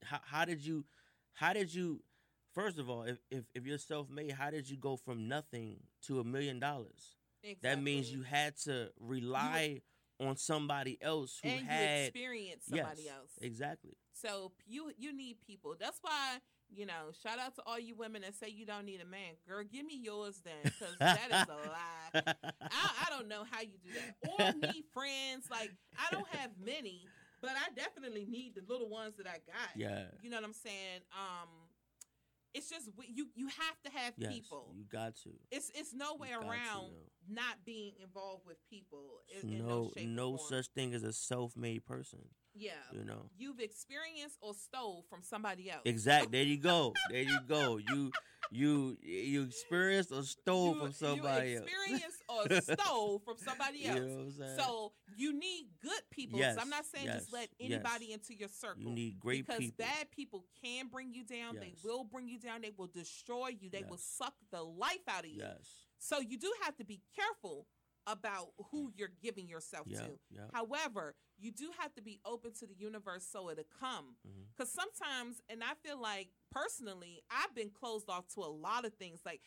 how 0.03 0.21
how 0.25 0.45
did 0.45 0.65
you 0.65 0.85
how 1.35 1.53
did 1.53 1.73
you 1.73 2.03
first 2.53 2.79
of 2.79 2.91
all, 2.91 3.03
if 3.03 3.19
if, 3.31 3.45
if 3.55 3.67
you're 3.67 3.79
self-made, 3.79 4.33
how 4.33 4.51
did 4.51 4.69
you 4.69 4.77
go 4.77 4.97
from 4.97 5.29
nothing 5.29 5.81
to 6.07 6.21
a 6.21 6.25
million 6.25 6.59
dollars? 6.59 7.17
That 7.63 7.83
means 7.83 8.13
you 8.13 8.23
had 8.23 8.57
to 8.65 8.91
rely 9.01 9.81
on 10.21 10.37
somebody 10.37 10.99
else 11.01 11.41
who 11.43 11.49
and 11.49 11.61
you 11.61 11.67
had 11.67 12.07
experience 12.07 12.67
somebody 12.69 13.03
yes, 13.05 13.15
else. 13.17 13.31
Exactly. 13.41 13.97
So 14.13 14.53
you 14.67 14.93
you 14.99 15.17
need 15.17 15.39
people. 15.47 15.75
That's 15.79 15.99
why 16.03 16.39
you 16.75 16.87
know. 16.87 17.13
Shout 17.23 17.39
out 17.39 17.55
to 17.57 17.63
all 17.67 17.79
you 17.79 17.95
women 17.95 18.23
that 18.23 18.35
say 18.35 18.49
you 18.49 18.67
don't 18.67 18.85
need 18.85 19.01
a 19.01 19.05
man. 19.07 19.35
Girl, 19.49 19.63
give 19.65 19.85
me 19.85 19.99
yours 20.03 20.41
then, 20.45 20.55
because 20.65 20.97
that 20.99 21.29
is 21.29 21.49
a 21.49 21.69
lie. 21.69 22.35
I, 22.71 23.07
I 23.07 23.11
don't 23.11 23.29
know 23.29 23.45
how 23.51 23.61
you 23.61 23.79
do 23.83 23.91
that. 23.93 24.29
Or 24.29 24.53
need 24.59 24.85
friends. 24.95 25.47
Like 25.51 25.73
I 25.99 26.15
don't 26.15 26.29
have 26.33 26.51
many, 26.65 27.07
but 27.41 27.51
I 27.51 27.73
definitely 27.75 28.27
need 28.29 28.55
the 28.55 28.63
little 28.73 28.89
ones 28.89 29.17
that 29.17 29.27
I 29.27 29.39
got. 29.47 29.77
yeah. 29.77 30.05
You 30.23 30.31
know 30.31 30.37
what 30.37 30.45
I'm 30.45 30.53
saying? 30.53 31.01
Um, 31.13 31.49
it's 32.53 32.69
just 32.69 32.89
you 33.09 33.29
you 33.35 33.47
have 33.47 33.81
to 33.85 33.91
have 33.99 34.15
Yes. 34.17 34.33
people. 34.33 34.73
You 34.75 34.85
got 34.91 35.15
to. 35.25 35.31
It's 35.51 35.71
it's 35.75 35.95
no 35.95 36.17
way 36.17 36.31
got 36.31 36.43
to, 36.43 36.49
around 36.49 36.91
not 37.29 37.65
being 37.65 37.93
involved 38.03 38.45
with 38.47 38.57
people. 38.69 39.21
In, 39.43 39.59
no 39.59 39.93
in 39.97 40.15
no, 40.17 40.33
no 40.33 40.37
such 40.37 40.67
thing 40.75 40.93
as 40.95 41.05
a 41.05 41.13
self-made 41.13 41.85
person. 41.85 42.21
Yeah. 42.55 42.73
You 42.93 43.05
know. 43.05 43.31
You've 43.37 43.61
experienced 43.61 44.39
or 44.41 44.55
stole 44.55 45.05
from 45.09 45.23
somebody 45.23 45.71
else. 45.71 45.83
Exact. 45.85 46.33
There 46.33 46.43
you 46.43 46.57
go. 46.59 46.95
There 47.11 47.23
you 47.23 47.39
go. 47.49 47.79
You 47.79 48.11
you 48.51 48.97
you 49.03 49.43
experienced 49.45 50.13
or 50.13 50.23
stole 50.23 50.75
you, 50.75 50.81
from 50.81 50.93
somebody 50.93 51.51
you 51.51 51.59
else. 51.59 51.67
experienced 51.67 52.23
or 52.29 52.61
stole 52.77 53.19
from 53.21 53.37
somebody 53.39 53.79
You 53.85 53.91
else. 53.91 53.99
know 53.99 54.19
I'm 54.21 54.31
saying? 54.33 54.59
So 54.59 54.93
you 55.17 55.33
need 55.33 55.67
good 55.83 56.03
people. 56.11 56.39
Yes, 56.39 56.57
I'm 56.61 56.69
not 56.71 56.85
saying 56.87 57.07
just 57.07 57.27
yes, 57.27 57.33
let 57.33 57.49
yes. 57.59 57.73
anybody 57.73 58.13
into 58.13 58.35
your 58.35 58.49
circle. 58.49 58.83
you 58.83 58.91
need 58.91 59.19
great 59.21 59.47
because 59.47 59.61
people. 59.61 59.85
bad 59.85 60.11
people 60.11 60.45
can 60.65 60.89
bring 60.89 61.13
you 61.15 61.25
down. 61.25 61.57
They 61.61 61.75
will 61.85 62.05
bring 62.05 62.29
you 62.29 62.39
down. 62.39 62.63
They 62.63 62.73
will 62.77 62.89
destroy 62.89 63.51
you. 63.61 63.71
They 63.71 63.85
will 63.89 63.99
suck 63.99 64.35
the 64.51 64.63
life 64.63 65.07
out 65.09 65.25
of 65.25 65.31
you. 65.31 65.43
Yes. 65.43 65.69
So 65.99 66.21
you 66.21 66.39
do 66.39 66.53
have 66.65 66.77
to 66.79 66.85
be 66.85 67.01
careful 67.15 67.67
about 68.07 68.49
who 68.71 68.91
you're 68.97 69.13
giving 69.23 69.47
yourself 69.49 69.87
Yeah. 69.89 70.01
to. 70.01 70.19
Yeah. 70.31 70.41
However, 70.53 71.15
you 71.41 71.51
do 71.51 71.71
have 71.79 71.95
to 71.95 72.03
be 72.03 72.21
open 72.25 72.53
to 72.61 72.67
the 72.67 72.75
universe 72.75 73.27
so 73.31 73.51
it'll 73.51 73.65
come. 73.81 74.17
Because 74.57 74.71
sometimes, 74.73 75.41
and 75.49 75.63
I 75.65 75.73
feel 75.83 76.01
like 76.01 76.29
personally, 76.51 77.23
I've 77.31 77.55
been 77.55 77.71
closed 77.71 78.09
off 78.11 78.29
to 78.35 78.41
a 78.41 78.53
lot 78.53 78.85
of 78.85 78.95
things. 78.95 79.21
Like, 79.25 79.41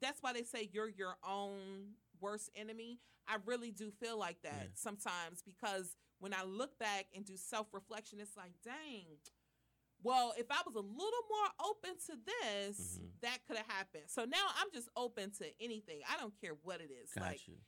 that's 0.00 0.22
why 0.22 0.32
they 0.32 0.44
say 0.44 0.68
you're 0.72 0.88
your 0.88 1.16
own 1.28 1.94
worst 2.20 2.50
enemy. 2.54 3.00
I 3.26 3.36
really 3.44 3.70
do 3.70 3.90
feel 3.90 4.16
like 4.18 4.40
that 4.42 4.62
Yeah. 4.62 4.74
sometimes 4.74 5.42
because 5.42 5.96
when 6.18 6.32
I 6.34 6.44
look 6.44 6.78
back 6.78 7.06
and 7.14 7.24
do 7.24 7.36
self 7.36 7.66
reflection, 7.72 8.20
it's 8.20 8.36
like, 8.36 8.52
dang. 8.62 9.18
Well, 10.02 10.32
if 10.38 10.46
I 10.50 10.62
was 10.64 10.74
a 10.76 10.80
little 10.80 11.24
more 11.28 11.68
open 11.68 11.98
to 12.06 12.16
this, 12.16 12.98
Mhm. 12.98 13.20
that 13.20 13.44
could 13.46 13.56
have 13.58 13.66
happened. 13.66 14.08
So 14.08 14.24
now 14.24 14.46
I'm 14.56 14.70
just 14.72 14.88
open 14.96 15.30
to 15.32 15.62
anything. 15.62 16.02
I 16.08 16.16
don't 16.16 16.34
care 16.40 16.54
what 16.54 16.80
it 16.80 16.90
is. 16.90 17.12
Got 17.12 17.24
like, 17.24 17.46
you. 17.48 17.58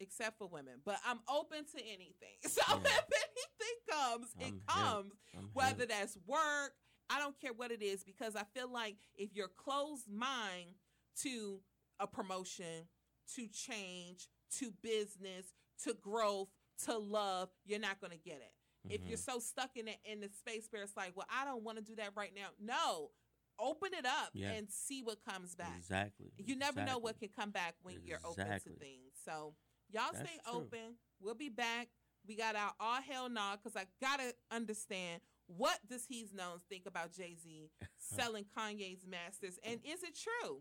Except 0.00 0.38
for 0.38 0.46
women. 0.46 0.74
But 0.84 0.98
I'm 1.06 1.20
open 1.28 1.64
to 1.76 1.78
anything. 1.82 2.36
So 2.48 2.62
Yeah. 2.68 2.76
if 2.84 3.04
anything 3.12 3.78
comes, 3.90 4.34
I'm 4.40 4.46
it 4.54 4.66
comes. 4.66 5.12
Whether 5.54 5.80
hip. 5.80 5.88
that's 5.90 6.16
work, 6.26 6.72
I 7.10 7.18
don't 7.18 7.38
care 7.40 7.52
what 7.52 7.70
it 7.70 7.82
is 7.82 8.04
because 8.04 8.36
I 8.36 8.44
feel 8.54 8.70
like 8.70 8.96
if 9.16 9.34
you're 9.34 9.48
closed 9.48 10.08
mind 10.08 10.74
to 11.22 11.60
a 12.00 12.06
promotion, 12.06 12.88
to 13.34 13.48
change, 13.48 14.28
to 14.58 14.72
business, 14.82 15.52
to 15.84 15.94
growth, 15.94 16.48
to 16.84 16.96
love, 16.96 17.48
you're 17.64 17.80
not 17.80 18.00
going 18.00 18.12
to 18.12 18.18
get 18.18 18.36
it. 18.40 18.52
If 18.88 19.02
Mhm. 19.02 19.08
you're 19.08 19.18
so 19.18 19.38
stuck 19.40 19.76
in 19.76 19.88
it 19.88 19.98
in 20.04 20.20
the 20.20 20.28
space 20.30 20.68
where 20.70 20.82
it's 20.82 20.96
like, 20.96 21.16
well, 21.16 21.26
I 21.28 21.44
don't 21.44 21.62
want 21.64 21.78
to 21.78 21.84
do 21.84 21.96
that 21.96 22.14
right 22.16 22.32
now. 22.34 22.50
No, 22.60 23.10
open 23.58 23.92
it 23.92 24.06
up 24.06 24.30
Yeah. 24.34 24.52
and 24.52 24.70
see 24.70 25.02
what 25.02 25.22
comes 25.24 25.54
back. 25.56 25.76
Exactly. 25.76 26.30
You 26.38 26.54
never 26.56 26.84
know 26.84 26.98
what 26.98 27.18
can 27.18 27.28
come 27.30 27.50
back 27.50 27.74
when 27.82 28.00
you're 28.04 28.20
open 28.24 28.46
to 28.60 28.70
things. 28.76 29.12
So 29.24 29.56
y'all 29.92 30.04
That's 30.12 30.28
stay 30.28 30.38
true. 30.44 30.54
open. 30.60 30.96
We'll 31.20 31.34
be 31.34 31.48
back. 31.48 31.88
We 32.26 32.36
got 32.36 32.56
our 32.56 32.72
all 32.80 33.00
hell 33.02 33.28
nah 33.28 33.56
because 33.56 33.76
I 33.76 33.86
gotta 34.00 34.34
understand 34.50 35.20
what 35.46 35.78
does 35.88 36.04
He's 36.06 36.32
Known 36.34 36.60
think 36.68 36.84
about 36.86 37.12
Jay 37.12 37.34
Z 37.42 37.70
selling 37.98 38.44
Kanye's 38.56 39.06
masters 39.06 39.58
and 39.64 39.80
is 39.84 40.02
it 40.02 40.18
true? 40.18 40.58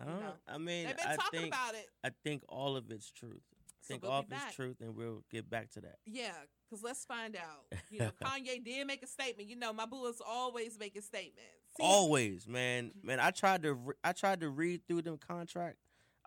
I 0.00 0.04
don't 0.04 0.14
know. 0.16 0.26
know. 0.26 0.32
I 0.48 0.58
mean, 0.58 0.86
They've 0.86 0.96
been 0.96 1.06
I 1.06 1.16
talking 1.16 1.40
think 1.40 1.54
about 1.54 1.74
it. 1.74 1.86
I 2.04 2.10
think 2.24 2.42
all 2.48 2.76
of 2.76 2.90
it's 2.90 3.10
truth. 3.10 3.42
I 3.56 3.62
So 3.80 3.88
think 3.94 4.02
we'll 4.02 4.12
all 4.12 4.20
of 4.20 4.26
it's 4.30 4.54
truth, 4.56 4.76
and 4.80 4.96
we'll 4.96 5.22
get 5.30 5.48
back 5.48 5.70
to 5.72 5.80
that. 5.82 5.96
Yeah, 6.04 6.32
because 6.68 6.82
let's 6.82 7.04
find 7.04 7.36
out. 7.36 7.78
You 7.90 8.00
know, 8.00 8.10
Kanye 8.24 8.64
did 8.64 8.86
make 8.86 9.02
a 9.02 9.06
statement. 9.06 9.48
You 9.48 9.56
know, 9.56 9.72
my 9.72 9.86
boo 9.86 10.06
is 10.06 10.20
always 10.26 10.78
making 10.78 11.02
statements. 11.02 11.48
See, 11.76 11.82
Always, 11.84 12.46
man, 12.48 12.92
man. 13.02 13.20
I 13.20 13.30
tried 13.30 13.62
to 13.62 13.74
re- 13.74 13.94
I 14.02 14.12
tried 14.12 14.40
to 14.40 14.48
read 14.48 14.82
through 14.88 15.02
them 15.02 15.16
contract. 15.18 15.76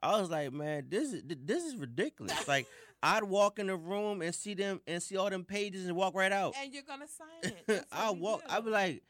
I 0.02 0.19
was 0.19 0.30
like, 0.30 0.53
man, 0.53 0.86
this 0.90 1.14
is 1.14 1.24
this 1.26 1.64
is 1.64 1.76
ridiculous. 1.76 2.48
like, 2.48 2.68
I'd 3.03 3.24
walk 3.24 3.60
in 3.60 3.68
the 3.68 3.76
room 3.76 4.22
and 4.22 4.34
see 4.34 4.53
them 4.53 4.82
and 4.88 5.02
see 5.02 5.18
all 5.18 5.30
them 5.30 5.44
pages 5.44 5.86
and 5.86 5.95
walk 5.95 6.15
right 6.15 6.32
out. 6.32 6.56
and 6.61 6.74
you're 6.74 6.84
gonna 6.84 7.07
sign 7.07 7.53
it. 7.68 7.86
I 7.91 8.11
walk. 8.11 8.44
I 8.49 8.60
be 8.60 8.69
like, 8.69 9.03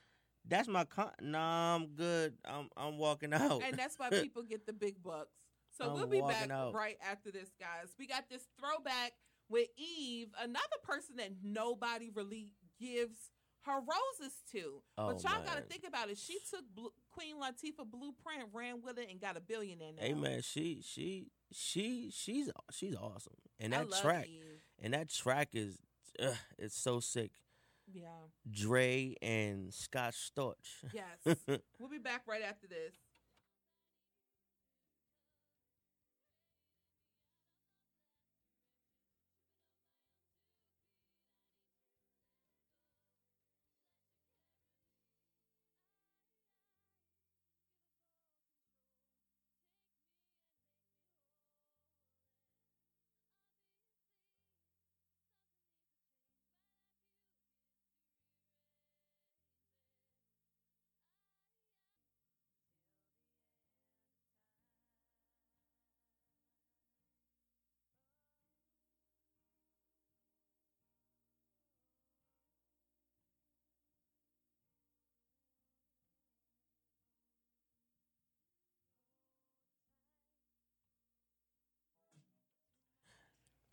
that's 0.47 0.67
my 0.67 0.85
con. 0.85 1.11
Nah, 1.21 1.75
I'm 1.75 1.87
good. 1.87 2.33
I'm 2.45 2.69
I'm 2.75 2.97
walking 2.97 3.33
out. 3.33 3.61
and 3.63 3.77
that's 3.77 3.97
why 3.97 4.09
people 4.21 4.43
get 4.43 4.65
the 4.65 4.73
big 4.73 5.01
bucks. 5.03 5.35
So 5.77 5.85
I'm 5.85 5.93
we'll 5.93 6.07
be 6.07 6.21
back 6.21 6.49
out. 6.49 6.73
right 6.73 6.97
after 7.09 7.31
this, 7.31 7.49
guys. 7.59 7.93
We 7.99 8.07
got 8.07 8.29
this 8.29 8.47
throwback 8.59 9.13
with 9.49 9.67
Eve, 9.77 10.29
another 10.41 10.65
person 10.83 11.17
that 11.17 11.31
nobody 11.43 12.09
really 12.13 12.53
gives 12.79 13.31
her 13.67 13.79
roses 13.79 14.33
to. 14.53 14.81
Oh, 14.97 15.07
but 15.07 15.23
y'all 15.23 15.43
got 15.43 15.57
to 15.57 15.61
think 15.61 15.83
about 15.87 16.09
it. 16.09 16.17
She 16.17 16.39
took 16.49 16.63
Blu- 16.75 16.93
Queen 17.11 17.35
Latifah 17.39 17.89
blueprint, 17.89 18.49
ran 18.53 18.81
with 18.83 18.97
it, 18.97 19.09
and 19.09 19.19
got 19.19 19.37
a 19.37 19.41
billionaire 19.41 19.91
now. 19.95 20.03
hey 20.03 20.13
man, 20.13 20.41
she 20.41 20.81
she 20.83 21.27
she 21.51 22.11
she's 22.11 22.49
she's 22.71 22.95
awesome. 22.95 23.33
And 23.59 23.73
that 23.73 23.91
track 24.01 24.27
Eve. 24.27 24.61
and 24.81 24.93
that 24.93 25.09
track 25.09 25.49
is 25.53 25.77
uh, 26.21 26.33
it's 26.57 26.77
so 26.77 26.99
sick. 26.99 27.31
Yeah. 27.93 28.07
Dre 28.49 29.15
and 29.21 29.73
Scott 29.73 30.13
Storch. 30.13 30.83
Yes. 30.93 31.37
we'll 31.79 31.89
be 31.89 31.99
back 31.99 32.23
right 32.27 32.41
after 32.41 32.67
this. 32.67 32.93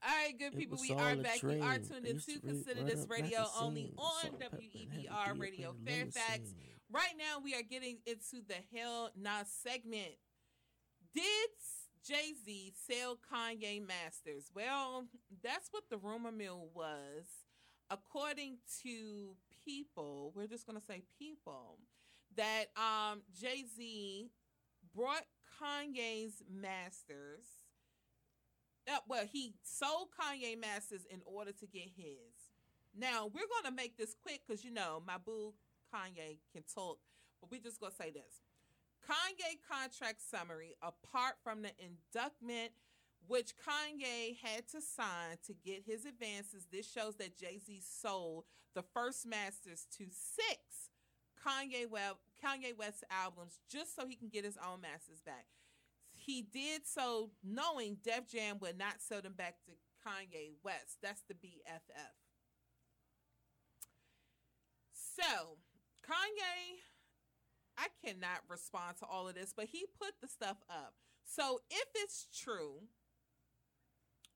All 0.06 0.12
right, 0.12 0.38
good 0.38 0.52
It 0.52 0.58
people, 0.58 0.78
we 0.82 0.90
are 0.90 1.16
back. 1.16 1.42
You 1.42 1.62
are 1.62 1.78
tuned 1.78 2.06
in 2.06 2.18
to 2.18 2.38
Consider 2.40 2.82
right 2.82 2.90
This 2.94 3.06
Radio 3.08 3.46
only 3.58 3.90
on 3.96 4.22
salt, 4.22 4.38
pepper, 4.38 4.56
and 4.56 4.62
had 4.62 4.82
to 4.92 4.98
be 5.00 5.08
WEPR 5.08 5.40
Radio 5.40 5.74
Fairfax. 5.86 6.52
Right 6.92 7.14
now, 7.16 7.40
we 7.42 7.54
are 7.54 7.62
getting 7.62 7.98
into 8.04 8.44
the 8.46 8.56
Hell 8.76 9.10
Nah 9.16 9.44
segment. 9.62 10.16
Did 11.14 11.24
Jay 12.06 12.34
Z 12.44 12.74
sell 12.86 13.16
Kanye 13.32 13.80
masters? 13.80 14.50
Well, 14.54 15.06
that's 15.42 15.68
what 15.70 15.84
the 15.88 15.96
rumor 15.96 16.32
mill 16.32 16.68
was. 16.74 17.24
According 17.88 18.58
to 18.82 19.36
people, 19.64 20.32
we're 20.34 20.48
just 20.48 20.66
going 20.66 20.78
to 20.78 20.84
say 20.84 21.02
people, 21.18 21.78
that 22.36 22.66
um, 22.76 23.22
Jay 23.34 23.64
Z 23.74 24.28
brought 24.94 25.24
Kanye's 25.58 26.42
masters. 26.50 27.63
Uh, 28.88 28.98
well, 29.08 29.24
he 29.30 29.54
sold 29.62 30.08
Kanye 30.18 30.60
masters 30.60 31.06
in 31.10 31.20
order 31.24 31.52
to 31.52 31.66
get 31.66 31.88
his. 31.96 32.52
Now 32.96 33.30
we're 33.32 33.48
gonna 33.62 33.74
make 33.74 33.96
this 33.96 34.14
quick 34.14 34.42
because 34.46 34.64
you 34.64 34.70
know 34.70 35.02
my 35.06 35.16
boo 35.18 35.54
Kanye 35.92 36.38
can 36.52 36.62
talk, 36.72 36.98
but 37.40 37.50
we 37.50 37.58
just 37.58 37.80
gonna 37.80 37.94
say 37.94 38.10
this: 38.10 38.42
Kanye 39.08 39.58
contract 39.68 40.20
summary. 40.22 40.76
Apart 40.82 41.34
from 41.42 41.62
the 41.62 41.70
inductment, 41.80 42.70
which 43.26 43.54
Kanye 43.56 44.36
had 44.42 44.68
to 44.68 44.80
sign 44.80 45.38
to 45.46 45.54
get 45.54 45.82
his 45.86 46.04
advances, 46.04 46.66
this 46.70 46.90
shows 46.90 47.16
that 47.16 47.38
Jay 47.38 47.58
Z 47.58 47.82
sold 47.82 48.44
the 48.74 48.82
first 48.82 49.26
masters 49.26 49.86
to 49.96 50.06
six 50.10 50.90
Kanye 51.44 51.88
Web 51.88 52.16
Kanye 52.42 52.76
West 52.76 53.04
albums 53.10 53.58
just 53.68 53.94
so 53.96 54.06
he 54.06 54.16
can 54.16 54.28
get 54.28 54.44
his 54.44 54.58
own 54.58 54.80
masters 54.80 55.20
back. 55.20 55.46
He 56.24 56.42
did 56.42 56.86
so 56.86 57.30
knowing 57.42 57.98
Def 58.02 58.28
Jam 58.28 58.58
would 58.60 58.78
not 58.78 59.00
sell 59.00 59.20
them 59.20 59.34
back 59.34 59.56
to 59.66 59.72
Kanye 60.06 60.52
West. 60.64 60.98
That's 61.02 61.22
the 61.28 61.34
BFF. 61.34 62.14
So, 64.92 65.58
Kanye, 66.08 66.80
I 67.76 67.88
cannot 68.04 68.40
respond 68.48 68.96
to 68.98 69.06
all 69.06 69.28
of 69.28 69.34
this, 69.34 69.52
but 69.54 69.66
he 69.66 69.84
put 70.00 70.14
the 70.20 70.28
stuff 70.28 70.56
up. 70.70 70.94
So, 71.24 71.60
if 71.70 71.88
it's 71.94 72.26
true, 72.34 72.82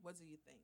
what 0.02 0.16
do 0.16 0.24
you 0.24 0.36
think? 0.46 0.60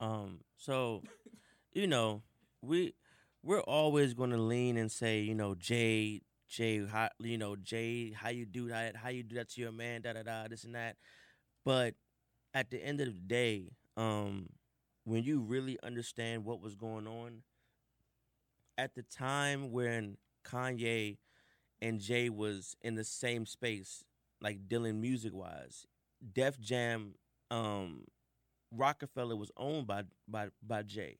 Um, 0.00 0.40
so 0.56 1.02
you 1.72 1.86
know, 1.86 2.22
we 2.62 2.94
we're 3.42 3.60
always 3.60 4.14
going 4.14 4.30
to 4.30 4.38
lean 4.38 4.76
and 4.76 4.90
say, 4.90 5.20
you 5.20 5.34
know, 5.34 5.54
Jay, 5.54 6.22
Jay, 6.48 6.84
how, 6.86 7.08
you 7.20 7.38
know, 7.38 7.56
Jay, 7.56 8.12
how 8.12 8.30
you 8.30 8.46
do 8.46 8.68
that, 8.68 8.96
how 8.96 9.10
you 9.10 9.22
do 9.22 9.36
that 9.36 9.50
to 9.50 9.60
your 9.60 9.72
man, 9.72 10.02
da 10.02 10.14
da 10.14 10.22
da, 10.22 10.48
this 10.48 10.64
and 10.64 10.74
that. 10.74 10.96
But 11.64 11.94
at 12.54 12.70
the 12.70 12.84
end 12.84 13.00
of 13.00 13.08
the 13.08 13.20
day, 13.20 13.70
um, 13.96 14.48
when 15.04 15.24
you 15.24 15.40
really 15.40 15.78
understand 15.82 16.44
what 16.44 16.60
was 16.60 16.74
going 16.74 17.06
on 17.06 17.42
at 18.76 18.94
the 18.94 19.02
time 19.02 19.72
when 19.72 20.16
Kanye 20.44 21.18
and 21.80 22.00
Jay 22.00 22.28
was 22.28 22.76
in 22.82 22.94
the 22.94 23.04
same 23.04 23.46
space, 23.46 24.04
like 24.40 24.68
dealing 24.68 25.00
music 25.00 25.34
wise, 25.34 25.86
Def 26.34 26.58
Jam, 26.60 27.14
um, 27.50 28.04
Rockefeller 28.72 29.36
was 29.36 29.50
owned 29.56 29.86
by 29.86 30.04
by 30.28 30.48
by 30.62 30.82
Jay. 30.82 31.18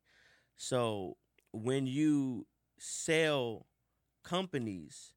So 0.57 1.17
when 1.53 1.87
you 1.87 2.47
sell 2.79 3.67
companies, 4.25 5.15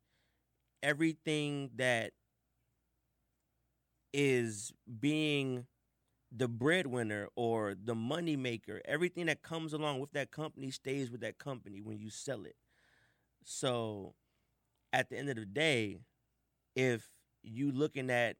everything 0.83 1.71
that 1.75 2.11
is 4.13 4.73
being 4.99 5.65
the 6.31 6.47
breadwinner 6.47 7.27
or 7.35 7.75
the 7.81 7.95
money 7.95 8.35
maker, 8.35 8.81
everything 8.85 9.25
that 9.27 9.41
comes 9.41 9.73
along 9.73 9.99
with 9.99 10.11
that 10.13 10.31
company 10.31 10.71
stays 10.71 11.11
with 11.11 11.21
that 11.21 11.37
company 11.37 11.81
when 11.81 11.99
you 11.99 12.09
sell 12.09 12.45
it. 12.45 12.55
So 13.43 14.15
at 14.93 15.09
the 15.09 15.17
end 15.17 15.29
of 15.29 15.37
the 15.37 15.45
day, 15.45 15.99
if 16.75 17.09
you 17.43 17.71
looking 17.71 18.09
at 18.09 18.37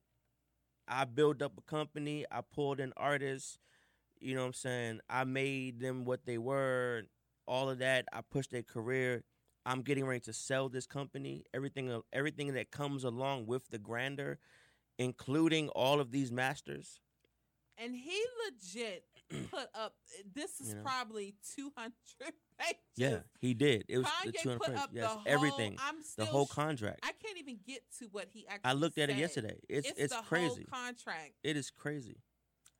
I 0.88 1.06
built 1.06 1.42
up 1.42 1.54
a 1.58 1.62
company, 1.62 2.26
I 2.32 2.42
pulled 2.42 2.80
in 2.80 2.94
artists, 2.98 3.60
you 4.20 4.36
know 4.36 4.42
what 4.42 4.48
I'm 4.48 4.54
saying? 4.54 5.00
I 5.10 5.24
made 5.24 5.80
them 5.80 6.06
what 6.06 6.26
they 6.26 6.38
were, 6.38 7.04
all 7.48 7.70
of 7.70 7.80
that. 7.80 8.06
I 8.14 8.22
pushed 8.22 8.52
their 8.52 8.64
career. 8.64 9.24
I'm 9.66 9.82
getting 9.82 10.06
ready 10.06 10.22
to 10.22 10.34
sell 10.34 10.70
this 10.70 10.86
company. 10.86 11.44
Everything 11.54 11.90
uh, 11.92 12.00
everything 12.14 12.54
that 12.54 12.72
comes 12.72 13.04
along 13.04 13.46
with 13.46 13.68
the 13.70 13.78
grander, 13.78 14.40
including 14.98 15.70
all 15.70 16.00
of 16.00 16.12
these 16.12 16.32
masters. 16.32 17.00
And 17.78 17.96
he 17.96 18.22
legit 18.46 19.06
put 19.52 19.70
up. 19.74 19.96
This 20.36 20.60
is 20.60 20.70
You 20.70 20.76
know? 20.76 20.82
probably 20.84 21.36
two 21.56 21.72
hundred 21.76 21.94
pages. 22.60 22.76
Yeah, 22.96 23.20
he 23.40 23.54
did. 23.54 23.86
It 23.88 24.00
was 24.00 24.08
the 24.26 24.32
Kanye 24.32 24.42
200 24.44 24.58
put 24.60 24.68
pages. 24.68 24.82
up 24.82 24.90
Yes, 24.94 25.04
the 25.04 25.08
whole, 25.10 25.24
everything. 25.26 25.78
I'm 25.80 26.02
still 26.04 26.26
The 26.26 26.32
whole 26.32 26.46
contract. 26.48 27.00
I 27.04 27.12
can't 27.24 27.38
even 27.38 27.58
get 27.66 27.82
to 28.00 28.06
what 28.12 28.28
he 28.32 28.46
actually. 28.48 28.70
I 28.70 28.74
looked 28.74 28.98
at 28.98 29.10
it 29.10 29.18
yesterday. 29.18 29.58
It's 29.70 29.90
It's, 29.90 30.00
it's, 30.00 30.16
the 30.16 30.22
crazy. 30.24 30.68
whole 30.72 30.80
contract. 30.84 31.32
it 31.44 31.56
is 31.58 31.70
crazy. 31.72 32.18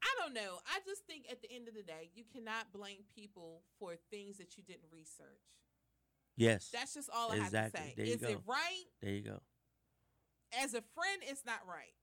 I 0.04 0.14
don't 0.20 0.34
know. 0.34 0.58
I 0.66 0.80
just 0.86 1.06
think 1.06 1.26
at 1.32 1.42
the 1.44 1.52
end 1.52 1.68
of 1.68 1.76
the 1.76 1.84
day, 1.84 2.10
you 2.16 2.24
cannot 2.32 2.72
blame 2.74 3.04
people 3.16 3.62
for 3.80 3.96
things 4.10 4.38
that 4.40 4.58
you 4.58 4.64
didn't 4.64 4.90
research. 4.92 5.28
Yes. 6.38 6.70
That's 6.74 6.94
just 6.94 7.10
all 7.14 7.32
I 7.32 7.38
Exactly. 7.38 7.60
have 7.62 7.72
to 7.72 7.78
say. 7.78 7.94
There 7.98 8.06
you 8.06 8.14
Is 8.16 8.24
it 8.24 8.40
right? 8.48 8.84
there 9.02 9.12
you 9.12 9.22
go. 9.22 9.40
As 10.62 10.74
a 10.74 10.82
friend, 10.96 11.22
it's 11.24 11.46
not 11.46 11.60
right. 11.68 11.94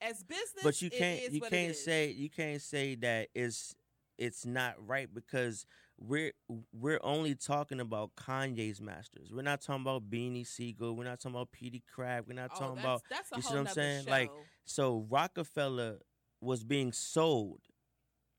As 0.00 0.22
business, 0.22 0.62
But 0.62 0.80
you 0.80 0.90
can't 0.90 1.30
you 1.32 1.40
can't 1.40 1.76
say 1.76 2.10
you 2.10 2.30
can't 2.30 2.62
say 2.62 2.94
that 2.96 3.28
it's 3.34 3.74
it's 4.16 4.46
not 4.46 4.74
right 4.86 5.12
because 5.12 5.66
we're 5.98 6.32
we're 6.72 7.00
only 7.02 7.34
talking 7.34 7.80
about 7.80 8.14
Kanye's 8.16 8.80
masters. 8.80 9.30
We're 9.30 9.42
not 9.42 9.60
talking 9.60 9.82
about 9.82 10.08
Beanie 10.08 10.46
Sigel. 10.46 10.96
We're 10.96 11.04
not 11.04 11.20
talking 11.20 11.36
about 11.36 11.50
Peedi 11.52 11.82
Crakk. 11.94 12.26
We're 12.26 12.34
not 12.34 12.50
Oh, 12.54 12.58
talking 12.58 12.74
that's, 12.76 12.84
about 12.84 13.02
that's 13.10 13.30
you 13.36 13.42
see 13.42 13.48
what 13.50 13.58
I'm 13.58 13.66
saying? 13.74 14.04
Show. 14.06 14.10
Like, 14.10 14.30
so 14.64 15.06
Rockefeller 15.10 15.98
was 16.40 16.64
being 16.64 16.92
sold 16.92 17.60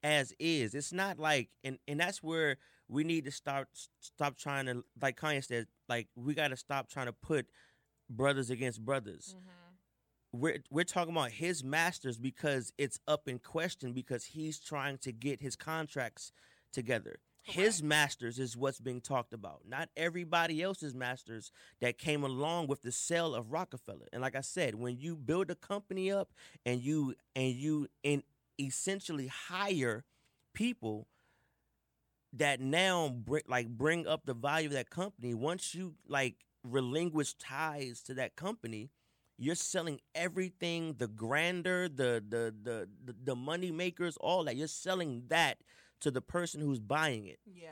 as 0.02 0.34
is. 0.40 0.74
It's 0.74 0.92
not 0.92 1.20
like 1.20 1.50
and 1.64 1.78
and 1.88 2.00
that's 2.00 2.24
where 2.24 2.58
we 2.92 3.04
need 3.06 3.26
to 3.26 3.32
start 3.32 3.70
stop 4.02 4.38
trying 4.38 4.68
to 4.68 4.84
like 5.02 5.20
Kanye 5.20 5.44
said, 5.44 5.68
like 5.90 6.10
we 6.16 6.36
got 6.36 6.50
to 6.50 6.58
stop 6.58 6.90
trying 6.90 7.08
to 7.08 7.14
put 7.14 7.48
brothers 8.10 8.52
against 8.52 8.86
brothers. 8.86 9.36
Mhm. 9.38 9.78
We're 10.34 10.64
we're 10.70 10.86
talking 10.86 11.14
about 11.14 11.32
his 11.32 11.64
masters 11.64 12.18
because 12.18 12.74
it's 12.78 13.00
up 13.08 13.28
in 13.28 13.40
question 13.40 13.94
because 13.94 14.26
he's 14.26 14.60
trying 14.60 14.98
to 15.00 15.12
get 15.12 15.42
his 15.42 15.56
contracts 15.56 16.32
together. 16.74 17.20
His 17.44 17.82
masters 17.84 18.40
is 18.40 18.56
what's 18.58 18.80
being 18.80 19.02
talked 19.02 19.34
about, 19.34 19.62
not 19.68 19.90
everybody 19.98 20.62
else's 20.62 20.94
masters 20.94 21.52
that 21.82 21.98
came 21.98 22.24
along 22.24 22.68
with 22.68 22.84
the 22.84 22.92
sale 22.92 23.34
of 23.36 23.52
Rockefeller. 23.52 24.08
And 24.14 24.22
like 24.22 24.36
I 24.36 24.42
said, 24.42 24.76
when 24.76 24.98
you 24.98 25.16
build 25.16 25.50
a 25.50 25.56
company 25.56 26.12
up 26.12 26.34
and 26.66 26.82
you 26.82 27.16
and 27.36 27.54
you 27.54 27.88
in 28.04 28.24
essentially 28.60 29.28
hire 29.28 30.06
people 30.54 31.08
that 32.34 32.60
now 32.62 33.10
bring 33.10 33.44
like 33.48 33.68
bring 33.70 34.08
up 34.08 34.26
the 34.26 34.34
value 34.34 34.68
of 34.68 34.74
that 34.74 34.90
company, 34.90 35.34
once 35.34 35.74
you 35.76 35.96
like 36.08 36.36
relinquish 36.64 37.34
ties 37.36 38.02
to 38.04 38.14
that 38.16 38.36
company, 38.36 38.90
you're 39.38 39.56
selling 39.56 40.00
everything, 40.16 40.96
the 40.98 41.08
grander 41.08 41.90
the 41.90 42.24
the 42.28 42.54
the 42.62 42.88
the, 43.04 43.16
the 43.24 43.36
money 43.36 43.72
makers, 43.72 44.18
all 44.18 44.44
that. 44.46 44.56
You're 44.56 44.68
selling 44.68 45.24
that 45.28 45.58
to 46.02 46.12
the 46.12 46.22
person 46.22 46.62
who's 46.62 46.80
buying 46.80 47.26
it. 47.28 47.40
Yeah. 47.46 47.70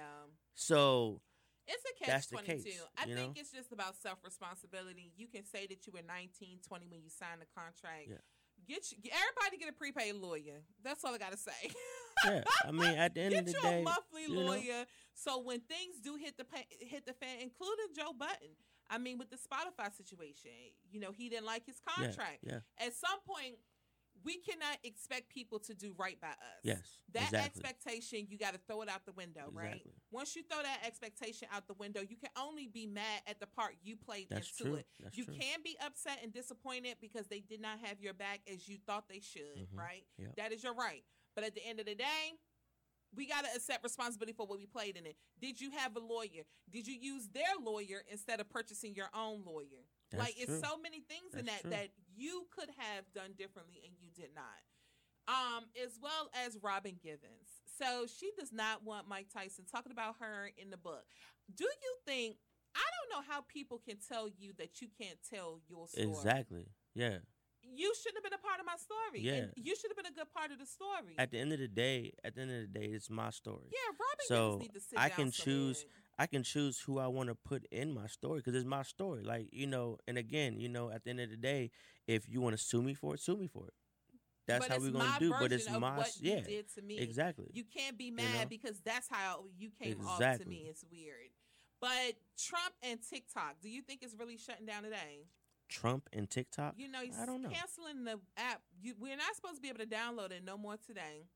So 0.56 1.22
It's 1.68 1.84
a 1.86 2.06
catch 2.06 2.28
22 2.30 2.64
case, 2.64 2.82
I 2.98 3.06
think 3.06 3.18
know? 3.18 3.34
it's 3.36 3.52
just 3.52 3.72
about 3.72 3.96
self 3.96 4.20
responsibility. 4.24 5.12
You 5.16 5.28
can 5.28 5.46
say 5.46 5.68
that 5.68 5.88
you 5.88 5.94
were 5.94 6.02
19, 6.06 6.60
20 6.68 6.88
when 6.88 7.02
you 7.02 7.10
signed 7.10 7.42
the 7.42 7.48
contract. 7.56 8.08
Yeah. 8.10 8.18
Get 8.70 8.92
you, 8.92 8.98
everybody 9.10 9.58
get 9.58 9.70
a 9.70 9.74
prepaid 9.74 10.16
lawyer. 10.16 10.62
That's 10.84 11.04
all 11.04 11.14
I 11.14 11.18
got 11.18 11.32
to 11.32 11.38
say. 11.38 11.74
yeah, 12.26 12.44
I 12.64 12.72
mean, 12.72 12.86
at 12.86 13.16
the 13.16 13.22
end 13.22 13.32
get 13.32 13.40
of 13.40 13.46
the 13.48 13.52
you 13.54 13.62
day, 13.62 13.82
a 13.82 13.84
monthly 13.84 14.22
you 14.24 14.36
know? 14.36 14.42
lawyer 14.42 14.86
so 15.16 15.42
when 15.42 15.60
things 15.60 16.00
do 16.02 16.16
hit 16.16 16.38
the 16.38 16.46
hit 16.80 17.06
the 17.06 17.14
fan, 17.14 17.42
including 17.42 17.88
Joe 17.96 18.14
Budden. 18.18 18.56
I 18.92 18.98
mean, 18.98 19.20
with 19.20 19.30
the 19.30 19.38
Spotify 19.38 19.96
situation, 19.96 20.50
you 20.90 21.00
know, 21.00 21.12
he 21.12 21.30
didn't 21.30 21.46
like 21.46 21.64
his 21.64 21.80
yeah, 21.86 22.06
contract. 22.06 22.40
yeah, 22.42 22.60
At 22.80 22.96
some 22.96 23.20
point, 23.24 23.56
we 24.24 24.38
cannot 24.38 24.78
expect 24.84 25.30
people 25.30 25.60
to 25.60 25.74
do 25.74 25.94
right 25.98 26.20
by 26.20 26.28
us. 26.30 26.36
yes, 26.64 26.82
That 27.14 27.24
exactly. 27.26 27.64
expectation, 27.64 28.28
you 28.30 28.38
got 28.38 28.54
to 28.54 28.60
throw 28.68 28.82
it 28.82 28.90
out 28.90 29.06
the 29.06 29.12
window, 29.14 29.50
right? 29.52 29.82
Once 30.12 30.36
you 30.36 30.44
throw 30.44 30.62
that 30.62 30.80
expectation 30.86 31.48
out 31.54 31.68
the 31.68 31.74
window, 31.76 32.02
you 32.02 32.16
can 32.18 32.30
only 32.38 32.68
be 32.68 32.86
mad 32.86 33.22
at 33.28 33.40
the 33.40 33.48
part 33.48 33.76
you 33.84 33.96
played 33.96 34.28
That's 34.30 34.52
into 34.60 34.72
true. 34.72 34.80
it. 34.80 34.88
That's 35.00 35.18
you 35.18 35.26
true. 35.26 35.36
can 35.40 35.62
be 35.64 35.78
upset 35.86 36.20
and 36.24 36.34
disappointed 36.34 36.98
because 37.02 37.28
they 37.28 37.40
did 37.40 37.62
not 37.62 37.80
have 37.80 38.00
your 38.02 38.14
back 38.14 38.42
as 38.52 38.68
you 38.68 38.78
thought 38.86 39.08
they 39.08 39.20
should, 39.22 39.58
Mhm. 39.58 39.78
right? 39.78 40.06
Yep. 40.18 40.36
That 40.36 40.52
is 40.52 40.64
your 40.64 40.74
right. 40.74 41.04
But 41.36 41.44
at 41.44 41.56
the 41.56 41.66
end 41.66 41.80
of 41.80 41.86
the 41.86 41.96
day, 41.96 42.34
we 43.16 43.26
got 43.26 43.44
to 43.46 43.50
accept 43.56 43.84
responsibility 43.84 44.34
for 44.34 44.46
what 44.46 44.60
we 44.60 44.66
played 44.68 44.96
in 44.98 45.06
it. 45.06 45.18
Did 45.40 45.60
you 45.60 45.72
have 45.72 45.96
a 45.96 46.00
lawyer? 46.00 46.44
Did 46.70 46.86
you 46.88 46.94
use 46.94 47.28
their 47.30 47.56
lawyer 47.60 48.04
instead 48.08 48.40
of 48.40 48.50
purchasing 48.50 48.94
your 48.94 49.10
own 49.14 49.44
lawyer? 49.46 49.84
That's 50.12 50.24
like 50.24 50.36
it's 50.38 50.60
so 50.60 50.78
many 50.78 51.02
things 51.02 51.34
in 51.38 51.46
that 51.46 51.62
true. 51.62 51.72
that 51.72 51.90
you 52.16 52.46
could 52.56 52.70
have 52.78 53.06
done 53.14 53.32
differently 53.38 53.82
and 53.86 53.94
you 54.00 54.10
did 54.16 54.32
not. 54.36 54.62
Um, 55.28 55.66
as 55.86 56.00
well 56.02 56.30
as 56.46 56.58
Robin 56.62 56.96
Givens. 57.04 57.62
So 57.78 58.08
she 58.08 58.32
does 58.38 58.52
not 58.52 58.84
want 58.84 59.08
Mike 59.08 59.28
Tyson 59.32 59.66
talking 59.72 59.92
about 59.92 60.16
her 60.20 60.50
in 60.58 60.72
the 60.72 60.78
book. 60.78 61.06
Do 61.56 61.66
you 61.66 61.94
think 62.06 62.38
I 62.76 62.82
don't 62.82 63.10
know 63.22 63.32
how 63.32 63.42
people 63.42 63.80
can 63.84 63.98
tell 64.08 64.28
you 64.28 64.54
that 64.58 64.82
you 64.82 64.88
can't 65.00 65.18
tell 65.30 65.60
your 65.68 65.88
story. 65.88 66.08
Exactly. 66.08 66.66
Yeah. 66.94 67.18
You 67.62 67.94
shouldn't 68.02 68.24
have 68.24 68.32
been 68.32 68.40
a 68.40 68.42
part 68.48 68.60
of 68.60 68.66
my 68.66 68.78
story. 68.78 69.22
Yeah. 69.22 69.44
And 69.46 69.54
you 69.56 69.76
should 69.76 69.92
have 69.92 69.98
been 69.98 70.06
a 70.12 70.16
good 70.16 70.32
part 70.34 70.52
of 70.52 70.60
the 70.60 70.66
story. 70.66 71.14
At 71.18 71.32
the 71.32 71.40
end 71.40 71.52
of 71.54 71.60
the 71.60 71.68
day, 71.68 72.14
at 72.24 72.36
the 72.36 72.42
end 72.42 72.52
of 72.52 72.62
the 72.72 72.80
day, 72.80 72.86
it's 72.88 73.10
my 73.10 73.30
story. 73.32 73.70
yeah, 73.72 73.90
Robin 73.90 74.26
So, 74.28 74.36
Givens 74.58 74.62
need 74.62 74.74
to 74.74 74.80
sit 74.82 75.00
I 75.00 75.08
down 75.10 75.16
can 75.18 75.32
choose- 75.32 75.80
somewhere. 75.82 75.96
I 76.20 76.28
can 76.28 76.44
choose 76.44 76.82
who 76.82 77.00
I 77.00 77.08
want 77.08 77.30
to 77.30 77.36
put 77.36 77.66
in 77.72 77.94
my 77.94 78.08
story 78.08 78.40
because 78.40 78.54
it's 78.54 78.66
my 78.66 78.84
story. 78.84 79.24
Like 79.24 79.48
you 79.54 79.66
know, 79.66 79.98
and 80.08 80.18
again, 80.18 80.60
you 80.60 80.68
know, 80.68 80.92
at 80.92 81.06
the 81.06 81.12
end 81.12 81.22
of 81.22 81.30
the 81.30 81.38
day, 81.38 81.72
if 82.08 82.28
you 82.30 82.42
want 82.42 82.58
to 82.58 82.62
sue 82.64 82.82
me 82.82 82.94
for 82.94 83.16
it, 83.16 83.22
sue 83.22 83.38
me 83.38 83.48
for 83.48 83.66
it. 83.68 83.74
That's 84.46 84.68
But 84.68 84.76
how 84.78 84.84
we're 84.84 84.92
gonna 84.92 85.16
do. 85.20 85.34
But 85.40 85.54
it's 85.54 85.70
my 85.70 85.98
what 85.98 86.12
you 86.20 86.32
yeah, 86.32 86.42
did 86.42 86.74
to 86.76 86.82
me. 86.82 86.98
exactly. 87.00 87.48
You 87.54 87.64
can't 87.64 87.98
be 87.98 88.12
mad 88.12 88.26
know? 88.42 88.46
because 88.50 88.82
that's 88.84 89.08
how 89.10 89.46
you 89.58 89.70
came 89.82 90.06
off 90.06 90.20
to 90.20 90.46
me. 90.46 90.66
It's 90.68 90.84
weird. 90.92 91.30
But 91.80 92.16
Trump 92.38 92.74
and 92.84 93.00
TikTok, 93.02 93.62
do 93.62 93.70
you 93.70 93.82
think 93.82 94.04
it's 94.04 94.16
really 94.20 94.38
shutting 94.38 94.66
down 94.66 94.84
today? 94.84 95.28
Trump 95.70 96.10
and 96.12 96.30
TikTok. 96.30 96.74
You 96.78 96.90
know, 96.90 97.00
he's 97.02 97.18
I 97.18 97.26
don't 97.26 97.42
know. 97.42 97.50
canceling 97.50 98.04
the 98.04 98.20
app. 98.38 98.62
You, 98.82 98.96
we're 99.00 99.16
not 99.16 99.36
supposed 99.36 99.56
to 99.56 99.62
be 99.62 99.70
able 99.70 99.80
to 99.80 99.86
download 99.86 100.32
it 100.32 100.44
no 100.44 100.58
more 100.58 100.76
today. 100.86 101.28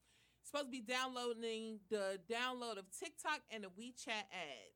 Supposed 0.43 0.65
to 0.65 0.71
be 0.71 0.81
downloading 0.81 1.79
the 1.89 2.19
download 2.29 2.77
of 2.77 2.85
TikTok 2.97 3.41
and 3.51 3.63
the 3.63 3.67
WeChat 3.69 4.09
ad. 4.09 4.71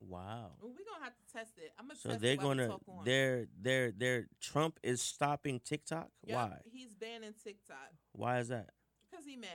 Wow. 0.00 0.50
We're 0.60 0.68
gonna 0.70 1.04
have 1.04 1.14
to 1.16 1.32
test 1.32 1.52
it. 1.58 1.72
I'm 1.78 1.86
gonna 1.88 1.98
So 1.98 2.08
they're 2.16 2.36
gonna 2.36 2.68
talk 2.68 2.82
on. 2.88 3.04
they're 3.04 3.46
they're 3.60 3.92
they're 3.92 4.26
Trump 4.40 4.78
is 4.82 5.00
stopping 5.00 5.60
TikTok. 5.60 6.08
Yep, 6.24 6.36
Why? 6.36 6.58
He's 6.72 6.94
banning 6.94 7.34
TikTok 7.42 7.92
Why 8.12 8.40
is 8.40 8.48
that? 8.48 8.70
because 9.10 9.24
he 9.24 9.36
mad. 9.36 9.48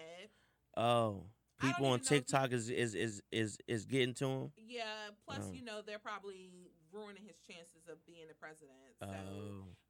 Oh, 0.78 1.24
people 1.60 1.88
on 1.88 1.98
know 2.00 2.04
TikTok 2.04 2.52
is 2.54 2.70
is 2.70 2.96
is 2.96 3.22
is 3.32 3.58
is 3.68 3.86
getting 3.86 4.14
to 4.16 4.26
him. 4.26 4.52
Yeah. 4.58 4.86
Plus, 5.26 5.40
Oh. 5.50 5.52
you 5.54 5.64
know, 5.64 5.82
they're 5.86 6.00
probably 6.00 6.50
ruining 6.94 7.24
his 7.26 7.38
chances 7.46 7.88
of 7.90 8.04
being 8.06 8.28
the 8.30 8.34
president. 8.36 8.72
So, 9.02 9.08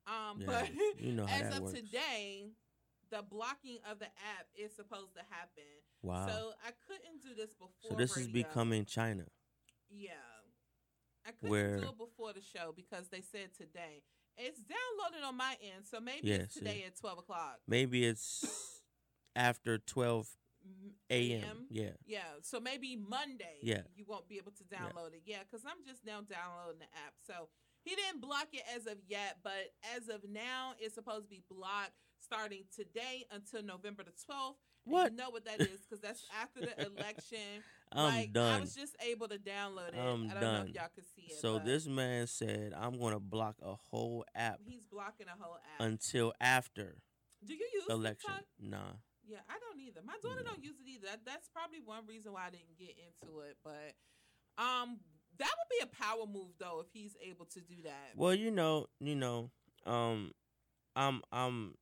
Oh, 0.08 0.12
um, 0.32 0.42
yeah. 0.42 0.46
but 0.48 0.72
you 1.00 1.14
know 1.14 1.26
as 1.30 1.56
of 1.56 1.64
works. 1.64 1.74
today, 1.80 2.50
the 3.10 3.24
blocking 3.24 3.80
of 3.90 4.00
the 4.00 4.06
app 4.06 4.48
is 4.56 4.76
supposed 4.76 5.14
to 5.16 5.22
happen. 5.30 5.64
wow. 6.02 6.28
So 6.28 6.52
I 6.66 6.72
couldn't 6.88 7.22
do 7.22 7.34
this 7.36 7.54
before. 7.54 7.90
So 7.90 7.96
this 7.96 8.18
is 8.18 8.28
becoming 8.28 8.86
China. 8.86 9.26
Yeah. 9.90 10.12
I 11.26 11.32
couldn't 11.32 11.50
Where- 11.50 11.80
do 11.80 11.90
it 11.90 11.98
before 11.98 12.34
the 12.34 12.42
show 12.42 12.74
because 12.76 13.10
they 13.10 13.22
said 13.22 13.54
today. 13.58 14.04
It's 14.38 14.60
downloaded 14.62 15.28
on 15.28 15.36
my 15.36 15.56
end, 15.62 15.86
so 15.90 16.00
maybe 16.00 16.28
Yeah, 16.28 16.36
it's 16.36 16.54
today 16.54 16.84
at 16.86 16.96
twelve 16.96 17.18
o'clock 17.18 17.58
Maybe 17.68 18.06
it's 18.06 18.46
after 19.36 19.80
twelve 19.80 20.30
a.m. 21.10 21.66
Yeah. 21.70 21.92
Yeah, 22.06 22.20
so 22.42 22.60
maybe 22.60 22.96
Monday. 22.96 23.58
Yeah. 23.62 23.82
you 23.96 24.06
won't 24.08 24.28
be 24.28 24.38
able 24.38 24.52
to 24.52 24.64
download 24.66 25.14
it. 25.14 25.22
Yeah, 25.26 25.40
because 25.50 25.66
I'm 25.66 25.84
just 25.86 26.06
now 26.06 26.22
downloading 26.22 26.80
the 26.80 26.92
app. 27.06 27.14
So 27.26 27.50
he 27.88 27.96
didn't 27.96 28.22
block 28.22 28.48
it 28.52 28.64
as 28.76 28.86
of 28.86 28.98
yet, 29.08 29.38
but 29.44 29.72
as 29.96 30.10
of 30.10 30.22
now, 30.30 30.74
it's 30.80 30.96
supposed 30.96 31.24
to 31.24 31.30
be 31.30 31.42
blocked 31.50 31.94
starting 32.20 32.64
today 32.76 33.26
until 33.32 33.64
November 33.64 34.04
the 34.04 34.12
twelfth. 34.26 34.58
What? 34.84 35.12
You 35.12 35.18
know 35.18 35.30
what 35.30 35.46
that 35.46 35.62
is 35.62 35.82
because 35.82 36.02
that's 36.02 36.24
after 36.42 36.62
the 36.62 36.86
election. 36.98 37.64
I'm 37.92 38.14
like, 38.14 38.38
I 38.38 38.60
was 38.60 38.76
just 38.76 38.96
able 39.06 39.28
to 39.30 39.38
download 39.38 39.90
it. 39.90 40.00
I'm 40.00 40.30
I 40.30 40.34
don't 40.34 40.42
know 40.42 40.42
done. 40.42 40.68
if 40.68 40.76
y'all 40.76 40.90
can 40.94 41.06
see 41.16 41.32
it. 41.32 41.40
So 41.42 41.60
this 41.60 41.88
man 41.88 42.28
said, 42.28 42.74
"I'm 42.78 43.00
going 43.00 43.14
to 43.14 43.20
block 43.20 43.56
a 43.62 43.76
whole 43.76 44.26
app 44.36 44.60
he's 44.66 44.84
blocking 44.92 45.28
a 45.28 45.42
whole 45.42 45.56
app. 45.56 45.86
until 45.86 46.34
after 46.42 46.96
Do 47.46 47.54
you 47.54 47.68
use 47.74 47.84
election." 47.90 48.30
TikTok? 48.30 48.46
Nah. 48.60 48.94
Yeah, 49.26 49.40
I 49.50 49.56
don't 49.60 49.80
either. 49.82 50.02
My 50.06 50.16
daughter 50.24 50.42
don't 50.44 50.64
use 50.64 50.76
it 50.80 50.90
either. 50.90 51.08
That's 51.26 51.50
probably 51.50 51.80
one 51.84 52.06
reason 52.08 52.32
why 52.32 52.48
I 52.48 52.50
didn't 52.50 52.78
get 52.80 52.96
into 52.96 53.40
it. 53.42 53.58
But 53.64 53.96
um, 54.58 55.00
that 55.40 55.50
would 55.50 55.70
be 55.70 55.84
a 55.84 56.04
power 56.04 56.26
move 56.26 56.52
though 56.60 56.82
if 56.82 56.88
he's 56.92 57.16
able 57.22 57.46
to 57.46 57.62
do 57.62 57.76
that. 57.84 58.12
Well, 58.16 58.34
you 58.36 58.52
know, 58.52 58.88
you 59.00 59.16
know, 59.16 59.52
um, 59.86 60.32
I'm, 60.96 61.22
I'm, 61.32 61.76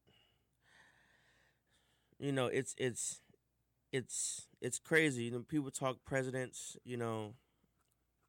you 2.20 2.32
know, 2.32 2.48
it's, 2.48 2.76
it's, 2.78 3.22
it's, 3.92 4.48
it's 4.62 4.80
crazy. 4.80 5.26
You 5.26 5.32
know, 5.32 5.40
people 5.48 5.72
talk 5.72 5.98
presidents. 6.06 6.76
You 6.84 6.98
know, 6.98 7.34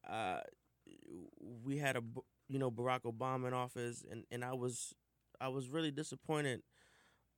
uh, 0.09 0.39
we 1.63 1.77
had 1.77 1.97
a 1.97 2.01
you 2.49 2.59
know, 2.59 2.71
Barack 2.71 3.01
Obama 3.01 3.47
in 3.47 3.53
office, 3.53 4.05
and 4.09 4.23
and 4.31 4.43
I 4.43 4.53
was, 4.53 4.93
I 5.39 5.49
was 5.49 5.67
really 5.67 5.91
disappointed 5.91 6.61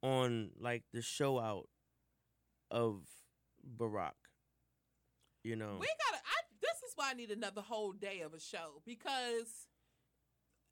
on 0.01 0.51
like 0.59 0.83
the 0.93 1.01
show 1.01 1.39
out 1.39 1.67
of 2.69 3.01
Barack. 3.77 4.11
You 5.43 5.55
know, 5.55 5.77
We 5.79 5.87
gotta. 5.87 6.23
I 6.99 7.03
why 7.03 7.11
I 7.11 7.13
need 7.13 7.31
another 7.31 7.61
whole 7.61 7.91
day 7.93 8.21
of 8.21 8.33
a 8.33 8.39
show 8.39 8.81
because 8.85 9.67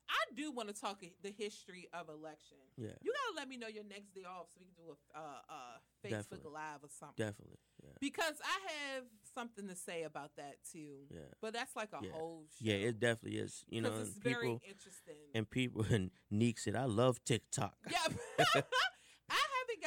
I 0.09 0.33
do 0.35 0.51
want 0.51 0.69
to 0.69 0.79
talk 0.79 1.01
the 1.21 1.31
history 1.37 1.89
of 1.93 2.07
election. 2.07 2.57
yeah, 2.77 2.91
You 3.01 3.11
gotta 3.11 3.35
let 3.41 3.49
me 3.49 3.57
know 3.57 3.67
your 3.67 3.83
next 3.83 4.13
day 4.15 4.23
off 4.23 4.47
so 4.53 4.59
we 4.61 4.65
can 4.65 4.75
do 4.85 4.91
a 5.13 5.17
uh, 5.17 5.21
uh, 5.49 5.77
Facebook 6.05 6.29
Definitely. 6.29 6.51
Live 6.53 6.83
or 6.83 6.89
something. 6.97 7.25
definitely, 7.25 7.57
yeah. 7.83 7.89
Because 7.99 8.35
I 8.41 8.71
have 8.95 9.03
something 9.33 9.67
to 9.67 9.75
say 9.75 10.03
about 10.03 10.31
that 10.37 10.57
too. 10.71 11.07
Yeah. 11.13 11.19
But 11.41 11.53
that's 11.53 11.75
like 11.75 11.89
a 11.93 12.05
Yeah. 12.05 12.11
whole 12.13 12.45
show. 12.51 12.65
Yeah, 12.65 12.75
it 12.75 12.99
definitely 13.01 13.39
is. 13.39 13.65
You 13.69 13.81
know, 13.81 13.93
it's 13.99 14.11
people 14.11 14.31
very 14.31 14.59
interesting. 14.65 15.15
and 15.35 15.49
people 15.49 15.81
and 15.89 16.11
Neek 16.31 16.57
said, 16.59 16.75
I 16.77 16.85
love 16.85 17.21
TikTok. 17.25 17.75
yeah. 17.91 18.07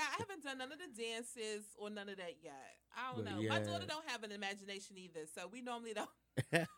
I 0.02 0.16
haven't 0.18 0.44
I 0.46 0.48
done 0.50 0.58
none 0.58 0.72
of 0.72 0.78
the 0.78 1.02
dances 1.02 1.64
or 1.78 1.90
none 1.90 2.08
of 2.08 2.16
that 2.16 2.36
yet. 2.42 2.54
I 2.96 3.14
don't 3.14 3.24
But 3.24 3.30
know. 3.34 3.42
My 3.48 3.60
daughter 3.60 3.86
don't 3.86 4.08
have 4.08 4.22
an 4.22 4.32
imagination 4.32 4.96
either, 4.98 5.26
so 5.34 5.48
we 5.50 5.60
normally 5.62 5.94
don't 5.94 6.10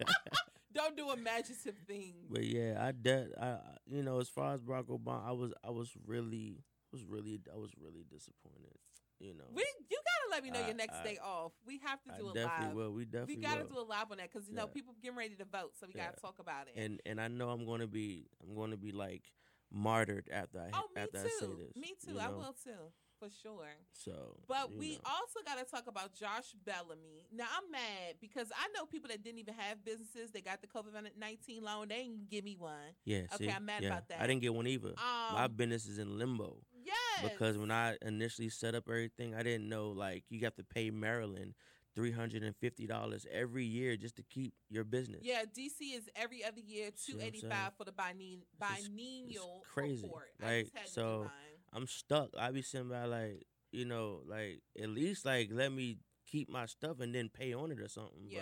don't 0.73 0.97
do 0.97 1.11
imaginative 1.13 1.77
things. 1.87 2.27
But 2.31 2.45
yeah, 2.45 2.79
I 2.81 2.93
did. 2.93 3.33
I 3.41 3.47
I- 3.47 3.59
you 3.87 4.03
know, 4.03 4.21
as 4.21 4.29
far 4.29 4.55
as 4.55 4.61
Barack 4.61 4.87
Obama, 4.87 5.27
I 5.27 5.33
was 5.33 5.53
I 5.65 5.71
was 5.71 5.91
really 6.07 6.57
was 6.93 7.05
really 7.05 7.41
I 7.53 7.57
was 7.59 7.71
really 7.81 8.05
disappointed. 8.11 8.77
You 9.21 9.35
know, 9.35 9.45
We 9.55 9.63
you 9.91 9.99
gotta 9.99 10.31
let 10.35 10.43
me 10.45 10.51
know 10.51 10.61
I- 10.63 10.67
your 10.67 10.77
next 10.77 10.97
I- 10.97 11.05
day 11.05 11.19
off. 11.23 11.53
We 11.67 11.79
have 11.85 12.03
to 12.05 12.13
I 12.15 12.19
do 12.19 12.31
it 12.31 12.35
definitely 12.35 12.67
live. 12.69 12.77
will. 12.77 12.91
We 12.93 13.05
definitely 13.05 13.37
We 13.37 13.43
gotta 13.43 13.63
will. 13.65 13.69
do 13.71 13.79
a 13.81 13.87
live 13.89 14.11
on 14.11 14.17
that 14.19 14.33
because 14.33 14.49
you 14.49 14.55
know 14.55 14.67
people 14.67 14.95
getting 15.03 15.17
ready 15.17 15.35
to 15.37 15.45
vote, 15.45 15.73
so 15.79 15.87
we 15.87 15.93
gotta 15.95 16.21
talk 16.21 16.39
about 16.39 16.69
it. 16.69 16.75
and 16.77 17.01
and 17.07 17.21
I 17.21 17.29
know 17.29 17.51
I'm 17.51 17.65
going 17.67 17.81
to 17.81 17.87
be 17.87 18.27
I'm 18.43 18.71
to 18.71 18.77
be 18.77 18.93
like 18.93 19.23
martyred 19.71 20.29
after 20.33 20.59
I 20.61 20.71
oh, 20.75 20.89
me 20.95 21.03
after 21.03 21.19
I 21.19 21.23
say 21.23 21.47
this. 21.59 21.77
Me 21.77 21.95
too. 22.05 22.13
you 22.15 22.19
I 22.19 22.29
will 22.29 22.55
too, 22.65 22.93
for 23.23 23.31
sure. 23.43 23.69
So, 23.93 24.37
But 24.49 24.75
we 24.77 24.93
know. 24.95 25.01
also 25.05 25.41
got 25.47 25.59
to 25.59 25.65
talk 25.65 25.87
about 25.87 26.13
Josh 26.13 26.55
Bellamy. 26.65 27.27
Now 27.33 27.45
I'm 27.57 27.71
mad 27.71 28.17
because 28.21 28.49
I 28.57 28.67
know 28.77 28.85
people 28.87 29.09
that 29.11 29.23
didn't 29.23 29.39
even 29.39 29.55
have 29.55 29.85
businesses. 29.85 30.33
They 30.33 30.41
got 30.41 30.61
the 30.61 30.67
COVID 30.67 30.89
nineteen 31.19 31.63
loan. 31.63 31.89
They 31.89 32.03
didn't 32.03 32.29
give 32.31 32.45
me 32.45 32.57
one. 32.59 32.73
yeah. 33.05 33.23
okay, 33.35 33.47
see? 33.47 33.51
I'm 33.51 33.65
mad 33.65 33.83
yeah. 33.83 33.91
about 33.91 34.09
that. 34.09 34.21
I 34.21 34.27
didn't 34.27 34.43
get 34.43 34.53
one 34.55 34.67
either. 34.67 34.89
Um, 34.89 35.35
My 35.35 35.47
business 35.47 35.87
is 35.87 35.99
in 35.99 36.19
limbo 36.19 36.57
yes, 36.85 37.31
because 37.31 37.57
when 37.57 37.71
I 37.71 37.97
initially 38.03 38.49
set 38.49 38.75
up 38.75 38.85
everything, 38.89 39.35
I 39.35 39.43
didn't 39.43 39.69
know 39.69 39.91
like 39.91 40.25
you 40.29 40.41
have 40.45 40.57
to 40.57 40.65
pay 40.65 40.91
Maryland 40.91 41.55
three 41.95 42.11
hundred 42.11 42.43
and 42.43 42.57
fifty 42.57 42.87
dollars 42.87 43.27
every 43.31 43.65
year 43.65 43.97
just 43.97 44.17
to 44.17 44.23
keep 44.23 44.55
your 44.71 44.83
business. 44.85 45.21
yeah, 45.23 45.43
DC 45.45 45.95
is 45.95 46.09
every 46.17 46.43
other 46.45 46.61
year 46.61 46.91
two 47.07 47.21
eighty 47.21 47.41
five 47.41 47.73
for 47.77 47.85
the 47.85 47.93
It's 47.93 48.89
biennial 48.89 49.63
crazy. 49.73 50.03
report. 50.03 50.31
I 50.43 50.47
Like, 50.47 50.65
just 50.65 50.77
had 50.77 50.87
to 50.87 50.89
do 50.89 50.95
so. 50.95 51.31
I'm 51.73 51.87
stuck. 51.87 52.31
I 52.39 52.51
be 52.51 52.63
sitting 52.63 52.89
by 52.89 53.05
like, 53.05 53.47
you 53.73 53.85
know, 53.85 54.21
like 54.27 54.63
at 54.81 54.89
least 54.91 55.25
like 55.25 55.49
let 55.53 55.73
me 55.73 55.99
keep 56.27 56.49
my 56.51 56.67
stuff 56.67 57.01
and 57.01 57.15
then 57.15 57.29
pay 57.29 57.55
on 57.55 57.71
it 57.73 57.81
or 57.81 57.89
something. 57.89 58.27
yeah, 58.29 58.41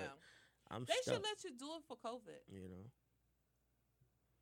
But 0.69 0.75
I'm 0.77 0.85
they 0.85 0.95
stuck. 1.03 1.15
should 1.15 1.23
let 1.23 1.45
you 1.45 1.51
do 1.59 1.67
it 1.77 1.83
for 1.89 1.97
COVID. 1.97 2.43
you 2.49 2.69
know. 2.69 2.91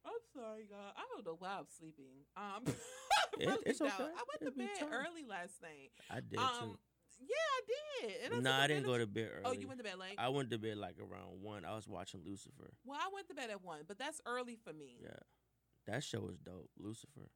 I'm 0.04 0.12
sorry, 0.34 0.64
God. 0.70 0.92
I 0.96 1.02
don't 1.14 1.26
know 1.26 1.36
why 1.38 1.56
I'm 1.58 1.66
sleeping. 1.78 2.24
Um, 2.36 2.64
It- 3.38 3.46
really 3.46 3.62
it's 3.66 3.80
okay. 3.80 3.92
I 3.92 4.02
went 4.06 4.40
It'll 4.40 4.52
to 4.52 4.58
bed 4.58 4.68
time. 4.80 4.88
early 4.92 5.22
last 5.28 5.60
night. 5.62 5.90
I 6.10 6.20
did 6.20 6.38
Um, 6.38 6.78
yeah, 7.20 7.34
I 7.36 7.60
did. 8.06 8.10
And 8.24 8.32
too. 8.32 8.38
I 8.38 8.40
No, 8.40 8.50
took 8.50 8.60
I 8.60 8.66
didn't 8.68 8.86
go 8.86 8.98
to 8.98 9.06
bed 9.06 9.30
early. 9.34 9.42
Oh, 9.44 9.52
you 9.52 9.68
went 9.68 9.78
to 9.78 9.84
bed 9.84 9.98
late. 9.98 10.14
I 10.18 10.28
went 10.30 10.50
to 10.50 10.58
bed 10.58 10.76
like 10.78 10.96
around 10.98 11.42
one. 11.42 11.64
I 11.64 11.74
was 11.76 11.86
watching 11.86 12.20
Lucifer. 12.24 12.72
well, 12.84 12.98
I 13.00 13.10
went 13.12 13.28
to 13.28 13.34
bed 13.34 13.50
at 13.50 13.62
one, 13.62 13.80
but 13.86 13.98
that's 13.98 14.20
early 14.26 14.56
for 14.56 14.72
me. 14.72 14.96
Yeah, 15.02 15.10
that 15.86 16.02
show 16.04 16.26
is 16.28 16.38
dope. 16.38 16.70
Lucifer. 16.78 17.28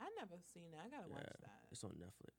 I 0.00 0.08
never 0.18 0.36
seen 0.54 0.70
that. 0.72 0.80
I 0.86 0.88
gotta 0.88 1.08
watch 1.08 1.22
Yeah. 1.24 1.36
that. 1.42 1.60
It's 1.70 1.82
on 1.84 1.90
Netflix. 1.92 2.34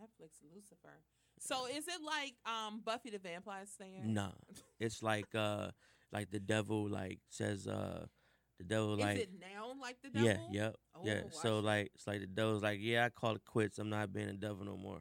Netflix 0.00 0.30
Lucifer. 0.54 0.98
So 1.40 1.66
is 1.66 1.86
it 1.86 2.00
like 2.04 2.34
um 2.46 2.80
Buffy 2.84 3.10
the 3.10 3.18
Vampire 3.18 3.64
Slayer? 3.66 4.02
Nah, 4.04 4.32
it's 4.80 5.02
like 5.02 5.32
uh, 5.34 5.70
like 6.12 6.30
the 6.30 6.40
devil 6.40 6.88
like 6.88 7.20
says 7.30 7.66
uh, 7.66 8.06
the 8.58 8.64
devil 8.64 8.94
Is 8.94 9.00
like 9.00 9.18
it 9.18 9.30
now 9.40 9.74
like 9.80 9.96
the 10.02 10.10
devil? 10.10 10.28
yeah, 10.28 10.64
yep, 10.64 10.76
Oh, 10.96 11.00
yeah. 11.04 11.22
So 11.30 11.58
it. 11.58 11.64
like 11.64 11.90
it's 11.94 12.06
like 12.06 12.20
the 12.20 12.26
devil's 12.26 12.62
like 12.62 12.78
yeah, 12.82 13.04
I 13.04 13.10
call 13.10 13.36
it 13.36 13.44
quits. 13.44 13.78
I'm 13.78 13.88
not 13.90 14.12
being 14.12 14.28
a 14.28 14.32
devil 14.34 14.64
no 14.64 14.76
more. 14.76 15.00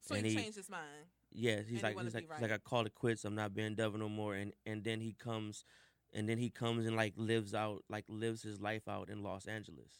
So 0.00 0.14
and 0.14 0.24
he 0.24 0.32
he- 0.32 0.38
changed 0.38 0.56
his 0.56 0.70
mind. 0.70 1.08
Yeah, 1.36 1.56
he's 1.66 1.78
he 1.78 1.82
like 1.82 1.96
wanna 1.96 2.06
he's 2.06 2.14
like, 2.14 2.28
he's 2.32 2.42
like. 2.42 2.52
I 2.52 2.58
call 2.58 2.86
it 2.86 2.94
quits. 2.94 3.24
I'm 3.24 3.34
not 3.34 3.54
being 3.54 3.74
devil 3.74 3.98
no 3.98 4.08
more. 4.08 4.34
And 4.36 4.52
and 4.66 4.84
then 4.84 5.00
he 5.00 5.12
comes, 5.14 5.64
and 6.12 6.28
then 6.28 6.38
he 6.38 6.48
comes 6.50 6.86
and 6.86 6.94
like 6.94 7.14
lives 7.16 7.54
out 7.54 7.82
like 7.90 8.04
lives 8.08 8.42
his 8.42 8.60
life 8.60 8.86
out 8.86 9.10
in 9.10 9.24
Los 9.24 9.46
Angeles 9.48 9.90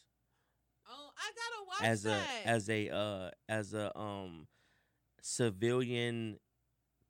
I 1.17 1.31
gotta 1.31 1.65
watch 1.67 1.81
as 1.89 2.03
that. 2.03 2.27
a 2.45 2.47
as 2.47 2.69
a 2.69 2.89
uh 2.89 3.31
as 3.49 3.73
a 3.73 3.97
um 3.97 4.47
civilian 5.21 6.37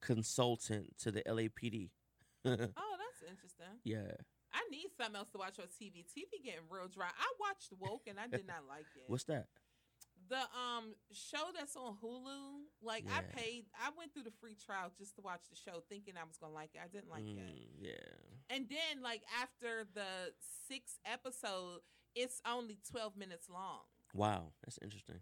consultant 0.02 0.98
to 1.00 1.12
the 1.12 1.22
LAPD. 1.24 1.90
oh, 2.46 2.52
that's 2.56 3.22
interesting. 3.30 3.66
yeah, 3.84 4.12
I 4.54 4.62
need 4.72 4.88
something 4.98 5.16
else 5.16 5.30
to 5.32 5.38
watch 5.38 5.60
on 5.60 5.66
TV. 5.66 6.06
TV 6.06 6.44
getting 6.44 6.62
real 6.70 6.88
dry. 6.88 7.08
I 7.08 7.34
watched 7.40 7.74
Woke 7.80 8.04
and 8.08 8.20
I 8.20 8.28
did 8.28 8.48
not 8.48 8.64
like 8.70 8.86
it. 8.96 9.04
what's 9.08 9.24
that? 9.26 9.48
the 10.30 10.38
um 10.38 10.96
show 11.12 11.52
that's 11.56 11.76
on 11.76 11.96
Hulu? 12.04 12.66
Like 12.82 13.06
I 13.12 13.22
paid. 13.22 13.66
I 13.80 13.90
went 13.98 14.14
through 14.14 14.24
the 14.24 14.34
free 14.42 14.56
trial 14.56 14.92
just 14.98 15.16
to 15.16 15.22
watch 15.22 15.42
the 15.50 15.56
show, 15.56 15.84
thinking 15.90 16.16
I 16.20 16.24
was 16.26 16.38
gonna 16.38 16.54
like 16.54 16.72
it. 16.74 16.82
I 16.84 16.88
didn't 16.88 17.10
like 17.10 17.24
it. 17.28 17.38
Mm, 17.38 17.68
yeah, 17.82 17.92
And 18.50 18.66
then 18.70 19.04
like 19.04 19.22
after 19.42 19.86
the 19.94 20.34
sixth 20.68 21.00
episode, 21.06 21.80
it's 22.16 22.42
only 22.48 22.80
twelve 22.90 23.16
minutes 23.18 23.50
long. 23.50 23.82
Wow, 24.16 24.54
that's 24.64 24.80
interesting. 24.82 25.22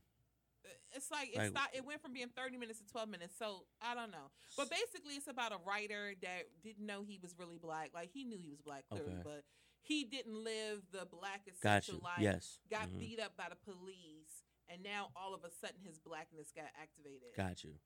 It's 0.95 1.09
like 1.09 1.29
it 1.33 1.37
Like- 1.37 1.49
stopped, 1.49 1.75
it 1.75 1.83
went 1.85 2.01
from 2.01 2.13
being 2.13 2.29
thirty 2.29 2.55
minutes 2.57 2.79
to 2.79 2.85
twelve 2.85 3.09
minutes. 3.09 3.35
So 3.37 3.65
I 3.81 3.95
don't 3.95 4.11
know. 4.11 4.29
But 4.55 4.69
basically, 4.69 5.15
it's 5.15 5.27
about 5.27 5.51
a 5.51 5.57
writer 5.65 6.13
that 6.21 6.61
didn't 6.63 6.85
know 6.85 7.01
he 7.03 7.17
was 7.17 7.33
really 7.39 7.57
black. 7.57 7.91
Like 7.93 8.11
he 8.11 8.23
knew 8.23 8.37
he 8.37 8.49
was 8.49 8.61
black 8.61 8.85
clearly, 8.89 9.13
Okay. 9.13 9.21
but 9.23 9.43
he 9.81 10.03
didn't 10.05 10.35
live 10.43 10.83
the 10.91 11.05
black 11.05 11.45
Got 11.61 11.79
essential 11.83 11.95
you. 11.95 12.01
life. 12.01 12.19
Yes, 12.19 12.59
Got 12.69 12.89
Mhm. 12.89 12.99
beat 12.99 13.19
up 13.19 13.35
by 13.35 13.49
the 13.49 13.55
police, 13.55 14.43
and 14.67 14.83
now 14.83 15.11
all 15.15 15.33
of 15.33 15.43
a 15.43 15.49
sudden 15.49 15.81
his 15.81 15.97
blackness 15.99 16.51
got 16.55 16.69
activated. 16.79 17.33
got 17.35 17.63
you, 17.63 17.79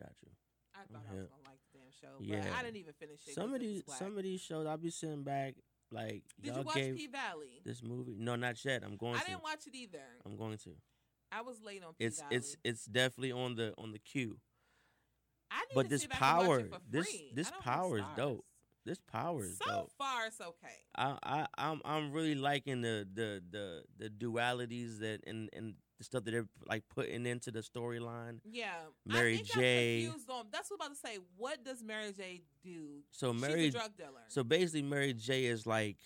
got 0.00 0.14
you. 0.22 0.30
I 0.74 0.84
thought 0.84 1.06
I 1.10 1.14
was 1.14 1.28
gonna 1.28 1.42
like 1.48 1.60
the 1.72 1.78
damn 1.80 1.90
show, 1.90 2.18
but 2.18 2.26
Yeah. 2.28 2.56
I 2.56 2.62
didn't 2.62 2.76
even 2.76 2.94
finish 2.94 3.26
it. 3.26 3.34
Some 3.34 3.52
of 3.52 3.60
these 3.60 3.82
some 3.98 4.16
of 4.16 4.22
these 4.22 4.40
shows 4.40 4.64
I'll 4.64 4.76
be 4.78 4.90
sitting 4.90 5.24
back 5.24 5.56
like 5.90 6.22
Did 6.40 6.46
y'all 6.54 6.58
you 6.58 6.64
watch 6.64 6.74
gave 6.74 6.96
P 6.96 7.06
Valley? 7.06 7.60
this 7.64 7.82
movie. 7.82 8.16
No, 8.18 8.36
not 8.36 8.62
yet. 8.64 8.82
I'm 8.84 8.96
going 8.96 9.16
I 9.16 9.20
to. 9.20 9.26
didn't 9.26 9.42
watch 9.42 9.66
it 9.66 9.74
either. 9.74 9.98
I'm 10.26 10.36
going 10.36 10.58
to. 10.58 10.70
I 11.32 11.42
was 11.42 11.60
late 11.62 11.82
on 11.84 11.94
P 11.94 12.04
It's 12.04 12.20
Valley. 12.20 12.36
it's 12.36 12.56
it's 12.64 12.84
definitely 12.86 13.32
on 13.32 13.54
the 13.56 13.74
on 13.78 13.92
the 13.92 13.98
queue. 13.98 14.38
I 15.50 15.60
need 15.60 15.74
but 15.74 15.82
to 15.84 15.88
this 15.88 16.02
see 16.02 16.08
if 16.10 16.12
I 16.12 16.16
can 16.16 16.36
watch 16.36 16.46
power- 16.46 16.80
this- 16.90 17.06
free. 17.08 17.32
this 17.34 17.46
I 17.48 17.50
don't 17.50 17.62
have 17.64 17.74
power 17.74 17.98
is 17.98 18.04
dope. 18.16 18.44
This 18.84 18.98
power 19.10 19.44
is 19.44 19.58
So 19.58 19.64
dope. 19.66 19.92
far, 19.98 20.26
it's 20.26 20.40
okay. 20.40 20.76
I 20.96 21.18
I 21.22 21.46
I'm 21.58 21.80
I'm 21.84 22.12
really 22.12 22.34
liking 22.34 22.80
the 22.80 23.06
the 23.12 23.42
the 23.50 23.82
the 23.98 24.08
dualities 24.10 25.00
that 25.00 25.20
and 25.26 25.50
and 25.52 25.74
the 25.98 26.04
stuff 26.04 26.24
that 26.24 26.30
they're 26.30 26.46
like 26.66 26.84
putting 26.94 27.26
into 27.26 27.50
the 27.50 27.60
storyline. 27.60 28.38
Yeah, 28.44 28.72
Mary 29.04 29.34
I 29.34 29.36
think 29.38 29.48
J. 29.48 29.96
I'm 30.04 30.10
confused 30.12 30.30
on. 30.30 30.46
That's 30.52 30.70
what 30.70 30.80
I'm 30.80 30.86
about 30.86 30.94
to 31.02 31.08
say. 31.08 31.18
What 31.36 31.64
does 31.64 31.82
Mary 31.82 32.12
J. 32.16 32.42
do? 32.62 33.00
So 33.10 33.32
She's 33.32 33.42
Mary 33.42 33.66
a 33.66 33.70
drug 33.70 33.96
dealer. 33.96 34.10
so 34.28 34.44
basically 34.44 34.82
Mary 34.82 35.12
J 35.12 35.46
is 35.46 35.66
like 35.66 35.98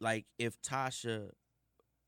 like 0.00 0.26
if 0.38 0.60
Tasha 0.62 1.30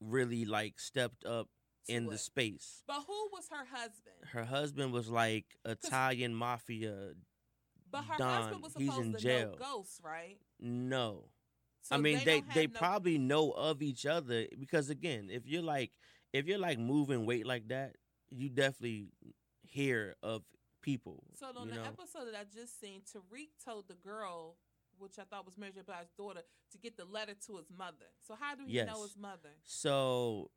really 0.00 0.44
like 0.44 0.78
stepped 0.78 1.24
up 1.24 1.48
in 1.88 2.06
the 2.06 2.18
space. 2.18 2.82
but 2.86 3.02
who 3.06 3.28
was 3.32 3.48
her 3.50 3.64
husband? 3.70 4.14
Her 4.32 4.44
husband 4.44 4.92
was 4.92 5.08
like 5.08 5.46
Italian 5.64 6.34
mafia. 6.34 7.12
But 7.90 8.04
her 8.04 8.14
Don, 8.18 8.42
husband 8.42 8.62
was 8.62 8.74
he's 8.76 8.86
supposed 8.88 9.06
in 9.06 9.12
to 9.14 9.18
jail. 9.18 9.50
know 9.50 9.56
ghosts, 9.56 10.00
right? 10.04 10.38
No. 10.60 11.24
So 11.82 11.96
I 11.96 11.98
mean, 11.98 12.18
they 12.24 12.40
don't 12.42 12.54
they, 12.54 12.66
no- 12.68 12.78
probably 12.78 13.18
know 13.18 13.50
of 13.50 13.82
each 13.82 14.06
other 14.06 14.46
because 14.58 14.90
again, 14.90 15.28
if 15.30 15.46
you're 15.46 15.62
like 15.62 15.90
if 16.32 16.46
you're 16.46 16.58
like 16.58 16.78
moving 16.78 17.26
weight 17.26 17.46
like 17.46 17.68
that, 17.68 17.96
you 18.30 18.48
definitely 18.48 19.08
hear 19.62 20.16
of 20.22 20.42
people. 20.82 21.24
So 21.38 21.46
on 21.56 21.68
the 21.68 21.76
know? 21.76 21.82
episode 21.82 22.26
that 22.26 22.38
I 22.38 22.44
just 22.52 22.80
seen, 22.80 23.02
Tariq 23.02 23.48
told 23.64 23.88
the 23.88 23.94
girl, 23.94 24.56
which 24.98 25.18
I 25.18 25.22
thought 25.24 25.44
was 25.44 25.58
Mary 25.58 25.72
J. 25.72 25.80
Blige's 25.84 26.10
daughter, 26.16 26.42
to 26.72 26.78
get 26.78 26.96
the 26.96 27.04
letter 27.04 27.34
to 27.46 27.56
his 27.56 27.70
mother. 27.76 28.06
So 28.26 28.34
how 28.38 28.54
do 28.54 28.64
he 28.66 28.82
know 28.82 29.02
his 29.02 29.16
mother? 29.16 29.50
So 29.64 30.50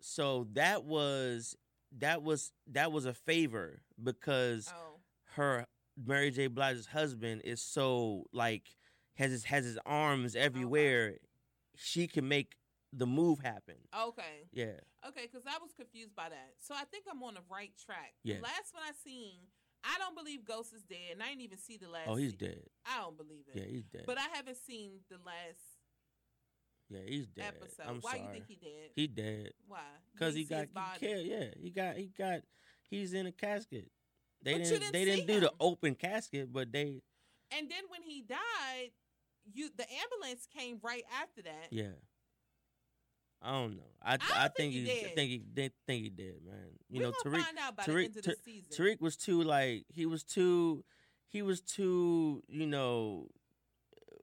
so 0.00 0.46
that 0.52 0.84
was 0.84 1.56
that 1.98 2.22
was 2.22 2.52
that 2.68 2.92
was 2.92 3.06
a 3.06 3.14
favor 3.14 3.82
because 4.02 4.72
Oh, 4.74 4.96
her 5.34 5.66
Mary 6.02 6.30
J. 6.30 6.46
Blige's 6.46 6.86
husband 6.86 7.42
is 7.44 7.60
so 7.60 8.24
like 8.32 8.76
has 9.14 9.30
his 9.30 9.44
has 9.44 9.64
his 9.64 9.78
arms 9.84 10.36
oh, 10.36 10.40
everywhere. 10.40 11.14
She 11.76 12.06
can 12.06 12.28
make 12.28 12.56
the 12.92 13.06
move 13.06 13.38
happened. 13.40 13.84
okay. 14.08 14.48
Yeah. 14.52 14.80
Okay, 15.06 15.28
because 15.30 15.46
I 15.46 15.58
was 15.62 15.72
confused 15.76 16.16
by 16.16 16.28
that. 16.30 16.54
So 16.58 16.74
I 16.74 16.84
think 16.84 17.04
I'm 17.10 17.22
on 17.22 17.34
the 17.34 17.40
right 17.50 17.72
track. 17.84 18.14
Yeah. 18.24 18.36
The 18.36 18.42
last 18.42 18.72
one 18.74 18.82
I 18.86 18.92
seen, 19.04 19.36
I 19.84 19.96
don't 19.98 20.16
believe 20.16 20.44
Ghost 20.44 20.72
is 20.74 20.82
dead, 20.82 21.12
and 21.12 21.22
I 21.22 21.28
didn't 21.28 21.42
even 21.42 21.58
see 21.58 21.76
the 21.76 21.88
last. 21.88 22.08
Oh, 22.08 22.16
he's 22.16 22.32
se- 22.32 22.36
dead. 22.38 22.62
I 22.86 22.98
don't 23.00 23.16
believe 23.16 23.44
it. 23.52 23.58
Yeah, 23.60 23.66
he's 23.68 23.84
dead. 23.84 24.04
But 24.06 24.18
I 24.18 24.26
haven't 24.32 24.56
seen 24.56 25.00
the 25.10 25.16
last 25.24 25.60
yeah, 26.90 27.00
he's 27.06 27.26
dead. 27.28 27.52
episode. 27.60 27.86
I'm 27.86 28.00
Why 28.00 28.12
sorry. 28.12 28.22
you 28.24 28.32
think 28.32 28.44
he 28.48 28.54
dead? 28.56 28.90
He 28.96 29.06
dead 29.06 29.52
Why? 29.68 29.78
because 30.14 30.34
he 30.34 30.44
got 30.44 30.66
killed. 30.98 31.26
Yeah, 31.26 31.44
he 31.60 31.70
got 31.70 31.96
he 31.96 32.10
got 32.16 32.40
he's 32.88 33.12
in 33.12 33.26
a 33.26 33.32
casket. 33.32 33.90
They 34.42 34.52
But 34.54 34.62
didn't, 34.64 34.80
didn't 34.80 34.92
they 34.92 35.04
didn't 35.04 35.26
do 35.26 35.40
the 35.40 35.52
open 35.60 35.94
casket, 35.94 36.50
but 36.52 36.72
they 36.72 37.02
And 37.56 37.70
then 37.70 37.84
when 37.90 38.02
he 38.02 38.22
died, 38.22 38.90
you 39.52 39.68
the 39.76 39.84
ambulance 40.02 40.46
came 40.56 40.78
right 40.82 41.04
after 41.22 41.42
that. 41.42 41.68
yeah. 41.70 41.92
I 43.42 43.52
don't 43.52 43.76
know. 43.76 43.82
I 44.02 44.16
don't 44.16 44.36
I, 44.36 44.48
think 44.48 44.54
think 44.56 44.72
he 44.72 44.80
he 44.80 44.86
did. 45.02 45.14
think 45.14 45.30
he 45.30 45.42
they 45.54 45.70
think 45.86 46.02
he 46.04 46.10
did, 46.10 46.44
man. 46.44 46.70
You 46.88 46.98
we 47.00 47.04
know, 47.04 47.12
Tariq 47.24 47.42
find 47.42 47.58
out 47.58 47.76
by 47.76 47.82
Tariq- 47.84 47.94
the 47.94 48.04
end 48.04 48.16
of 48.16 48.24
the 48.24 48.36
season. 48.44 48.70
Tariq 48.72 49.00
was 49.00 49.16
too 49.16 49.42
like 49.42 49.84
he 49.88 50.06
was 50.06 50.24
too 50.24 50.84
he 51.28 51.42
was 51.42 51.60
too, 51.60 52.42
you 52.48 52.66
know, 52.66 53.28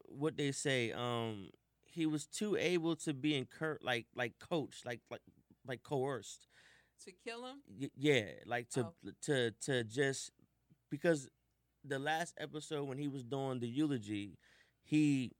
what 0.07 0.37
they 0.37 0.51
say. 0.51 0.91
Um, 0.91 1.49
he 1.83 2.05
was 2.05 2.25
too 2.25 2.55
able 2.57 2.95
to 2.97 3.13
be 3.13 3.35
incur 3.35 3.77
like 3.81 4.07
like 4.15 4.33
coached, 4.39 4.85
like 4.85 5.01
like 5.09 5.21
like 5.65 5.83
coerced. 5.83 6.47
To 7.05 7.11
kill 7.23 7.45
him? 7.45 7.57
Y- 7.79 7.89
yeah, 7.95 8.23
like 8.45 8.69
to 8.71 8.85
Oh. 8.87 9.11
to 9.23 9.51
to 9.61 9.83
just 9.83 10.31
because 10.89 11.29
the 11.83 11.99
last 11.99 12.33
episode 12.39 12.85
when 12.87 12.97
he 12.97 13.07
was 13.07 13.23
doing 13.23 13.59
the 13.59 13.67
eulogy, 13.67 14.37
he 14.83 15.31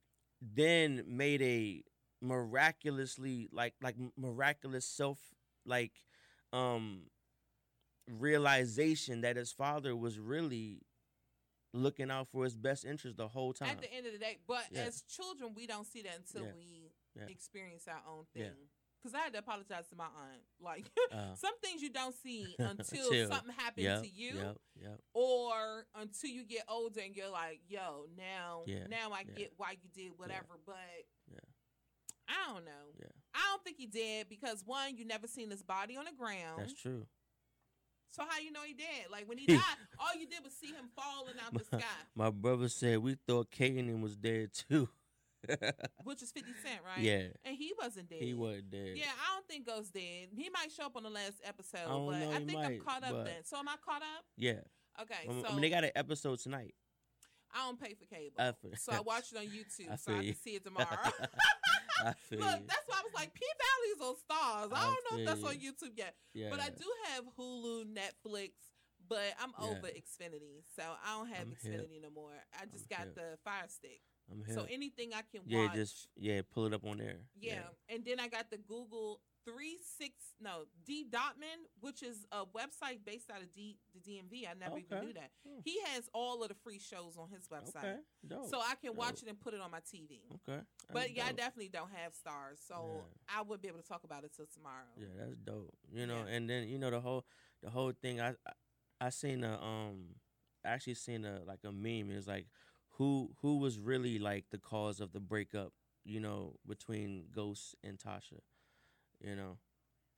then 0.41 1.03
made 1.07 1.41
a 1.41 1.84
miraculously 2.26 3.47
like 3.52 3.73
like 3.81 3.95
miraculous 4.18 4.85
self 4.85 5.19
like 5.65 5.93
um 6.53 7.03
realization 8.07 9.22
that 9.22 9.35
his 9.35 9.52
father 9.52 9.95
was 9.95 10.19
really 10.19 10.81
looking 11.73 12.10
out 12.11 12.27
for 12.27 12.43
his 12.43 12.56
best 12.56 12.85
interest 12.85 13.18
the 13.18 13.27
whole 13.27 13.52
time. 13.52 13.69
At 13.69 13.81
the 13.81 13.91
end 13.93 14.06
of 14.07 14.14
the 14.14 14.19
day, 14.19 14.38
but 14.47 14.64
Yeah. 14.72 14.84
as 14.84 15.02
children, 15.03 15.53
we 15.53 15.68
don't 15.68 15.85
see 15.85 16.02
that 16.03 16.15
until 16.18 16.45
Yeah. 16.45 16.53
we 16.53 16.91
Yeah. 17.15 17.26
experience 17.27 17.88
our 17.88 18.02
own 18.07 18.26
thing. 18.27 18.69
Because 19.02 19.14
I 19.14 19.19
had 19.19 19.34
to 19.34 19.39
apologize 19.39 19.88
to 19.89 19.95
my 19.95 20.07
aunt. 20.07 20.43
Like 20.60 20.89
Uh, 21.11 21.35
some 21.35 21.57
things 21.60 21.81
you 21.81 21.89
don't 21.89 22.15
see 22.15 22.56
until 22.60 23.07
Until- 23.11 23.27
something 23.30 23.53
happens 23.53 23.84
yep, 23.84 24.02
to 24.03 24.10
you, 24.10 24.35
Yep, 24.35 24.61
yep. 24.76 25.02
or 25.14 25.88
until 25.95 26.30
you 26.30 26.43
get 26.45 26.64
older 26.68 27.02
and 27.02 27.15
you're 27.15 27.30
like, 27.30 27.61
"Yo, 27.68 28.07
now, 28.15 28.64
now 28.88 29.11
I 29.11 29.23
get 29.23 29.53
why 29.57 29.72
you 29.73 29.89
did 29.93 30.18
whatever." 30.18 30.57
But 30.65 31.06
Yeah. 31.27 31.39
I 32.27 32.53
don't 32.53 32.65
know. 32.65 32.72
Yeah. 32.99 33.07
I 33.34 33.39
don't 33.52 33.64
think 33.64 33.77
he 33.77 33.85
did 33.85 34.30
because 34.30 34.64
one, 34.65 34.97
you 34.97 35.06
never 35.06 35.27
seen 35.27 35.49
his 35.49 35.61
body 35.64 35.97
on 35.97 36.06
the 36.06 36.11
ground. 36.11 36.60
That's 36.60 36.73
true. 36.73 37.06
So 38.10 38.23
how 38.27 38.39
you 38.39 38.52
know 38.52 38.61
he 38.65 38.73
dead? 38.73 39.07
Like 39.11 39.27
when 39.27 39.38
he 39.38 39.45
died, 39.47 39.60
all 39.99 40.19
you 40.19 40.26
did 40.27 40.43
was 40.43 40.53
see 40.53 40.68
him 40.68 40.85
falling 40.95 41.35
out 41.45 41.53
the 41.53 41.64
sky, 41.65 41.84
My 42.15 42.30
brother 42.30 42.69
said 42.69 42.99
we 42.99 43.18
thought 43.27 43.52
Kanan 43.52 44.02
was 44.02 44.15
dead 44.15 44.52
too. 44.53 44.88
which 46.03 46.23
is 46.23 46.31
Fifty 46.31 46.53
Cent, 46.64 46.80
right? 46.84 47.03
Yeah, 47.03 47.27
And 47.43 47.56
he 47.56 47.72
wasn't 47.80 48.10
dead. 48.10 48.19
he 48.22 48.34
wasn't 48.34 48.72
dead. 48.72 48.93
Yeah, 48.95 49.03
I 49.06 49.35
don't 49.35 49.47
think 49.47 49.68
Ghost 49.68 49.93
dead. 49.93 50.30
He 50.35 50.49
might 50.49 50.72
show 50.76 50.85
up 50.85 50.95
on 50.95 51.03
the 51.03 51.10
last 51.11 51.35
episode, 51.43 51.81
I 51.85 51.89
don't 51.89 52.06
but 52.07 52.19
know, 52.19 52.31
I 52.31 52.39
think 52.45 52.57
I'm 52.57 52.80
caught 52.80 53.03
up 53.03 53.26
then. 53.26 53.43
So 53.43 53.57
am 53.57 53.68
I 53.68 53.76
caught 53.85 54.02
up? 54.02 54.26
Yeah. 54.38 54.61
Okay, 55.02 55.27
um, 55.30 55.38
I 55.38 55.41
so 55.41 55.47
I 55.49 55.52
mean, 55.52 55.61
they 55.61 55.69
got 55.69 55.84
an 55.84 55.91
episode 55.95 56.39
tonight. 56.39 56.73
I 57.53 57.60
don't 57.68 57.80
pay 57.80 57.93
for 57.93 58.06
cable, 58.06 58.34
I 58.39 58.53
so 58.76 58.91
I 58.93 59.02
watch 59.02 59.31
it 59.34 59.38
on 59.38 59.43
YouTube, 59.45 59.91
I 59.91 59.95
so 59.97 60.14
I 60.14 60.15
can 60.15 60.23
you. 60.23 60.34
see 60.34 60.56
it 60.56 60.64
tomorrow. 60.64 60.88
Look, 62.05 62.15
you. 62.31 62.39
that's 62.39 62.85
why 62.88 62.97
I 62.99 63.03
was 63.03 63.13
like, 63.15 63.34
P 63.34 63.41
Valley's 63.61 64.01
on 64.09 64.15
Starz. 64.15 64.73
I 64.73 64.80
I 64.80 64.84
don't 64.85 65.03
know 65.11 65.17
if 65.19 65.26
that's 65.27 65.43
on. 65.43 65.55
YouTube 65.55 65.97
yet, 65.97 66.15
Yeah. 66.34 66.49
but 66.51 66.59
I 66.59 66.69
do 66.69 66.85
have 67.13 67.23
Hulu, 67.38 67.85
Netflix. 67.93 68.51
But 69.07 69.35
I'm 69.39 69.53
Yeah. 69.59 69.67
over 69.69 69.88
Xfinity, 69.88 70.63
so 70.76 70.81
I 71.05 71.17
don't 71.19 71.27
have 71.27 71.47
I'm 71.47 71.55
hip. 71.61 71.81
Xfinity 71.89 72.01
no 72.01 72.09
more. 72.09 72.31
I 72.59 72.65
just 72.65 72.85
I'm 72.91 72.97
got 72.97 73.05
hip. 73.07 73.15
the 73.15 73.38
Fire 73.43 73.67
Stick, 73.67 74.01
so 74.53 74.65
anything 74.69 75.11
I 75.13 75.22
can 75.31 75.41
yeah, 75.45 75.65
watch. 75.67 75.76
just 75.76 76.07
yeah, 76.15 76.41
pull 76.51 76.65
it 76.65 76.73
up 76.73 76.84
on 76.85 76.97
there. 76.97 77.19
Yeah. 77.39 77.69
and 77.88 78.03
then 78.03 78.19
I 78.19 78.27
got 78.30 78.49
the 78.49 78.57
Google 78.57 79.22
three 79.45 79.77
six 79.97 80.13
no 80.41 80.63
D 80.85 81.05
Dotman, 81.09 81.67
which 81.80 82.01
is 82.03 82.26
a 82.31 82.45
website 82.45 82.99
based 83.05 83.30
out 83.31 83.41
of 83.41 83.51
D 83.53 83.77
the 83.93 83.99
DMV. 83.99 84.47
I 84.49 84.53
never 84.59 84.77
even 84.80 84.99
knew 85.05 85.13
that. 85.13 85.30
Hmm. 85.47 85.59
He 85.63 85.80
has 85.93 86.09
all 86.13 86.41
of 86.43 86.49
the 86.49 86.55
free 86.55 86.80
shows 86.80 87.15
on 87.17 87.30
his 87.30 87.47
website, 87.47 87.77
Okay. 87.84 87.95
Dope. 88.27 88.49
so 88.49 88.59
I 88.59 88.76
can 88.81 88.95
watch 88.95 89.22
it 89.23 89.30
and 89.30 89.39
put 89.39 89.53
it 89.53 89.61
on 89.61 89.72
my 89.72 89.80
TV. 89.80 90.19
okay. 90.47 90.61
But 90.91 90.93
That's 91.03 91.11
yeah, 91.13 91.26
I 91.27 91.31
definitely 91.31 91.69
don't 91.69 91.91
have 91.93 92.13
Starz, 92.13 92.65
so 92.67 93.03
I 93.34 93.41
wouldn't 93.41 93.61
be 93.61 93.67
able 93.67 93.80
to 93.81 93.88
talk 93.88 94.03
about 94.03 94.23
it 94.23 94.31
till 94.35 94.47
tomorrow. 94.53 94.84
Yeah, 94.97 95.07
that's 95.19 95.35
dope. 95.38 95.73
You 95.93 96.07
know, 96.07 96.23
Yeah. 96.27 96.34
and 96.35 96.49
then 96.49 96.67
you 96.67 96.80
know 96.80 96.89
the 96.89 96.99
whole 97.01 97.26
the 97.61 97.69
whole 97.69 97.91
thing. 98.01 98.19
I 98.19 98.30
I, 98.30 98.53
I 99.01 99.09
seen 99.09 99.43
a 99.43 99.61
um 99.61 100.15
actually 100.65 100.95
seen 100.95 101.23
a 101.26 101.41
like 101.45 101.59
a 101.63 101.72
meme. 101.72 102.09
It's 102.11 102.27
like 102.27 102.47
who 102.97 103.31
who 103.41 103.59
was 103.59 103.77
really 103.80 104.17
like 104.19 104.45
the 104.51 104.57
cause 104.57 104.99
of 104.99 105.11
the 105.13 105.19
breakup. 105.19 105.73
You 106.07 106.19
know, 106.19 106.53
between 106.67 107.26
Ghost 107.31 107.76
and 107.84 107.97
Tasha. 107.97 108.39
You 109.22 109.36
know, 109.36 109.58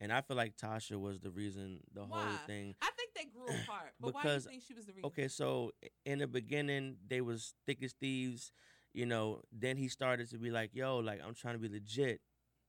and 0.00 0.12
I 0.12 0.20
feel 0.20 0.36
like 0.36 0.56
Tasha 0.56 0.98
was 1.00 1.20
the 1.20 1.30
reason 1.30 1.80
the 1.92 2.04
whole 2.04 2.36
thing. 2.46 2.74
I 2.82 2.90
think 2.96 3.14
they 3.14 3.24
grew 3.24 3.46
apart. 3.62 3.94
But 4.00 4.14
why 4.14 4.22
Because- 4.22 4.44
do 4.44 4.50
you 4.50 4.52
think 4.54 4.62
she 4.66 4.74
was 4.74 4.86
the 4.86 4.92
reason? 4.92 5.06
Okay, 5.06 5.28
so 5.28 5.72
in 6.04 6.18
the 6.18 6.26
beginning 6.26 6.98
they 7.06 7.20
was 7.20 7.54
thick 7.66 7.82
as 7.82 7.92
thieves, 7.94 8.52
you 8.92 9.06
know. 9.06 9.42
Then 9.52 9.76
he 9.76 9.88
started 9.88 10.28
to 10.30 10.38
be 10.38 10.50
like, 10.50 10.74
"Yo, 10.74 10.98
like 10.98 11.20
I'm 11.22 11.34
trying 11.34 11.54
to 11.54 11.58
be 11.60 11.68
legit," 11.68 12.20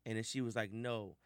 and 0.06 0.16
then 0.18 0.24
she 0.24 0.42
was 0.42 0.56
like, 0.56 0.72
"No, 0.72 1.18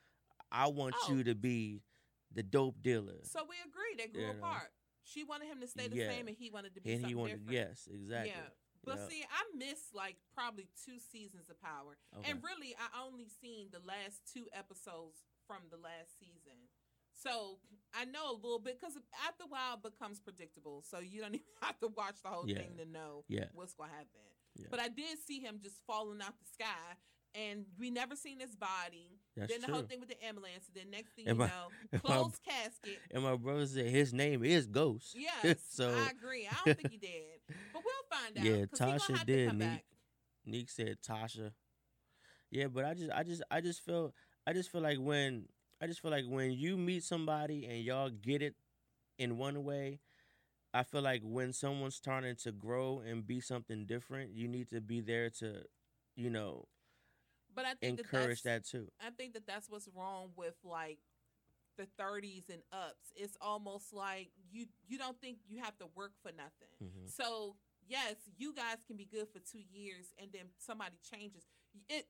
I 0.52 0.68
want 0.68 0.96
Oh. 1.04 1.14
you 1.14 1.24
to 1.26 1.36
be 1.36 1.84
the 2.32 2.44
dope 2.44 2.82
dealer." 2.82 3.20
So 3.24 3.44
we 3.46 3.56
agree 3.66 3.96
they 3.98 4.08
grew 4.08 4.22
You 4.22 4.28
know. 4.34 4.40
apart. 4.40 4.74
She 5.06 5.24
wanted 5.26 5.48
him 5.48 5.60
to 5.60 5.68
stay 5.68 5.88
the 5.90 5.98
Yeah. 5.98 6.08
same, 6.10 6.28
and 6.30 6.38
he 6.38 6.50
wanted 6.50 6.74
to 6.76 6.82
be 6.82 6.94
and 6.94 7.06
he 7.06 7.14
wanted, 7.14 7.46
different. 7.46 7.52
yes, 7.52 7.88
exactly. 7.88 8.32
Yeah. 8.32 8.50
But 8.84 8.97
Yeah. 8.97 9.07
see, 9.07 9.23
I 9.23 9.55
missed 9.57 9.93
like 9.95 10.18
probably 10.34 10.68
two 10.85 10.99
seasons 10.99 11.49
of 11.49 11.60
Power, 11.61 11.97
Okay. 12.18 12.31
and 12.31 12.43
really, 12.43 12.76
I 12.77 13.03
only 13.03 13.27
seen 13.30 13.69
the 13.72 13.80
last 13.80 14.22
two 14.31 14.47
episodes 14.53 15.23
from 15.47 15.61
the 15.69 15.77
last 15.77 16.19
season. 16.19 16.68
So 17.14 17.60
I 17.93 18.05
know 18.05 18.31
a 18.31 18.34
little 18.35 18.60
bit 18.60 18.80
because 18.80 18.97
after 19.26 19.43
a 19.43 19.47
while 19.47 19.76
it 19.76 19.84
becomes 19.84 20.19
predictable. 20.19 20.81
So 20.81 20.99
you 20.99 21.22
don't 21.22 21.35
even 21.35 21.45
have 21.61 21.80
to 21.80 21.88
watch 21.88 22.15
the 22.23 22.30
whole 22.30 22.47
Yeah. 22.49 22.57
thing 22.60 22.77
to 22.77 22.85
know 22.85 23.23
Yeah. 23.27 23.45
what's 23.53 23.73
going 23.73 23.89
to 23.91 23.95
happen. 23.95 24.19
Yeah. 24.55 24.68
But 24.69 24.80
I 24.80 24.89
did 24.89 25.18
see 25.19 25.39
him 25.39 25.60
just 25.61 25.77
falling 25.88 26.22
out 26.22 26.38
the 26.39 26.45
sky, 26.45 26.97
and 27.35 27.65
we 27.77 27.89
never 27.89 28.15
seen 28.15 28.39
his 28.39 28.55
body. 28.55 29.19
That's 29.35 29.51
then 29.51 29.61
the 29.61 29.65
true. 29.68 29.76
whole 29.76 29.84
thing 29.84 29.99
with 29.99 30.10
the 30.10 30.23
ambulance. 30.23 30.68
And 30.68 30.76
then 30.76 30.91
next 30.91 31.11
thing 31.14 31.27
And 31.27 31.38
you 31.38 31.39
my- 31.39 31.47
know, 31.47 31.69
and 31.91 32.03
my- 32.03 32.10
closed 32.10 32.43
casket. 32.43 32.99
And 33.11 33.23
my 33.23 33.35
brother 33.35 33.65
said 33.65 33.88
his 33.88 34.14
name 34.14 34.43
is 34.43 34.68
Ghost. 34.68 35.15
Yes, 35.15 35.60
so 35.69 35.89
I 35.95 36.10
agree. 36.10 36.47
I 36.47 36.53
don't 36.65 36.77
think 36.77 36.91
he 36.91 36.97
did, 36.97 37.41
but 37.74 37.82
we'll 37.84 38.20
find 38.20 38.38
out. 38.38 38.44
Yeah, 38.44 38.66
Tasha 38.66 39.26
did, 39.26 39.54
Neek. 39.54 39.84
Neek 40.46 40.70
said 40.70 40.98
Tasha. 41.08 41.52
Yeah, 42.52 42.68
but 42.68 42.86
I 42.86 42.94
just, 42.94 43.12
I 43.12 43.24
just, 43.24 43.44
I 43.50 43.62
just 43.62 43.82
feel, 43.84 44.14
I 44.46 44.54
just 44.54 44.72
feel 44.72 44.82
like 44.82 44.98
when, 45.00 45.48
I 45.82 45.88
just 45.88 46.02
feel 46.02 46.12
like 46.12 46.26
when 46.28 46.52
you 46.52 46.78
meet 46.78 47.04
somebody 47.04 47.66
and 47.66 47.84
y'all 47.84 48.10
get 48.10 48.42
it 48.42 48.56
in 49.18 49.38
one 49.38 49.64
way, 49.64 50.00
I 50.74 50.84
feel 50.84 51.02
like 51.02 51.22
when 51.24 51.54
someone's 51.54 51.96
starting 51.96 52.36
to 52.44 52.52
grow 52.52 53.02
and 53.08 53.26
be 53.26 53.40
something 53.42 53.86
different, 53.86 54.34
you 54.34 54.48
need 54.48 54.70
to 54.70 54.82
be 54.82 55.02
there 55.02 55.30
to, 55.40 55.64
you 56.16 56.30
know, 56.30 56.68
But 57.54 57.66
I 57.66 57.74
think 57.76 58.00
encourage 58.00 58.44
that, 58.44 58.64
that 58.64 58.68
too. 58.68 58.88
I 59.00 59.10
think 59.12 59.34
that 59.34 59.46
that's 59.46 59.70
what's 59.70 59.88
wrong 59.96 60.32
with 60.36 60.56
like 60.64 61.00
the 61.78 61.88
30s 62.00 62.50
and 62.50 62.62
ups. 62.72 63.12
It's 63.16 63.38
almost 63.41 63.94
like 63.94 64.32
you 64.52 64.68
you 64.88 64.98
don't 64.98 65.20
think 65.20 65.38
you 65.48 65.62
have 65.62 65.78
to 65.80 65.86
work 65.95 66.14
for 66.22 66.32
nothing. 66.32 66.70
Mhm. 66.82 67.10
So 67.10 67.56
yes, 67.88 68.16
you 68.38 68.54
guys 68.54 68.78
can 68.88 68.98
be 68.98 69.06
good 69.06 69.28
for 69.30 69.40
two 69.40 69.62
years, 69.72 70.14
and 70.18 70.32
then 70.32 70.52
somebody 70.58 70.98
changes. 71.10 71.44
It 71.90 72.08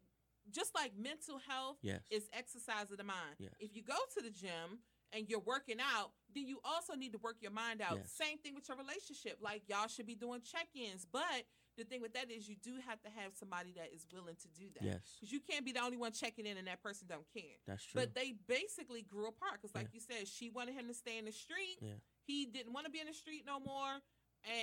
just 0.51 0.75
like 0.75 0.93
mental 0.95 1.37
health 1.39 1.77
Yes. 1.81 2.01
is 2.09 2.27
exercise 2.33 2.91
of 2.91 2.97
the 2.97 3.03
mind. 3.03 3.35
Yes. 3.39 3.53
If 3.59 3.73
you 3.75 3.81
go 3.81 3.97
to 4.15 4.21
the 4.21 4.29
gym 4.29 4.83
and 5.13 5.29
you're 5.29 5.39
working 5.39 5.79
out, 5.79 6.11
then 6.33 6.45
you 6.47 6.59
also 6.63 6.95
need 6.95 7.13
to 7.13 7.17
work 7.19 7.37
your 7.41 7.51
mind 7.51 7.81
out. 7.81 7.97
Yes. 7.97 8.11
Same 8.11 8.37
thing 8.39 8.53
with 8.55 8.67
your 8.67 8.77
relationship. 8.77 9.37
Like 9.41 9.63
y'all 9.69 9.87
should 9.87 10.05
be 10.05 10.15
doing 10.15 10.41
check-ins, 10.41 11.05
but 11.05 11.45
the 11.77 11.83
thing 11.83 12.01
with 12.01 12.13
that 12.13 12.29
is 12.31 12.47
you 12.47 12.55
do 12.61 12.75
have 12.87 13.01
to 13.01 13.09
have 13.09 13.33
somebody 13.33 13.73
that 13.77 13.89
is 13.93 14.05
willing 14.13 14.35
to 14.41 14.47
do 14.49 14.65
that. 14.75 14.83
Yes. 14.83 15.01
Because 15.19 15.31
you 15.31 15.39
can't 15.39 15.65
be 15.65 15.71
the 15.71 15.81
only 15.83 15.97
one 15.97 16.11
checking 16.11 16.45
in 16.45 16.57
and 16.57 16.67
that 16.67 16.81
person 16.83 17.07
don't 17.09 17.25
care. 17.33 17.57
That's 17.67 17.83
true. 17.83 18.01
But 18.01 18.13
they 18.15 18.35
basically 18.47 19.01
grew 19.01 19.27
apart 19.27 19.53
because, 19.61 19.73
like 19.75 19.87
Yeah. 19.91 19.95
you 19.95 19.99
said, 20.01 20.27
she 20.27 20.49
wanted 20.49 20.75
him 20.75 20.87
to 20.87 20.93
stay 20.93 21.17
in 21.17 21.25
the 21.25 21.31
street. 21.31 21.77
Yeah. 21.81 21.93
He 22.25 22.45
didn't 22.45 22.73
want 22.73 22.85
to 22.85 22.91
be 22.91 22.99
in 22.99 23.07
the 23.07 23.13
street 23.13 23.43
no 23.45 23.59
more, 23.59 23.99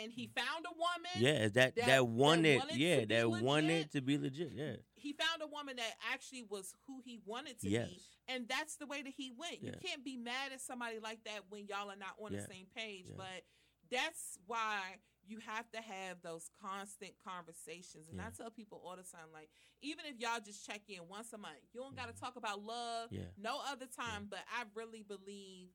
and 0.03 0.13
he 0.13 0.29
found 0.29 0.65
a 0.67 0.73
woman. 0.73 1.11
yeah, 1.19 1.39
that 1.49 1.55
that- 1.55 1.75
that, 1.77 1.87
that 1.87 2.07
wanted, 2.07 2.59
wanted 2.61 2.77
yeah, 2.77 3.05
that 3.07 3.31
wanted 3.31 3.91
to 3.93 4.01
be 4.01 4.17
legit. 4.19 4.53
Yeah. 4.53 4.77
He 4.95 5.13
found 5.13 5.43
a 5.43 5.47
woman 5.47 5.77
that 5.77 5.95
actually 6.13 6.43
was 6.43 6.75
who 6.87 7.01
he 7.05 7.21
wanted 7.27 7.59
to 7.61 7.69
Yes. 7.69 7.89
be, 7.89 8.01
and 8.29 8.47
that's 8.49 8.77
the 8.77 8.87
way 8.87 9.03
that 9.03 9.13
he 9.17 9.31
went. 9.31 9.63
You 9.63 9.73
can't 9.85 10.05
be 10.05 10.17
mad 10.17 10.53
at 10.53 10.61
somebody 10.61 10.99
like 11.01 11.25
that 11.25 11.41
when 11.51 11.67
y'all 11.67 11.91
are 11.91 11.97
not 11.97 12.15
on 12.19 12.33
Yeah. 12.33 12.41
the 12.41 12.47
same 12.47 12.67
page. 12.75 13.07
Yeah. 13.09 13.15
But 13.17 13.45
that's 13.91 14.39
why 14.47 14.99
you 15.31 15.39
have 15.47 15.71
to 15.71 15.79
have 15.79 16.21
those 16.23 16.51
constant 16.61 17.13
conversations. 17.25 18.09
And 18.11 18.21
I 18.21 18.31
tell 18.37 18.51
people 18.51 18.83
all 18.85 18.97
the 18.97 19.03
time, 19.03 19.31
like, 19.33 19.49
even 19.81 20.05
if 20.07 20.19
y'all 20.19 20.41
just 20.45 20.67
check 20.67 20.83
in 20.89 21.07
once 21.09 21.33
a 21.33 21.39
month, 21.39 21.63
you 21.73 21.81
don't 21.81 21.97
got 21.97 22.15
to 22.15 22.21
talk 22.21 22.37
about 22.37 22.63
love 22.63 23.11
Mm-hmm. 23.11 23.17
Yeah. 23.17 23.31
no 23.39 23.61
other 23.71 23.87
time. 23.87 24.27
But 24.29 24.41
I 24.51 24.65
really 24.75 25.03
believe 25.03 25.69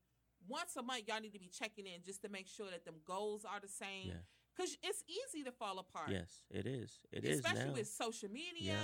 once 0.47 0.75
a 0.77 0.83
month, 0.83 1.03
y'all 1.07 1.21
need 1.21 1.33
to 1.33 1.39
be 1.39 1.49
checking 1.49 1.85
in 1.87 2.03
just 2.05 2.21
to 2.23 2.29
make 2.29 2.47
sure 2.47 2.69
that 2.69 2.85
them 2.85 2.95
goals 3.05 3.45
are 3.45 3.59
the 3.59 3.67
same. 3.67 4.09
Yeah. 4.09 4.23
Because 4.55 4.77
it's 4.83 5.03
easy 5.07 5.43
to 5.43 5.51
fall 5.51 5.79
apart. 5.79 6.09
Yes, 6.09 6.43
it 6.49 6.65
is. 6.65 6.99
It 7.11 7.25
is 7.25 7.39
Especially 7.39 7.71
with 7.71 7.87
social 7.87 8.29
media. 8.29 8.77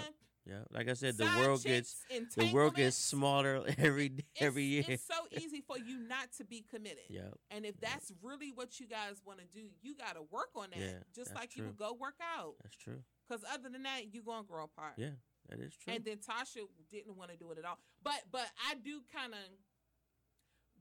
Yeah. 0.45 0.63
Like 0.72 0.89
I 0.89 0.93
said, 0.93 1.18
the 1.18 1.26
side 1.26 1.39
world 1.39 1.63
gets 1.63 2.03
the 2.35 2.51
world 2.51 2.76
gets 2.76 2.95
smaller 2.97 3.63
every 3.77 4.05
It's- 4.07 4.23
every 4.39 4.63
year. 4.63 4.84
It's 4.88 5.05
so 5.07 5.27
easy 5.31 5.61
for 5.61 5.77
you 5.77 5.99
not 5.99 6.31
to 6.38 6.43
be 6.45 6.61
committed. 6.69 7.05
yeah. 7.09 7.30
And 7.51 7.65
if 7.65 7.76
Yeah. 7.81 7.89
that's 7.91 8.11
really 8.22 8.51
what 8.51 8.80
you 8.80 8.88
guys 8.88 9.22
want 9.26 9.39
to 9.39 9.45
do, 9.53 9.69
you 9.81 9.95
got 9.95 10.15
to 10.15 10.23
work 10.31 10.49
on 10.55 10.68
that. 10.72 10.80
Yeah, 10.80 10.99
just 11.15 11.34
like 11.35 11.55
you 11.55 11.63
would 11.65 11.77
go 11.77 11.93
work 11.93 12.15
out. 12.38 12.55
That's 12.63 12.76
true. 12.76 13.03
Because 13.27 13.43
other 13.53 13.69
than 13.69 13.84
that, 13.84 14.13
you're 14.13 14.23
going 14.23 14.43
to 14.43 14.47
grow 14.47 14.63
apart. 14.65 14.93
Yeah, 14.97 15.11
that 15.49 15.59
is 15.59 15.73
true. 15.76 15.93
And 15.93 16.03
then 16.03 16.18
Tasha 16.18 16.61
didn't 16.91 17.15
want 17.15 17.31
to 17.31 17.38
do 17.38 17.51
it 17.51 17.57
at 17.57 17.65
all. 17.65 17.77
But 18.03 18.22
but 18.31 18.47
I 18.69 18.76
do 18.76 19.01
kind 19.13 19.34
of 19.34 19.39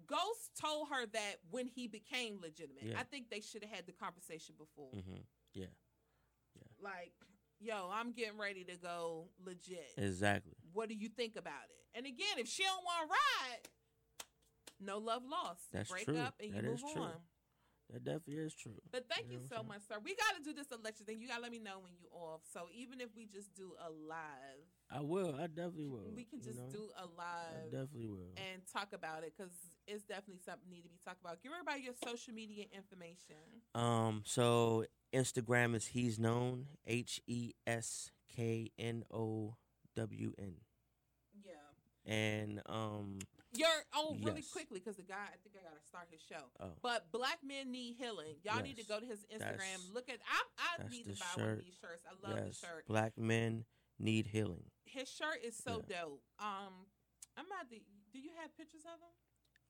Ghost 0.06 0.50
told 0.60 0.88
her 0.90 1.06
that 1.06 1.36
when 1.50 1.68
he 1.68 1.86
became 1.86 2.40
legitimate. 2.42 2.82
Yeah. 2.82 2.98
I 2.98 3.04
think 3.04 3.30
they 3.30 3.40
should 3.40 3.62
have 3.62 3.70
had 3.72 3.86
the 3.86 3.92
conversation 3.92 4.56
before. 4.58 4.90
hmm 4.90 5.20
Like, 6.82 7.12
yo, 7.60 7.90
I'm 7.92 8.12
getting 8.12 8.38
ready 8.38 8.64
to 8.64 8.76
go 8.76 9.28
legit. 9.44 9.92
Exactly. 9.96 10.54
What 10.72 10.88
do 10.88 10.94
you 10.94 11.08
think 11.08 11.36
about 11.36 11.68
it? 11.68 11.96
And 11.96 12.06
again, 12.06 12.38
if 12.38 12.48
she 12.48 12.62
don't 12.62 12.84
want 12.84 13.08
to 13.08 13.12
ride, 13.12 13.68
no 14.80 14.98
love 14.98 15.22
lost. 15.30 15.62
You 15.72 15.78
That's 15.78 15.90
break 15.90 16.04
true. 16.06 16.18
up 16.18 16.34
and 16.40 16.54
you 16.54 16.62
move 16.62 16.80
true. 16.80 17.02
on. 17.02 17.12
That 17.92 18.04
definitely 18.04 18.44
is 18.44 18.54
true. 18.54 18.78
But 18.92 19.06
thank 19.10 19.26
You 19.26 19.34
you 19.34 19.38
know 19.40 19.56
so 19.56 19.62
much, 19.64 19.82
sir. 19.88 19.96
We 20.02 20.14
got 20.14 20.38
to 20.38 20.42
do 20.44 20.54
this 20.54 20.70
election 20.70 21.06
thing. 21.06 21.18
You 21.18 21.26
got 21.26 21.36
to 21.36 21.42
let 21.42 21.50
me 21.50 21.58
know 21.58 21.80
when 21.82 21.92
you 21.98 22.06
off. 22.12 22.42
So 22.52 22.66
even 22.72 23.00
if 23.00 23.08
we 23.16 23.26
just 23.26 23.52
do 23.56 23.72
a 23.84 23.90
live, 23.90 24.62
I 24.90 25.00
will. 25.00 25.34
I 25.34 25.48
definitely 25.48 25.86
will. 25.86 26.14
we 26.14 26.24
can 26.24 26.38
you 26.38 26.44
just 26.44 26.58
know? 26.58 26.70
do 26.70 26.88
a 26.96 27.06
live 27.18 27.70
definitely 27.70 28.06
will. 28.06 28.30
and 28.36 28.62
talk 28.72 28.92
about 28.92 29.24
it 29.24 29.32
because 29.36 29.52
it's 29.88 30.04
definitely 30.04 30.38
something 30.44 30.70
need 30.70 30.82
to 30.82 30.88
be 30.88 30.98
talked 31.04 31.20
about. 31.20 31.42
Give 31.42 31.50
everybody 31.50 31.82
your 31.82 31.94
social 32.04 32.32
media 32.32 32.66
information. 32.72 33.42
Um, 33.74 34.22
so 34.24 34.84
Instagram 35.12 35.74
is 35.74 35.86
he's 35.88 36.18
known 36.18 36.66
H 36.86 37.20
E 37.26 37.52
S 37.66 38.10
K 38.34 38.70
N 38.78 39.04
O 39.12 39.56
W 39.96 40.32
N, 40.38 40.54
Yeah. 41.44 41.52
and 42.06 42.62
um, 42.66 43.18
You're 43.52 43.68
oh 43.94 44.16
really 44.22 44.40
Yes. 44.40 44.50
quickly 44.52 44.78
because 44.78 44.96
the 44.96 45.02
guy 45.02 45.24
I 45.26 45.36
think 45.42 45.56
I 45.58 45.62
gotta 45.68 45.82
start 45.88 46.08
his 46.10 46.20
show. 46.22 46.44
oh, 46.60 46.70
But 46.82 47.10
black 47.10 47.38
men 47.44 47.72
need 47.72 47.96
healing. 47.98 48.36
Y'all 48.44 48.62
need 48.62 48.76
to 48.76 48.84
go 48.86 49.00
to 49.00 49.06
his 49.06 49.24
Instagram. 49.34 49.58
That's- 49.58 49.90
Look 49.92 50.08
at 50.08 50.18
I 50.28 50.82
I 50.84 50.88
need 50.88 51.04
to 51.06 51.18
buy 51.18 51.26
one 51.34 51.50
of 51.50 51.56
shirt. 51.56 51.64
these 51.64 51.74
shirts. 51.80 52.04
I 52.06 52.28
love 52.28 52.38
yes, 52.46 52.60
the 52.60 52.66
shirt. 52.66 52.86
black 52.86 53.18
men 53.18 53.64
need 53.98 54.28
healing. 54.28 54.70
His 54.84 55.08
shirt 55.10 55.42
is 55.44 55.56
so 55.56 55.82
dope. 55.82 56.22
Um, 56.38 56.86
I'm 57.36 57.46
about 57.46 57.68
to. 57.70 57.76
Do 58.12 58.18
you 58.20 58.30
have 58.40 58.56
pictures 58.56 58.82
of 58.84 58.98
him? 59.00 59.14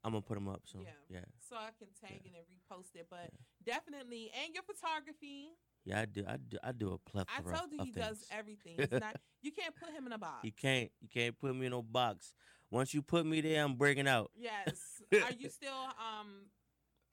I'm 0.05 0.13
gonna 0.13 0.23
put 0.23 0.35
them 0.35 0.49
up. 0.49 0.63
So 0.67 0.81
Yeah. 0.81 0.91
yeah, 1.09 1.25
So 1.41 1.57
I 1.57 1.71
can 1.79 1.89
tag 2.01 2.21
Yeah. 2.25 2.39
it 2.41 2.47
and 2.49 2.61
repost 2.61 2.95
it. 2.95 3.07
But 3.11 3.31
definitely, 3.65 4.31
and 4.45 4.55
your 4.55 4.63
photography. 4.63 5.49
yeah, 5.85 6.01
I 6.01 6.05
do. 6.07 6.25
I 6.27 6.37
do. 6.37 6.57
I 6.63 6.73
do 6.73 6.93
a 6.93 6.99
plethora. 6.99 7.55
I 7.55 7.59
told 7.59 7.73
you 7.73 7.85
he 7.85 7.91
does 7.93 8.25
everything. 8.31 8.75
It's 8.79 8.93
not. 8.93 9.17
You 9.43 9.53
can't 9.53 9.75
put 9.75 9.89
him 9.91 10.07
in 10.07 10.13
a 10.13 10.19
box. 10.19 10.45
You 10.45 10.53
can't. 10.53 10.91
You 11.01 11.09
can't 11.09 11.39
put 11.39 11.57
me 11.57 11.65
in 11.65 11.73
no 11.73 11.81
box. 11.81 12.35
Once 12.71 12.93
you 12.93 13.01
put 13.01 13.25
me 13.25 13.41
there, 13.41 13.65
I'm 13.65 13.75
breaking 13.75 14.07
out. 14.07 14.31
Yes. 14.39 15.01
Are 15.15 15.33
you 15.39 15.49
still 15.49 15.73
um? 15.73 16.51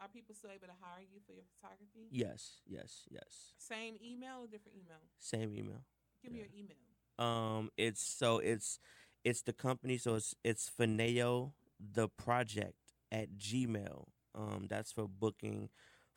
Are 0.01 0.09
people 0.09 0.35
still 0.35 0.51
able 0.51 0.67
to 0.67 0.73
hire 0.81 1.05
you 1.09 1.21
for 1.25 1.31
your 1.31 1.45
photography? 1.55 2.09
Yes, 2.11 2.59
yes, 2.67 3.05
yes. 3.09 3.53
Same 3.57 3.95
email 4.05 4.41
or 4.43 4.47
different 4.47 4.77
email? 4.77 4.97
Same 5.17 5.53
email. 5.53 5.81
Give 6.21 6.33
me 6.33 6.39
your 6.39 6.47
email. 6.53 6.75
Um, 7.17 7.71
it's 7.77 8.03
so 8.03 8.39
it's 8.39 8.79
it's 9.23 9.41
the 9.41 9.53
company. 9.53 9.97
So 9.97 10.15
it's 10.15 10.35
it's 10.43 10.69
Fineo 10.69 11.53
the 11.79 12.09
project 12.09 12.75
at 13.11 13.37
Gmail. 13.37 14.05
Um, 14.35 14.67
that's 14.69 14.91
for 14.91 15.07
booking 15.07 15.69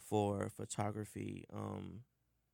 for 0.08 0.48
photography. 0.48 1.44
Um, 1.52 2.02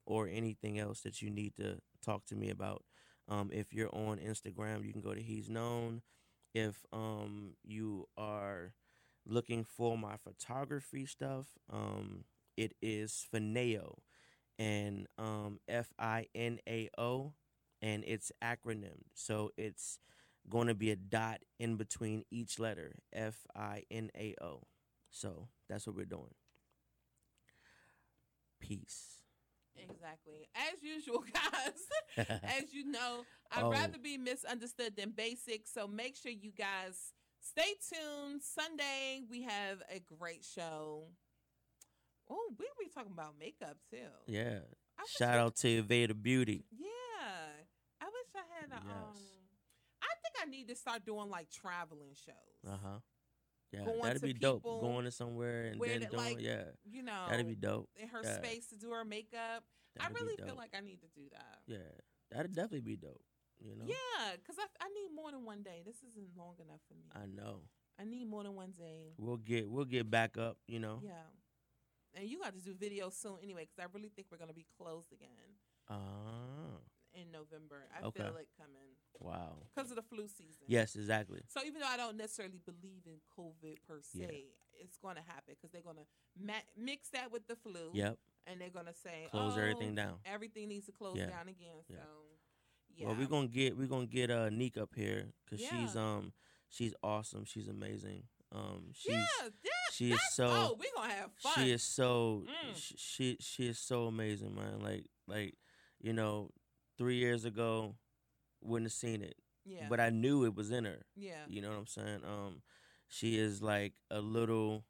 or 0.07 0.29
anything 0.29 0.79
else 0.79 1.01
that 1.01 1.21
you 1.21 1.31
need 1.31 1.57
to 1.57 1.79
talk 2.05 2.25
to 2.27 2.37
me 2.37 2.49
about. 2.49 2.85
Um, 3.29 3.51
if 3.53 3.73
you're 3.73 3.93
on 3.93 4.19
Instagram, 4.19 4.87
you 4.87 4.93
can 4.93 5.03
go 5.03 5.15
to 5.15 5.21
He's 5.21 5.51
Known. 5.51 6.03
If 6.55 6.87
um 6.93 7.55
you 7.65 8.07
are 8.17 8.73
looking 9.27 9.65
for 9.65 9.99
my 9.99 10.17
photography 10.17 11.07
stuff, 11.07 11.47
um, 11.73 12.25
it 12.57 12.75
is 12.81 13.27
FINAO, 13.35 13.99
and 14.59 15.09
um 15.19 15.59
F 15.69 15.93
I 15.99 16.29
N 16.35 16.61
A 16.69 16.89
O, 16.97 17.35
and 17.83 18.05
it's 18.07 18.31
acronym. 18.43 19.03
So 19.15 19.51
it's 19.57 19.99
going 20.49 20.69
to 20.69 20.75
be 20.75 20.93
a 20.93 20.97
dot 20.97 21.41
in 21.59 21.77
between 21.77 22.25
each 22.31 22.61
letter. 22.61 22.95
F 23.13 23.45
I 23.57 23.83
N 23.91 24.11
A 24.17 24.37
O. 24.41 24.63
So 25.11 25.49
that's 25.69 25.87
what 25.87 25.97
we're 25.97 26.05
doing. 26.05 26.35
Peace. 28.61 29.19
Exactly. 29.77 30.49
As 30.55 30.83
usual, 30.83 31.23
guys. 31.35 32.29
As 32.43 32.73
you 32.73 32.91
know, 32.91 33.25
I'd 33.53 33.63
Oh. 33.65 33.71
rather 33.71 33.99
be 33.99 34.17
misunderstood 34.17 34.97
than 34.97 35.11
basic. 35.11 35.67
So 35.67 35.87
make 35.87 36.17
sure 36.17 36.33
you 36.33 36.51
guys 36.51 37.13
stay 37.41 37.75
tuned. 37.89 38.43
Sunday, 38.43 39.23
we 39.31 39.43
have 39.43 39.83
a 39.95 40.01
great 40.01 40.45
show. 40.45 41.09
Oh, 42.29 42.49
we'll 42.59 42.69
be 42.81 42.89
talking 42.93 43.13
about 43.13 43.35
makeup 43.39 43.77
too. 43.91 43.99
Yeah. 44.27 44.61
I 44.99 45.05
Shout 45.19 45.37
I- 45.37 45.41
out 45.41 45.57
to 45.57 45.83
Veda 45.83 46.15
Beauty. 46.15 46.65
Yeah. 46.73 46.87
I 48.01 48.05
wish 48.07 48.35
I 48.35 48.61
had 48.61 48.73
a 48.73 48.77
um 48.77 49.15
Yes. 49.15 49.23
I 50.03 50.07
think 50.23 50.35
I 50.43 50.51
need 50.51 50.69
to 50.69 50.75
start 50.75 51.05
doing 51.05 51.29
like 51.29 51.51
traveling 51.51 52.15
shows. 52.15 52.67
Uh 52.73 52.77
huh. 52.83 52.99
Yeah, 53.77 53.93
that'd 54.03 54.23
be 54.23 54.33
dope. 54.33 54.63
Going 54.63 55.05
to 55.05 55.11
somewhere 55.11 55.67
and 55.67 55.81
then 55.81 56.01
doing 56.01 56.17
like, 56.17 56.41
yeah, 56.41 56.65
You 56.85 57.03
know, 57.03 57.27
that'd 57.29 57.47
be 57.47 57.55
dope. 57.55 57.89
in 58.01 58.09
her 58.09 58.21
yeah. 58.25 58.37
space 58.37 58.67
to 58.69 58.77
do 58.77 58.91
her 58.91 59.05
makeup. 59.05 59.65
I 59.99 60.03
That'd 60.09 60.17
be 60.17 60.23
really 60.25 60.37
feel 60.37 60.57
like 60.57 60.73
I 60.77 60.81
need 60.81 61.01
to 61.01 61.09
do 61.15 61.23
that. 61.33 61.59
yeah, 61.67 61.79
that'd 62.31 62.55
definitely 62.55 62.81
be 62.83 62.97
dope. 62.97 63.23
You 63.59 63.75
know, 63.77 63.85
Yeah, 63.87 64.37
because 64.37 64.57
I, 64.59 64.67
I 64.85 64.89
need 64.89 65.09
more 65.15 65.31
than 65.31 65.45
one 65.45 65.63
day. 65.63 65.83
This 65.85 65.97
isn't 66.05 66.37
long 66.37 66.57
enough 66.61 66.81
for 66.89 66.95
me. 66.95 67.09
I 67.15 67.25
know. 67.27 67.63
I 67.99 68.05
need 68.05 68.29
more 68.29 68.43
than 68.45 68.55
one 68.55 68.73
day. 68.77 69.15
We'll 69.17 69.39
get 69.39 69.71
we'll 69.71 69.87
get 69.87 70.11
back 70.11 70.37
up. 70.37 70.59
You 70.69 70.81
know. 70.81 71.01
Yeah. 71.03 71.25
And 72.15 72.29
you 72.29 72.39
got 72.41 72.55
to 72.55 72.61
do 72.61 72.75
videos 72.75 73.15
soon 73.15 73.37
anyway, 73.43 73.63
because 73.69 73.79
I 73.81 73.87
really 73.95 74.09
think 74.15 74.29
we're 74.31 74.37
going 74.39 74.49
to 74.49 74.55
be 74.55 74.67
closed 74.77 75.13
again 75.13 75.29
Ah, 75.89 76.81
in 77.15 77.31
November. 77.31 77.85
I 77.93 78.07
Okay. 78.07 78.23
feel 78.25 78.37
it 78.37 78.49
coming 78.57 78.96
wow. 79.21 79.57
because 79.75 79.91
of 79.91 79.97
the 79.97 80.03
flu 80.03 80.27
season. 80.29 80.63
Yes, 80.67 80.97
exactly. 80.97 81.41
So 81.49 81.61
even 81.67 81.81
though 81.81 81.87
I 81.89 81.97
don't 81.97 82.17
necessarily 82.17 82.61
believe 82.65 83.03
in 83.07 83.19
COVID 83.39 83.77
per 83.87 84.01
se, 84.03 84.19
Yeah. 84.21 84.83
it's 84.85 84.97
going 84.99 85.17
to 85.17 85.23
happen 85.23 85.55
because 85.55 85.71
they're 85.73 85.83
going 85.83 85.97
to 85.97 86.07
ma- 86.39 86.53
mix 86.77 87.09
that 87.11 87.31
with 87.33 87.47
the 87.47 87.57
flu. 87.57 87.91
Yep. 87.95 88.19
And 88.47 88.61
they're 88.61 88.71
going 88.71 88.87
to 88.87 88.95
say, 88.95 89.27
Close 89.31 89.55
oh, 89.57 89.61
everything 89.61 89.95
down. 89.95 90.19
Everything 90.25 90.69
needs 90.69 90.87
to 90.87 90.93
close 90.93 91.17
Yeah. 91.17 91.27
down 91.27 91.49
again. 91.49 91.83
So, 91.89 91.95
yeah. 92.97 93.07
Well, 93.09 93.17
we're 93.19 93.27
gonna 93.27 93.47
get 93.49 93.77
we're 93.77 93.89
gonna 93.89 94.07
get 94.07 94.31
uh 94.31 94.49
Neek 94.49 94.79
up 94.79 94.95
here 94.95 95.27
because 95.45 95.61
she's 95.67 95.95
um 95.97 96.33
she's 96.71 96.95
awesome. 97.03 97.45
She's 97.45 97.69
amazing. 97.69 98.23
Um, 98.53 98.91
she's 98.95 99.13
yeah, 99.13 99.27
yeah. 99.43 99.71
she 99.93 100.13
is 100.13 100.21
so 100.33 100.47
Oh, 100.47 100.77
we're 100.79 100.87
going 100.95 101.11
to 101.11 101.17
have 101.17 101.31
fun. 101.39 101.53
she 101.57 101.73
is 101.73 101.83
so 101.83 102.45
Mm. 102.47 102.95
she 102.97 103.37
she 103.41 103.69
is 103.69 103.79
so 103.79 104.07
amazing, 104.07 104.55
man. 104.55 104.81
Like 104.81 105.07
like 105.27 105.57
you 106.01 106.13
know, 106.13 106.51
three 106.97 107.17
years 107.17 107.45
ago, 107.45 107.97
wouldn't 108.67 108.87
have 108.87 108.93
seen 108.93 109.23
it, 109.23 109.37
yeah. 109.65 109.87
but 109.89 110.01
I 110.01 110.11
knew 110.11 110.45
it 110.45 110.55
was 110.55 110.71
in 110.71 110.85
her. 110.85 111.07
yeah. 111.15 111.45
You 111.49 111.63
know 111.63 111.71
what 111.71 111.79
I'm 111.79 111.87
saying? 111.87 112.21
Um, 112.25 112.63
she 113.09 113.39
is 113.39 113.63
like 113.63 113.95
a 114.11 114.21
little. 114.21 114.85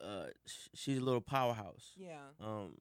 Uh, 0.00 0.26
sh- 0.46 0.68
she's 0.74 0.98
a 0.98 1.04
little 1.04 1.20
powerhouse. 1.20 1.92
Yeah. 1.96 2.16
Um, 2.40 2.74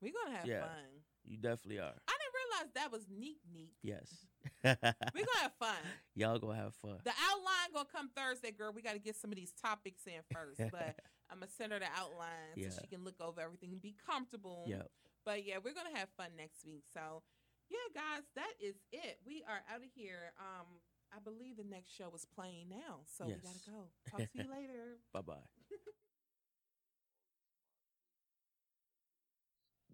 We're 0.00 0.12
going 0.12 0.32
to 0.32 0.38
have 0.38 0.46
Yeah. 0.46 0.60
fun. 0.62 1.04
you 1.24 1.36
definitely 1.36 1.78
are. 1.80 1.92
I 2.08 2.12
didn't 2.18 2.34
realize 2.34 2.72
that 2.74 2.90
was 2.92 3.02
neat, 3.10 3.38
neat. 3.52 3.74
Yes. 3.82 4.24
We're 4.64 4.74
going 4.74 4.94
to 5.14 5.38
have 5.42 5.52
fun. 5.58 5.76
Y'all 6.14 6.38
gonna 6.38 6.56
have 6.56 6.74
fun. 6.74 6.96
The 7.04 7.10
outline 7.10 7.72
gonna 7.74 7.88
come 7.92 8.08
Thursday, 8.16 8.52
girl. 8.52 8.72
We 8.74 8.80
got 8.80 8.94
to 8.94 8.98
get 8.98 9.16
some 9.16 9.30
of 9.30 9.36
these 9.36 9.52
topics 9.52 10.06
in 10.06 10.14
first, 10.34 10.60
but 10.72 10.96
I'm 11.30 11.40
gonna 11.40 11.50
send 11.58 11.72
her 11.72 11.78
the 11.78 11.86
outline 11.94 12.56
Yeah. 12.56 12.70
so 12.70 12.78
she 12.80 12.86
can 12.88 13.04
look 13.04 13.20
over 13.20 13.40
everything 13.40 13.72
and 13.72 13.82
be 13.82 13.94
comfortable. 14.06 14.64
Yeah. 14.66 14.82
But 15.26 15.44
yeah, 15.46 15.58
we're 15.62 15.74
gonna 15.74 15.94
have 15.96 16.08
fun 16.16 16.28
next 16.38 16.64
week. 16.64 16.84
So 16.94 17.22
yeah, 17.70 17.88
guys, 17.94 18.24
that 18.36 18.54
is 18.60 18.76
it. 18.92 19.18
We 19.26 19.44
are 19.48 19.62
out 19.72 19.82
of 19.84 19.90
here. 19.94 20.32
Um, 20.38 20.66
I 21.14 21.18
believe 21.22 21.56
the 21.56 21.64
next 21.64 21.92
show 21.92 22.10
is 22.14 22.26
playing 22.26 22.68
now, 22.70 23.02
so 23.06 23.26
we 23.26 23.40
gotta 23.40 23.60
go. 23.66 23.90
Talk 24.10 24.30
to 24.32 24.38
you 24.38 24.50
later. 24.50 24.98
Bye 25.12 25.22
bye. 25.22 25.46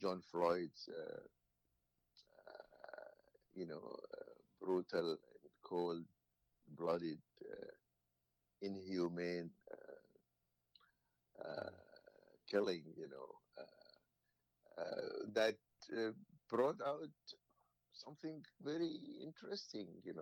George 0.01 0.25
Floyd's, 0.25 0.89
uh, 0.89 1.21
uh, 2.49 3.11
you 3.55 3.67
know, 3.67 3.83
uh, 4.15 4.33
brutal, 4.61 5.11
and 5.11 5.19
cold 5.63 6.05
blooded, 6.77 7.19
uh, 7.51 7.73
inhumane 8.63 9.51
uh, 9.71 11.45
uh, 11.45 11.71
killing, 12.51 12.83
you 12.97 13.09
know, 13.09 13.29
uh, 13.59 14.81
uh, 14.81 15.31
that 15.35 15.57
uh, 15.97 16.13
brought 16.51 16.81
out 16.87 17.11
something 17.97 18.45
very 18.63 18.91
interesting, 19.23 19.87
you 20.05 20.09
know. 20.09 20.15